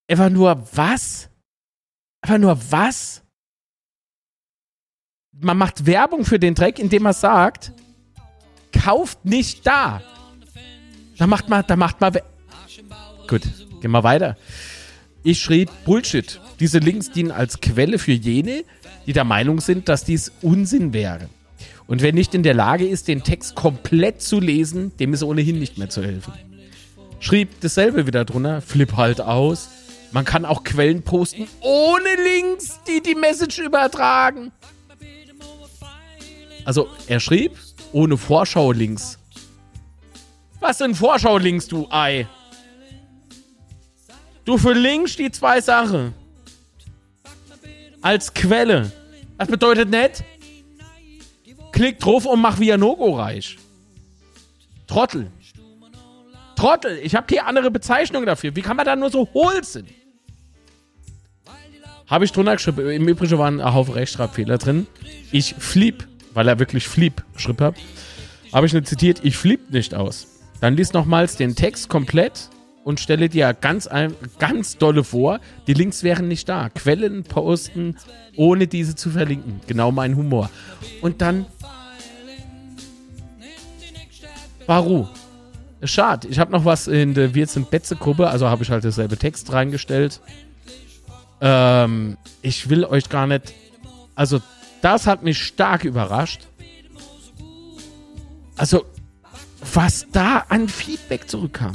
Einfach 0.10 0.30
nur 0.30 0.68
was? 0.76 1.30
Einfach 2.24 2.40
nur 2.40 2.72
was? 2.72 3.24
Man 5.32 5.58
macht 5.58 5.86
Werbung 5.86 6.26
für 6.26 6.40
den 6.40 6.56
Dreck, 6.56 6.80
indem 6.80 7.04
man 7.04 7.14
sagt, 7.14 7.74
kauft 8.72 9.26
nicht 9.26 9.66
da. 9.66 10.02
Da 11.18 11.28
macht 11.28 11.50
man, 11.50 11.64
da 11.68 11.76
macht 11.76 12.00
man. 12.02 12.14
Gut, 13.28 13.42
gehen 13.82 13.92
wir 13.92 14.04
weiter. 14.04 14.38
Ich 15.24 15.40
schrieb 15.40 15.70
Bullshit. 15.86 16.40
Diese 16.60 16.80
Links 16.80 17.12
dienen 17.12 17.32
als 17.32 17.62
Quelle 17.62 18.00
für 18.00 18.12
jene, 18.12 18.64
die 19.06 19.14
der 19.14 19.24
Meinung 19.24 19.60
sind, 19.60 19.90
dass 19.90 20.04
dies 20.04 20.32
Unsinn 20.42 20.94
wäre. 20.94 21.30
Und 21.88 22.02
wer 22.02 22.14
nicht 22.14 22.36
in 22.36 22.44
der 22.44 22.54
Lage 22.54 22.88
ist, 22.88 23.08
den 23.08 23.24
Text 23.24 23.56
komplett 23.56 24.22
zu 24.22 24.40
lesen, 24.40 24.96
dem 24.98 25.14
ist 25.14 25.24
ohnehin 25.24 25.60
nicht 25.60 25.78
mehr 25.78 25.90
zu 25.90 26.04
helfen. 26.04 26.34
Schrieb 27.20 27.50
dasselbe 27.62 28.08
wieder 28.08 28.26
drunter, 28.26 28.62
flip 28.62 28.96
halt 28.96 29.22
aus. 29.22 29.70
Man 30.12 30.26
kann 30.26 30.46
auch 30.46 30.64
Quellen 30.64 31.02
posten 31.04 31.48
ohne 31.62 32.10
Links, 32.24 32.80
die 32.88 33.02
die 33.02 33.16
Message 33.16 33.60
übertragen. 33.60 34.52
Also, 36.66 36.88
er 37.08 37.20
schrieb 37.20 37.58
ohne 37.92 38.18
Vorschau-Links. 38.18 39.18
Was 40.60 40.78
sind 40.78 40.96
Vorschau-Links, 40.96 41.68
du 41.68 41.88
Ei? 41.90 42.28
Du 44.46 44.58
verlinkst 44.58 45.20
die 45.20 45.32
zwei 45.32 45.62
Sachen. 45.62 46.14
Als 48.02 48.34
Quelle. 48.34 48.92
Das 49.38 49.48
bedeutet 49.48 49.90
nicht, 49.90 50.24
klick 51.72 52.00
drauf 52.00 52.26
und 52.26 52.42
mach 52.42 52.60
via 52.60 52.78
No-Go 52.78 53.16
reich. 53.16 53.58
Trottel. 54.88 55.32
Trottel. 56.56 57.00
Ich 57.04 57.16
habe 57.16 57.28
hier 57.30 57.46
andere 57.46 57.72
Bezeichnungen 57.72 58.26
dafür. 58.26 58.56
Wie 58.56 58.62
kann 58.62 58.76
man 58.76 58.86
da 58.86 58.96
nur 58.96 59.10
so 59.10 59.30
hohl 59.34 59.64
sein? 59.64 59.86
Habe 62.08 62.26
ich 62.26 62.32
drunter 62.32 62.56
geschrieben. 62.56 62.90
Im 62.90 63.08
Übrigen 63.08 63.38
waren 63.38 63.62
ein 63.62 63.74
Haufen 63.74 63.94
Rechtschreibfehler 63.94 64.58
drin. 64.58 64.88
Ich 65.32 65.54
fliep, 65.54 66.08
weil 66.40 66.48
er 66.48 66.58
wirklich 66.58 66.88
fliep 66.88 67.22
geschrieben 67.34 67.66
hat. 67.66 67.76
Habe 68.54 68.66
ich 68.66 68.72
nicht 68.72 68.88
zitiert, 68.88 69.20
ich 69.24 69.36
fliep 69.36 69.72
nicht 69.72 69.94
aus. 69.94 70.26
Dann 70.62 70.78
lies 70.78 70.94
nochmals 70.94 71.36
den 71.36 71.54
Text 71.54 71.90
komplett 71.90 72.48
und 72.86 73.02
stelle 73.02 73.28
dir 73.28 73.54
ganz, 73.54 73.90
ganz 74.40 74.78
dolle 74.78 75.04
vor, 75.04 75.42
die 75.68 75.74
Links 75.74 76.02
wären 76.02 76.30
nicht 76.30 76.48
da. 76.48 76.70
Quellen 76.70 77.26
posten, 77.26 77.98
ohne 78.38 78.68
diese 78.68 78.96
zu 78.96 79.10
verlinken. 79.10 79.60
Genau 79.68 79.92
mein 79.92 80.16
Humor. 80.16 80.50
Und 81.02 81.22
dann. 81.22 81.46
Baru. 84.66 85.10
Schade. 85.84 86.30
Ich 86.30 86.40
habe 86.40 86.54
noch 86.54 86.64
was 86.64 86.88
in 86.88 87.16
der 87.16 87.36
Wir 87.36 87.48
sind 87.48 87.70
Betze-Gruppe, 87.70 88.30
also 88.30 88.48
habe 88.48 88.64
ich 88.64 88.72
halt 88.72 88.86
dasselbe 88.86 89.18
Text 89.18 89.52
reingestellt. 89.52 90.22
Ähm, 91.42 92.16
ich 92.42 92.70
will 92.70 92.86
euch 92.86 93.10
gar 93.10 93.28
nicht. 93.28 93.54
Also, 94.16 94.40
das 94.82 95.08
hat 95.08 95.24
mich 95.24 95.42
stark 95.42 95.84
überrascht. 95.84 96.48
Also, 98.56 98.86
was 99.74 100.08
da 100.12 100.46
an 100.50 100.68
Feedback 100.68 101.30
zurückkam. 101.30 101.74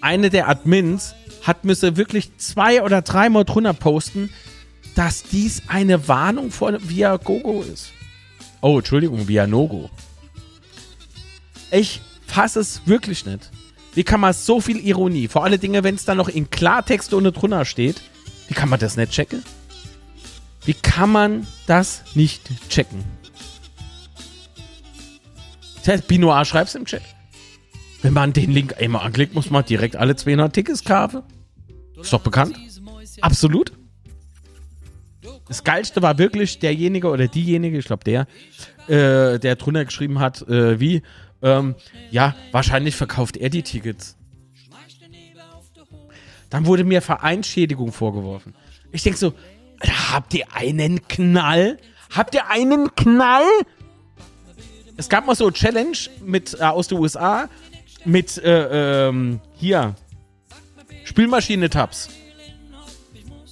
Eine 0.00 0.30
der 0.30 0.48
Admins 0.48 1.14
hat 1.42 1.64
müsse 1.64 1.96
wirklich 1.96 2.36
zwei 2.38 2.82
oder 2.82 3.02
dreimal 3.02 3.44
drunter 3.44 3.74
posten, 3.74 4.30
dass 4.94 5.22
dies 5.22 5.62
eine 5.68 6.08
Warnung 6.08 6.50
vor 6.50 6.76
Viagogo 6.80 7.62
ist. 7.62 7.92
Oh, 8.60 8.78
Entschuldigung, 8.78 9.28
Vianogo. 9.28 9.90
Ich 11.70 12.00
fasse 12.26 12.60
es 12.60 12.82
wirklich 12.86 13.24
nicht. 13.24 13.50
Wie 13.94 14.04
kann 14.04 14.20
man 14.20 14.32
so 14.32 14.60
viel 14.60 14.78
Ironie, 14.78 15.28
vor 15.28 15.44
allen 15.44 15.60
Dingen, 15.60 15.82
wenn 15.82 15.94
es 15.94 16.04
dann 16.04 16.18
noch 16.18 16.28
in 16.28 16.50
Klartext 16.50 17.12
ohne 17.14 17.32
drunter 17.32 17.64
steht, 17.64 18.02
wie 18.48 18.54
kann 18.54 18.68
man 18.68 18.78
das 18.78 18.96
nicht 18.96 19.12
checken? 19.12 19.42
Wie 20.64 20.74
kann 20.74 21.10
man 21.10 21.46
das 21.66 22.04
nicht 22.14 22.50
checken? 22.68 23.04
Das 25.76 25.88
heißt, 25.88 26.08
Binoir 26.08 26.44
schreibst 26.44 26.76
im 26.76 26.84
Chat. 26.84 27.02
Wenn 28.02 28.12
man 28.12 28.32
den 28.32 28.50
Link 28.50 28.76
einmal 28.80 29.04
anklickt, 29.04 29.34
muss 29.34 29.50
man 29.50 29.64
direkt 29.64 29.96
alle 29.96 30.16
200 30.16 30.52
Tickets 30.52 30.84
kaufen. 30.84 31.22
Ist 31.98 32.12
doch 32.12 32.20
bekannt. 32.20 32.56
Absolut. 33.20 33.72
Das 35.48 35.64
Geilste 35.64 36.00
war 36.00 36.16
wirklich 36.18 36.58
derjenige 36.58 37.08
oder 37.08 37.26
diejenige, 37.26 37.78
ich 37.78 37.84
glaube 37.86 38.04
der, 38.04 38.26
äh, 38.86 39.38
der 39.38 39.56
drunter 39.56 39.84
geschrieben 39.84 40.20
hat, 40.20 40.42
äh, 40.48 40.78
wie, 40.78 41.02
ähm, 41.42 41.74
ja, 42.10 42.36
wahrscheinlich 42.52 42.94
verkauft 42.94 43.36
er 43.36 43.50
die 43.50 43.62
Tickets. 43.62 44.16
Dann 46.50 46.66
wurde 46.66 46.84
mir 46.84 47.02
Vereinsschädigung 47.02 47.92
vorgeworfen. 47.92 48.54
Ich 48.92 49.02
denke 49.02 49.18
so, 49.18 49.34
habt 49.88 50.34
ihr 50.34 50.46
einen 50.54 51.06
Knall? 51.08 51.78
Habt 52.14 52.34
ihr 52.34 52.48
einen 52.48 52.94
Knall? 52.94 53.44
Es 54.96 55.08
gab 55.08 55.26
mal 55.26 55.34
so 55.34 55.44
eine 55.44 55.52
Challenge 55.54 55.96
mit, 56.24 56.58
äh, 56.58 56.64
aus 56.64 56.88
den 56.88 56.98
USA 56.98 57.48
mit, 58.04 58.38
äh, 58.38 59.08
ähm, 59.08 59.40
hier, 59.54 59.94
Spülmaschine-Tabs. 61.04 62.10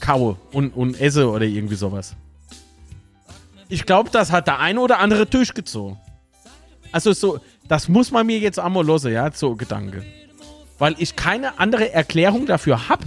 Kaue 0.01 0.37
und, 0.53 0.71
und 0.77 1.01
esse 1.01 1.29
oder 1.29 1.45
irgendwie 1.45 1.75
sowas. 1.75 2.15
Ich 3.69 3.85
glaube, 3.85 4.11
das 4.11 4.31
hat 4.31 4.47
der 4.47 4.59
eine 4.59 4.81
oder 4.81 4.99
andere 5.01 5.27
durchgezogen. 5.27 5.99
Also 6.93 7.13
so, 7.13 7.41
das 7.67 7.89
muss 7.89 8.11
man 8.11 8.27
mir 8.27 8.39
jetzt 8.39 8.59
einmal 8.59 8.85
losen, 8.85 9.13
ja, 9.13 9.31
so 9.33 9.55
Gedanke. 9.57 10.05
Weil 10.79 10.95
ich 10.99 11.17
keine 11.17 11.59
andere 11.59 11.93
Erklärung 11.93 12.47
dafür 12.47 12.89
habe. 12.89 13.05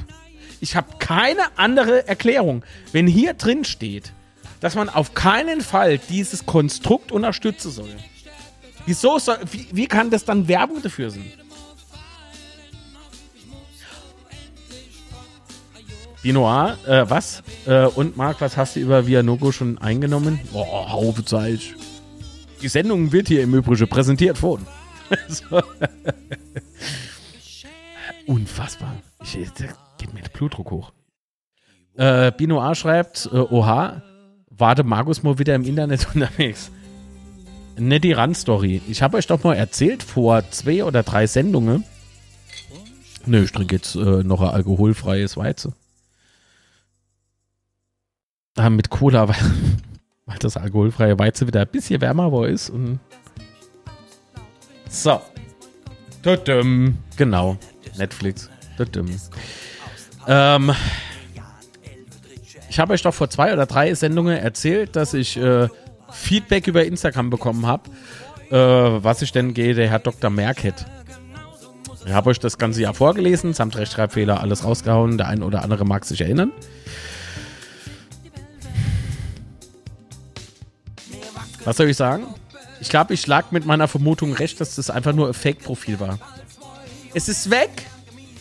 Ich 0.61 0.75
habe 0.75 0.95
keine 0.99 1.41
andere 1.57 2.07
Erklärung. 2.07 2.63
Wenn 2.91 3.07
hier 3.07 3.33
drin 3.33 3.65
steht, 3.65 4.13
dass 4.59 4.75
man 4.75 4.89
auf 4.89 5.15
keinen 5.15 5.61
Fall 5.61 5.97
dieses 5.97 6.45
Konstrukt 6.45 7.11
unterstützen 7.11 7.71
soll. 7.71 7.89
Wieso 8.85 9.17
soll, 9.17 9.37
wie, 9.51 9.67
wie 9.71 9.87
kann 9.87 10.11
das 10.11 10.23
dann 10.23 10.47
Werbung 10.47 10.81
dafür 10.81 11.09
sein? 11.09 11.25
Binoir, 16.21 16.77
äh, 16.85 17.05
was? 17.09 17.41
Äh, 17.65 17.87
und 17.87 18.15
Marc, 18.15 18.39
was 18.41 18.55
hast 18.55 18.75
du 18.75 18.79
über 18.79 19.07
Vianogo 19.07 19.51
schon 19.51 19.79
eingenommen? 19.79 20.39
Boah, 20.51 20.91
Haufezeit. 20.91 21.61
Die 22.61 22.67
Sendung 22.67 23.11
wird 23.11 23.27
hier 23.27 23.41
im 23.41 23.55
Übrigen 23.55 23.87
präsentiert 23.87 24.37
von. 24.37 24.65
Unfassbar. 28.27 28.95
Ich, 29.23 29.49
da 29.57 29.65
geht 30.01 30.13
mir 30.13 30.21
der 30.21 30.29
Blutdruck 30.29 30.71
hoch. 30.71 30.91
Äh, 31.95 32.31
Binoir 32.31 32.73
schreibt, 32.73 33.29
äh, 33.31 33.37
oha, 33.37 34.01
warte 34.49 34.83
Markus 34.83 35.21
mal 35.23 35.37
wieder 35.37 35.53
im 35.53 35.63
Internet 35.63 36.07
unterwegs. 36.13 36.71
Ne, 37.77 37.99
die 37.99 38.11
Randstory. 38.11 38.81
Ich 38.87 39.01
habe 39.01 39.17
euch 39.17 39.27
doch 39.27 39.43
mal 39.43 39.55
erzählt 39.55 40.03
vor 40.03 40.49
zwei 40.51 40.83
oder 40.83 41.03
drei 41.03 41.27
Sendungen. 41.27 41.83
Nö, 43.25 43.43
ich 43.43 43.51
trinke 43.51 43.75
jetzt 43.75 43.95
äh, 43.95 44.23
noch 44.23 44.41
ein 44.41 44.49
alkoholfreies 44.49 45.37
Weizen. 45.37 45.73
Ah, 48.57 48.69
mit 48.69 48.89
Cola, 48.89 49.27
weil, 49.29 49.35
weil 50.25 50.37
das 50.39 50.57
alkoholfreie 50.57 51.17
Weizen 51.19 51.47
wieder 51.47 51.61
ein 51.61 51.67
bisschen 51.67 52.01
wärmer 52.01 52.31
war 52.31 52.47
ist. 52.47 52.71
Und 52.71 52.99
so. 54.89 55.21
Tudum. 56.23 56.97
Genau. 57.17 57.57
Netflix. 57.97 58.49
Tudum. 58.77 59.07
Ähm, 60.27 60.71
ich 62.69 62.79
habe 62.79 62.93
euch 62.93 63.01
doch 63.01 63.13
vor 63.13 63.29
zwei 63.29 63.53
oder 63.53 63.65
drei 63.65 63.93
Sendungen 63.93 64.37
erzählt, 64.37 64.95
dass 64.95 65.13
ich 65.13 65.37
äh, 65.37 65.67
Feedback 66.11 66.67
über 66.67 66.85
Instagram 66.85 67.29
bekommen 67.29 67.65
habe, 67.65 67.89
äh, 68.49 68.55
was 68.55 69.21
ich 69.21 69.31
denn 69.31 69.53
gehe, 69.53 69.73
der 69.73 69.89
Herr 69.89 69.99
Dr. 69.99 70.29
Merket. 70.29 70.85
Ich 72.05 72.13
habe 72.13 72.29
euch 72.29 72.39
das 72.39 72.57
ganze 72.57 72.81
Jahr 72.81 72.93
vorgelesen, 72.93 73.53
samt 73.53 73.77
Rechtschreibfehler, 73.77 74.41
alles 74.41 74.63
rausgehauen. 74.63 75.17
Der 75.17 75.27
ein 75.27 75.43
oder 75.43 75.63
andere 75.63 75.85
mag 75.85 76.05
sich 76.05 76.21
erinnern. 76.21 76.51
Was 81.63 81.77
soll 81.77 81.89
ich 81.89 81.97
sagen? 81.97 82.25
Ich 82.79 82.89
glaube, 82.89 83.13
ich 83.13 83.27
lag 83.27 83.51
mit 83.51 83.65
meiner 83.65 83.87
Vermutung 83.87 84.33
recht, 84.33 84.59
dass 84.59 84.75
das 84.75 84.89
einfach 84.89 85.13
nur 85.13 85.27
ein 85.27 85.33
Fake-Profil 85.33 85.99
war. 85.99 86.17
Es 87.13 87.29
ist 87.29 87.51
weg! 87.51 87.69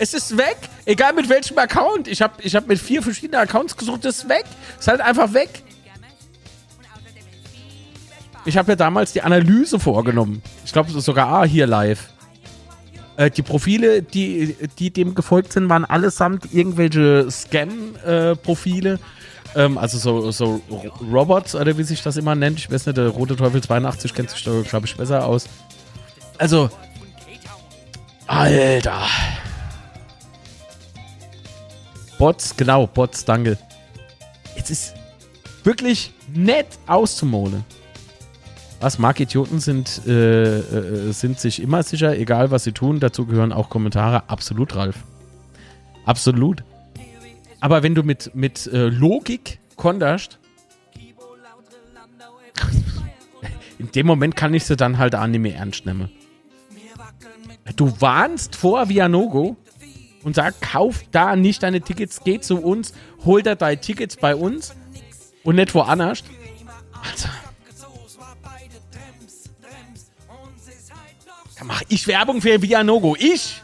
Es 0.01 0.15
ist 0.15 0.35
weg! 0.39 0.57
Egal 0.87 1.13
mit 1.13 1.29
welchem 1.29 1.59
Account. 1.59 2.09
Ich 2.09 2.23
habe 2.23 2.43
ich 2.43 2.57
hab 2.57 2.67
mit 2.67 2.79
vier 2.79 3.03
verschiedenen 3.03 3.43
Accounts 3.43 3.77
gesucht, 3.77 4.07
es 4.07 4.21
ist 4.21 4.29
weg. 4.31 4.47
Es 4.77 4.81
ist 4.81 4.89
halt 4.89 5.03
einfach 5.03 5.35
weg. 5.35 5.63
Ich 8.47 8.57
habe 8.57 8.73
ja 8.73 8.77
damals 8.77 9.13
die 9.13 9.21
Analyse 9.21 9.79
vorgenommen. 9.79 10.43
Ich 10.65 10.73
glaube 10.73 10.91
sogar 10.91 11.29
ah, 11.29 11.45
hier 11.45 11.67
live. 11.67 12.09
Äh, 13.19 13.31
die 13.31 13.43
Profile, 13.43 14.01
die, 14.01 14.57
die 14.79 14.91
dem 14.91 15.15
gefolgt 15.15 15.53
sind, 15.53 15.69
waren 15.69 15.85
allesamt 15.85 16.51
irgendwelche 16.51 17.31
Scam-Profile. 17.31 18.99
Ähm, 19.55 19.77
also 19.77 19.99
so, 19.99 20.31
so 20.31 20.63
Robots 21.13 21.55
oder 21.55 21.77
wie 21.77 21.83
sich 21.83 22.03
das 22.03 22.17
immer 22.17 22.35
nennt. 22.35 22.59
Ich 22.59 22.73
weiß 22.73 22.87
nicht, 22.87 22.97
der 22.97 23.09
Rote 23.09 23.37
Teufel 23.37 23.63
82 23.63 24.15
kennt 24.15 24.31
sich 24.31 24.43
da, 24.45 24.63
glaube 24.63 24.87
ich, 24.87 24.97
besser 24.97 25.27
aus. 25.27 25.45
Also, 26.39 26.71
Alter. 28.27 29.03
Bots, 32.21 32.55
genau, 32.55 32.87
Bots, 32.87 33.25
danke. 33.25 33.57
Es 34.55 34.69
ist 34.69 34.95
wirklich 35.65 36.13
nett 36.31 36.67
auszumolen. 36.87 37.65
Was 38.79 38.99
Markidioten 38.99 39.59
sind, 39.59 40.03
äh, 40.07 40.59
äh, 40.59 41.13
sind 41.13 41.41
sich 41.41 41.63
immer 41.63 41.83
sicher, 41.83 42.15
egal 42.19 42.51
was 42.51 42.65
sie 42.65 42.73
tun. 42.73 43.01
Dazu 43.01 43.25
gehören 43.25 43.55
auch 43.55 43.71
Kommentare. 43.71 44.29
Absolut, 44.29 44.77
Ralf. 44.77 44.97
Absolut. 46.05 46.63
Aber 47.59 47.83
wenn 47.83 47.95
du 47.95 48.03
mit, 48.03 48.35
mit 48.35 48.67
äh, 48.67 48.89
Logik 48.89 49.59
konterst, 49.77 50.39
in 53.79 53.91
dem 53.93 54.07
Moment 54.07 54.37
kann 54.37 54.53
ich 54.53 54.67
sie 54.67 54.77
dann 54.77 54.99
halt 54.99 55.15
mehr 55.15 55.57
ernst 55.57 55.87
nehmen. 55.87 56.11
Du 57.77 57.99
warnst 57.99 58.57
vor 58.57 58.91
Vianogo 58.91 59.57
und 60.23 60.35
sagst, 60.35 60.61
kauf 60.63 61.03
da 61.11 61.37
nicht 61.37 61.63
deine 61.63 61.81
Tickets, 61.81 62.21
geh 62.25 62.41
zu 62.41 62.59
uns, 62.63 62.93
hol 63.25 63.43
da 63.43 63.55
deine 63.55 63.81
Tickets 63.81 64.17
bei 64.17 64.35
uns 64.35 64.75
und 65.45 65.57
nicht 65.57 65.75
woanders. 65.75 66.23
Also. 66.93 67.29
Da 71.59 71.65
mach 71.65 71.83
ich 71.89 72.07
Werbung 72.07 72.41
für 72.41 72.61
Vianogo. 72.63 73.17
Ich! 73.19 73.63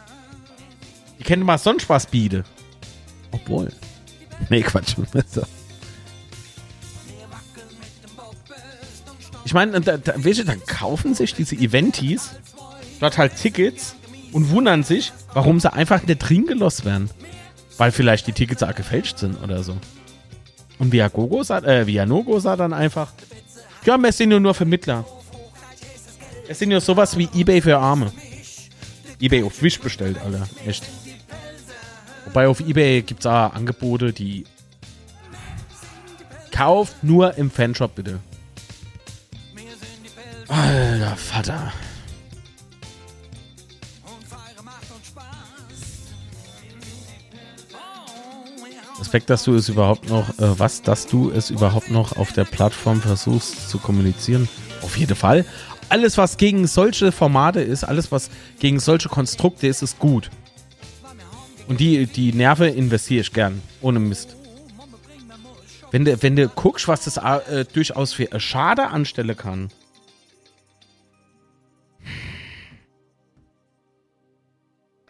Ich 1.19 1.25
kenne 1.25 1.43
mal 1.43 1.57
sonst 1.57 1.89
was 1.89 2.05
biete. 2.05 2.43
Obwohl. 3.31 3.71
Nee, 4.49 4.61
Quatsch. 4.61 4.95
Ich 9.45 9.53
meine, 9.53 9.81
da, 9.81 9.97
da, 9.97 10.13
weißt 10.15 10.39
du, 10.39 10.45
dann 10.45 10.63
kaufen 10.65 11.15
sich 11.15 11.33
diese 11.33 11.55
Eventis 11.55 12.35
dort 12.99 13.17
halt 13.17 13.35
Tickets 13.35 13.95
und 14.31 14.49
wundern 14.49 14.83
sich, 14.83 15.11
warum 15.33 15.59
sie 15.59 15.71
einfach 15.71 16.03
nicht 16.03 16.19
drin 16.19 16.45
gelost 16.45 16.85
werden. 16.85 17.09
Weil 17.77 17.91
vielleicht 17.91 18.27
die 18.27 18.33
Tickets 18.33 18.63
auch 18.63 18.73
gefälscht 18.73 19.19
sind 19.19 19.41
oder 19.43 19.63
so. 19.63 19.77
Und 20.79 20.91
Viagogo 20.91 21.43
sah, 21.43 21.59
äh, 21.59 21.87
Vianogo 21.87 22.39
sah 22.39 22.55
dann 22.55 22.73
einfach, 22.73 23.11
ja, 23.85 23.97
wir 23.97 24.11
sind 24.11 24.31
ja 24.31 24.39
nur 24.39 24.53
Vermittler. 24.53 25.05
Es 26.47 26.59
sind 26.59 26.71
ja 26.71 26.79
sowas 26.79 27.17
wie 27.17 27.29
Ebay 27.33 27.61
für 27.61 27.77
Arme. 27.77 28.11
Ebay 29.19 29.43
auf 29.43 29.61
Wish 29.61 29.79
bestellt, 29.79 30.17
Alter. 30.23 30.47
Echt. 30.65 30.83
Wobei 32.25 32.47
auf 32.47 32.59
Ebay 32.59 33.01
gibt 33.01 33.21
es 33.21 33.25
auch 33.25 33.53
Angebote, 33.53 34.13
die 34.13 34.45
kauft 36.51 37.03
nur 37.03 37.37
im 37.37 37.51
Fanshop, 37.51 37.95
bitte. 37.95 38.19
Alter 40.47 41.15
Vater. 41.15 41.73
Respekt, 49.07 49.29
dass 49.29 49.45
du 49.45 49.55
es 49.55 49.69
überhaupt 49.69 50.09
noch, 50.09 50.27
äh, 50.37 50.59
was, 50.59 50.81
dass 50.81 51.07
du 51.07 51.31
es 51.31 51.49
überhaupt 51.49 51.89
noch 51.89 52.17
auf 52.17 52.33
der 52.33 52.43
Plattform 52.43 52.99
versuchst 52.99 53.69
zu 53.69 53.77
kommunizieren. 53.77 54.49
Auf 54.81 54.97
jeden 54.97 55.15
Fall. 55.15 55.45
Alles, 55.87 56.17
was 56.17 56.35
gegen 56.35 56.67
solche 56.67 57.13
Formate 57.13 57.61
ist, 57.61 57.85
alles, 57.85 58.11
was 58.11 58.29
gegen 58.59 58.81
solche 58.81 59.07
Konstrukte 59.07 59.65
ist, 59.65 59.81
ist 59.81 59.97
gut. 59.99 60.29
Und 61.69 61.79
die, 61.79 62.05
die 62.05 62.33
Nerven 62.33 62.67
investiere 62.75 63.21
ich 63.21 63.31
gern. 63.31 63.61
Ohne 63.79 63.99
Mist. 63.99 64.35
Wenn 65.91 66.03
du, 66.03 66.21
wenn 66.21 66.35
du 66.35 66.49
guckst, 66.49 66.89
was 66.89 67.05
das 67.05 67.15
äh, 67.15 67.63
durchaus 67.63 68.11
für 68.11 68.27
Schade 68.41 68.87
anstellen 68.87 69.37
kann. 69.37 69.69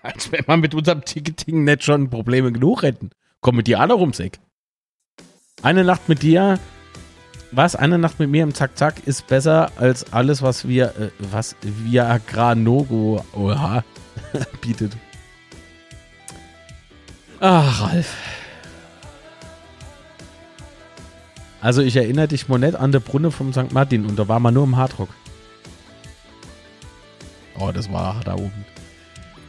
Als 0.03 0.32
wenn 0.32 0.45
wir 0.48 0.57
mit 0.57 0.76
unserem 0.76 1.03
Ticketing 1.03 1.64
nicht 1.64 1.84
schon 1.84 2.11
Probleme 2.11 2.52
genug 2.52 2.84
hätten. 2.84 3.10
Komm 3.48 3.56
mit 3.56 3.68
dir 3.68 3.80
alle 3.80 3.95
ums 3.95 4.19
Eck. 4.19 4.41
Eine 5.64 5.86
Nacht 5.86 6.10
mit 6.10 6.22
dir, 6.22 6.60
was? 7.53 7.78
Eine 7.78 7.98
Nacht 7.98 8.19
mit 8.19 8.30
mir 8.30 8.44
im 8.44 8.53
Zack-Zack 8.53 9.07
ist 9.07 9.26
besser 9.28 9.72
als 9.78 10.11
alles, 10.11 10.41
was 10.41 10.68
wir, 10.68 10.88
äh, 10.99 11.11
was 11.18 11.56
via 11.61 12.18
Granogo 12.28 13.24
oha, 13.32 13.86
bietet. 14.61 14.98
Ach, 17.40 17.84
Ralf. 17.84 18.14
Also 21.61 21.82
ich 21.82 21.95
erinnere 21.95 22.28
dich 22.28 22.49
nicht 22.49 22.76
an 22.76 22.91
der 22.91 22.99
Brunne 22.99 23.32
vom 23.32 23.53
St. 23.53 23.72
Martin 23.72 24.06
und 24.07 24.19
da 24.19 24.28
war 24.28 24.41
man 24.41 24.56
nur 24.56 24.65
im 24.65 24.76
Hardrock. 24.76 25.10
Oh, 27.57 27.72
das 27.72 27.90
war 27.94 28.19
da 28.26 28.34
oben. 28.34 28.65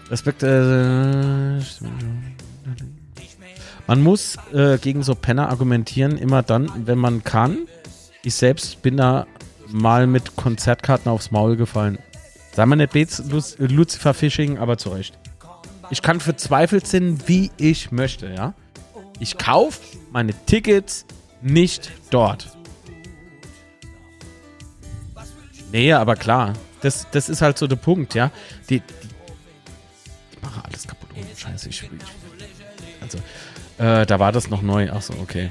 Respekt. 0.08 0.44
Äh, 0.44 1.58
man 3.88 4.02
muss 4.02 4.36
äh, 4.52 4.76
gegen 4.76 5.02
so 5.02 5.14
Penner 5.14 5.48
argumentieren, 5.48 6.18
immer 6.18 6.42
dann, 6.42 6.70
wenn 6.86 6.98
man 6.98 7.24
kann. 7.24 7.66
Ich 8.22 8.34
selbst 8.34 8.82
bin 8.82 8.98
da 8.98 9.26
mal 9.68 10.06
mit 10.06 10.36
Konzertkarten 10.36 11.10
aufs 11.10 11.30
Maul 11.30 11.56
gefallen. 11.56 11.98
Sei 12.52 12.66
mal 12.66 12.76
nicht 12.76 12.92
Bates 12.92 13.22
Lucifer 13.58 14.12
Fishing, 14.12 14.58
aber 14.58 14.76
zu 14.76 14.90
Recht. 14.90 15.18
Ich 15.90 16.02
kann 16.02 16.20
verzweifelt 16.20 16.86
sein, 16.86 17.18
wie 17.26 17.50
ich 17.56 17.90
möchte, 17.90 18.28
ja. 18.28 18.52
Ich 19.20 19.38
kaufe 19.38 19.80
meine 20.12 20.34
Tickets 20.44 21.06
nicht 21.40 21.90
dort. 22.10 22.46
Nee, 25.72 25.94
aber 25.94 26.14
klar. 26.14 26.52
Das, 26.82 27.06
das 27.10 27.30
ist 27.30 27.40
halt 27.40 27.56
so 27.56 27.66
der 27.66 27.76
Punkt, 27.76 28.14
ja. 28.14 28.30
Die, 28.68 28.80
die, 28.80 28.84
die 30.34 30.42
machen 30.42 30.62
alles 30.62 30.86
kaputt. 30.86 31.08
Oh, 31.14 31.36
scheiße, 31.36 31.70
ich, 31.70 31.82
ich 31.82 31.90
Also, 33.00 33.18
äh, 33.78 34.06
da 34.06 34.18
war 34.18 34.32
das 34.32 34.50
noch 34.50 34.62
neu. 34.62 34.90
Achso, 34.90 35.14
okay. 35.22 35.48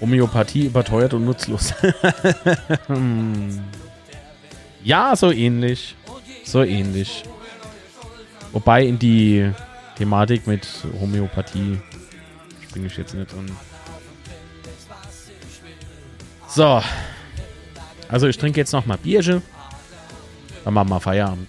Homöopathie 0.00 0.66
überteuert 0.66 1.14
und 1.14 1.24
nutzlos. 1.24 1.74
hm. 2.86 3.60
Ja, 4.82 5.16
so 5.16 5.30
ähnlich. 5.30 5.96
So 6.44 6.62
ähnlich. 6.62 7.24
Wobei 8.52 8.84
in 8.84 8.98
die 8.98 9.50
Thematik 9.96 10.46
mit 10.46 10.66
Homöopathie 11.00 11.80
springe 12.62 12.86
ich 12.86 12.96
jetzt 12.96 13.14
nicht 13.14 13.32
drin. 13.32 13.50
So. 16.48 16.82
Also 18.08 18.28
ich 18.28 18.38
trinke 18.38 18.60
jetzt 18.60 18.72
noch 18.72 18.86
mal 18.86 18.98
Bierchen. 18.98 19.42
Dann 20.64 20.74
machen 20.74 20.88
wir 20.88 21.00
Feierabend. 21.00 21.48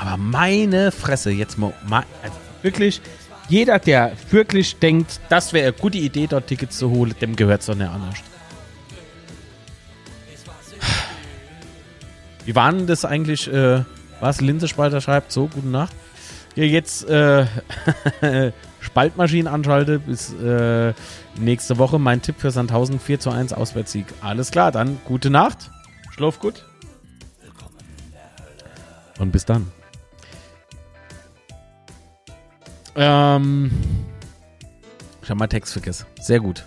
Aber 0.00 0.16
meine 0.16 0.92
Fresse, 0.92 1.30
jetzt 1.30 1.58
mal, 1.58 1.74
also 2.22 2.36
wirklich, 2.62 3.02
jeder, 3.50 3.78
der 3.78 4.12
wirklich 4.30 4.78
denkt, 4.78 5.20
das 5.28 5.52
wäre 5.52 5.68
eine 5.68 5.76
gute 5.76 5.98
Idee, 5.98 6.26
dort 6.26 6.46
Tickets 6.46 6.78
zu 6.78 6.88
holen, 6.88 7.14
dem 7.20 7.36
gehört 7.36 7.60
es 7.60 7.66
doch 7.66 7.74
nicht 7.74 7.90
anders. 7.90 8.14
Wie 12.46 12.54
war 12.54 12.72
denn 12.72 12.86
das 12.86 13.04
eigentlich? 13.04 13.52
Äh, 13.52 13.84
was? 14.20 14.40
Linsespalter 14.40 15.02
schreibt 15.02 15.32
so, 15.32 15.48
gute 15.48 15.68
Nacht. 15.68 15.94
Hier 16.54 16.66
jetzt 16.66 17.08
äh, 17.08 17.46
Spaltmaschinen 18.80 19.52
anschalte 19.52 19.98
bis 19.98 20.32
äh, 20.32 20.94
nächste 21.38 21.76
Woche. 21.76 21.98
Mein 21.98 22.22
Tipp 22.22 22.36
für 22.38 22.50
Sandhausen 22.50 22.98
4 22.98 23.20
zu 23.20 23.30
1 23.30 23.52
Auswärtssieg. 23.52 24.06
Alles 24.22 24.50
klar, 24.50 24.72
dann 24.72 24.98
gute 25.04 25.28
Nacht. 25.28 25.70
Schlaf 26.12 26.38
gut. 26.38 26.64
Und 29.18 29.32
bis 29.32 29.44
dann. 29.44 29.70
Ähm, 33.02 33.70
ich 35.22 35.30
habe 35.30 35.38
mal 35.38 35.46
Text 35.46 35.72
vergessen. 35.72 36.04
Sehr 36.20 36.38
gut. 36.38 36.66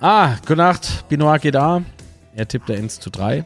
Ah, 0.00 0.34
gute 0.40 0.56
Nacht. 0.56 1.08
Binoir 1.08 1.38
geht 1.38 1.54
da. 1.54 1.82
Er 2.34 2.48
tippt 2.48 2.68
der 2.68 2.78
1 2.78 2.98
zu 2.98 3.10
3. 3.10 3.44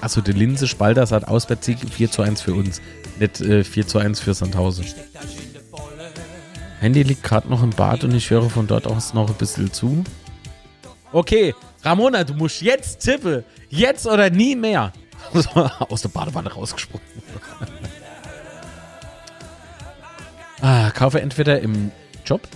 Achso, 0.00 0.20
der 0.20 0.34
Linse 0.34 0.66
Spalter 0.66 1.06
hat 1.08 1.28
Auswärtssieg 1.28 1.78
4 1.78 2.10
zu 2.10 2.22
1 2.22 2.40
für 2.40 2.54
uns. 2.54 2.80
Nicht 3.20 3.40
äh, 3.40 3.62
4 3.62 3.86
zu 3.86 3.98
1 3.98 4.18
für 4.18 4.34
Sandhausen. 4.34 4.84
Handy 6.80 7.04
liegt 7.04 7.22
gerade 7.22 7.48
noch 7.48 7.62
im 7.62 7.70
Bad 7.70 8.02
und 8.02 8.12
ich 8.14 8.30
höre 8.30 8.50
von 8.50 8.66
dort 8.66 8.88
aus 8.88 9.14
noch 9.14 9.28
ein 9.28 9.36
bisschen 9.36 9.72
zu. 9.72 10.02
Okay, 11.12 11.54
Ramona, 11.82 12.24
du 12.24 12.34
musst 12.34 12.62
jetzt 12.62 12.98
tippen. 12.98 13.44
Jetzt 13.68 14.06
oder 14.08 14.28
nie 14.28 14.56
mehr. 14.56 14.92
aus 15.90 16.02
der 16.02 16.08
Badewanne 16.08 16.52
rausgesprungen. 16.52 17.06
ah, 20.60 20.90
kaufe 20.90 21.20
entweder 21.20 21.60
im 21.60 21.92
Job, 22.24 22.46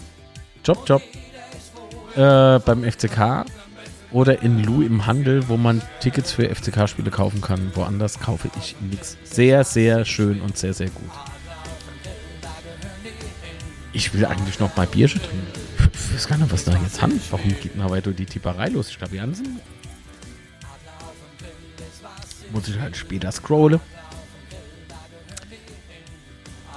Job, 0.65 0.89
Job, 0.89 1.03
äh, 2.17 2.59
beim 2.59 2.85
FCK 2.85 3.47
oder 4.13 4.43
in 4.43 4.63
Lu 4.63 4.83
im 4.83 5.07
Handel, 5.07 5.49
wo 5.49 5.57
man 5.57 5.83
Tickets 6.01 6.33
für 6.33 6.49
FCK-Spiele 6.49 7.11
kaufen 7.11 7.41
kann. 7.41 7.71
Woanders 7.75 8.19
kaufe 8.19 8.51
ich 8.59 8.77
nichts. 8.81 9.17
Sehr, 9.25 9.65
sehr 9.65 10.05
schön 10.05 10.41
und 10.41 10.57
sehr, 10.57 10.75
sehr 10.75 10.91
gut. 10.91 11.11
Ich 13.93 14.15
will 14.15 14.25
eigentlich 14.25 14.61
noch 14.61 14.77
mal 14.77 14.87
Bierchen 14.87 15.21
trinken. 15.21 15.47
Ich 15.93 16.15
weiß 16.15 16.29
gar 16.29 16.39
nicht, 16.39 16.53
was 16.53 16.65
da 16.65 16.73
jetzt 16.83 17.03
haben. 17.03 17.21
Warum 17.31 17.49
geht 17.49 17.75
denn 17.75 17.91
weiter 17.91 18.13
die 18.13 18.27
Tipperei 18.27 18.69
los? 18.69 18.89
Ich 18.91 18.99
glaube, 18.99 19.17
Jansen. 19.17 19.61
Muss 22.53 22.69
ich 22.69 22.79
halt 22.79 22.97
später 22.97 23.31
scrollen. 23.31 23.81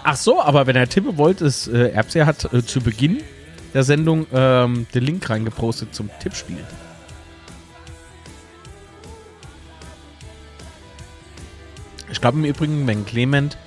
Ach 0.03 0.17
so, 0.17 0.41
aber 0.41 0.67
wenn 0.67 0.75
er 0.75 0.89
tippen 0.89 1.17
wollte, 1.17 1.45
ist 1.45 1.67
äh, 1.67 1.89
Erbse 1.89 2.25
hat 2.25 2.53
äh, 2.53 2.65
zu 2.65 2.81
Beginn 2.81 3.23
der 3.73 3.83
Sendung 3.83 4.27
ähm, 4.31 4.85
den 4.93 5.03
Link 5.03 5.29
reingepostet 5.29 5.95
zum 5.95 6.09
Tippspiel. 6.19 6.63
Ich 12.11 12.21
glaube 12.21 12.37
im 12.37 12.45
Übrigen, 12.45 12.85
wenn 12.85 13.05
Clement 13.05 13.57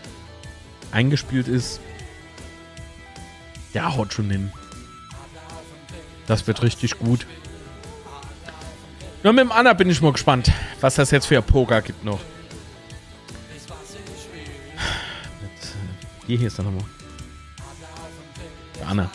eingespielt 0.93 1.49
ist, 1.49 1.81
der 3.75 3.97
haut 3.97 4.13
schon 4.13 4.31
hin. 4.31 4.53
Das 6.27 6.47
wird 6.47 6.63
richtig 6.63 6.99
gut. 6.99 7.27
Nur 9.23 9.33
mit 9.33 9.45
dem 9.45 9.53
Anna 9.53 9.73
bin 9.73 9.91
ich 9.91 10.01
mal 10.01 10.13
gespannt, 10.13 10.53
was 10.81 10.97
das 10.97 11.11
jetzt 11.11 11.27
für 11.27 11.43
Poker 11.43 11.83
gibt 11.83 12.05
noch. 12.05 12.21
Äh, 15.43 15.57
hier, 16.27 16.39
hier 16.39 16.47
ist 16.49 16.59
er 16.59 16.65
nochmal. 16.65 16.85
Der 18.79 18.89
Anna. 18.89 19.11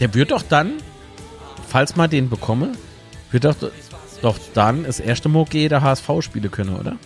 Der 0.00 0.14
wird 0.14 0.30
doch 0.32 0.42
dann, 0.42 0.74
falls 1.68 1.96
man 1.96 2.10
den 2.10 2.28
bekomme, 2.28 2.72
wird 3.30 3.44
doch, 3.44 3.56
doch 4.20 4.38
dann 4.54 4.84
das 4.84 5.00
erste 5.00 5.28
Mal 5.28 5.44
jeder 5.52 5.80
HSV 5.80 6.08
spielen 6.20 6.50
können, 6.50 6.76
oder? 6.76 6.96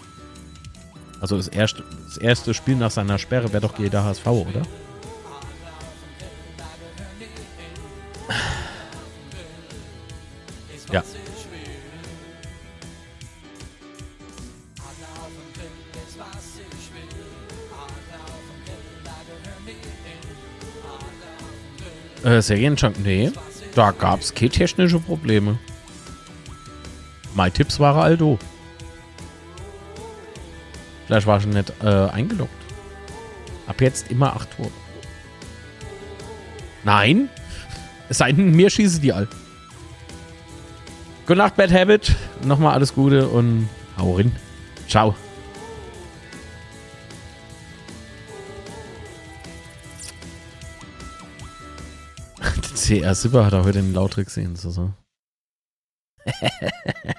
Also 1.20 1.36
das 1.36 1.48
erste, 1.48 1.84
das 2.06 2.16
erste 2.16 2.54
Spiel 2.54 2.76
nach 2.76 2.90
seiner 2.90 3.18
Sperre 3.18 3.52
wäre 3.52 3.62
doch 3.62 3.78
jeder 3.78 4.04
HSV, 4.04 4.26
oder? 4.26 4.62
Ja. 10.92 11.02
Äh, 22.24 22.42
Serienjunk, 22.42 22.98
nee. 23.04 23.30
Da 23.74 23.92
gab 23.92 24.20
es 24.20 24.34
keine 24.34 24.50
technische 24.50 24.98
Probleme. 24.98 25.58
Mein 27.34 27.52
Tipps 27.52 27.78
war 27.78 27.96
Aldo. 27.96 28.38
Vielleicht 31.06 31.26
war 31.26 31.40
schon 31.40 31.50
nicht 31.50 31.72
äh, 31.82 32.08
eingeloggt. 32.08 32.50
Ab 33.66 33.80
jetzt 33.80 34.10
immer 34.10 34.34
8 34.34 34.58
Uhr. 34.58 34.70
Nein. 36.84 37.28
Es 38.08 38.18
sei 38.18 38.30
denn, 38.30 38.52
mir 38.52 38.70
schießen 38.70 39.02
die 39.02 39.12
all. 39.12 39.26
Gute 41.26 41.38
Nacht, 41.38 41.56
Bad 41.56 41.72
Habit. 41.72 42.14
Nochmal 42.44 42.74
alles 42.74 42.94
Gute 42.94 43.26
und 43.26 43.68
hau 43.98 44.14
rein. 44.14 44.30
Ciao. 44.86 45.12
CR 52.76 53.12
Sipper 53.16 53.44
hat 53.44 53.54
er 53.54 53.64
heute 53.64 53.82
den 53.82 53.92
Lautrick 53.92 54.26
gesehen. 54.26 54.54
So, 54.54 54.70
so. 54.70 54.92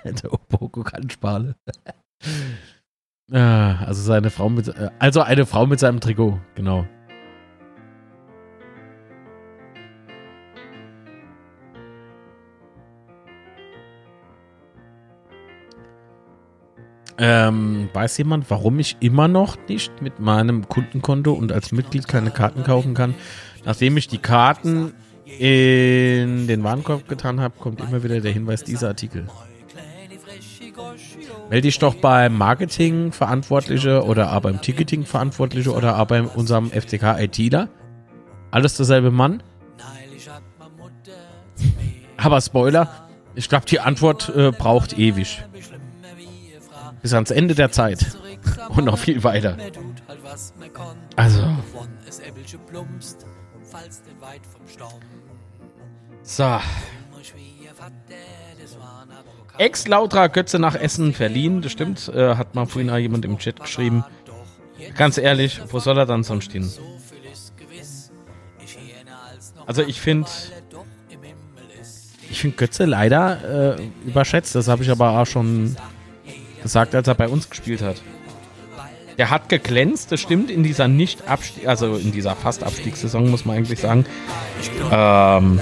Der 0.05 0.31
Opoko 0.31 0.83
kann 0.83 1.09
Spale. 1.09 1.57
ah, 3.33 3.83
also 3.83 4.01
seine 4.01 4.29
Frau 4.29 4.47
mit, 4.47 4.69
äh, 4.69 4.89
also 4.99 5.19
eine 5.21 5.45
Frau 5.45 5.65
mit 5.65 5.81
seinem 5.81 5.99
Trikot, 5.99 6.39
genau. 6.55 6.87
Ähm, 17.19 17.89
weiß 17.93 18.17
jemand, 18.19 18.49
warum 18.49 18.79
ich 18.79 18.97
immer 18.99 19.27
noch 19.27 19.57
nicht 19.67 20.01
mit 20.01 20.19
meinem 20.19 20.67
Kundenkonto 20.67 21.33
und 21.33 21.51
als 21.51 21.71
Mitglied 21.71 22.07
keine 22.07 22.31
Karten 22.31 22.63
kaufen 22.63 22.93
kann? 22.93 23.15
Nachdem 23.65 23.97
ich 23.97 24.07
die 24.07 24.19
Karten 24.19 24.93
in 25.25 26.47
den 26.47 26.63
Warenkorb 26.63 27.07
getan 27.07 27.39
habe, 27.39 27.55
kommt 27.59 27.81
immer 27.81 28.03
wieder 28.03 28.21
der 28.21 28.31
Hinweis, 28.31 28.63
dieser 28.63 28.89
Artikel. 28.89 29.27
Melde 31.49 31.67
dich 31.67 31.79
doch 31.79 31.95
beim 31.95 32.37
Marketing-Verantwortliche 32.37 34.03
oder 34.03 34.35
auch 34.35 34.41
beim 34.41 34.61
Ticketing-Verantwortliche 34.61 35.73
oder 35.73 35.99
auch 35.99 36.05
bei 36.05 36.21
unserem 36.21 36.69
FCK-ITler. 36.71 37.69
Alles 38.51 38.77
derselbe 38.77 39.11
Mann. 39.11 39.41
Aber 42.17 42.41
Spoiler, 42.41 42.89
ich 43.35 43.49
glaube, 43.49 43.65
die 43.65 43.79
Antwort 43.79 44.31
äh, 44.35 44.51
braucht 44.51 44.97
ewig. 44.97 45.43
Bis 47.07 47.13
ans 47.13 47.31
Ende 47.31 47.55
der 47.55 47.71
Zeit. 47.71 48.05
Und 48.67 48.83
noch 48.83 48.97
viel 48.97 49.23
weiter. 49.23 49.55
Also. 51.15 51.41
So. 56.21 56.59
Ex-Lautra 59.57 60.27
Götze 60.27 60.59
nach 60.59 60.75
Essen 60.75 61.13
verliehen, 61.13 61.61
das 61.61 61.71
stimmt. 61.71 62.09
Äh, 62.09 62.35
hat 62.35 62.55
mal 62.55 62.65
vorhin 62.65 62.89
auch 62.89 62.97
jemand 62.97 63.23
im 63.23 63.37
Chat 63.37 63.61
geschrieben. 63.61 64.03
Ganz 64.97 65.17
ehrlich, 65.17 65.61
wo 65.71 65.79
soll 65.79 65.97
er 65.97 66.05
dann 66.05 66.23
sonst 66.23 66.43
stehen? 66.43 66.69
Also 69.65 69.81
ich 69.81 70.01
finde, 70.01 70.27
ich 72.29 72.41
finde 72.41 72.57
Götze 72.57 72.83
leider 72.83 73.77
äh, 73.77 73.89
überschätzt. 74.05 74.55
Das 74.55 74.67
habe 74.67 74.83
ich 74.83 74.91
aber 74.91 75.17
auch 75.17 75.25
schon 75.25 75.77
gesagt, 76.67 76.93
als 76.95 77.07
er 77.07 77.15
bei 77.15 77.27
uns 77.27 77.49
gespielt 77.49 77.81
hat. 77.81 78.01
Der 79.17 79.31
hat 79.31 79.49
geglänzt, 79.49 80.11
das 80.11 80.19
stimmt, 80.19 80.51
in 80.51 80.61
dieser 80.61 80.87
nicht 80.87 81.27
Abstieg, 81.27 81.67
also 81.67 81.95
in 81.95 82.11
dieser 82.11 82.35
fast 82.35 82.63
Abstiegssaison, 82.63 83.31
muss 83.31 83.45
man 83.45 83.57
eigentlich 83.57 83.79
sagen. 83.79 84.05
Ähm, 84.91 85.59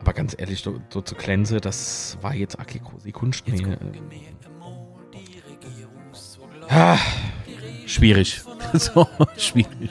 aber 0.00 0.12
ganz 0.14 0.34
ehrlich, 0.38 0.62
so, 0.62 0.80
so 0.88 1.02
zu 1.02 1.14
glänze, 1.16 1.60
das 1.60 2.16
war 2.22 2.34
jetzt 2.34 2.58
Akikosi 2.58 3.12
Kunst. 3.12 3.46
Nee, 3.46 3.76
ah, 6.70 6.98
schwierig. 7.86 8.40
so, 8.72 9.06
schwierig. 9.36 9.90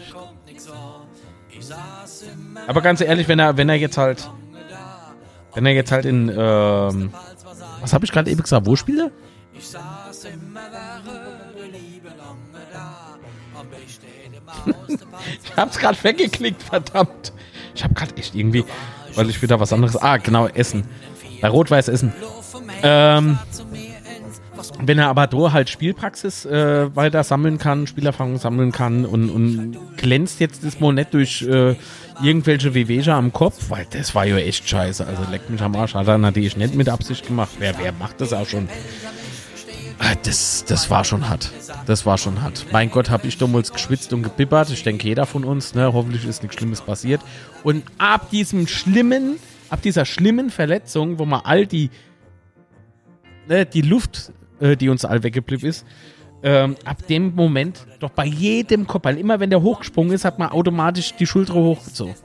Aber 2.68 2.82
ganz 2.82 3.02
ehrlich, 3.02 3.28
wenn 3.28 3.40
er, 3.40 3.58
wenn 3.58 3.70
er 3.70 3.76
jetzt 3.76 3.98
halt, 3.98 4.30
wenn 5.56 5.66
er 5.66 5.74
jetzt 5.74 5.92
halt 5.92 6.06
in, 6.06 6.30
ähm, 6.30 7.14
was 7.82 7.94
habe 7.94 8.06
ich 8.06 8.12
gerade 8.12 8.30
eben 8.32 8.42
gesagt? 8.42 8.66
Wo 8.66 8.76
spielt 8.76 9.00
er? 9.00 9.12
ich 15.44 15.56
hab's 15.58 15.78
gerade 15.78 16.04
weggeklickt, 16.04 16.64
verdammt. 16.64 17.34
Ich 17.76 17.84
habe 17.84 17.94
gerade 17.94 18.16
echt 18.18 18.36
irgendwie, 18.36 18.66
weil 19.16 19.30
ich 19.30 19.42
wieder 19.42 19.60
was 19.60 19.74
anderes. 19.74 19.96
Ah, 19.98 20.18
genau, 20.18 20.48
Essen. 20.48 20.86
Bei 21.42 21.50
Rot-Weiß 21.50 21.88
Essen. 21.88 22.14
Ähm, 22.84 23.38
wenn 24.80 25.00
er 25.00 25.08
aber 25.08 25.28
da 25.28 25.52
halt 25.52 25.70
Spielpraxis 25.70 26.46
äh, 26.46 26.96
weiter 26.96 27.24
sammeln 27.24 27.58
kann, 27.58 27.88
Spielerfahrung 27.88 28.38
sammeln 28.38 28.72
kann 28.72 29.06
und, 29.06 29.30
und 29.30 29.78
glänzt 29.98 30.40
jetzt 30.40 30.64
das 30.64 30.80
nicht 30.80 31.14
durch 31.14 31.42
äh, 31.44 31.76
irgendwelche 32.22 32.74
Wehwehchen 32.74 33.14
am 33.14 33.34
Kopf, 33.34 33.70
weil 33.70 33.86
das 33.90 34.14
war 34.16 34.26
ja 34.26 34.38
echt 34.38 34.68
scheiße. 34.68 35.06
Also 35.06 35.24
leckt 35.30 35.50
mich 35.50 35.62
am 35.62 35.76
Arsch. 35.76 35.96
Hat 35.96 36.08
er 36.08 36.18
natürlich 36.18 36.58
nicht 36.58 36.76
mit 36.76 36.90
Absicht 36.90 37.28
gemacht. 37.28 37.52
Wer, 37.60 37.78
wer 37.80 37.92
macht 37.94 38.22
das 38.22 38.34
auch 38.34 38.48
schon? 38.48 38.68
Ah, 40.00 40.16
das, 40.24 40.66
das 40.66 40.90
war 40.90 41.06
schon 41.06 41.30
hart. 41.30 41.52
Das 41.86 42.06
war 42.06 42.18
schon 42.18 42.42
hart. 42.42 42.66
Mein 42.72 42.90
Gott, 42.90 43.10
habe 43.10 43.28
ich 43.28 43.38
damals 43.38 43.72
geschwitzt 43.72 44.12
und 44.14 44.24
gebibbert. 44.24 44.70
Ich 44.70 44.84
denke, 44.84 45.08
jeder 45.08 45.26
von 45.26 45.44
uns. 45.44 45.76
Ne? 45.76 45.94
Hoffentlich 45.94 46.26
ist 46.26 46.44
nichts 46.44 46.58
Schlimmes 46.58 46.82
passiert. 46.82 47.22
Und 47.64 47.84
ab 47.98 48.30
diesem 48.30 48.68
schlimmen, 48.68 49.38
ab 49.70 49.82
dieser 49.82 50.06
schlimmen 50.06 50.50
Verletzung, 50.50 51.20
wo 51.20 51.26
man 51.26 51.42
all 51.44 51.66
die, 51.66 51.90
ne, 53.48 53.66
die 53.66 53.82
Luft, 53.82 54.32
äh, 54.60 54.76
die 54.76 54.90
uns 54.90 55.06
all 55.06 55.24
weggeblieben 55.24 55.70
ist, 55.70 55.86
ähm, 56.44 56.76
ab 56.86 57.08
dem 57.08 57.34
Moment 57.36 57.86
doch 58.00 58.12
bei 58.12 58.26
jedem 58.26 58.86
Kopf, 58.86 59.06
immer 59.06 59.40
wenn 59.40 59.50
der 59.50 59.62
hochgesprungen 59.62 60.14
ist, 60.14 60.26
hat 60.26 60.40
man 60.40 60.50
automatisch 60.50 61.16
die 61.16 61.26
Schulter 61.26 61.54
hochgezogen. 61.54 62.16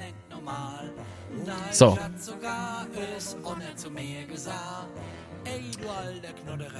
So. 1.71 1.99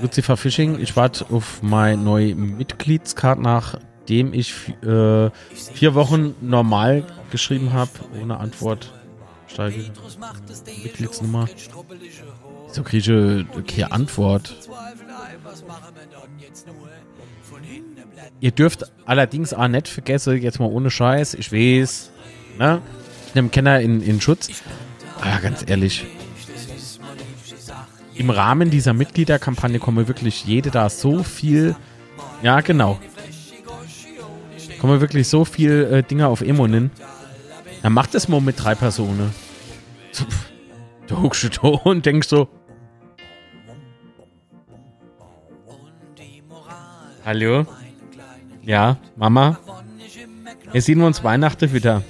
Lucifer 0.01 0.37
Fishing, 0.37 0.79
ich 0.81 0.97
warte 0.97 1.27
auf 1.31 1.63
meine 1.63 2.01
neue 2.01 2.35
Mitgliedskarte 2.35 3.43
nach 3.43 3.79
nachdem 4.09 4.33
ich 4.33 4.69
äh, 4.83 5.31
vier 5.75 5.95
Wochen 5.95 6.35
normal 6.41 7.05
geschrieben 7.31 7.75
habe, 7.75 7.91
ohne 8.19 8.39
Antwort, 8.39 8.91
steige 9.47 9.85
Mitgliedsnummer. 10.83 11.47
So 12.73 12.83
kriege 12.83 13.47
ich 13.59 13.67
keine 13.67 13.93
Antwort. 13.93 14.57
Ihr 18.41 18.53
dürft 18.53 18.91
allerdings 19.05 19.53
auch 19.53 19.69
nicht 19.69 19.89
vergessen, 19.89 20.41
jetzt 20.41 20.61
mal 20.61 20.67
ohne 20.67 20.91
Scheiß, 20.91 21.35
ich 21.35 21.53
weiß, 21.53 22.11
ne? 22.59 22.81
Ich 23.27 23.35
nehme 23.35 23.49
Kenner 23.49 23.81
in, 23.81 24.01
in 24.01 24.21
Schutz. 24.21 24.49
Aber 25.21 25.27
ah, 25.27 25.39
ganz 25.41 25.65
ehrlich, 25.67 26.07
im 28.15 28.31
Rahmen 28.31 28.71
dieser 28.71 28.93
Mitgliederkampagne 28.93 29.79
kommen 29.79 30.09
wirklich 30.09 30.45
jede 30.45 30.71
da 30.71 30.89
so 30.89 31.23
viel, 31.23 31.75
ja 32.43 32.61
genau, 32.61 32.99
kommen 34.81 35.01
wirklich 35.01 35.29
so 35.29 35.45
viel 35.45 35.89
äh, 35.91 36.03
Dinge 36.03 36.29
auf 36.29 36.41
Emonen. 36.41 36.91
Dann 37.83 37.93
macht 37.93 38.15
das 38.15 38.29
mal 38.29 38.41
mit 38.41 38.63
drei 38.63 38.75
Personen. 38.75 39.33
Du 41.07 41.17
guckst 41.17 41.57
du 41.63 41.69
und 41.69 42.05
denkst 42.07 42.29
so, 42.29 42.49
Hallo? 47.25 47.67
Ja, 48.69 48.99
Mama? 49.17 49.59
Wir 50.73 50.83
sehen 50.83 51.01
uns 51.01 51.25
Weihnachten 51.25 51.73
wieder. 51.73 52.03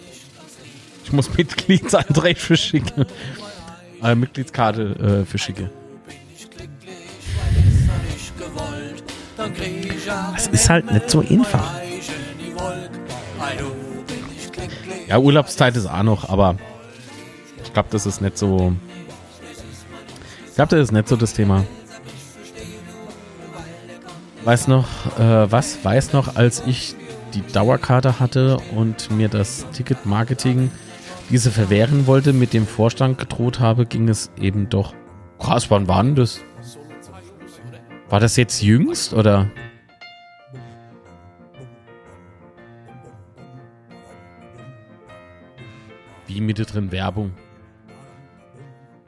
Ich 1.05 1.13
muss 1.13 1.33
Mitgliedsanträge 1.37 2.41
verschicken. 2.41 3.07
Äh, 4.03 4.17
Mitgliedskarte 4.17 5.23
äh, 5.23 5.25
verschicken. 5.25 5.71
Das 10.35 10.49
ist 10.49 10.69
halt 10.69 10.91
nicht 10.91 11.09
so 11.09 11.21
einfach. 11.21 11.75
Ja, 15.07 15.19
Urlaubszeit 15.19 15.77
ist 15.77 15.87
auch 15.87 16.03
noch, 16.03 16.29
aber 16.29 16.57
ich 17.63 17.73
glaube, 17.73 17.89
das 17.93 18.05
ist 18.05 18.21
nicht 18.21 18.37
so. 18.37 18.73
Ich 20.49 20.57
glaube, 20.57 20.75
das 20.75 20.89
ist 20.89 20.93
nicht 20.93 21.07
so 21.07 21.15
das 21.15 21.35
Thema. 21.35 21.65
Weiß 24.49 24.67
noch, 24.67 24.87
äh, 25.19 25.53
was? 25.53 25.85
Weiß 25.85 26.15
noch, 26.15 26.37
als 26.37 26.63
ich 26.67 26.95
die 27.35 27.43
Dauerkarte 27.53 28.19
hatte 28.19 28.57
und 28.75 29.11
mir 29.11 29.29
das 29.29 29.67
Ticket-Marketing 29.73 30.71
diese 31.29 31.51
verwehren 31.51 32.07
wollte, 32.07 32.33
mit 32.33 32.55
dem 32.55 32.67
Vorstand 32.67 33.19
gedroht 33.19 33.61
habe, 33.61 33.85
ging 33.85 34.09
es 34.09 34.31
eben 34.41 34.71
doch. 34.71 34.95
Krass, 35.39 35.71
wann 35.71 35.87
war 35.87 36.03
denn 36.03 36.15
das? 36.15 36.41
War 38.09 38.21
das 38.21 38.37
jetzt 38.37 38.63
jüngst 38.63 39.13
oder? 39.13 39.51
Wie 46.27 46.41
Mitte 46.41 46.65
drin 46.65 46.91
Werbung? 46.91 47.33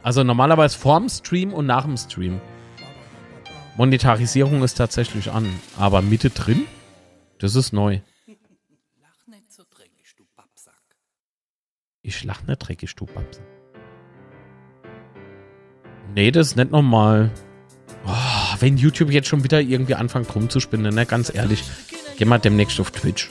Also 0.03 0.23
normalerweise 0.23 0.79
vorm 0.79 1.09
Stream 1.09 1.55
und 1.55 1.65
nach 1.65 1.87
dem 1.87 1.97
Stream. 1.97 2.43
Monetarisierung 3.77 4.63
ist 4.63 4.75
tatsächlich 4.75 5.31
an, 5.31 5.49
aber 5.77 6.03
Mitte 6.03 6.31
drin? 6.31 6.67
Das 7.39 7.55
ist 7.55 7.73
neu. 7.73 8.01
Ich 12.03 12.25
lach 12.25 12.43
nicht 12.47 12.59
dreckig, 12.59 12.95
du 12.97 13.07
Babsack. 13.07 13.45
Nee, 16.15 16.31
das 16.31 16.49
ist 16.49 16.57
nicht 16.57 16.71
normal. 16.71 17.31
Oh, 18.07 18.57
wenn 18.59 18.77
YouTube 18.79 19.11
jetzt 19.11 19.29
schon 19.29 19.45
wieder 19.45 19.61
irgendwie 19.61 19.95
anfängt 19.95 20.35
rumzuspinnen, 20.35 20.95
ne, 20.95 21.07
ganz 21.07 21.33
ehrlich, 21.33 21.63
geh 22.17 22.25
mal 22.25 22.39
demnächst 22.39 22.81
auf 22.81 22.91
Twitch. 22.91 23.31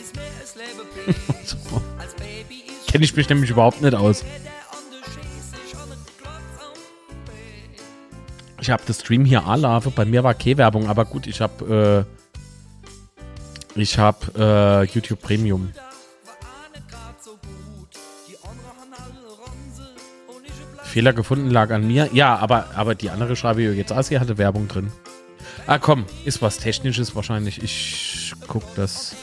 so. 1.44 1.58
Kenne 2.88 3.04
ich 3.04 3.16
mich 3.16 3.28
nämlich 3.30 3.50
überhaupt 3.50 3.82
nicht 3.82 3.96
aus. 3.96 4.24
Ich 8.62 8.70
habe 8.70 8.84
das 8.86 9.00
Stream 9.02 9.26
hier 9.26 9.46
anlaufen. 9.46 9.94
Bei 9.96 10.06
mir 10.06 10.24
war 10.24 10.34
K-Werbung, 10.34 10.90
aber 10.90 11.06
gut, 11.06 11.28
ich 11.28 11.42
habe 11.42 12.06
äh, 13.76 13.80
ich 13.80 13.98
habe 13.98 14.88
äh, 14.88 14.94
YouTube 14.94 15.22
Premium. 15.22 15.72
Fehler 20.84 21.14
gefunden 21.14 21.52
lag 21.52 21.70
an 21.72 21.88
mir. 21.88 22.10
Ja, 22.14 22.36
aber, 22.38 22.72
aber 22.76 22.96
die 22.96 23.12
andere 23.12 23.36
Schreibe 23.36 23.62
jetzt 23.62 23.94
aus, 23.94 24.10
hier 24.10 24.20
hatte 24.20 24.38
Werbung 24.38 24.68
drin. 24.68 24.92
Ah, 25.68 25.78
komm, 25.78 26.06
ist 26.26 26.42
was 26.42 26.58
Technisches 26.58 27.16
wahrscheinlich. 27.16 27.62
Ich 27.62 28.34
guck 28.48 28.64
das. 28.76 29.16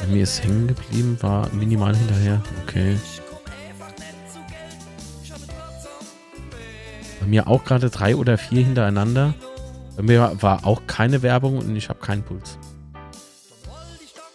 Bei 0.00 0.06
mir 0.06 0.22
ist 0.22 0.44
hängen 0.44 0.68
geblieben, 0.68 1.16
war 1.22 1.48
minimal 1.54 1.96
hinterher. 1.96 2.42
Okay. 2.62 2.96
Bei 7.24 7.30
mir 7.30 7.48
auch 7.48 7.64
gerade 7.64 7.88
drei 7.88 8.16
oder 8.16 8.36
vier 8.36 8.62
hintereinander. 8.62 9.32
Bei 9.96 10.02
mir 10.02 10.36
war 10.42 10.66
auch 10.66 10.82
keine 10.86 11.22
Werbung 11.22 11.56
und 11.56 11.74
ich 11.74 11.88
habe 11.88 11.98
keinen 11.98 12.22
Puls. 12.22 12.58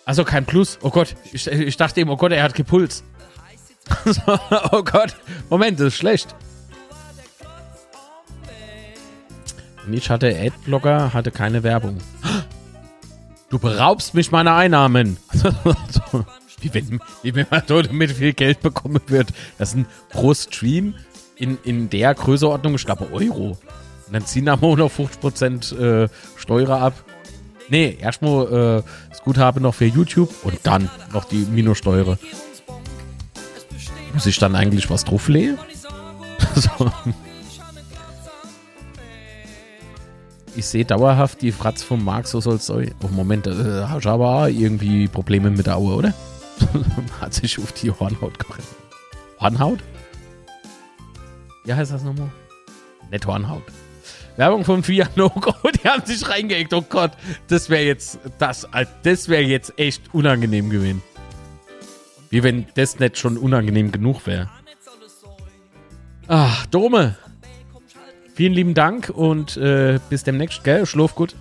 Also 0.06 0.24
kein 0.24 0.44
Plus. 0.44 0.80
Oh 0.82 0.90
Gott, 0.90 1.16
ich, 1.32 1.46
ich 1.46 1.78
dachte 1.78 2.02
eben, 2.02 2.10
oh 2.10 2.18
Gott, 2.18 2.32
er 2.32 2.42
hat 2.42 2.56
Puls. 2.66 3.04
oh 4.72 4.82
Gott, 4.82 5.16
Moment, 5.52 5.80
das 5.80 5.90
ist 5.90 5.98
schlecht. 5.98 6.36
Ich 9.92 10.10
hatte 10.10 10.36
Adblocker, 10.36 11.14
hatte 11.14 11.30
keine 11.30 11.62
Werbung. 11.62 12.00
Du 13.52 13.60
beraubst 13.60 14.16
mich 14.16 14.32
meiner 14.32 14.56
Einnahmen. 14.56 15.18
wie, 16.62 16.74
wenn, 16.74 17.00
wie 17.22 17.36
wenn 17.36 17.46
man 17.52 17.62
dort 17.68 17.94
mit 17.94 18.12
viel 18.12 18.34
Geld 18.34 18.62
bekommen 18.62 19.02
wird. 19.06 19.30
Das 19.60 19.72
sind 19.72 19.86
pro 20.10 20.34
Stream 20.34 20.96
in, 21.40 21.58
in 21.64 21.90
der 21.90 22.14
Größeordnung, 22.14 22.76
ich 22.76 22.86
glaube, 22.86 23.12
Euro. 23.12 23.58
Und 24.08 24.14
dann 24.14 24.26
ziehen 24.26 24.46
da 24.46 24.56
mal 24.56 24.76
noch 24.76 24.92
50% 24.92 25.78
äh, 25.78 26.10
Steuer 26.36 26.70
ab. 26.70 26.94
Nee, 27.70 27.98
erstmal 28.00 28.82
äh, 28.82 29.10
das 29.10 29.22
Guthaben 29.22 29.64
noch 29.64 29.76
für 29.76 29.86
YouTube 29.86 30.34
und 30.44 30.60
dann 30.64 30.90
noch 31.14 31.26
die 31.26 31.46
Minussteuer. 31.46 32.18
Muss 34.14 34.26
ich 34.26 34.40
dann 34.40 34.56
eigentlich 34.56 34.90
was 34.90 35.06
drauflegen? 35.06 35.58
so. 36.56 36.92
Ich 40.56 40.66
sehe 40.66 40.84
dauerhaft 40.84 41.42
die 41.42 41.52
Fratz 41.52 41.84
vom 41.84 42.04
Marc, 42.04 42.28
so 42.28 42.42
soll 42.42 42.56
es 42.56 42.66
sein. 42.66 42.94
Oh, 43.04 43.08
Moment, 43.10 43.46
äh, 43.46 43.84
hast 43.88 44.08
aber 44.08 44.50
irgendwie 44.50 45.08
Probleme 45.08 45.52
mit 45.52 45.68
der 45.68 45.78
Auge, 45.78 45.94
oder? 45.94 46.14
Hat 47.22 47.34
sich 47.36 47.60
auf 47.60 47.72
die 47.72 47.92
Hornhaut 47.92 48.40
gerannt. 48.40 48.64
Hornhaut? 49.40 49.80
Wie 51.70 51.76
heißt 51.76 51.92
das 51.92 52.02
nochmal? 52.02 52.32
Nicht 53.12 53.28
Hornhaut. 53.28 53.62
Werbung 54.38 54.66
von 54.66 54.82
Fiat 54.82 55.12
die 55.16 55.88
haben 55.88 56.04
sich 56.04 56.28
reingeeckt. 56.28 56.74
Oh 56.74 56.82
Gott, 56.82 57.12
das 57.48 57.70
wäre 57.70 57.84
jetzt, 57.84 58.18
das, 58.40 58.68
das 59.04 59.30
wäre 59.30 59.44
jetzt 59.44 59.78
echt 59.78 60.12
unangenehm 60.12 60.72
gewesen. 60.72 61.04
Wie 62.32 62.42
wenn 62.42 62.66
das 62.74 62.98
nicht 62.98 63.20
schon 63.20 63.38
unangenehm 63.38 63.92
genug 63.92 64.26
wäre. 64.26 64.50
Ach, 66.28 66.66
Dome. 66.66 67.16
Vielen 68.34 68.54
lieben 68.54 68.74
Dank 68.74 69.12
und 69.14 69.56
äh, 69.58 70.00
bis 70.10 70.24
demnächst, 70.24 70.64
gell? 70.64 70.88
Schlaf 70.88 71.14
gut. 71.14 71.36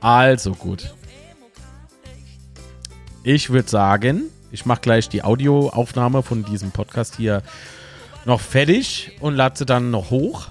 Also 0.00 0.54
gut. 0.54 0.94
Ich 3.22 3.50
würde 3.50 3.68
sagen, 3.68 4.30
ich 4.50 4.64
mache 4.64 4.80
gleich 4.80 5.10
die 5.10 5.22
Audioaufnahme 5.22 6.22
von 6.22 6.42
diesem 6.42 6.70
Podcast 6.70 7.16
hier 7.16 7.42
noch 8.24 8.40
fertig 8.40 9.12
und 9.20 9.34
lade 9.34 9.58
sie 9.58 9.66
dann 9.66 9.90
noch 9.90 10.10
hoch. 10.10 10.48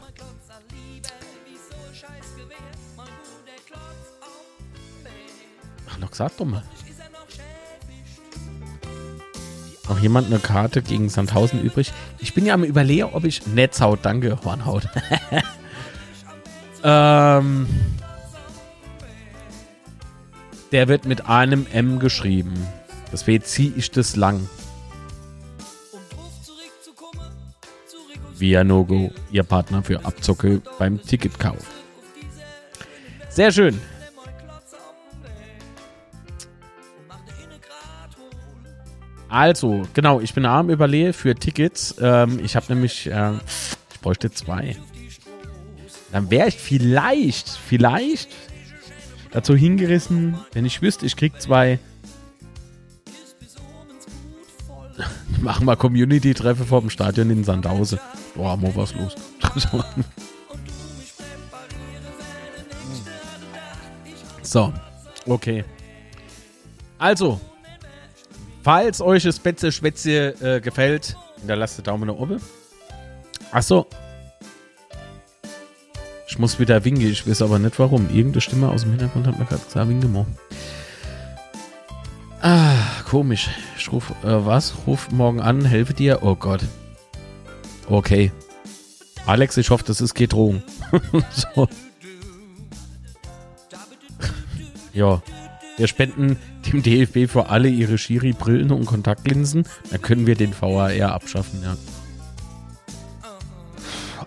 Ach, 5.89 5.97
noch 5.99 6.11
gesagt, 6.11 6.39
dumme. 6.39 6.63
Noch 9.87 9.99
jemand 9.99 10.27
eine 10.27 10.37
Karte 10.37 10.83
gegen 10.83 11.09
Sandhausen 11.09 11.63
übrig? 11.63 11.91
Ich 12.19 12.35
bin 12.35 12.45
ja 12.45 12.53
am 12.53 12.63
überlegen, 12.63 13.09
ob 13.11 13.23
ich 13.23 13.47
Netzhaut, 13.47 13.99
danke, 14.03 14.37
Hornhaut. 14.43 14.87
ähm, 16.83 17.67
der 20.71 20.87
wird 20.87 21.05
mit 21.05 21.25
einem 21.25 21.65
M 21.73 21.97
geschrieben. 21.97 22.53
Deswegen 23.11 23.43
ziehe 23.43 23.73
ich 23.75 23.89
das 23.89 24.15
lang. 24.15 24.47
Via 28.39 28.63
Nogo, 28.63 29.11
Ihr 29.31 29.43
Partner 29.43 29.83
für 29.83 30.05
Abzocke 30.05 30.61
beim 30.77 31.01
Ticketkauf. 31.01 31.65
Sehr 33.29 33.51
schön. 33.51 33.79
Also, 39.29 39.83
genau, 39.93 40.19
ich 40.19 40.33
bin 40.33 40.45
arm 40.45 40.71
überlege 40.71 41.13
für 41.13 41.35
Tickets. 41.35 41.95
Ähm, 42.01 42.39
ich 42.43 42.55
habe 42.55 42.65
nämlich, 42.69 43.07
äh, 43.07 43.33
ich 43.91 43.99
bräuchte 44.01 44.31
zwei. 44.31 44.75
Dann 46.11 46.31
wäre 46.31 46.47
ich 46.47 46.55
vielleicht, 46.55 47.49
vielleicht 47.49 48.29
dazu 49.31 49.55
hingerissen, 49.55 50.39
wenn 50.53 50.65
ich 50.65 50.81
wüsste, 50.81 51.05
ich 51.05 51.15
krieg 51.15 51.39
zwei. 51.39 51.77
Machen 55.41 55.65
wir 55.65 55.75
Community-Treffe 55.75 56.65
vor 56.65 56.81
dem 56.81 56.89
Stadion 56.89 57.29
in 57.29 57.43
Sandhause. 57.43 57.99
Boah, 58.35 58.57
mo 58.57 58.71
was 58.75 58.93
los. 58.93 59.15
so, 64.41 64.73
okay. 65.25 65.63
Also, 66.97 67.39
falls 68.63 69.01
euch 69.01 69.23
das 69.23 69.39
Betze 69.39 69.71
Schwätze 69.71 70.35
äh, 70.41 70.59
gefällt, 70.59 71.15
hinterlasst 71.39 71.77
den 71.77 71.85
Daumen 71.85 72.07
nach 72.07 72.15
oben. 72.15 72.41
Achso. 73.51 73.87
Ich 76.27 76.37
muss 76.37 76.59
wieder 76.59 76.83
winken, 76.83 77.09
ich 77.09 77.27
weiß 77.27 77.41
aber 77.41 77.57
nicht 77.59 77.79
warum. 77.79 78.09
Irgendeine 78.09 78.41
Stimme 78.41 78.69
aus 78.69 78.81
dem 78.81 78.91
Hintergrund 78.91 79.25
hat 79.25 79.39
mir 79.39 79.45
gerade 79.45 79.63
gesagt, 79.63 79.87
winke 79.87 80.07
mal. 80.07 80.25
Ah, 82.41 82.77
komisch. 83.09 83.49
Ich 83.77 83.91
ruf, 83.91 84.11
äh, 84.23 84.45
was? 84.45 84.73
Ruf 84.87 85.11
morgen 85.11 85.41
an, 85.41 85.65
helfe 85.65 85.93
dir. 85.93 86.19
Oh 86.23 86.35
Gott. 86.35 86.61
Okay. 87.89 88.31
Alex, 89.25 89.57
ich 89.57 89.69
hoffe, 89.69 89.83
das 89.85 89.99
ist 89.99 90.15
keine 90.15 90.29
so. 91.31 91.67
ja. 94.93 95.21
Wir 95.77 95.87
spenden 95.87 96.37
dem 96.65 96.83
DFB 96.83 97.31
für 97.31 97.49
alle 97.49 97.69
ihre 97.69 97.97
Schiri-Brillen 97.97 98.71
und 98.71 98.85
Kontaktlinsen. 98.85 99.65
Dann 99.91 100.01
können 100.01 100.27
wir 100.27 100.35
den 100.35 100.53
VAR 100.59 101.13
abschaffen, 101.13 101.61
ja. 101.63 101.77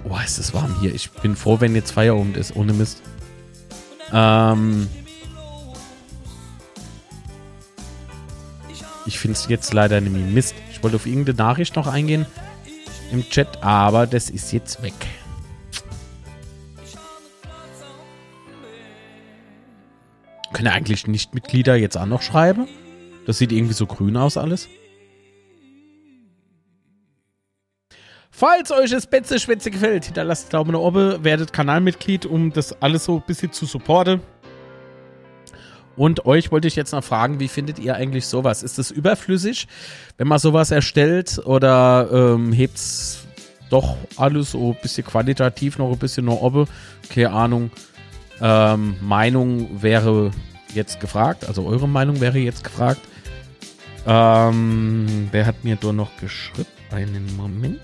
Oh, 0.08 0.18
ist 0.24 0.38
es 0.38 0.52
warm 0.52 0.74
hier. 0.80 0.94
Ich 0.94 1.10
bin 1.10 1.36
froh, 1.36 1.60
wenn 1.60 1.74
jetzt 1.74 1.92
Feierabend 1.92 2.36
ist, 2.36 2.56
ohne 2.56 2.72
Mist. 2.72 3.02
Ähm. 4.12 4.88
Ich 9.06 9.18
finde 9.18 9.36
es 9.36 9.48
jetzt 9.48 9.72
leider 9.72 10.00
nämlich 10.00 10.24
Mist. 10.24 10.54
Ich 10.70 10.82
wollte 10.82 10.96
auf 10.96 11.06
irgendeine 11.06 11.38
Nachricht 11.38 11.76
noch 11.76 11.86
eingehen 11.86 12.26
im 13.10 13.28
Chat, 13.28 13.62
aber 13.62 14.06
das 14.06 14.30
ist 14.30 14.52
jetzt 14.52 14.82
weg. 14.82 14.94
Können 20.52 20.68
eigentlich 20.68 21.06
Nichtmitglieder 21.06 21.76
jetzt 21.76 21.96
auch 21.96 22.06
noch 22.06 22.22
schreiben? 22.22 22.68
Das 23.26 23.38
sieht 23.38 23.52
irgendwie 23.52 23.74
so 23.74 23.86
grün 23.86 24.16
aus 24.16 24.36
alles. 24.36 24.68
Falls 28.30 28.72
euch 28.72 28.90
das 28.90 29.06
Betze 29.06 29.38
Schwätze 29.38 29.70
gefällt, 29.70 30.06
hinterlasst 30.06 30.52
Daumen 30.52 30.72
nach 30.72 30.80
oben, 30.80 31.22
werdet 31.22 31.52
Kanalmitglied, 31.52 32.26
um 32.26 32.52
das 32.52 32.80
alles 32.82 33.04
so 33.04 33.16
ein 33.16 33.22
bisschen 33.26 33.52
zu 33.52 33.66
supporten. 33.66 34.20
Und 35.96 36.26
euch 36.26 36.50
wollte 36.50 36.68
ich 36.68 36.76
jetzt 36.76 36.92
noch 36.92 37.04
fragen, 37.04 37.40
wie 37.40 37.48
findet 37.48 37.78
ihr 37.78 37.94
eigentlich 37.94 38.26
sowas? 38.26 38.62
Ist 38.62 38.78
es 38.78 38.90
überflüssig, 38.90 39.68
wenn 40.16 40.28
man 40.28 40.38
sowas 40.38 40.70
erstellt 40.70 41.40
oder 41.44 42.08
ähm, 42.12 42.52
hebt 42.52 42.76
es 42.76 43.24
doch 43.70 43.96
alles 44.16 44.52
so 44.52 44.70
ein 44.70 44.78
bisschen 44.82 45.04
qualitativ 45.04 45.78
noch 45.78 45.92
ein 45.92 45.98
bisschen 45.98 46.26
nach 46.26 46.34
oben? 46.34 46.66
Keine 47.08 47.30
Ahnung. 47.30 47.70
Ähm, 48.40 48.96
Meinung 49.00 49.82
wäre 49.82 50.30
jetzt 50.74 51.00
gefragt, 51.00 51.46
also 51.46 51.66
eure 51.66 51.88
Meinung 51.88 52.20
wäre 52.20 52.38
jetzt 52.38 52.64
gefragt. 52.64 53.00
Ähm, 54.06 55.28
wer 55.30 55.46
hat 55.46 55.62
mir 55.62 55.76
da 55.76 55.92
noch 55.92 56.16
geschrieben? 56.16 56.66
Einen 56.90 57.36
Moment. 57.36 57.80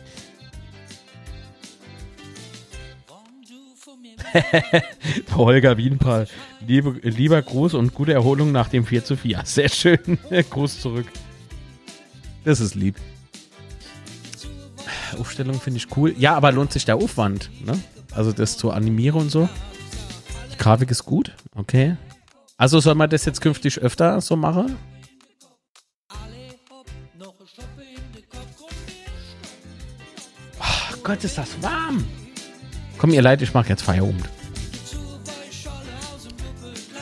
Holger 5.35 5.77
Wienpal. 5.77 6.27
Liebe, 6.67 6.99
lieber 7.03 7.41
Gruß 7.43 7.75
und 7.75 7.95
gute 7.95 8.13
Erholung 8.13 8.53
nach 8.53 8.69
dem 8.69 8.85
4 8.85 9.05
zu 9.05 9.17
4. 9.17 9.43
Sehr 9.45 9.69
schön. 9.69 10.19
Gruß 10.51 10.81
zurück. 10.81 11.07
Das 12.45 12.61
ist 12.61 12.75
lieb. 12.75 12.97
Aufstellung 15.19 15.61
finde 15.61 15.79
ich 15.79 15.97
cool. 15.97 16.15
Ja, 16.19 16.35
aber 16.35 16.53
lohnt 16.53 16.73
sich 16.73 16.85
der 16.85 16.97
Aufwand, 16.97 17.51
ne? 17.65 17.79
Also 18.13 18.33
das 18.33 18.57
zu 18.57 18.71
animieren 18.71 19.21
und 19.21 19.31
so. 19.31 19.49
Die 20.53 20.57
Grafik 20.59 20.91
ist 20.91 21.05
gut. 21.05 21.35
Okay. 21.55 21.97
Also 22.57 22.81
soll 22.81 22.95
man 22.95 23.11
das 23.11 23.25
jetzt 23.25 23.41
künftig 23.41 23.79
öfter 23.79 24.21
so 24.21 24.37
machen? 24.37 24.77
Oh 30.61 30.97
Gott, 31.03 31.23
ist 31.25 31.39
das 31.39 31.63
warm. 31.63 32.05
Komm, 32.99 33.11
ihr 33.13 33.23
leid, 33.23 33.41
ich 33.43 33.55
mache 33.55 33.69
jetzt 33.69 33.83
Feierabend. 33.83 34.29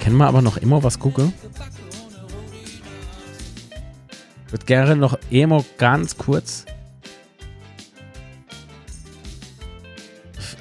Kennen 0.00 0.18
wir 0.18 0.26
aber 0.28 0.42
noch 0.42 0.58
immer 0.58 0.82
was 0.82 0.98
gucke? 0.98 1.32
Wird 4.50 4.66
gerne 4.66 4.94
noch 4.94 5.18
immer 5.30 5.64
ganz 5.78 6.16
kurz. 6.16 6.66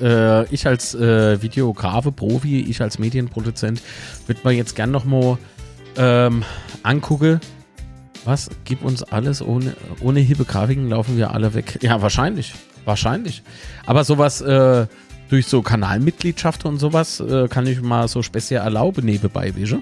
Äh, 0.02 0.45
ich 0.53 0.66
als 0.66 0.95
äh, 0.95 1.41
Videografe, 1.41 2.12
Profi, 2.12 2.62
ich 2.62 2.82
als 2.82 2.98
Medienproduzent, 2.98 3.82
würde 4.28 4.41
man 4.44 4.56
jetzt 4.56 4.76
gern 4.76 4.91
noch 4.91 5.06
mal 5.06 5.38
ähm, 5.98 6.44
angucken. 6.84 7.40
Was? 8.24 8.49
Gib 8.64 8.84
uns 8.84 9.03
alles 9.03 9.41
ohne, 9.41 9.76
ohne 10.02 10.22
hippe 10.22 10.45
Grafiken 10.45 10.90
laufen 10.90 11.18
wir 11.18 11.32
alle 11.32 11.53
weg. 11.53 11.78
Ja, 11.82 12.02
wahrscheinlich. 12.02 12.53
Wahrscheinlich. 12.86 13.44
Aber 13.86 14.03
sowas, 14.03 14.41
äh, 14.41 14.88
durch 15.30 15.47
so 15.47 15.61
Kanalmitgliedschaft 15.61 16.65
und 16.65 16.77
sowas 16.80 17.19
äh, 17.19 17.47
kann 17.47 17.68
ich 17.68 17.81
mal 17.81 18.07
so 18.07 18.22
speziell 18.22 18.61
erlauben 18.61 19.06
nebenbei, 19.06 19.56
wische. 19.56 19.81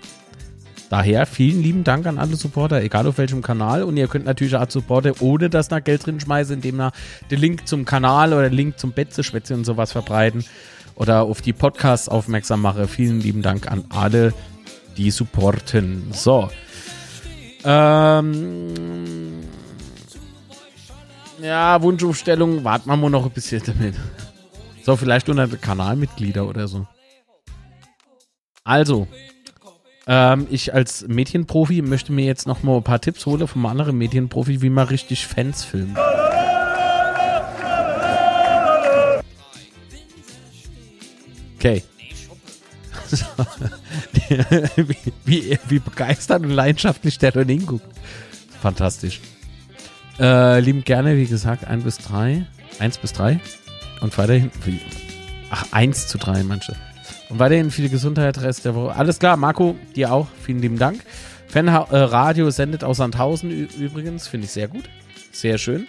Daher 0.89 1.25
vielen 1.25 1.63
lieben 1.63 1.83
Dank 1.83 2.05
an 2.05 2.19
alle 2.19 2.35
Supporter, 2.35 2.81
egal 2.83 3.07
auf 3.07 3.17
welchem 3.17 3.41
Kanal. 3.41 3.81
Und 3.81 3.97
ihr 3.97 4.07
könnt 4.07 4.25
natürlich 4.25 4.55
auch 4.55 4.69
supporten, 4.69 5.13
ohne 5.21 5.49
dass 5.49 5.71
ihr 5.71 5.81
Geld 5.81 6.05
drin 6.05 6.19
schmeißen, 6.19 6.55
indem 6.55 6.79
ihr 6.79 6.91
den 7.31 7.39
Link 7.39 7.67
zum 7.67 7.83
Kanal 7.83 8.31
oder 8.31 8.49
den 8.49 8.53
Link 8.53 8.77
zum 8.77 8.91
Betze, 8.91 9.23
Schwätze 9.23 9.55
und 9.55 9.65
sowas 9.65 9.91
verbreiten 9.91 10.45
oder 10.95 11.23
auf 11.23 11.41
die 11.41 11.53
Podcasts 11.53 12.07
aufmerksam 12.07 12.61
mache. 12.61 12.87
Vielen 12.87 13.19
lieben 13.19 13.41
Dank 13.41 13.71
an 13.71 13.85
alle, 13.89 14.33
die 14.95 15.09
supporten. 15.09 16.11
So. 16.11 16.49
Ähm. 17.65 19.41
Ja, 21.41 21.81
Wunschaufstellung, 21.81 22.63
warten 22.63 22.87
wir 22.87 22.97
mal 22.97 23.09
noch 23.09 23.25
ein 23.25 23.31
bisschen 23.31 23.63
damit. 23.65 23.95
So, 24.83 24.97
vielleicht 24.97 25.29
unter 25.29 25.47
Kanalmitglieder 25.47 26.45
oder 26.47 26.67
so. 26.67 26.85
Also, 28.65 29.07
ähm, 30.07 30.47
ich 30.49 30.73
als 30.73 31.07
Medienprofi 31.07 31.81
möchte 31.81 32.11
mir 32.11 32.25
jetzt 32.25 32.47
noch 32.47 32.63
mal 32.63 32.75
ein 32.77 32.83
paar 32.83 32.99
Tipps 32.99 33.25
holen 33.25 33.47
vom 33.47 33.65
anderen 33.65 33.97
Medienprofi, 33.97 34.61
wie 34.61 34.69
man 34.69 34.87
richtig 34.87 35.25
Fans 35.25 35.63
filmt. 35.63 35.97
Okay. 41.55 41.81
wie, 44.75 44.97
wie, 45.23 45.59
wie, 45.67 45.79
begeistert 45.79 46.43
und 46.43 46.49
leidenschaftlich 46.49 47.17
der 47.19 47.31
dann 47.31 47.47
hinguckt. 47.47 47.85
Fantastisch. 48.61 49.21
Äh, 50.19 50.59
lieben 50.59 50.83
gerne, 50.83 51.15
wie 51.15 51.25
gesagt, 51.25 51.65
1 51.65 51.83
bis 51.83 51.99
3. 51.99 52.45
1 52.79 52.97
bis 52.97 53.13
3. 53.13 53.39
Und 54.03 54.17
weiterhin, 54.17 54.51
ach, 55.49 55.65
1 55.71 56.07
zu 56.07 56.17
3 56.17 56.43
manche. 56.43 56.75
Und 57.29 57.39
weiterhin 57.39 57.71
viel 57.71 57.87
Gesundheit, 57.87 58.41
Rest 58.41 58.65
der 58.65 58.75
Woche. 58.75 58.93
Alles 58.97 59.17
klar, 59.17 59.37
Marco, 59.37 59.77
dir 59.95 60.11
auch. 60.11 60.27
Vielen 60.43 60.59
lieben 60.59 60.77
Dank. 60.77 60.99
Fanradio 61.47 62.47
äh, 62.47 62.51
sendet 62.51 62.83
aus 62.83 62.97
Sandhausen 62.97 63.49
übrigens. 63.79 64.27
Finde 64.27 64.45
ich 64.45 64.51
sehr 64.51 64.67
gut. 64.67 64.89
Sehr 65.31 65.57
schön. 65.57 65.87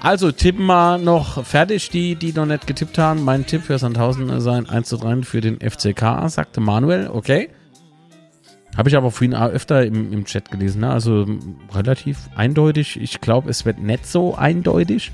Also 0.00 0.30
tippen 0.30 0.66
wir 0.66 0.98
noch 0.98 1.42
fertig, 1.42 1.88
die, 1.88 2.16
die 2.16 2.34
noch 2.34 2.44
nicht 2.44 2.66
getippt 2.66 2.98
haben. 2.98 3.24
Mein 3.24 3.46
Tipp 3.46 3.62
für 3.62 3.78
Sandhausen 3.78 4.40
sein 4.42 4.68
1 4.68 4.86
zu 4.86 4.98
3 4.98 5.22
für 5.22 5.40
den 5.40 5.58
FCK, 5.58 6.28
sagte 6.28 6.60
Manuel. 6.60 7.08
Okay. 7.10 7.48
Habe 8.76 8.90
ich 8.90 8.96
aber 8.96 9.10
vorhin 9.10 9.34
öfter 9.34 9.86
im, 9.86 10.12
im 10.12 10.26
Chat 10.26 10.50
gelesen. 10.50 10.82
Ne? 10.82 10.90
Also 10.90 11.24
relativ 11.72 12.28
eindeutig. 12.36 13.00
Ich 13.00 13.22
glaube, 13.22 13.48
es 13.48 13.64
wird 13.64 13.78
nicht 13.78 14.06
so 14.06 14.34
eindeutig. 14.34 15.12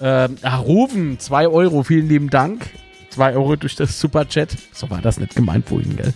Ähm, 0.00 0.36
ach, 0.42 0.62
Rufen, 0.62 1.18
2 1.18 1.48
Euro, 1.48 1.82
vielen 1.82 2.08
lieben 2.08 2.30
Dank. 2.30 2.70
2 3.10 3.34
Euro 3.34 3.56
durch 3.56 3.76
das 3.76 4.00
Superchat. 4.00 4.56
So 4.72 4.88
war 4.88 5.02
das 5.02 5.18
nicht 5.18 5.34
gemeint 5.34 5.68
vorhin, 5.68 5.96
gell? 5.96 6.14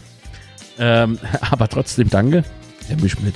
Ähm, 0.78 1.18
aber 1.50 1.68
trotzdem 1.68 2.08
danke. 2.08 2.44
Nimm 2.88 3.04
ich 3.04 3.20
mit. 3.20 3.34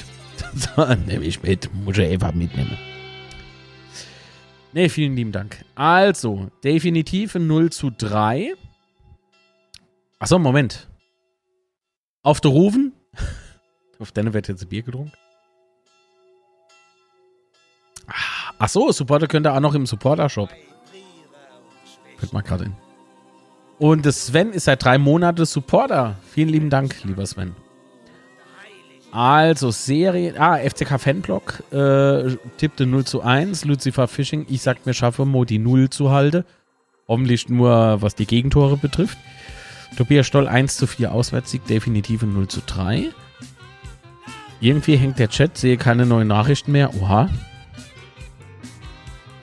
nimm 1.06 1.22
ich 1.22 1.42
mit. 1.42 1.70
Muss 1.84 1.98
ich 1.98 2.10
einfach 2.10 2.32
mitnehmen. 2.32 2.78
Ne, 4.72 4.88
vielen 4.88 5.16
lieben 5.16 5.32
Dank. 5.32 5.64
Also, 5.74 6.50
definitiv 6.62 7.34
0 7.34 7.70
zu 7.70 7.90
3. 7.90 8.54
Achso, 10.18 10.38
Moment. 10.38 10.88
Auf 12.22 12.40
der 12.40 12.50
Rufen. 12.50 12.92
Auf 13.98 14.12
deine 14.12 14.32
wird 14.34 14.48
jetzt 14.48 14.62
ein 14.62 14.68
Bier 14.68 14.82
getrunken. 14.82 15.12
Ach 18.58 18.68
so, 18.68 18.90
Supporter 18.90 19.26
könnt 19.26 19.46
ihr 19.46 19.54
auch 19.54 19.60
noch 19.60 19.74
im 19.74 19.86
Supporter-Shop. 19.86 20.50
Fällt 22.18 22.32
mal 22.32 22.42
gerade 22.42 22.64
in. 22.64 22.76
Und 23.78 24.12
Sven 24.12 24.52
ist 24.52 24.64
seit 24.64 24.84
drei 24.84 24.98
Monaten 24.98 25.46
Supporter. 25.46 26.16
Vielen 26.32 26.48
lieben 26.48 26.70
Dank, 26.70 26.96
lieber 27.04 27.24
Sven. 27.24 27.54
Also, 29.12 29.70
Serie. 29.70 30.34
Ah, 30.38 30.58
FCK 30.58 31.00
Fanblock 31.00 31.62
äh, 31.72 32.36
tippte 32.58 32.86
0 32.86 33.04
zu 33.04 33.22
1. 33.22 33.64
Lucifer 33.64 34.08
Fishing. 34.08 34.46
Ich 34.48 34.62
sag 34.62 34.84
mir, 34.84 34.94
schaffe 34.94 35.24
Modi 35.24 35.58
0 35.58 35.88
zu 35.90 36.10
halten. 36.10 36.44
Hoffentlich 37.06 37.48
nur, 37.48 38.02
was 38.02 38.16
die 38.16 38.26
Gegentore 38.26 38.76
betrifft. 38.76 39.16
Tobias 39.96 40.26
Stoll 40.26 40.46
1 40.46 40.76
zu 40.76 40.86
4 40.86 41.12
Auswärtssieg. 41.12 41.64
Definitiv 41.66 42.22
0 42.22 42.48
zu 42.48 42.60
3. 42.66 43.08
Irgendwie 44.60 44.96
hängt 44.96 45.18
der 45.20 45.28
Chat. 45.30 45.56
Sehe 45.56 45.78
keine 45.78 46.04
neuen 46.04 46.28
Nachrichten 46.28 46.72
mehr. 46.72 46.92
Oha. 47.00 47.30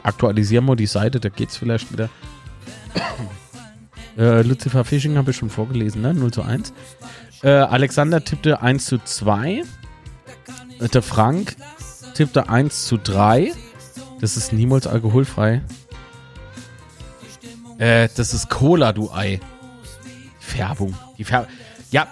Aktualisieren 0.06 0.66
wir 0.66 0.76
die 0.76 0.86
Seite, 0.86 1.20
da 1.20 1.30
geht's 1.30 1.58
vielleicht 1.58 1.92
wieder. 1.92 2.10
Äh, 4.18 4.44
Lucifer 4.44 4.86
Fishing 4.86 5.18
habe 5.18 5.32
ich 5.32 5.36
schon 5.36 5.50
vorgelesen, 5.50 6.02
ne? 6.02 6.14
0 6.14 6.32
zu 6.32 6.42
1. 6.42 6.72
Äh, 7.44 7.50
Alexander 7.50 8.24
tippte 8.24 8.62
1 8.62 8.86
zu 8.86 8.98
2. 9.04 9.64
Äh, 10.80 10.88
der 10.88 11.02
Frank 11.02 11.58
tippte 12.14 12.48
1 12.48 12.86
zu 12.86 12.96
3. 12.96 13.52
Das 14.22 14.38
ist 14.38 14.54
niemals 14.54 14.88
alkoholfrei. 14.88 15.64
Äh, 17.78 18.08
das 18.16 18.34
ist 18.34 18.50
Cola, 18.50 18.94
du 18.94 19.12
Ei. 19.12 19.42
Färbung. 20.40 20.94
Die 21.18 21.26
Färbung. 21.26 21.50
Ja, 21.92 22.08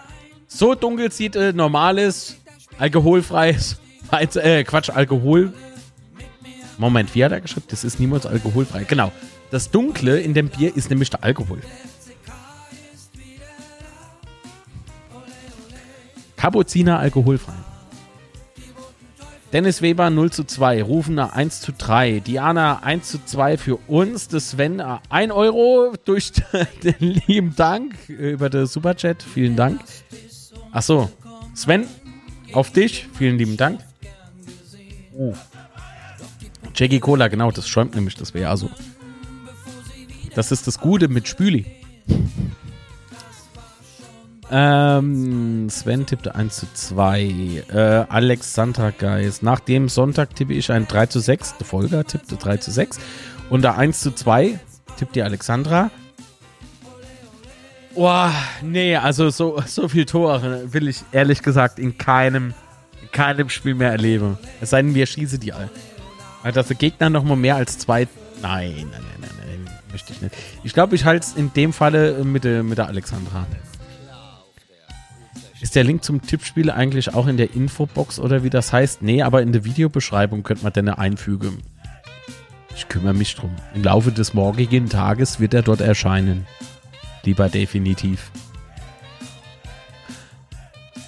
so 0.50 0.76
dunkel 0.76 1.10
sieht 1.10 1.38
äh, 1.38 1.54
normales, 1.54 2.36
alkoholfreies, 2.80 3.78
äh, 4.12 4.66
Quatsch, 4.66 4.90
Alkohol. 4.90 5.54
Moment, 6.78 7.14
wie 7.16 7.24
hat 7.24 7.32
er 7.32 7.42
geschrieben? 7.42 7.68
Das 7.70 7.84
ist 7.84 8.00
niemals 8.00 8.26
alkoholfrei. 8.26 8.84
Genau. 8.84 9.12
Das 9.52 9.70
Dunkle 9.70 10.20
in 10.20 10.34
dem 10.34 10.50
Bier 10.50 10.76
ist 10.76 10.90
nämlich 10.90 11.10
der 11.10 11.24
Alkohol. 11.24 11.60
Kapuziner 16.36 17.00
alkoholfrei. 17.00 17.54
Dennis 19.54 19.84
Weber 19.84 20.10
0 20.10 20.32
zu 20.32 20.46
2, 20.46 20.82
Rufener 20.82 21.34
1 21.34 21.62
zu 21.62 21.74
3, 21.74 22.22
Diana 22.22 22.80
1 22.82 23.08
zu 23.08 23.24
2 23.24 23.58
für 23.60 23.76
uns, 23.88 24.28
das 24.28 24.50
Sven 24.50 24.82
1 24.82 25.32
Euro 25.32 25.94
durch 26.06 26.32
den 26.84 27.22
lieben 27.28 27.56
Dank 27.56 28.10
über 28.10 28.50
den 28.50 28.66
Superchat, 28.66 29.22
vielen 29.22 29.56
Dank. 29.56 29.80
Achso, 30.72 31.12
Sven, 31.54 31.86
auf 32.52 32.72
dich, 32.72 33.08
vielen 33.16 33.38
lieben 33.38 33.56
Dank. 33.56 33.80
Oh. 35.16 35.36
Jackie 36.76 37.00
Cola, 37.00 37.28
genau, 37.28 37.52
das 37.52 37.68
schäumt 37.68 37.96
nämlich, 37.96 38.16
das 38.16 38.34
wäre 38.34 38.46
ja 38.46 38.58
so. 38.58 38.70
Das 40.36 40.52
ist 40.52 40.66
das 40.68 40.80
Gute 40.80 41.08
mit 41.08 41.28
Spüli. 41.28 41.66
Ähm, 44.52 45.70
Sven 45.70 46.06
tippte 46.06 46.36
1 46.36 46.56
zu 46.56 46.68
2. 46.74 47.64
Äh, 47.72 47.78
Alex 48.10 48.54
Santageist. 48.54 49.42
Nach 49.42 49.60
dem 49.60 49.90
Sonntag 49.90 50.36
tippe 50.36 50.54
ich 50.54 50.72
ein 50.72 50.88
3 50.88 51.08
zu 51.08 51.20
6. 51.20 51.58
Der 51.58 51.66
Folger 51.66 52.04
tippte 52.04 52.36
3 52.36 52.58
zu 52.58 52.72
6. 52.72 53.00
Und 53.50 53.64
da 53.64 53.76
1 53.76 54.00
zu 54.00 54.12
2 54.12 54.60
tippt 54.98 55.16
die 55.16 55.24
Alexandra. 55.24 55.92
Boah, 57.96 58.32
nee, 58.62 58.96
also 58.96 59.30
so, 59.30 59.62
so 59.66 59.88
viel 59.88 60.06
Tore 60.06 60.74
will 60.74 60.88
ich 60.88 61.04
ehrlich 61.12 61.44
gesagt 61.44 61.78
in 61.78 61.98
keinem, 61.98 62.54
in 63.02 63.12
keinem 63.12 63.50
Spiel 63.50 63.76
mehr 63.76 63.92
erleben. 63.92 64.38
Es 64.62 64.72
sei 64.72 64.82
denn, 64.82 64.96
wir 64.96 65.06
schießen 65.06 65.40
die 65.40 65.54
all. 65.54 65.70
Dass 66.44 66.68
der 66.68 66.76
Gegner 66.76 67.10
noch 67.10 67.24
mal 67.24 67.36
mehr 67.38 67.56
als 67.56 67.78
zwei. 67.78 68.08
Nein, 68.42 68.74
nein, 68.92 68.92
nein, 68.92 69.02
nein, 69.22 69.30
nein, 69.66 69.74
möchte 69.92 70.12
ich 70.12 70.22
nicht. 70.22 70.36
Ich 70.64 70.74
glaube, 70.74 70.96
ich 70.96 71.06
halte 71.06 71.26
es 71.26 71.34
in 71.36 71.54
dem 71.54 71.72
Falle 71.72 72.24
mit 72.24 72.44
der, 72.44 72.64
mit 72.64 72.78
der 72.78 72.88
Alexandra. 72.88 73.46
Ist 75.62 75.76
der 75.76 75.86
Link 75.86 76.04
zum 76.04 76.22
Tippspiel 76.22 76.70
eigentlich 76.70 77.14
auch 77.14 77.26
in 77.28 77.38
der 77.38 77.56
Infobox 77.56 78.20
oder 78.20 78.44
wie 78.44 78.50
das 78.50 78.74
heißt? 78.74 79.02
Nee, 79.02 79.22
aber 79.22 79.42
in 79.42 79.54
der 79.54 79.64
Videobeschreibung 79.64 80.44
könnte 80.44 80.64
man 80.64 80.74
den 80.74 80.90
einfügen. 80.90 81.60
Ich 82.76 82.90
kümmere 82.90 83.14
mich 83.14 83.34
drum. 83.36 83.52
Im 83.74 83.84
Laufe 83.84 84.12
des 84.12 84.34
morgigen 84.34 84.90
Tages 84.90 85.40
wird 85.40 85.54
er 85.54 85.62
dort 85.62 85.80
erscheinen. 85.80 86.46
Lieber 87.24 87.48
definitiv. 87.48 88.32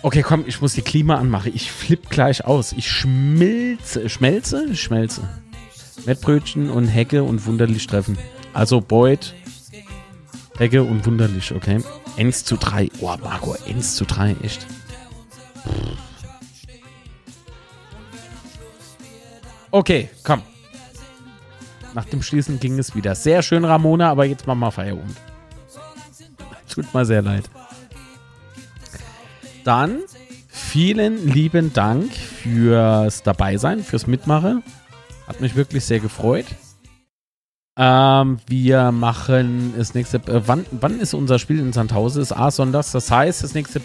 Okay, 0.05 0.21
komm, 0.21 0.43
ich 0.45 0.61
muss 0.61 0.73
die 0.73 0.83
Klima 0.83 1.15
anmachen. 1.15 1.51
Ich 1.55 1.71
flipp 1.71 2.11
gleich 2.11 2.45
aus. 2.45 2.73
Ich 2.73 2.91
schmilze, 2.91 4.07
schmelze, 4.07 4.75
schmelze. 4.75 5.27
Mettbrötchen 6.05 6.69
und 6.69 6.85
Hecke 6.85 7.23
und 7.23 7.43
Wunderlich 7.47 7.87
treffen. 7.87 8.15
Also 8.53 8.81
Boyd, 8.81 9.33
Hecke 10.59 10.83
und 10.83 11.07
Wunderlich, 11.07 11.55
okay. 11.55 11.81
1 12.17 12.45
zu 12.45 12.55
3. 12.55 12.91
Oh, 13.01 13.15
Marco, 13.19 13.55
1 13.67 13.95
zu 13.95 14.05
3, 14.05 14.35
echt. 14.43 14.67
Okay, 19.71 20.11
komm. 20.23 20.43
Nach 21.95 22.05
dem 22.05 22.21
Schließen 22.21 22.59
ging 22.59 22.77
es 22.77 22.93
wieder. 22.93 23.15
Sehr 23.15 23.41
schön, 23.41 23.65
Ramona, 23.65 24.11
aber 24.11 24.25
jetzt 24.25 24.45
machen 24.45 24.59
wir 24.59 24.71
Feierabend. 24.71 25.17
Tut 26.69 26.93
mir 26.93 27.05
sehr 27.05 27.23
leid. 27.23 27.49
Dann 29.65 29.99
vielen 30.47 31.27
lieben 31.27 31.73
Dank 31.73 32.13
fürs 32.13 33.23
Dabeisein, 33.23 33.83
fürs 33.83 34.05
Mitmachen. 34.05 34.61
Hat 35.27 35.41
mich 35.41 35.55
wirklich 35.55 35.83
sehr 35.83 35.99
gefreut. 35.99 36.45
Ähm, 37.75 38.39
wir 38.47 38.91
machen 38.91 39.73
das 39.75 39.95
nächste. 39.95 40.17
Äh, 40.17 40.47
wann, 40.47 40.67
wann 40.69 40.99
ist 40.99 41.15
unser 41.15 41.39
Spiel 41.39 41.59
in 41.59 41.73
Sandhausen? 41.73 42.21
Ist 42.21 42.31
A 42.31 42.51
sonntags. 42.51 42.91
Das 42.91 43.09
heißt, 43.09 43.43
das 43.43 43.55
nächste 43.55 43.81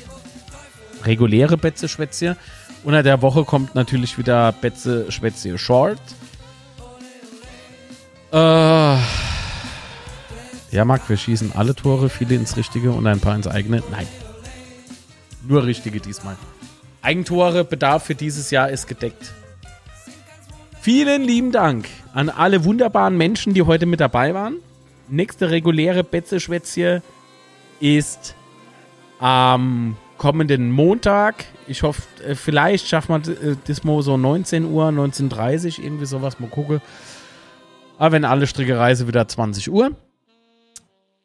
reguläre 1.05 1.57
Betze 1.57 1.89
Schwätze. 1.89 2.36
Unter 2.85 3.02
der 3.02 3.23
Woche 3.23 3.44
kommt 3.44 3.74
natürlich 3.74 4.19
wieder 4.19 4.52
Betze 4.52 5.11
Schwätze 5.11 5.57
Short. 5.57 5.98
Äh, 8.32 8.36
ja, 8.36 8.98
Marc, 10.85 11.09
wir 11.09 11.16
schießen 11.16 11.52
alle 11.57 11.74
Tore, 11.74 12.11
viele 12.11 12.35
ins 12.35 12.59
Richtige 12.59 12.93
und 12.93 13.07
ein 13.07 13.19
paar 13.19 13.35
ins 13.35 13.48
eigene. 13.48 13.82
Nein. 13.90 14.07
Nur 15.51 15.67
Richtige 15.67 15.99
diesmal. 15.99 16.37
Eigentore 17.03 17.65
Bedarf 17.65 18.05
für 18.05 18.15
dieses 18.15 18.53
Jahr 18.53 18.71
ist 18.71 18.87
gedeckt. 18.87 19.35
Vielen 20.81 21.23
lieben 21.23 21.51
Dank 21.51 21.89
an 22.15 22.29
alle 22.29 22.65
wunderbaren 22.65 23.17
Menschen, 23.17 23.53
die 23.53 23.63
heute 23.63 23.85
mit 23.85 23.99
dabei 23.99 24.33
waren. 24.33 24.59
Nächste 25.09 25.51
reguläre 25.51 26.05
Betze-Schwätzchen 26.05 27.03
ist 27.81 28.37
am 29.19 29.97
kommenden 30.19 30.71
Montag. 30.71 31.47
Ich 31.67 31.83
hoffe, 31.83 32.03
äh, 32.25 32.37
vielleicht 32.37 32.87
schafft 32.87 33.09
man 33.09 33.23
äh, 33.23 33.57
das 33.67 33.83
mal 33.83 34.01
so 34.03 34.17
19 34.17 34.67
Uhr, 34.67 34.85
19.30 34.91 35.79
Uhr, 35.81 35.85
irgendwie 35.85 36.07
sowas. 36.07 36.39
Mal 36.39 36.49
gucken. 36.49 36.81
Aber 37.99 38.13
wenn 38.13 38.25
alle 38.25 38.47
Stricke 38.47 38.79
reise, 38.79 39.09
wieder 39.09 39.27
20 39.27 39.69
Uhr. 39.69 39.91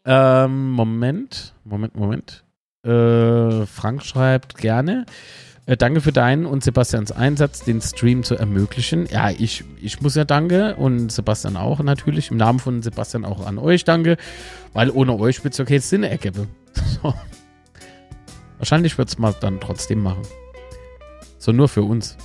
Ähm, 0.04 0.72
Moment, 0.72 1.54
Moment, 1.64 1.96
Moment. 1.96 2.45
Äh, 2.86 3.66
Frank 3.66 4.04
schreibt 4.04 4.58
gerne. 4.58 5.06
Äh, 5.66 5.78
danke 5.78 6.02
für 6.02 6.12
deinen 6.12 6.46
und 6.46 6.64
Sebastians 6.64 7.12
Einsatz, 7.12 7.64
den 7.64 7.82
Stream 7.82 8.24
zu 8.24 8.36
ermöglichen. 8.36 9.08
Ja, 9.08 9.32
ich, 9.32 9.64
ich 9.82 10.02
muss 10.02 10.16
ja 10.16 10.24
danke 10.24 10.76
und 10.76 11.12
Sebastian 11.12 11.58
auch 11.58 11.80
natürlich. 11.80 12.30
Im 12.30 12.38
Namen 12.38 12.60
von 12.60 12.84
Sebastian 12.84 13.26
auch 13.26 13.46
an 13.46 13.58
euch 13.58 13.84
danke, 13.84 14.18
weil 14.74 14.92
ohne 14.92 15.18
euch 15.18 15.44
wird 15.44 15.56
es 15.56 15.60
okay 15.60 15.80
Sinn 15.80 16.04
ergeben. 16.04 16.48
So. 17.02 17.14
Wahrscheinlich 18.58 18.98
wird 18.98 19.10
es 19.10 19.18
mal 19.18 19.34
dann 19.40 19.60
trotzdem 19.60 20.02
machen. 20.02 20.22
So 21.40 21.52
nur 21.52 21.68
für 21.68 21.84
uns. 21.84 22.18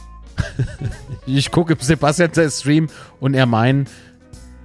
ich 1.27 1.51
gucke 1.51 1.77
Sebastian 1.79 2.33
der 2.33 2.51
Stream 2.51 2.89
und 3.21 3.35
er 3.35 3.47
meint, 3.47 3.91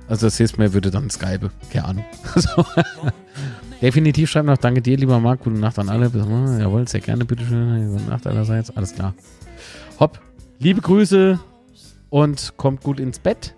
also 0.07 0.27
das 0.27 0.39
heißt, 0.39 0.57
mir 0.57 0.73
würde 0.73 0.91
dann 0.91 1.09
Skype. 1.09 1.49
Keine 1.71 1.85
Ahnung. 1.85 2.05
So. 2.35 2.65
Definitiv 3.85 4.31
schreibt 4.31 4.47
noch 4.47 4.57
Danke 4.57 4.81
dir, 4.81 4.97
lieber 4.97 5.19
Marc. 5.19 5.43
Gute 5.43 5.59
Nacht 5.59 5.77
an 5.77 5.89
alle. 5.89 6.07
Jawohl, 6.07 6.87
sehr 6.87 7.01
gerne, 7.01 7.23
bitteschön. 7.23 7.91
Gute 7.91 8.09
Nacht 8.09 8.25
allerseits. 8.25 8.75
Alles 8.75 8.95
klar. 8.95 9.13
Hopp. 9.99 10.19
Liebe 10.57 10.81
Grüße 10.81 11.39
und 12.09 12.53
kommt 12.57 12.81
gut 12.81 12.99
ins 12.99 13.19
Bett. 13.19 13.53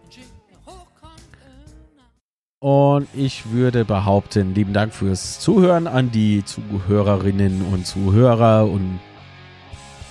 Und 2.59 3.07
ich 3.13 3.51
würde 3.51 3.85
behaupten, 3.85 4.53
lieben 4.53 4.73
Dank 4.73 4.93
fürs 4.93 5.39
Zuhören 5.39 5.87
an 5.87 6.11
die 6.11 6.43
Zuhörerinnen 6.43 7.61
und 7.61 7.87
Zuhörer 7.87 8.65
und 8.69 8.99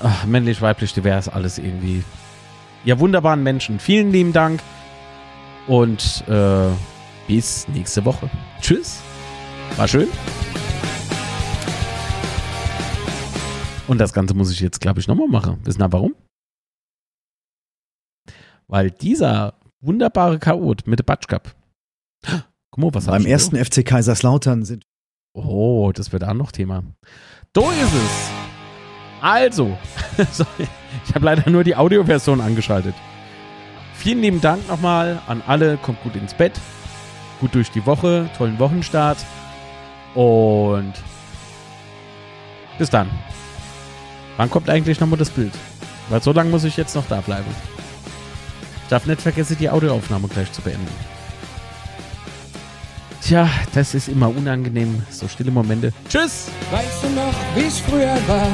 ach, 0.02 0.24
männlich, 0.24 0.62
weiblich, 0.62 0.94
divers, 0.94 1.28
alles 1.28 1.58
irgendwie. 1.58 2.02
Ihr 2.86 2.98
wunderbaren 3.00 3.42
Menschen, 3.42 3.78
vielen 3.78 4.12
lieben 4.12 4.32
Dank 4.32 4.62
und 5.66 6.24
äh, 6.26 6.68
bis 7.28 7.68
nächste 7.68 8.06
Woche. 8.06 8.30
Tschüss. 8.62 9.02
War 9.76 9.88
schön. 9.88 10.08
Und 13.88 13.98
das 13.98 14.12
Ganze 14.12 14.34
muss 14.34 14.50
ich 14.50 14.60
jetzt, 14.60 14.80
glaube 14.80 15.00
ich, 15.00 15.08
nochmal 15.08 15.28
machen. 15.28 15.60
Wissen 15.64 15.82
ihr 15.82 15.92
warum? 15.92 16.14
Weil 18.68 18.90
dieser 18.90 19.54
wunderbare 19.80 20.38
Chaot 20.38 20.86
mit 20.86 20.98
dem 20.98 21.06
Batsch 21.06 21.28
Cup. 21.28 21.54
Guck 22.70 22.78
mal, 22.78 22.94
was 22.94 23.06
Beim 23.06 23.26
ersten 23.26 23.56
FC 23.56 23.84
Kaiserslautern 23.84 24.64
sind 24.64 24.84
Oh, 25.36 25.92
das 25.92 26.12
wird 26.12 26.24
auch 26.24 26.32
noch 26.32 26.50
Thema. 26.50 26.82
So 27.54 27.70
ist 27.70 27.92
es. 27.92 28.30
Also, 29.20 29.76
ich 31.06 31.14
habe 31.14 31.26
leider 31.26 31.50
nur 31.50 31.62
die 31.62 31.76
Audioversion 31.76 32.40
angeschaltet. 32.40 32.94
Vielen 33.94 34.22
lieben 34.22 34.40
Dank 34.40 34.66
nochmal 34.66 35.20
an 35.26 35.42
alle. 35.46 35.76
Kommt 35.76 36.02
gut 36.02 36.16
ins 36.16 36.32
Bett. 36.32 36.58
Gut 37.40 37.54
durch 37.54 37.70
die 37.70 37.84
Woche. 37.84 38.30
Tollen 38.38 38.58
Wochenstart. 38.58 39.18
Und 40.16 40.94
bis 42.78 42.90
dann. 42.90 43.10
Wann 44.38 44.50
kommt 44.50 44.68
eigentlich 44.68 44.98
nochmal 44.98 45.18
das 45.18 45.30
Bild? 45.30 45.52
Weil 46.08 46.22
so 46.22 46.32
lange 46.32 46.50
muss 46.50 46.64
ich 46.64 46.76
jetzt 46.76 46.94
noch 46.94 47.06
da 47.06 47.20
bleiben. 47.20 47.46
Ich 48.82 48.88
darf 48.88 49.06
nicht 49.06 49.20
vergessen, 49.20 49.56
die 49.60 49.68
Audioaufnahme 49.68 50.28
gleich 50.28 50.50
zu 50.52 50.62
beenden. 50.62 50.88
Tja, 53.20 53.48
das 53.74 53.94
ist 53.94 54.08
immer 54.08 54.28
unangenehm. 54.28 55.02
So 55.10 55.28
stille 55.28 55.50
Momente. 55.50 55.92
Tschüss! 56.08 56.48
Weißt 56.70 57.04
du 57.04 57.10
noch, 57.10 57.34
wie 57.54 57.66
es 57.66 57.80
früher 57.80 58.16
war? 58.26 58.48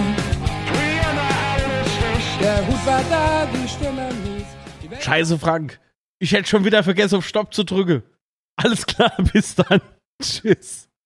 Der 2.40 2.66
Hut 2.66 2.86
war 2.86 3.02
da, 3.08 3.46
die 3.46 3.68
Stimme 3.68 4.08
mies. 4.24 5.04
Scheiße, 5.04 5.38
Frank. 5.38 5.78
Ich 6.18 6.32
hätte 6.32 6.48
schon 6.48 6.64
wieder 6.64 6.82
vergessen, 6.82 7.16
auf 7.16 7.26
Stopp 7.26 7.54
zu 7.54 7.64
drücken. 7.64 8.02
Alles 8.56 8.84
klar, 8.86 9.12
bis 9.32 9.54
dann. 9.54 9.80
Tschüss. 10.20 10.88